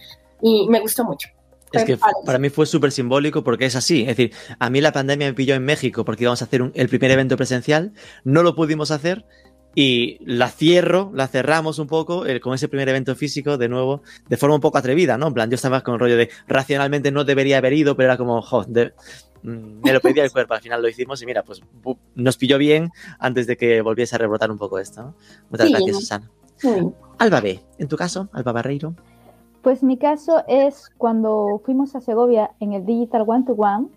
Y 0.40 0.68
me 0.68 0.80
gustó 0.80 1.04
mucho. 1.04 1.28
Es 1.72 1.84
que 1.84 1.98
para 2.24 2.38
mí 2.38 2.50
fue 2.50 2.66
súper 2.66 2.92
simbólico 2.92 3.42
porque 3.42 3.66
es 3.66 3.76
así. 3.76 4.02
Es 4.02 4.16
decir, 4.16 4.32
a 4.58 4.70
mí 4.70 4.80
la 4.80 4.92
pandemia 4.92 5.26
me 5.26 5.34
pilló 5.34 5.54
en 5.54 5.64
México 5.64 6.04
porque 6.04 6.24
íbamos 6.24 6.42
a 6.42 6.44
hacer 6.44 6.70
el 6.72 6.88
primer 6.88 7.10
evento 7.10 7.36
presencial, 7.36 7.92
no 8.22 8.42
lo 8.42 8.54
pudimos 8.54 8.90
hacer 8.90 9.24
y 9.74 10.18
la 10.24 10.50
cierro, 10.50 11.10
la 11.14 11.26
cerramos 11.26 11.78
un 11.78 11.88
poco 11.88 12.26
eh, 12.26 12.40
con 12.40 12.54
ese 12.54 12.68
primer 12.68 12.88
evento 12.88 13.16
físico 13.16 13.58
de 13.58 13.68
nuevo, 13.68 14.02
de 14.28 14.36
forma 14.36 14.54
un 14.54 14.60
poco 14.60 14.78
atrevida, 14.78 15.18
¿no? 15.18 15.28
En 15.28 15.34
plan, 15.34 15.50
yo 15.50 15.56
estaba 15.56 15.82
con 15.82 15.94
el 15.94 16.00
rollo 16.00 16.16
de 16.16 16.30
racionalmente 16.46 17.10
no 17.10 17.24
debería 17.24 17.58
haber 17.58 17.72
ido, 17.72 17.96
pero 17.96 18.08
era 18.08 18.16
como, 18.16 18.40
joder, 18.40 18.94
mm, 19.32 19.33
me 19.44 19.92
lo 19.92 20.00
pedía 20.00 20.24
el 20.24 20.32
cuerpo, 20.32 20.54
al 20.54 20.60
final 20.60 20.80
lo 20.80 20.88
hicimos 20.88 21.20
y 21.22 21.26
mira, 21.26 21.42
pues 21.42 21.62
nos 22.14 22.36
pilló 22.36 22.56
bien 22.56 22.90
antes 23.18 23.46
de 23.46 23.56
que 23.56 23.82
volviese 23.82 24.16
a 24.16 24.18
rebrotar 24.18 24.50
un 24.50 24.58
poco 24.58 24.78
esto. 24.78 25.02
¿no? 25.02 25.14
Muchas 25.50 25.70
gracias, 25.70 25.96
Susana. 25.96 26.30
Alba 27.18 27.40
B, 27.40 27.60
en 27.78 27.88
tu 27.88 27.96
caso, 27.96 28.28
Alba 28.32 28.52
Barreiro. 28.52 28.94
Pues 29.62 29.82
mi 29.82 29.98
caso 29.98 30.44
es 30.48 30.90
cuando 30.96 31.60
fuimos 31.64 31.94
a 31.94 32.00
Segovia 32.00 32.52
en 32.60 32.72
el 32.72 32.86
Digital 32.86 33.24
One 33.26 33.44
to 33.44 33.52
One 33.52 33.88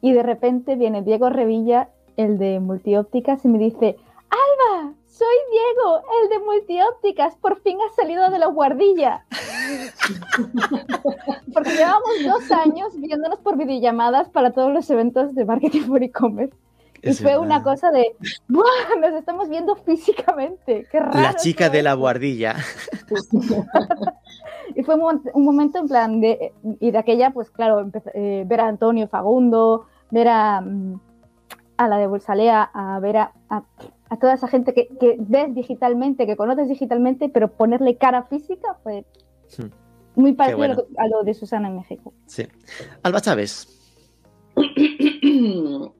y 0.00 0.12
de 0.12 0.22
repente 0.22 0.76
viene 0.76 1.02
Diego 1.02 1.30
Revilla, 1.30 1.90
el 2.16 2.38
de 2.38 2.58
Multiópticas, 2.58 3.44
y 3.44 3.48
me 3.48 3.58
dice, 3.58 3.96
Alba, 4.28 4.94
soy 5.20 5.36
Diego, 5.50 6.00
el 6.22 6.28
de 6.30 6.38
Multiópticas, 6.38 7.36
por 7.36 7.60
fin 7.60 7.76
has 7.86 7.94
salido 7.94 8.30
de 8.30 8.38
la 8.38 8.46
guardilla. 8.46 9.26
Porque 11.52 11.70
llevamos 11.72 12.10
dos 12.24 12.50
años 12.50 12.98
viéndonos 12.98 13.38
por 13.40 13.58
videollamadas 13.58 14.30
para 14.30 14.52
todos 14.52 14.72
los 14.72 14.88
eventos 14.88 15.34
de 15.34 15.44
marketing 15.44 15.82
for 15.82 16.02
e-commerce. 16.02 16.56
Y 17.02 17.12
fue 17.12 17.36
una 17.38 17.62
cosa 17.62 17.90
de, 17.90 18.16
¡buah! 18.48 18.96
Nos 18.98 19.12
estamos 19.12 19.50
viendo 19.50 19.76
físicamente. 19.76 20.86
¡Qué 20.90 21.00
raro! 21.00 21.20
La 21.20 21.34
chica 21.34 21.68
de 21.68 21.82
la 21.82 21.92
guardilla. 21.92 22.56
y 24.74 24.82
fue 24.82 24.94
un, 24.94 25.44
momento 25.44 25.80
en 25.80 25.88
plan 25.88 26.20
de, 26.22 26.54
y 26.78 26.90
de 26.90 26.98
aquella, 26.98 27.30
pues 27.30 27.50
claro, 27.50 27.90
eh, 28.14 28.44
ver 28.46 28.60
a 28.62 28.68
Antonio 28.68 29.06
Fagundo, 29.06 29.86
ver 30.10 30.28
a, 30.28 30.62
mm, 30.62 30.98
a 31.76 31.88
la 31.88 31.98
de 31.98 32.06
Bolsalea, 32.06 32.70
a 32.72 32.98
ver 33.00 33.18
a 33.18 33.32
a 33.50 33.64
toda 34.16 34.34
esa 34.34 34.48
gente 34.48 34.74
que, 34.74 34.88
ves 35.18 35.54
digitalmente, 35.54 36.26
que 36.26 36.36
conoces 36.36 36.68
digitalmente, 36.68 37.28
pero 37.28 37.52
ponerle 37.52 37.96
cara 37.96 38.24
física 38.24 38.76
fue 38.82 39.04
hmm. 39.58 39.66
muy 40.20 40.32
parecido 40.32 40.86
a, 40.98 41.06
lo, 41.08 41.22
de 41.22 41.34
Susana 41.34 41.68
en 41.68 41.76
México. 41.76 42.12
Sí. 42.26 42.46
Alba 43.02 43.20
Chávez. 43.20 43.68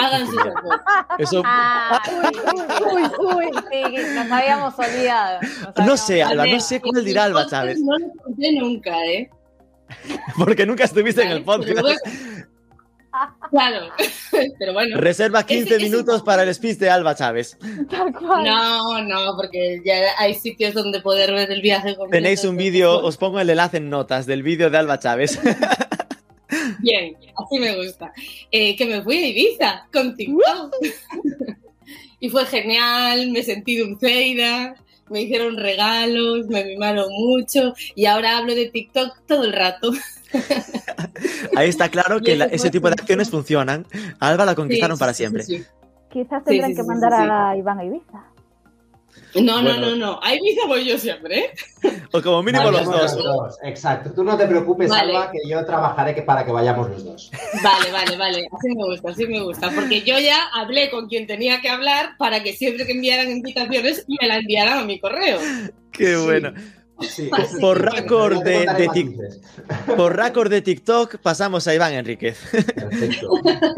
Háganse 0.00 0.36
Eso. 1.18 1.42
Ah, 1.44 2.00
uy, 2.10 2.24
uy, 2.92 3.02
uy, 3.34 3.46
sí, 3.70 3.82
nos 4.14 4.30
habíamos 4.30 4.78
olvidado. 4.78 5.40
no 5.86 5.96
sé, 5.96 6.22
Alba, 6.22 6.46
no 6.46 6.60
sé 6.60 6.80
cuál 6.80 7.04
dirá 7.04 7.24
Alba 7.24 7.46
Chávez. 7.46 7.80
No 7.80 7.98
lo 7.98 8.08
conté 8.22 8.52
nunca, 8.58 9.04
¿eh? 9.06 9.30
Porque 10.38 10.66
nunca 10.66 10.84
estuviste 10.84 11.22
en 11.22 11.32
el 11.32 11.44
podcast. 11.44 11.80
Claro, 13.50 13.88
pero 14.58 14.72
bueno. 14.72 14.98
Reserva 14.98 15.44
15 15.44 15.78
minutos 15.78 16.22
para 16.22 16.42
el 16.42 16.54
speech 16.54 16.78
de 16.78 16.90
Alba 16.90 17.14
Chávez. 17.14 17.56
No, 18.20 19.02
no, 19.02 19.36
porque 19.36 19.80
ya 19.84 19.94
hay 20.18 20.34
sitios 20.34 20.74
donde 20.74 21.00
poder 21.00 21.32
ver 21.32 21.50
el 21.50 21.62
viaje. 21.62 21.96
Tenéis 22.10 22.44
un 22.44 22.56
vídeo, 22.56 22.98
os 22.98 23.16
pongo 23.16 23.40
el 23.40 23.50
enlace 23.50 23.78
en 23.78 23.90
notas 23.90 24.26
del 24.26 24.42
vídeo 24.42 24.70
de 24.70 24.78
Alba 24.78 24.98
Chávez. 24.98 25.38
Bien, 26.80 27.16
así 27.36 27.58
me 27.58 27.76
gusta. 27.76 28.12
Eh, 28.50 28.76
que 28.76 28.86
me 28.86 29.02
fui 29.02 29.16
a 29.16 29.26
Ibiza 29.28 29.88
con 29.92 30.14
TikTok. 30.14 30.74
y 32.20 32.28
fue 32.28 32.46
genial, 32.46 33.30
me 33.30 33.42
sentí 33.42 33.76
dulceida, 33.76 34.74
me 35.10 35.22
hicieron 35.22 35.56
regalos, 35.56 36.46
me 36.48 36.64
mimaron 36.64 37.10
mucho 37.10 37.74
y 37.94 38.06
ahora 38.06 38.38
hablo 38.38 38.54
de 38.54 38.66
TikTok 38.66 39.26
todo 39.26 39.44
el 39.44 39.52
rato. 39.52 39.92
Ahí 41.56 41.68
está 41.68 41.88
claro 41.88 42.20
que 42.24 42.48
ese 42.50 42.70
tipo 42.70 42.88
de 42.88 42.94
acciones 42.94 43.30
funcionan. 43.30 43.86
Alba 44.20 44.44
la 44.44 44.54
conquistaron 44.54 44.98
para 44.98 45.12
siempre. 45.14 45.44
Quizás 46.10 46.44
tendrán 46.44 46.74
que 46.74 46.82
mandar 46.82 47.12
a 47.14 47.56
Iván 47.56 47.78
a 47.78 47.84
Ibiza. 47.84 48.24
No, 49.34 49.62
no, 49.62 49.76
no, 49.78 49.94
no. 49.94 50.20
A 50.22 50.34
Ibiza 50.34 50.66
voy 50.66 50.84
yo 50.84 50.98
siempre. 50.98 51.38
¿eh? 51.38 51.50
O 52.12 52.22
como 52.22 52.42
mínimo 52.42 52.70
los, 52.70 52.84
dos. 52.86 53.56
Exacto. 53.62 54.10
Tú 54.14 54.24
no 54.24 54.36
te 54.36 54.46
preocupes, 54.46 54.90
Alba, 54.90 55.30
que 55.30 55.38
yo 55.48 55.64
trabajaré 55.64 56.20
para 56.22 56.44
que 56.44 56.50
vayamos 56.50 56.90
los 56.90 57.04
dos. 57.04 57.30
Vale, 57.62 57.92
vale, 57.92 58.16
vale. 58.16 58.48
Así 58.50 58.68
me 58.74 58.84
gusta, 58.84 59.10
así 59.10 59.26
me 59.26 59.40
gusta. 59.40 59.70
Porque 59.70 60.00
yo 60.02 60.18
ya 60.18 60.48
hablé 60.54 60.90
con 60.90 61.08
quien 61.08 61.26
tenía 61.26 61.60
que 61.60 61.68
hablar 61.68 62.16
para 62.18 62.42
que 62.42 62.54
siempre 62.54 62.86
que 62.86 62.92
enviaran 62.92 63.30
invitaciones 63.30 64.06
me 64.08 64.26
la 64.26 64.38
enviaran 64.38 64.78
a 64.78 64.84
mi 64.84 64.98
correo. 64.98 65.38
Qué 65.92 66.16
bueno 66.16 66.52
por, 67.60 67.80
récord 67.80 68.42
de, 70.50 70.62
TikTok 70.62 71.16
pasamos 71.18 71.66
a 71.68 71.74
Iván 71.74 71.94
Enríquez. 71.94 72.38
Perfecto. 72.50 73.28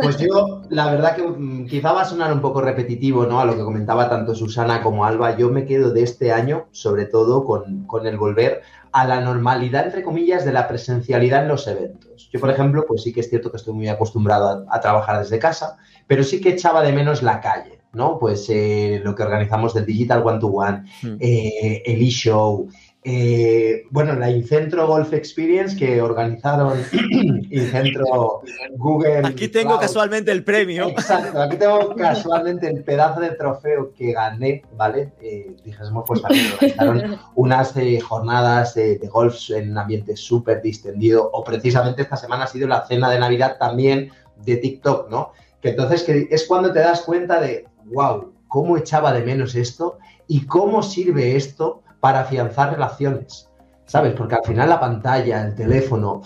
Pues 0.01 0.19
yo, 0.19 0.63
la 0.71 0.91
verdad 0.91 1.17
que 1.17 1.23
mm, 1.23 1.67
quizá 1.67 1.93
va 1.93 2.03
a 2.03 2.05
sonar 2.05 2.33
un 2.33 2.41
poco 2.41 2.61
repetitivo, 2.61 3.27
¿no? 3.27 3.41
A 3.41 3.45
lo 3.45 3.57
que 3.57 3.63
comentaba 3.63 4.09
tanto 4.09 4.35
Susana 4.35 4.83
como 4.83 5.05
Alba. 5.05 5.37
Yo 5.37 5.51
me 5.51 5.67
quedo 5.67 5.93
de 5.93 6.03
este 6.03 6.33
año, 6.33 6.67
sobre 6.73 7.07
todo, 7.07 7.45
con, 7.45 7.87
con 7.87 8.07
el 8.07 8.17
volver 8.17 8.63
a 8.93 9.07
la 9.07 9.21
normalidad, 9.21 9.85
entre 9.85 10.03
comillas, 10.03 10.45
de 10.45 10.53
la 10.53 10.67
presencialidad 10.67 11.43
en 11.43 11.49
los 11.49 11.67
eventos. 11.67 12.29
Yo, 12.33 12.41
por 12.41 12.51
ejemplo, 12.51 12.85
pues 12.87 13.03
sí 13.03 13.13
que 13.13 13.21
es 13.21 13.29
cierto 13.29 13.51
que 13.51 13.57
estoy 13.57 13.75
muy 13.75 13.89
acostumbrado 13.89 14.67
a, 14.69 14.81
trabajar 14.81 15.19
desde 15.21 15.39
casa, 15.39 15.77
pero 16.07 16.25
sí 16.25 16.41
que 16.41 16.51
echaba 16.51 16.83
de 16.83 16.93
menos 16.93 17.23
la 17.23 17.41
calle, 17.41 17.81
¿no? 17.93 18.19
Pues 18.19 18.49
eh, 18.51 19.01
lo 19.05 19.15
que 19.15 19.23
organizamos 19.23 19.75
del 19.75 19.87
Digital 19.87 20.27
One 20.27 20.41
to 20.41 20.47
One, 20.49 20.85
hmm. 21.03 21.17
eh, 21.21 21.83
el 21.87 22.03
e-show, 22.03 22.69
eh, 23.03 23.87
bueno, 23.89 24.15
la 24.15 24.31
Incentro 24.31 24.87
Golf 24.87 25.15
Experience 25.15 25.75
que 25.75 26.03
organizaron 26.03 26.79
Incentro 27.51 28.43
Google. 28.77 29.27
Aquí 29.27 29.49
tengo 29.49 29.79
casualmente 29.79 30.31
el 30.31 30.45
premio. 30.45 30.89
Exacto, 30.89 31.41
aquí 31.41 31.57
tengo 31.57 31.95
casualmente 31.97 32.69
el 32.69 32.85
pedazo 32.85 33.21
de 33.21 33.31
trofeo 33.31 33.95
que 33.95 34.13
gané, 34.13 34.63
¿vale? 34.77 35.15
Eh, 35.23 35.57
dijésemos, 35.65 36.05
pues 36.07 36.21
también 36.21 36.53
organizaron 36.53 37.19
unas 37.37 37.75
eh, 37.79 38.01
jornadas 38.01 38.75
de, 38.75 38.99
golf 39.11 39.51
en 39.51 39.71
un 39.71 39.79
ambiente 39.79 40.15
súper 40.15 40.61
distendido, 40.61 41.31
o 41.33 41.43
precisamente 41.43 42.03
esta 42.03 42.17
semana 42.17 42.45
ha 42.45 42.49
sido 42.49 42.69
la 42.69 42.87
cena 42.87 43.11
de 43.11 43.19
Navidad 43.19 43.57
también 43.59 44.11
de 44.37 44.57
TikTok, 44.59 45.09
¿no? 45.09 45.33
Que 45.63 45.71
entonces 45.71 46.03
que 46.03 46.29
es 46.31 46.47
cuando 46.47 46.71
te 46.71 46.81
das 46.81 47.01
cuenta 47.01 47.41
de, 47.41 47.67
wow, 47.87 48.35
cómo 48.47 48.77
echaba 48.77 49.13
de 49.15 49.25
menos 49.25 49.55
esto 49.55 49.99
y 50.29 50.45
cómo 50.45 50.83
sirve 50.83 51.37
esto 51.37 51.83
para 52.01 52.21
afianzar 52.21 52.73
relaciones, 52.73 53.49
¿sabes? 53.87 54.15
Porque 54.15 54.35
al 54.35 54.45
final 54.45 54.69
la 54.69 54.81
pantalla, 54.81 55.45
el 55.45 55.55
teléfono, 55.55 56.23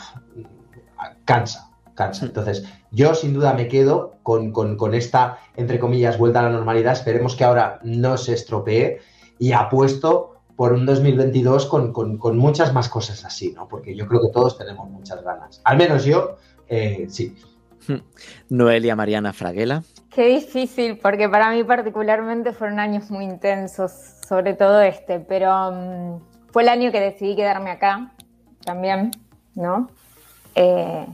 cansa, 1.24 1.70
cansa. 1.94 2.26
Entonces, 2.26 2.64
yo 2.90 3.14
sin 3.14 3.34
duda 3.34 3.54
me 3.54 3.68
quedo 3.68 4.14
con, 4.22 4.94
esta, 4.94 5.38
entre 5.56 5.78
comillas, 5.78 6.18
vuelta 6.18 6.40
a 6.40 6.44
la 6.44 6.50
normalidad. 6.50 6.92
Esperemos 6.92 7.36
que 7.36 7.44
ahora 7.44 7.80
no 7.82 8.16
se 8.16 8.34
estropee 8.34 9.00
y 9.38 9.52
apuesto 9.52 10.36
por 10.56 10.72
un 10.72 10.86
2022 10.86 11.66
con, 11.66 11.92
con, 11.92 12.38
muchas 12.38 12.72
más 12.72 12.88
cosas 12.88 13.24
así, 13.24 13.52
¿no? 13.52 13.66
Porque 13.66 13.96
yo 13.96 14.06
creo 14.06 14.20
que 14.20 14.28
todos 14.32 14.56
tenemos 14.56 14.88
muchas 14.88 15.22
ganas. 15.24 15.60
Al 15.64 15.76
menos 15.76 16.04
yo, 16.04 16.36
eh, 16.68 17.06
sí. 17.08 17.34
Noelia 18.48 18.94
Mariana 18.94 19.32
Fraguela. 19.32 19.82
Qué 20.10 20.28
difícil, 20.28 20.98
porque 20.98 21.28
para 21.28 21.50
mí 21.50 21.64
particularmente 21.64 22.52
fueron 22.52 22.78
años 22.78 23.10
muy 23.10 23.24
intensos, 23.24 23.90
sobre 24.26 24.54
todo 24.54 24.80
este, 24.80 25.20
pero 25.20 25.70
mm, 25.72 26.20
fue 26.52 26.62
el 26.62 26.68
año 26.68 26.92
que 26.92 27.00
decidí 27.00 27.36
quedarme 27.36 27.70
acá 27.70 28.12
también, 28.64 29.10
¿no? 29.54 29.88
Eh, 30.54 31.06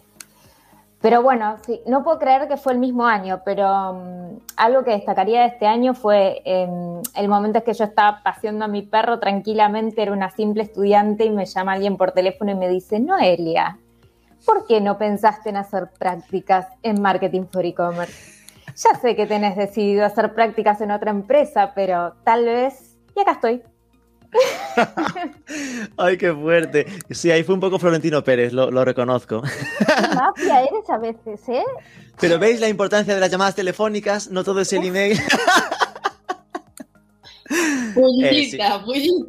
pero 1.00 1.22
bueno, 1.22 1.56
sí, 1.64 1.80
no 1.86 2.04
puedo 2.04 2.18
creer 2.18 2.46
que 2.46 2.58
fue 2.58 2.74
el 2.74 2.78
mismo 2.78 3.06
año, 3.06 3.40
pero 3.44 3.94
mm, 3.94 4.38
algo 4.56 4.84
que 4.84 4.90
destacaría 4.90 5.40
de 5.40 5.46
este 5.46 5.66
año 5.66 5.94
fue 5.94 6.42
em, 6.44 7.00
el 7.16 7.28
momento 7.28 7.58
en 7.58 7.64
que 7.64 7.72
yo 7.72 7.84
estaba 7.84 8.22
paseando 8.22 8.66
a 8.66 8.68
mi 8.68 8.82
perro 8.82 9.18
tranquilamente, 9.18 10.02
era 10.02 10.12
una 10.12 10.30
simple 10.30 10.62
estudiante 10.62 11.24
y 11.24 11.30
me 11.30 11.46
llama 11.46 11.72
alguien 11.72 11.96
por 11.96 12.12
teléfono 12.12 12.50
y 12.50 12.54
me 12.54 12.68
dice, 12.68 13.00
Noelia, 13.00 13.78
¿por 14.44 14.66
qué 14.66 14.82
no 14.82 14.98
pensaste 14.98 15.48
en 15.48 15.56
hacer 15.56 15.88
prácticas 15.98 16.66
en 16.82 17.00
marketing 17.00 17.46
for 17.50 17.64
e-commerce? 17.64 18.40
Ya 18.76 18.94
sé 18.94 19.16
que 19.16 19.26
tenés 19.26 19.56
decidido 19.56 20.04
hacer 20.04 20.34
prácticas 20.34 20.80
en 20.80 20.90
otra 20.90 21.10
empresa, 21.10 21.72
pero 21.74 22.14
tal 22.24 22.44
vez... 22.44 22.89
Y 23.20 23.22
acá 23.22 23.32
estoy. 23.32 23.62
Ay, 25.98 26.16
qué 26.16 26.32
fuerte. 26.32 26.86
Sí, 27.10 27.30
ahí 27.30 27.42
fue 27.42 27.54
un 27.54 27.60
poco 27.60 27.78
Florentino 27.78 28.24
Pérez, 28.24 28.52
lo, 28.52 28.84
reconozco. 28.84 29.42
mafia 30.14 30.62
eres 30.62 30.88
a 30.88 30.98
veces, 30.98 31.48
¿eh? 31.48 31.64
Pero 32.18 32.38
veis 32.38 32.60
la 32.60 32.68
importancia 32.68 33.14
de 33.14 33.20
las 33.20 33.30
llamadas 33.30 33.54
telefónicas, 33.54 34.30
no 34.30 34.44
todo 34.44 34.60
es 34.60 34.72
el 34.72 34.84
email. 34.84 35.18
Pullita, 37.94 38.76
eh, 38.94 39.00
Sí, 39.02 39.26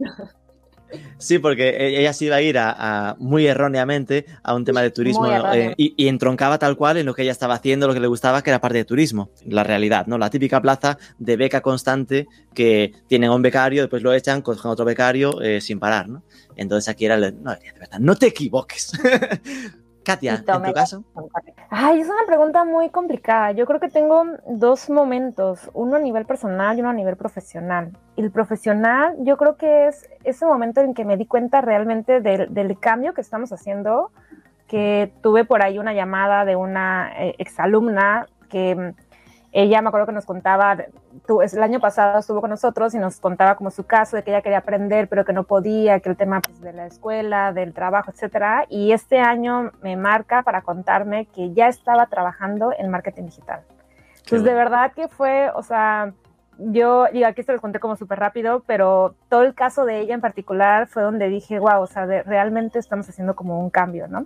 porque 1.40 1.70
e-, 1.70 2.00
ella 2.00 2.14
se 2.14 2.26
iba 2.26 2.36
a 2.38 2.42
ir 2.42 2.58
a, 2.58 3.16
muy 3.20 3.48
erróneamente 3.48 4.26
a 4.44 4.54
un 4.54 4.66
tema 4.66 4.82
de 4.82 4.92
turismo 4.92 5.28
eh, 5.54 5.74
y, 5.78 6.08
entroncaba 6.08 6.58
tal 6.60 6.76
cual 6.76 6.98
en 6.98 7.06
lo 7.06 7.14
que 7.14 7.24
ella 7.24 7.32
estaba 7.32 7.56
haciendo, 7.56 7.88
lo 7.88 7.94
que 7.94 8.00
le 8.00 8.08
gustaba, 8.08 8.42
que 8.42 8.50
era 8.50 8.60
parte 8.60 8.80
de 8.80 8.86
turismo, 8.86 9.30
la 9.46 9.64
realidad, 9.64 10.08
¿no? 10.08 10.18
La 10.18 10.30
típica 10.30 10.62
plaza 10.62 10.98
de 11.20 11.38
beca 11.38 11.62
constante 11.62 12.28
que 12.54 12.94
tienen 13.08 13.30
a 13.30 13.36
un 13.36 13.42
becario, 13.42 13.84
después 13.84 14.04
lo 14.04 14.14
echan, 14.14 14.42
con 14.42 14.58
otro 14.64 14.86
becario 14.86 15.42
eh, 15.42 15.62
sin 15.62 15.80
parar, 15.80 16.10
¿no? 16.10 16.24
Entonces 16.56 16.90
aquí 16.90 17.06
era, 17.06 17.16
el, 17.16 17.42
no, 17.42 17.52
de 17.52 17.72
verdad, 17.80 18.00
no 18.00 18.16
te 18.16 18.28
equivoques. 18.28 18.92
Katia, 20.04 20.36
en 20.36 20.64
tu 20.64 20.74
caso. 20.74 21.04
Ay, 21.70 22.02
es 22.02 22.08
una 22.08 22.26
pregunta 22.26 22.66
muy 22.66 22.90
complicada. 22.90 23.52
Yo 23.52 23.66
creo 23.66 23.80
que 23.80 23.90
tengo 23.90 24.24
dos 24.48 24.90
momentos, 24.90 25.70
uno 25.74 25.96
a 25.96 26.00
nivel 26.00 26.26
personal 26.26 26.78
y 26.78 26.82
uno 26.82 26.90
a 26.90 26.94
nivel 26.94 27.16
profesional. 27.16 27.98
El 28.18 28.32
profesional, 28.32 29.16
yo 29.20 29.38
creo 29.38 29.58
que 29.58 29.88
es 29.88 30.10
ese 30.24 30.46
momento 30.46 30.82
en 30.82 30.94
que 30.94 31.06
me 31.06 31.18
di 31.18 31.26
cuenta 31.26 31.62
realmente 31.62 32.20
del, 32.20 32.54
del 32.54 32.80
cambio 32.80 33.14
que 33.14 33.22
estamos 33.22 33.52
haciendo, 33.54 34.12
que 34.68 35.14
tuve 35.22 35.46
por 35.46 35.62
ahí 35.62 35.78
una 35.78 35.94
llamada 35.94 36.46
de 36.46 36.56
una 36.56 37.12
eh, 37.18 37.36
exalumna 37.38 38.28
que 38.50 38.94
ella 39.54 39.82
me 39.82 39.90
acuerdo 39.90 40.08
que 40.08 40.14
nos 40.14 40.26
contaba, 40.26 40.74
el 40.74 41.64
año 41.64 41.80
pasado 41.82 42.20
estuvo 42.20 42.40
con 42.40 42.50
nosotros 42.50 42.94
y 42.94 43.00
nos 43.00 43.20
contaba 43.20 43.56
como 43.56 43.70
su 43.70 43.86
caso 43.86 44.16
de 44.16 44.24
que 44.24 44.32
ella 44.32 44.42
quería 44.42 44.60
aprender, 44.60 45.10
pero 45.10 45.26
que 45.26 45.34
no 45.34 45.44
podía, 45.44 46.00
que 46.00 46.10
el 46.10 46.16
tema 46.16 46.40
pues, 46.40 46.62
de 46.62 46.72
la 46.72 46.86
escuela, 46.86 47.52
del 47.52 47.74
trabajo, 47.74 48.12
etcétera. 48.12 48.66
Y 48.70 48.94
este 48.94 49.20
año 49.20 49.72
me 49.82 49.98
marca 49.98 50.44
para 50.44 50.62
contarme 50.62 51.26
que 51.26 51.54
ya 51.54 51.68
estaba 51.68 52.06
trabajando 52.06 52.72
en 52.78 52.90
marketing 52.90 53.24
digital. 53.24 53.62
Entonces, 54.24 54.44
de 54.44 54.54
verdad 54.54 54.94
que 54.94 55.10
fue, 55.10 55.50
o 55.54 55.64
sea, 55.64 56.14
yo, 56.58 57.08
y 57.12 57.24
aquí 57.24 57.44
se 57.44 57.52
los 57.52 57.60
conté 57.60 57.80
como 57.80 57.98
súper 57.98 58.20
rápido, 58.20 58.64
pero 58.66 59.16
todo 59.28 59.42
el 59.42 59.54
caso 59.54 59.84
de 59.84 60.00
ella 60.00 60.14
en 60.14 60.22
particular 60.22 60.88
fue 60.88 61.04
donde 61.04 61.28
dije, 61.28 61.60
wow, 61.60 61.82
o 61.82 61.88
sea, 61.88 62.06
realmente 62.06 62.80
estamos 62.80 63.10
haciendo 63.10 63.36
como 63.36 63.60
un 63.60 63.70
cambio, 63.70 64.08
¿no? 64.08 64.26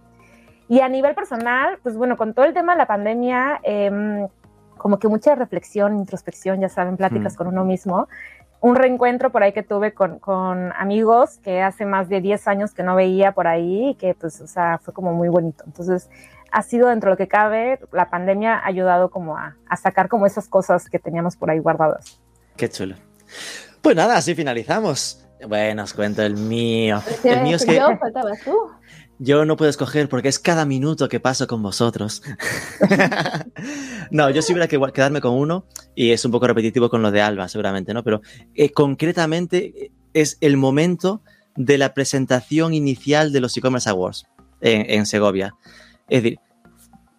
Y 0.68 0.82
a 0.82 0.90
nivel 0.90 1.16
personal, 1.16 1.80
pues 1.82 1.96
bueno, 1.98 2.18
con 2.18 2.34
todo 2.34 2.46
el 2.46 2.54
tema 2.54 2.74
de 2.74 2.80
la 2.80 2.88
pandemia, 2.88 3.60
eh, 3.64 4.28
como 4.86 5.00
que 5.00 5.08
mucha 5.08 5.34
reflexión, 5.34 5.98
introspección, 5.98 6.62
ya 6.62 6.70
saben, 6.70 6.96
pláticas 6.96 7.34
mm. 7.34 7.38
con 7.38 7.48
uno 7.48 7.66
mismo. 7.66 8.08
Un 8.62 8.76
reencuentro 8.76 9.32
por 9.32 9.42
ahí 9.42 9.52
que 9.52 9.64
tuve 9.64 9.96
con, 9.96 10.20
con, 10.20 10.72
amigos 10.74 11.40
que 11.44 11.64
hace 11.64 11.88
más 11.88 12.08
de 12.08 12.22
10 12.22 12.48
años 12.48 12.72
que 12.76 12.84
no 12.84 12.96
veía 12.96 13.32
por 13.32 13.48
ahí 13.48 13.90
y 13.90 13.96
que 13.96 14.14
pues, 14.14 14.40
o 14.42 14.46
sea, 14.46 14.78
fue 14.78 14.94
como 14.94 15.12
muy 15.12 15.28
bonito. 15.28 15.64
Entonces, 15.66 16.08
ha 16.52 16.62
sido 16.62 16.90
dentro 16.90 17.10
de 17.10 17.14
lo 17.14 17.18
que 17.18 17.28
cabe, 17.28 17.80
la 17.92 18.12
pandemia 18.12 18.60
ha 18.60 18.68
ayudado 18.68 19.10
como 19.10 19.36
a, 19.36 19.56
a 19.68 19.76
sacar 19.76 20.08
como 20.08 20.28
esas 20.28 20.48
cosas 20.48 20.88
que 20.88 21.00
teníamos 21.00 21.36
por 21.36 21.50
ahí 21.50 21.58
guardadas. 21.58 22.22
Qué 22.56 22.70
chulo. 22.70 22.94
Pues 23.82 23.96
nada, 23.96 24.18
así 24.18 24.36
finalizamos. 24.36 25.26
Bueno, 25.48 25.82
os 25.82 25.96
cuento 25.96 26.22
el 26.22 26.38
mío. 26.38 27.02
El 27.24 27.42
mío 27.42 27.56
es 27.56 27.66
que... 27.66 27.76
Yo, 27.76 27.98
faltabas 27.98 28.40
tú. 28.42 28.56
Yo 29.18 29.46
no 29.46 29.56
puedo 29.56 29.70
escoger 29.70 30.10
porque 30.10 30.28
es 30.28 30.40
cada 30.40 30.66
minuto 30.66 31.08
que 31.08 31.20
paso 31.20 31.48
con 31.48 31.64
vosotros. 31.64 32.22
no, 34.12 34.30
yo 34.30 34.42
sí 34.42 34.52
hubiera 34.52 34.68
que 34.68 34.80
quedarme 34.94 35.22
con 35.22 35.34
uno 35.34 35.66
y 35.96 36.12
es 36.12 36.26
un 36.26 36.32
poco 36.32 36.48
repetitivo 36.48 36.90
con 36.90 37.02
lo 37.02 37.12
de 37.12 37.22
Alba, 37.22 37.48
seguramente, 37.48 37.94
¿no? 37.94 38.04
Pero 38.04 38.22
eh, 38.56 38.72
concretamente 38.72 39.86
eh, 39.86 39.92
es 40.14 40.38
el 40.42 40.58
momento 40.58 41.22
de 41.56 41.78
la 41.78 41.94
presentación 41.94 42.74
inicial 42.74 43.32
de 43.32 43.40
los 43.40 43.56
e-commerce 43.56 43.90
awards 43.90 44.26
en, 44.60 45.06
Segovia. 45.06 45.56
Es 46.10 46.24
decir, 46.24 46.40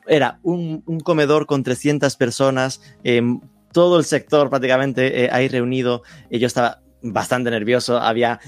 era 0.06 0.38
un, 0.42 0.82
comedor 1.02 1.46
con 1.46 1.62
300 1.62 2.14
personas, 2.16 2.82
em, 3.04 3.40
todo 3.72 3.98
el 3.98 4.04
sector 4.04 4.50
prácticamente 4.50 5.24
eh, 5.24 5.28
ahí 5.32 5.48
reunido. 5.48 6.02
Yo 6.30 6.46
estaba 6.46 6.80
bastante 7.12 7.50
nervioso, 7.50 7.98
había 7.98 8.40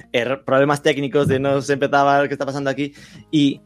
problemas 0.45 0.83
técnicos 0.83 1.29
de 1.29 1.39
no 1.39 1.61
se 1.63 1.75
empezaba 1.75 2.27
qué 2.29 2.35
está 2.35 2.47
pasando 2.47 2.71
aquí. 2.71 2.95
Y 3.31 3.61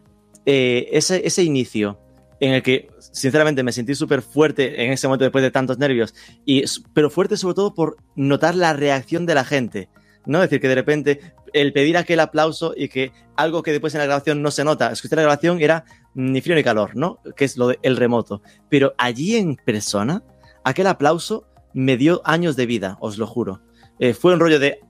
eh, 0.47 0.89
ese, 0.93 1.27
ese 1.27 1.43
inicio 1.43 1.98
en 2.40 2.55
el 2.55 2.62
que 2.62 2.89
sinceramente 2.98 3.62
me 3.62 3.73
sentí 3.73 3.94
súper 3.94 4.23
fuerte 4.23 4.85
en 4.85 4.93
ese 4.93 5.06
momento 5.06 5.24
después 5.24 5.43
de 5.43 5.51
tantos 5.51 5.78
nervios, 5.78 6.14
y, 6.44 6.64
pero 6.93 7.09
fuerte 7.09 7.36
sobre 7.36 7.55
todo 7.55 7.74
por 7.74 7.97
notar 8.16 8.56
la 8.56 8.73
reacción 8.73 9.27
de 9.27 9.35
la 9.35 9.44
gente. 9.44 9.89
¿no? 10.27 10.39
Es 10.43 10.51
decir, 10.51 10.60
que 10.60 10.69
de 10.69 10.74
repente 10.74 11.20
el 11.52 11.73
pedir 11.73 11.97
aquel 11.97 12.20
aplauso 12.20 12.74
y 12.77 12.89
que 12.89 13.12
algo 13.36 13.62
que 13.62 13.73
después 13.73 13.94
en 13.94 14.01
la 14.01 14.06
grabación 14.06 14.43
no 14.43 14.51
se 14.51 14.64
nota, 14.64 14.90
escuchar 14.90 15.19
la 15.19 15.23
grabación 15.23 15.60
era 15.60 15.85
ni 16.14 16.40
frío 16.40 16.56
ni 16.56 16.62
calor, 16.62 16.94
¿no? 16.94 17.20
Que 17.36 17.44
es 17.44 17.56
lo 17.56 17.69
del 17.69 17.97
remoto. 17.97 18.43
Pero 18.69 18.94
allí 18.98 19.36
en 19.36 19.56
persona, 19.56 20.23
aquel 20.64 20.86
aplauso 20.86 21.47
me 21.74 21.97
dio 21.97 22.23
años 22.24 22.56
de 22.56 22.66
vida, 22.66 22.97
os 23.01 23.19
lo 23.19 23.27
juro. 23.27 23.60
Eh, 24.03 24.15
fue 24.15 24.35
un 24.35 24.41
rollo 24.41 24.59
de 24.59 24.81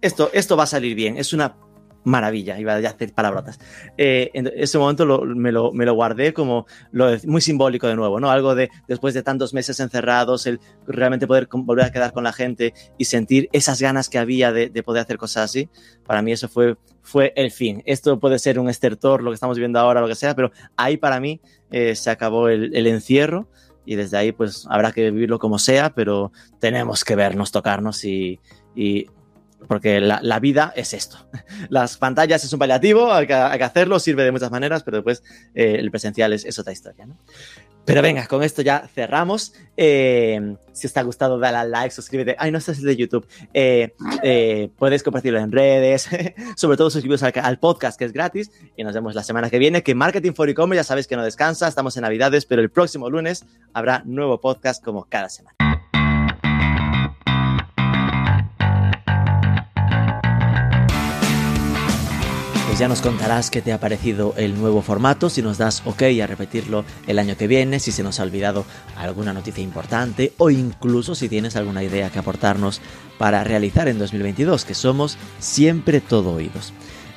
esto, 0.00 0.30
esto 0.32 0.56
va 0.56 0.62
a 0.62 0.66
salir 0.66 0.94
bien, 0.94 1.16
es 1.16 1.32
una 1.32 1.56
maravilla, 2.04 2.56
iba 2.60 2.74
a 2.74 2.76
hacer 2.76 3.12
palabrotas. 3.12 3.58
Eh, 3.98 4.30
en 4.32 4.48
ese 4.54 4.78
momento 4.78 5.24
me, 5.24 5.50
lo, 5.50 5.72
guardé 5.92 6.32
como 6.32 6.68
lo, 6.92 7.10
muy 7.26 7.40
simbólico 7.40 7.88
de 7.88 7.96
nuevo, 7.96 8.20
¿no? 8.20 8.30
Algo 8.30 8.54
de 8.54 8.70
después 8.86 9.12
de 9.12 9.24
tantos 9.24 9.54
meses 9.54 9.80
encerrados, 9.80 10.46
el 10.46 10.60
realmente 10.86 11.26
poder 11.26 11.48
volver 11.50 11.86
a 11.86 11.90
quedar 11.90 12.12
con 12.12 12.22
la 12.22 12.32
gente 12.32 12.72
y 12.96 13.06
sentir 13.06 13.48
esas 13.50 13.82
ganas 13.82 14.08
que 14.08 14.18
había 14.18 14.52
de, 14.52 14.70
poder 14.84 15.02
hacer 15.02 15.18
cosas 15.18 15.46
así. 15.46 15.68
Para 16.06 16.22
mí 16.22 16.30
eso 16.30 16.48
fue, 16.48 16.76
fue 17.02 17.32
el 17.34 17.50
fin. 17.50 17.82
Esto 17.86 18.20
puede 18.20 18.38
ser 18.38 18.60
un 18.60 18.68
estertor, 18.68 19.20
lo 19.24 19.32
que 19.32 19.34
estamos 19.34 19.58
viendo 19.58 19.80
ahora, 19.80 20.00
lo 20.00 20.06
que 20.06 20.14
sea, 20.14 20.36
pero 20.36 20.52
ahí 20.76 20.96
para 20.96 21.18
mí 21.18 21.40
eh, 21.72 21.96
se 21.96 22.08
acabó 22.08 22.48
el 22.48 22.86
encierro 22.86 23.48
y 23.90 23.96
desde 23.96 24.16
ahí 24.18 24.30
pues 24.30 24.68
habrá 24.70 24.92
que 24.92 25.10
vivirlo 25.10 25.40
como 25.40 25.58
sea, 25.58 25.90
pero 25.90 26.30
tenemos 26.60 27.02
que 27.02 27.16
vernos, 27.16 27.50
tocarnos 27.50 28.04
y, 28.04 28.38
y 28.72 29.06
porque 29.66 30.00
la, 30.00 30.20
la, 30.22 30.38
vida 30.38 30.72
es 30.76 30.94
esto. 30.94 31.18
Las 31.70 31.96
pantallas 31.96 32.44
es 32.44 32.52
un 32.52 32.60
paliativo, 32.60 33.12
hay 33.12 33.26
que, 33.26 33.34
hay 33.34 33.58
que 33.58 33.64
hacerlo, 33.64 33.98
sirve 33.98 34.22
de 34.22 34.30
muchas 34.30 34.52
maneras, 34.52 34.84
pero 34.84 34.98
después 34.98 35.24
eh, 35.56 35.74
el 35.80 35.90
presencial 35.90 36.32
es, 36.32 36.44
es, 36.44 36.56
otra 36.60 36.72
historia. 36.72 37.08
Pero 37.84 38.02
venga, 38.02 38.26
con 38.26 38.42
esto 38.42 38.62
ya 38.62 38.88
cerramos. 38.94 39.52
Eh, 39.76 40.56
si 40.72 40.86
os 40.86 40.96
ha 40.96 41.02
gustado, 41.02 41.38
dale 41.38 41.58
al 41.58 41.70
like, 41.70 41.94
suscríbete. 41.94 42.36
Ay, 42.38 42.52
no, 42.52 42.58
estás 42.58 42.78
es 42.78 42.84
de 42.84 42.96
YouTube. 42.96 43.26
Eh, 43.52 43.94
eh, 44.22 44.70
puedes 44.78 45.02
compartirlo 45.02 45.38
en 45.38 45.50
redes. 45.50 46.08
Sobre 46.56 46.76
todo 46.76 46.90
suscribiros 46.90 47.22
al, 47.22 47.32
al, 47.42 47.58
podcast, 47.58 47.98
que 47.98 48.04
es 48.04 48.12
gratis. 48.12 48.50
Y 48.76 48.84
nos 48.84 48.94
vemos 48.94 49.14
la 49.14 49.22
semana 49.22 49.50
que 49.50 49.58
viene. 49.58 49.82
Que 49.82 49.94
Marketing 49.94 50.32
for 50.32 50.48
E-Commerce 50.48 50.80
ya 50.80 50.84
sabéis 50.84 51.06
que 51.06 51.16
no 51.16 51.24
descansa. 51.24 51.68
Estamos 51.68 51.96
en 51.96 52.02
Navidades, 52.02 52.46
pero 52.46 52.62
el 52.62 52.70
próximo 52.70 53.10
lunes 53.10 53.44
habrá 53.72 54.02
nuevo 54.04 54.40
podcast 54.40 54.84
como 54.84 55.04
cada 55.04 55.28
semana. 55.28 55.69
Ya 62.80 62.88
nos 62.88 63.02
contarás 63.02 63.50
qué 63.50 63.60
te 63.60 63.74
ha 63.74 63.78
parecido 63.78 64.32
el 64.38 64.58
nuevo 64.58 64.80
formato, 64.80 65.28
si 65.28 65.42
nos 65.42 65.58
das 65.58 65.82
ok 65.84 66.02
a 66.22 66.26
repetirlo 66.26 66.86
el 67.06 67.18
año 67.18 67.36
que 67.36 67.46
viene, 67.46 67.78
si 67.78 67.92
se 67.92 68.02
nos 68.02 68.18
ha 68.18 68.22
olvidado 68.22 68.64
alguna 68.96 69.34
noticia 69.34 69.62
importante 69.62 70.32
o 70.38 70.48
incluso 70.48 71.14
si 71.14 71.28
tienes 71.28 71.56
alguna 71.56 71.84
idea 71.84 72.08
que 72.08 72.18
aportarnos 72.18 72.80
para 73.18 73.44
realizar 73.44 73.86
en 73.88 73.98
2022, 73.98 74.64
que 74.64 74.72
somos 74.72 75.18
siempre 75.40 76.00
todo 76.00 76.32
oídos. 76.32 76.72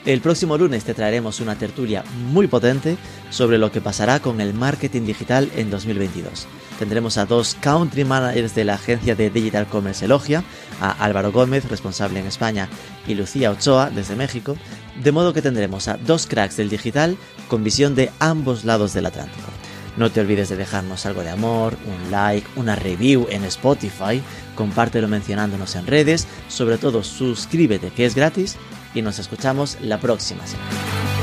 El 0.05 0.19
próximo 0.19 0.57
lunes 0.57 0.83
te 0.83 0.93
traeremos 0.93 1.39
una 1.39 1.55
tertulia 1.55 2.03
muy 2.29 2.47
potente 2.47 2.97
sobre 3.29 3.57
lo 3.57 3.71
que 3.71 3.79
pasará 3.79 4.19
con 4.19 4.41
el 4.41 4.53
marketing 4.53 5.03
digital 5.03 5.49
en 5.55 5.69
2022. 5.69 6.45
Tendremos 6.77 7.17
a 7.17 7.25
dos 7.25 7.55
country 7.61 8.03
managers 8.03 8.53
de 8.53 8.65
la 8.65 8.73
agencia 8.73 9.15
de 9.15 9.29
Digital 9.29 9.67
Commerce 9.67 10.03
Elogia, 10.03 10.43
a 10.81 10.91
Álvaro 10.91 11.31
Gómez, 11.31 11.69
responsable 11.69 12.19
en 12.19 12.25
España, 12.25 12.67
y 13.07 13.15
Lucía 13.15 13.51
Ochoa, 13.51 13.89
desde 13.91 14.17
México, 14.17 14.57
de 15.01 15.11
modo 15.11 15.33
que 15.33 15.41
tendremos 15.41 15.87
a 15.87 15.97
dos 15.97 16.27
cracks 16.27 16.57
del 16.57 16.69
digital 16.69 17.17
con 17.47 17.63
visión 17.63 17.95
de 17.95 18.11
ambos 18.19 18.65
lados 18.65 18.93
del 18.93 19.05
Atlántico. 19.05 19.47
No 19.95 20.11
te 20.11 20.21
olvides 20.21 20.49
de 20.49 20.55
dejarnos 20.55 21.05
algo 21.05 21.21
de 21.21 21.29
amor, 21.29 21.77
un 21.85 22.11
like, 22.11 22.47
una 22.55 22.75
review 22.75 23.27
en 23.29 23.43
Spotify, 23.45 24.21
compártelo 24.55 25.07
mencionándonos 25.07 25.75
en 25.75 25.85
redes, 25.85 26.27
sobre 26.47 26.77
todo 26.77 27.03
suscríbete 27.03 27.91
que 27.91 28.05
es 28.05 28.15
gratis 28.15 28.57
y 28.95 29.01
nos 29.01 29.19
escuchamos 29.19 29.77
la 29.81 29.99
próxima 29.99 30.45
semana. 30.47 31.22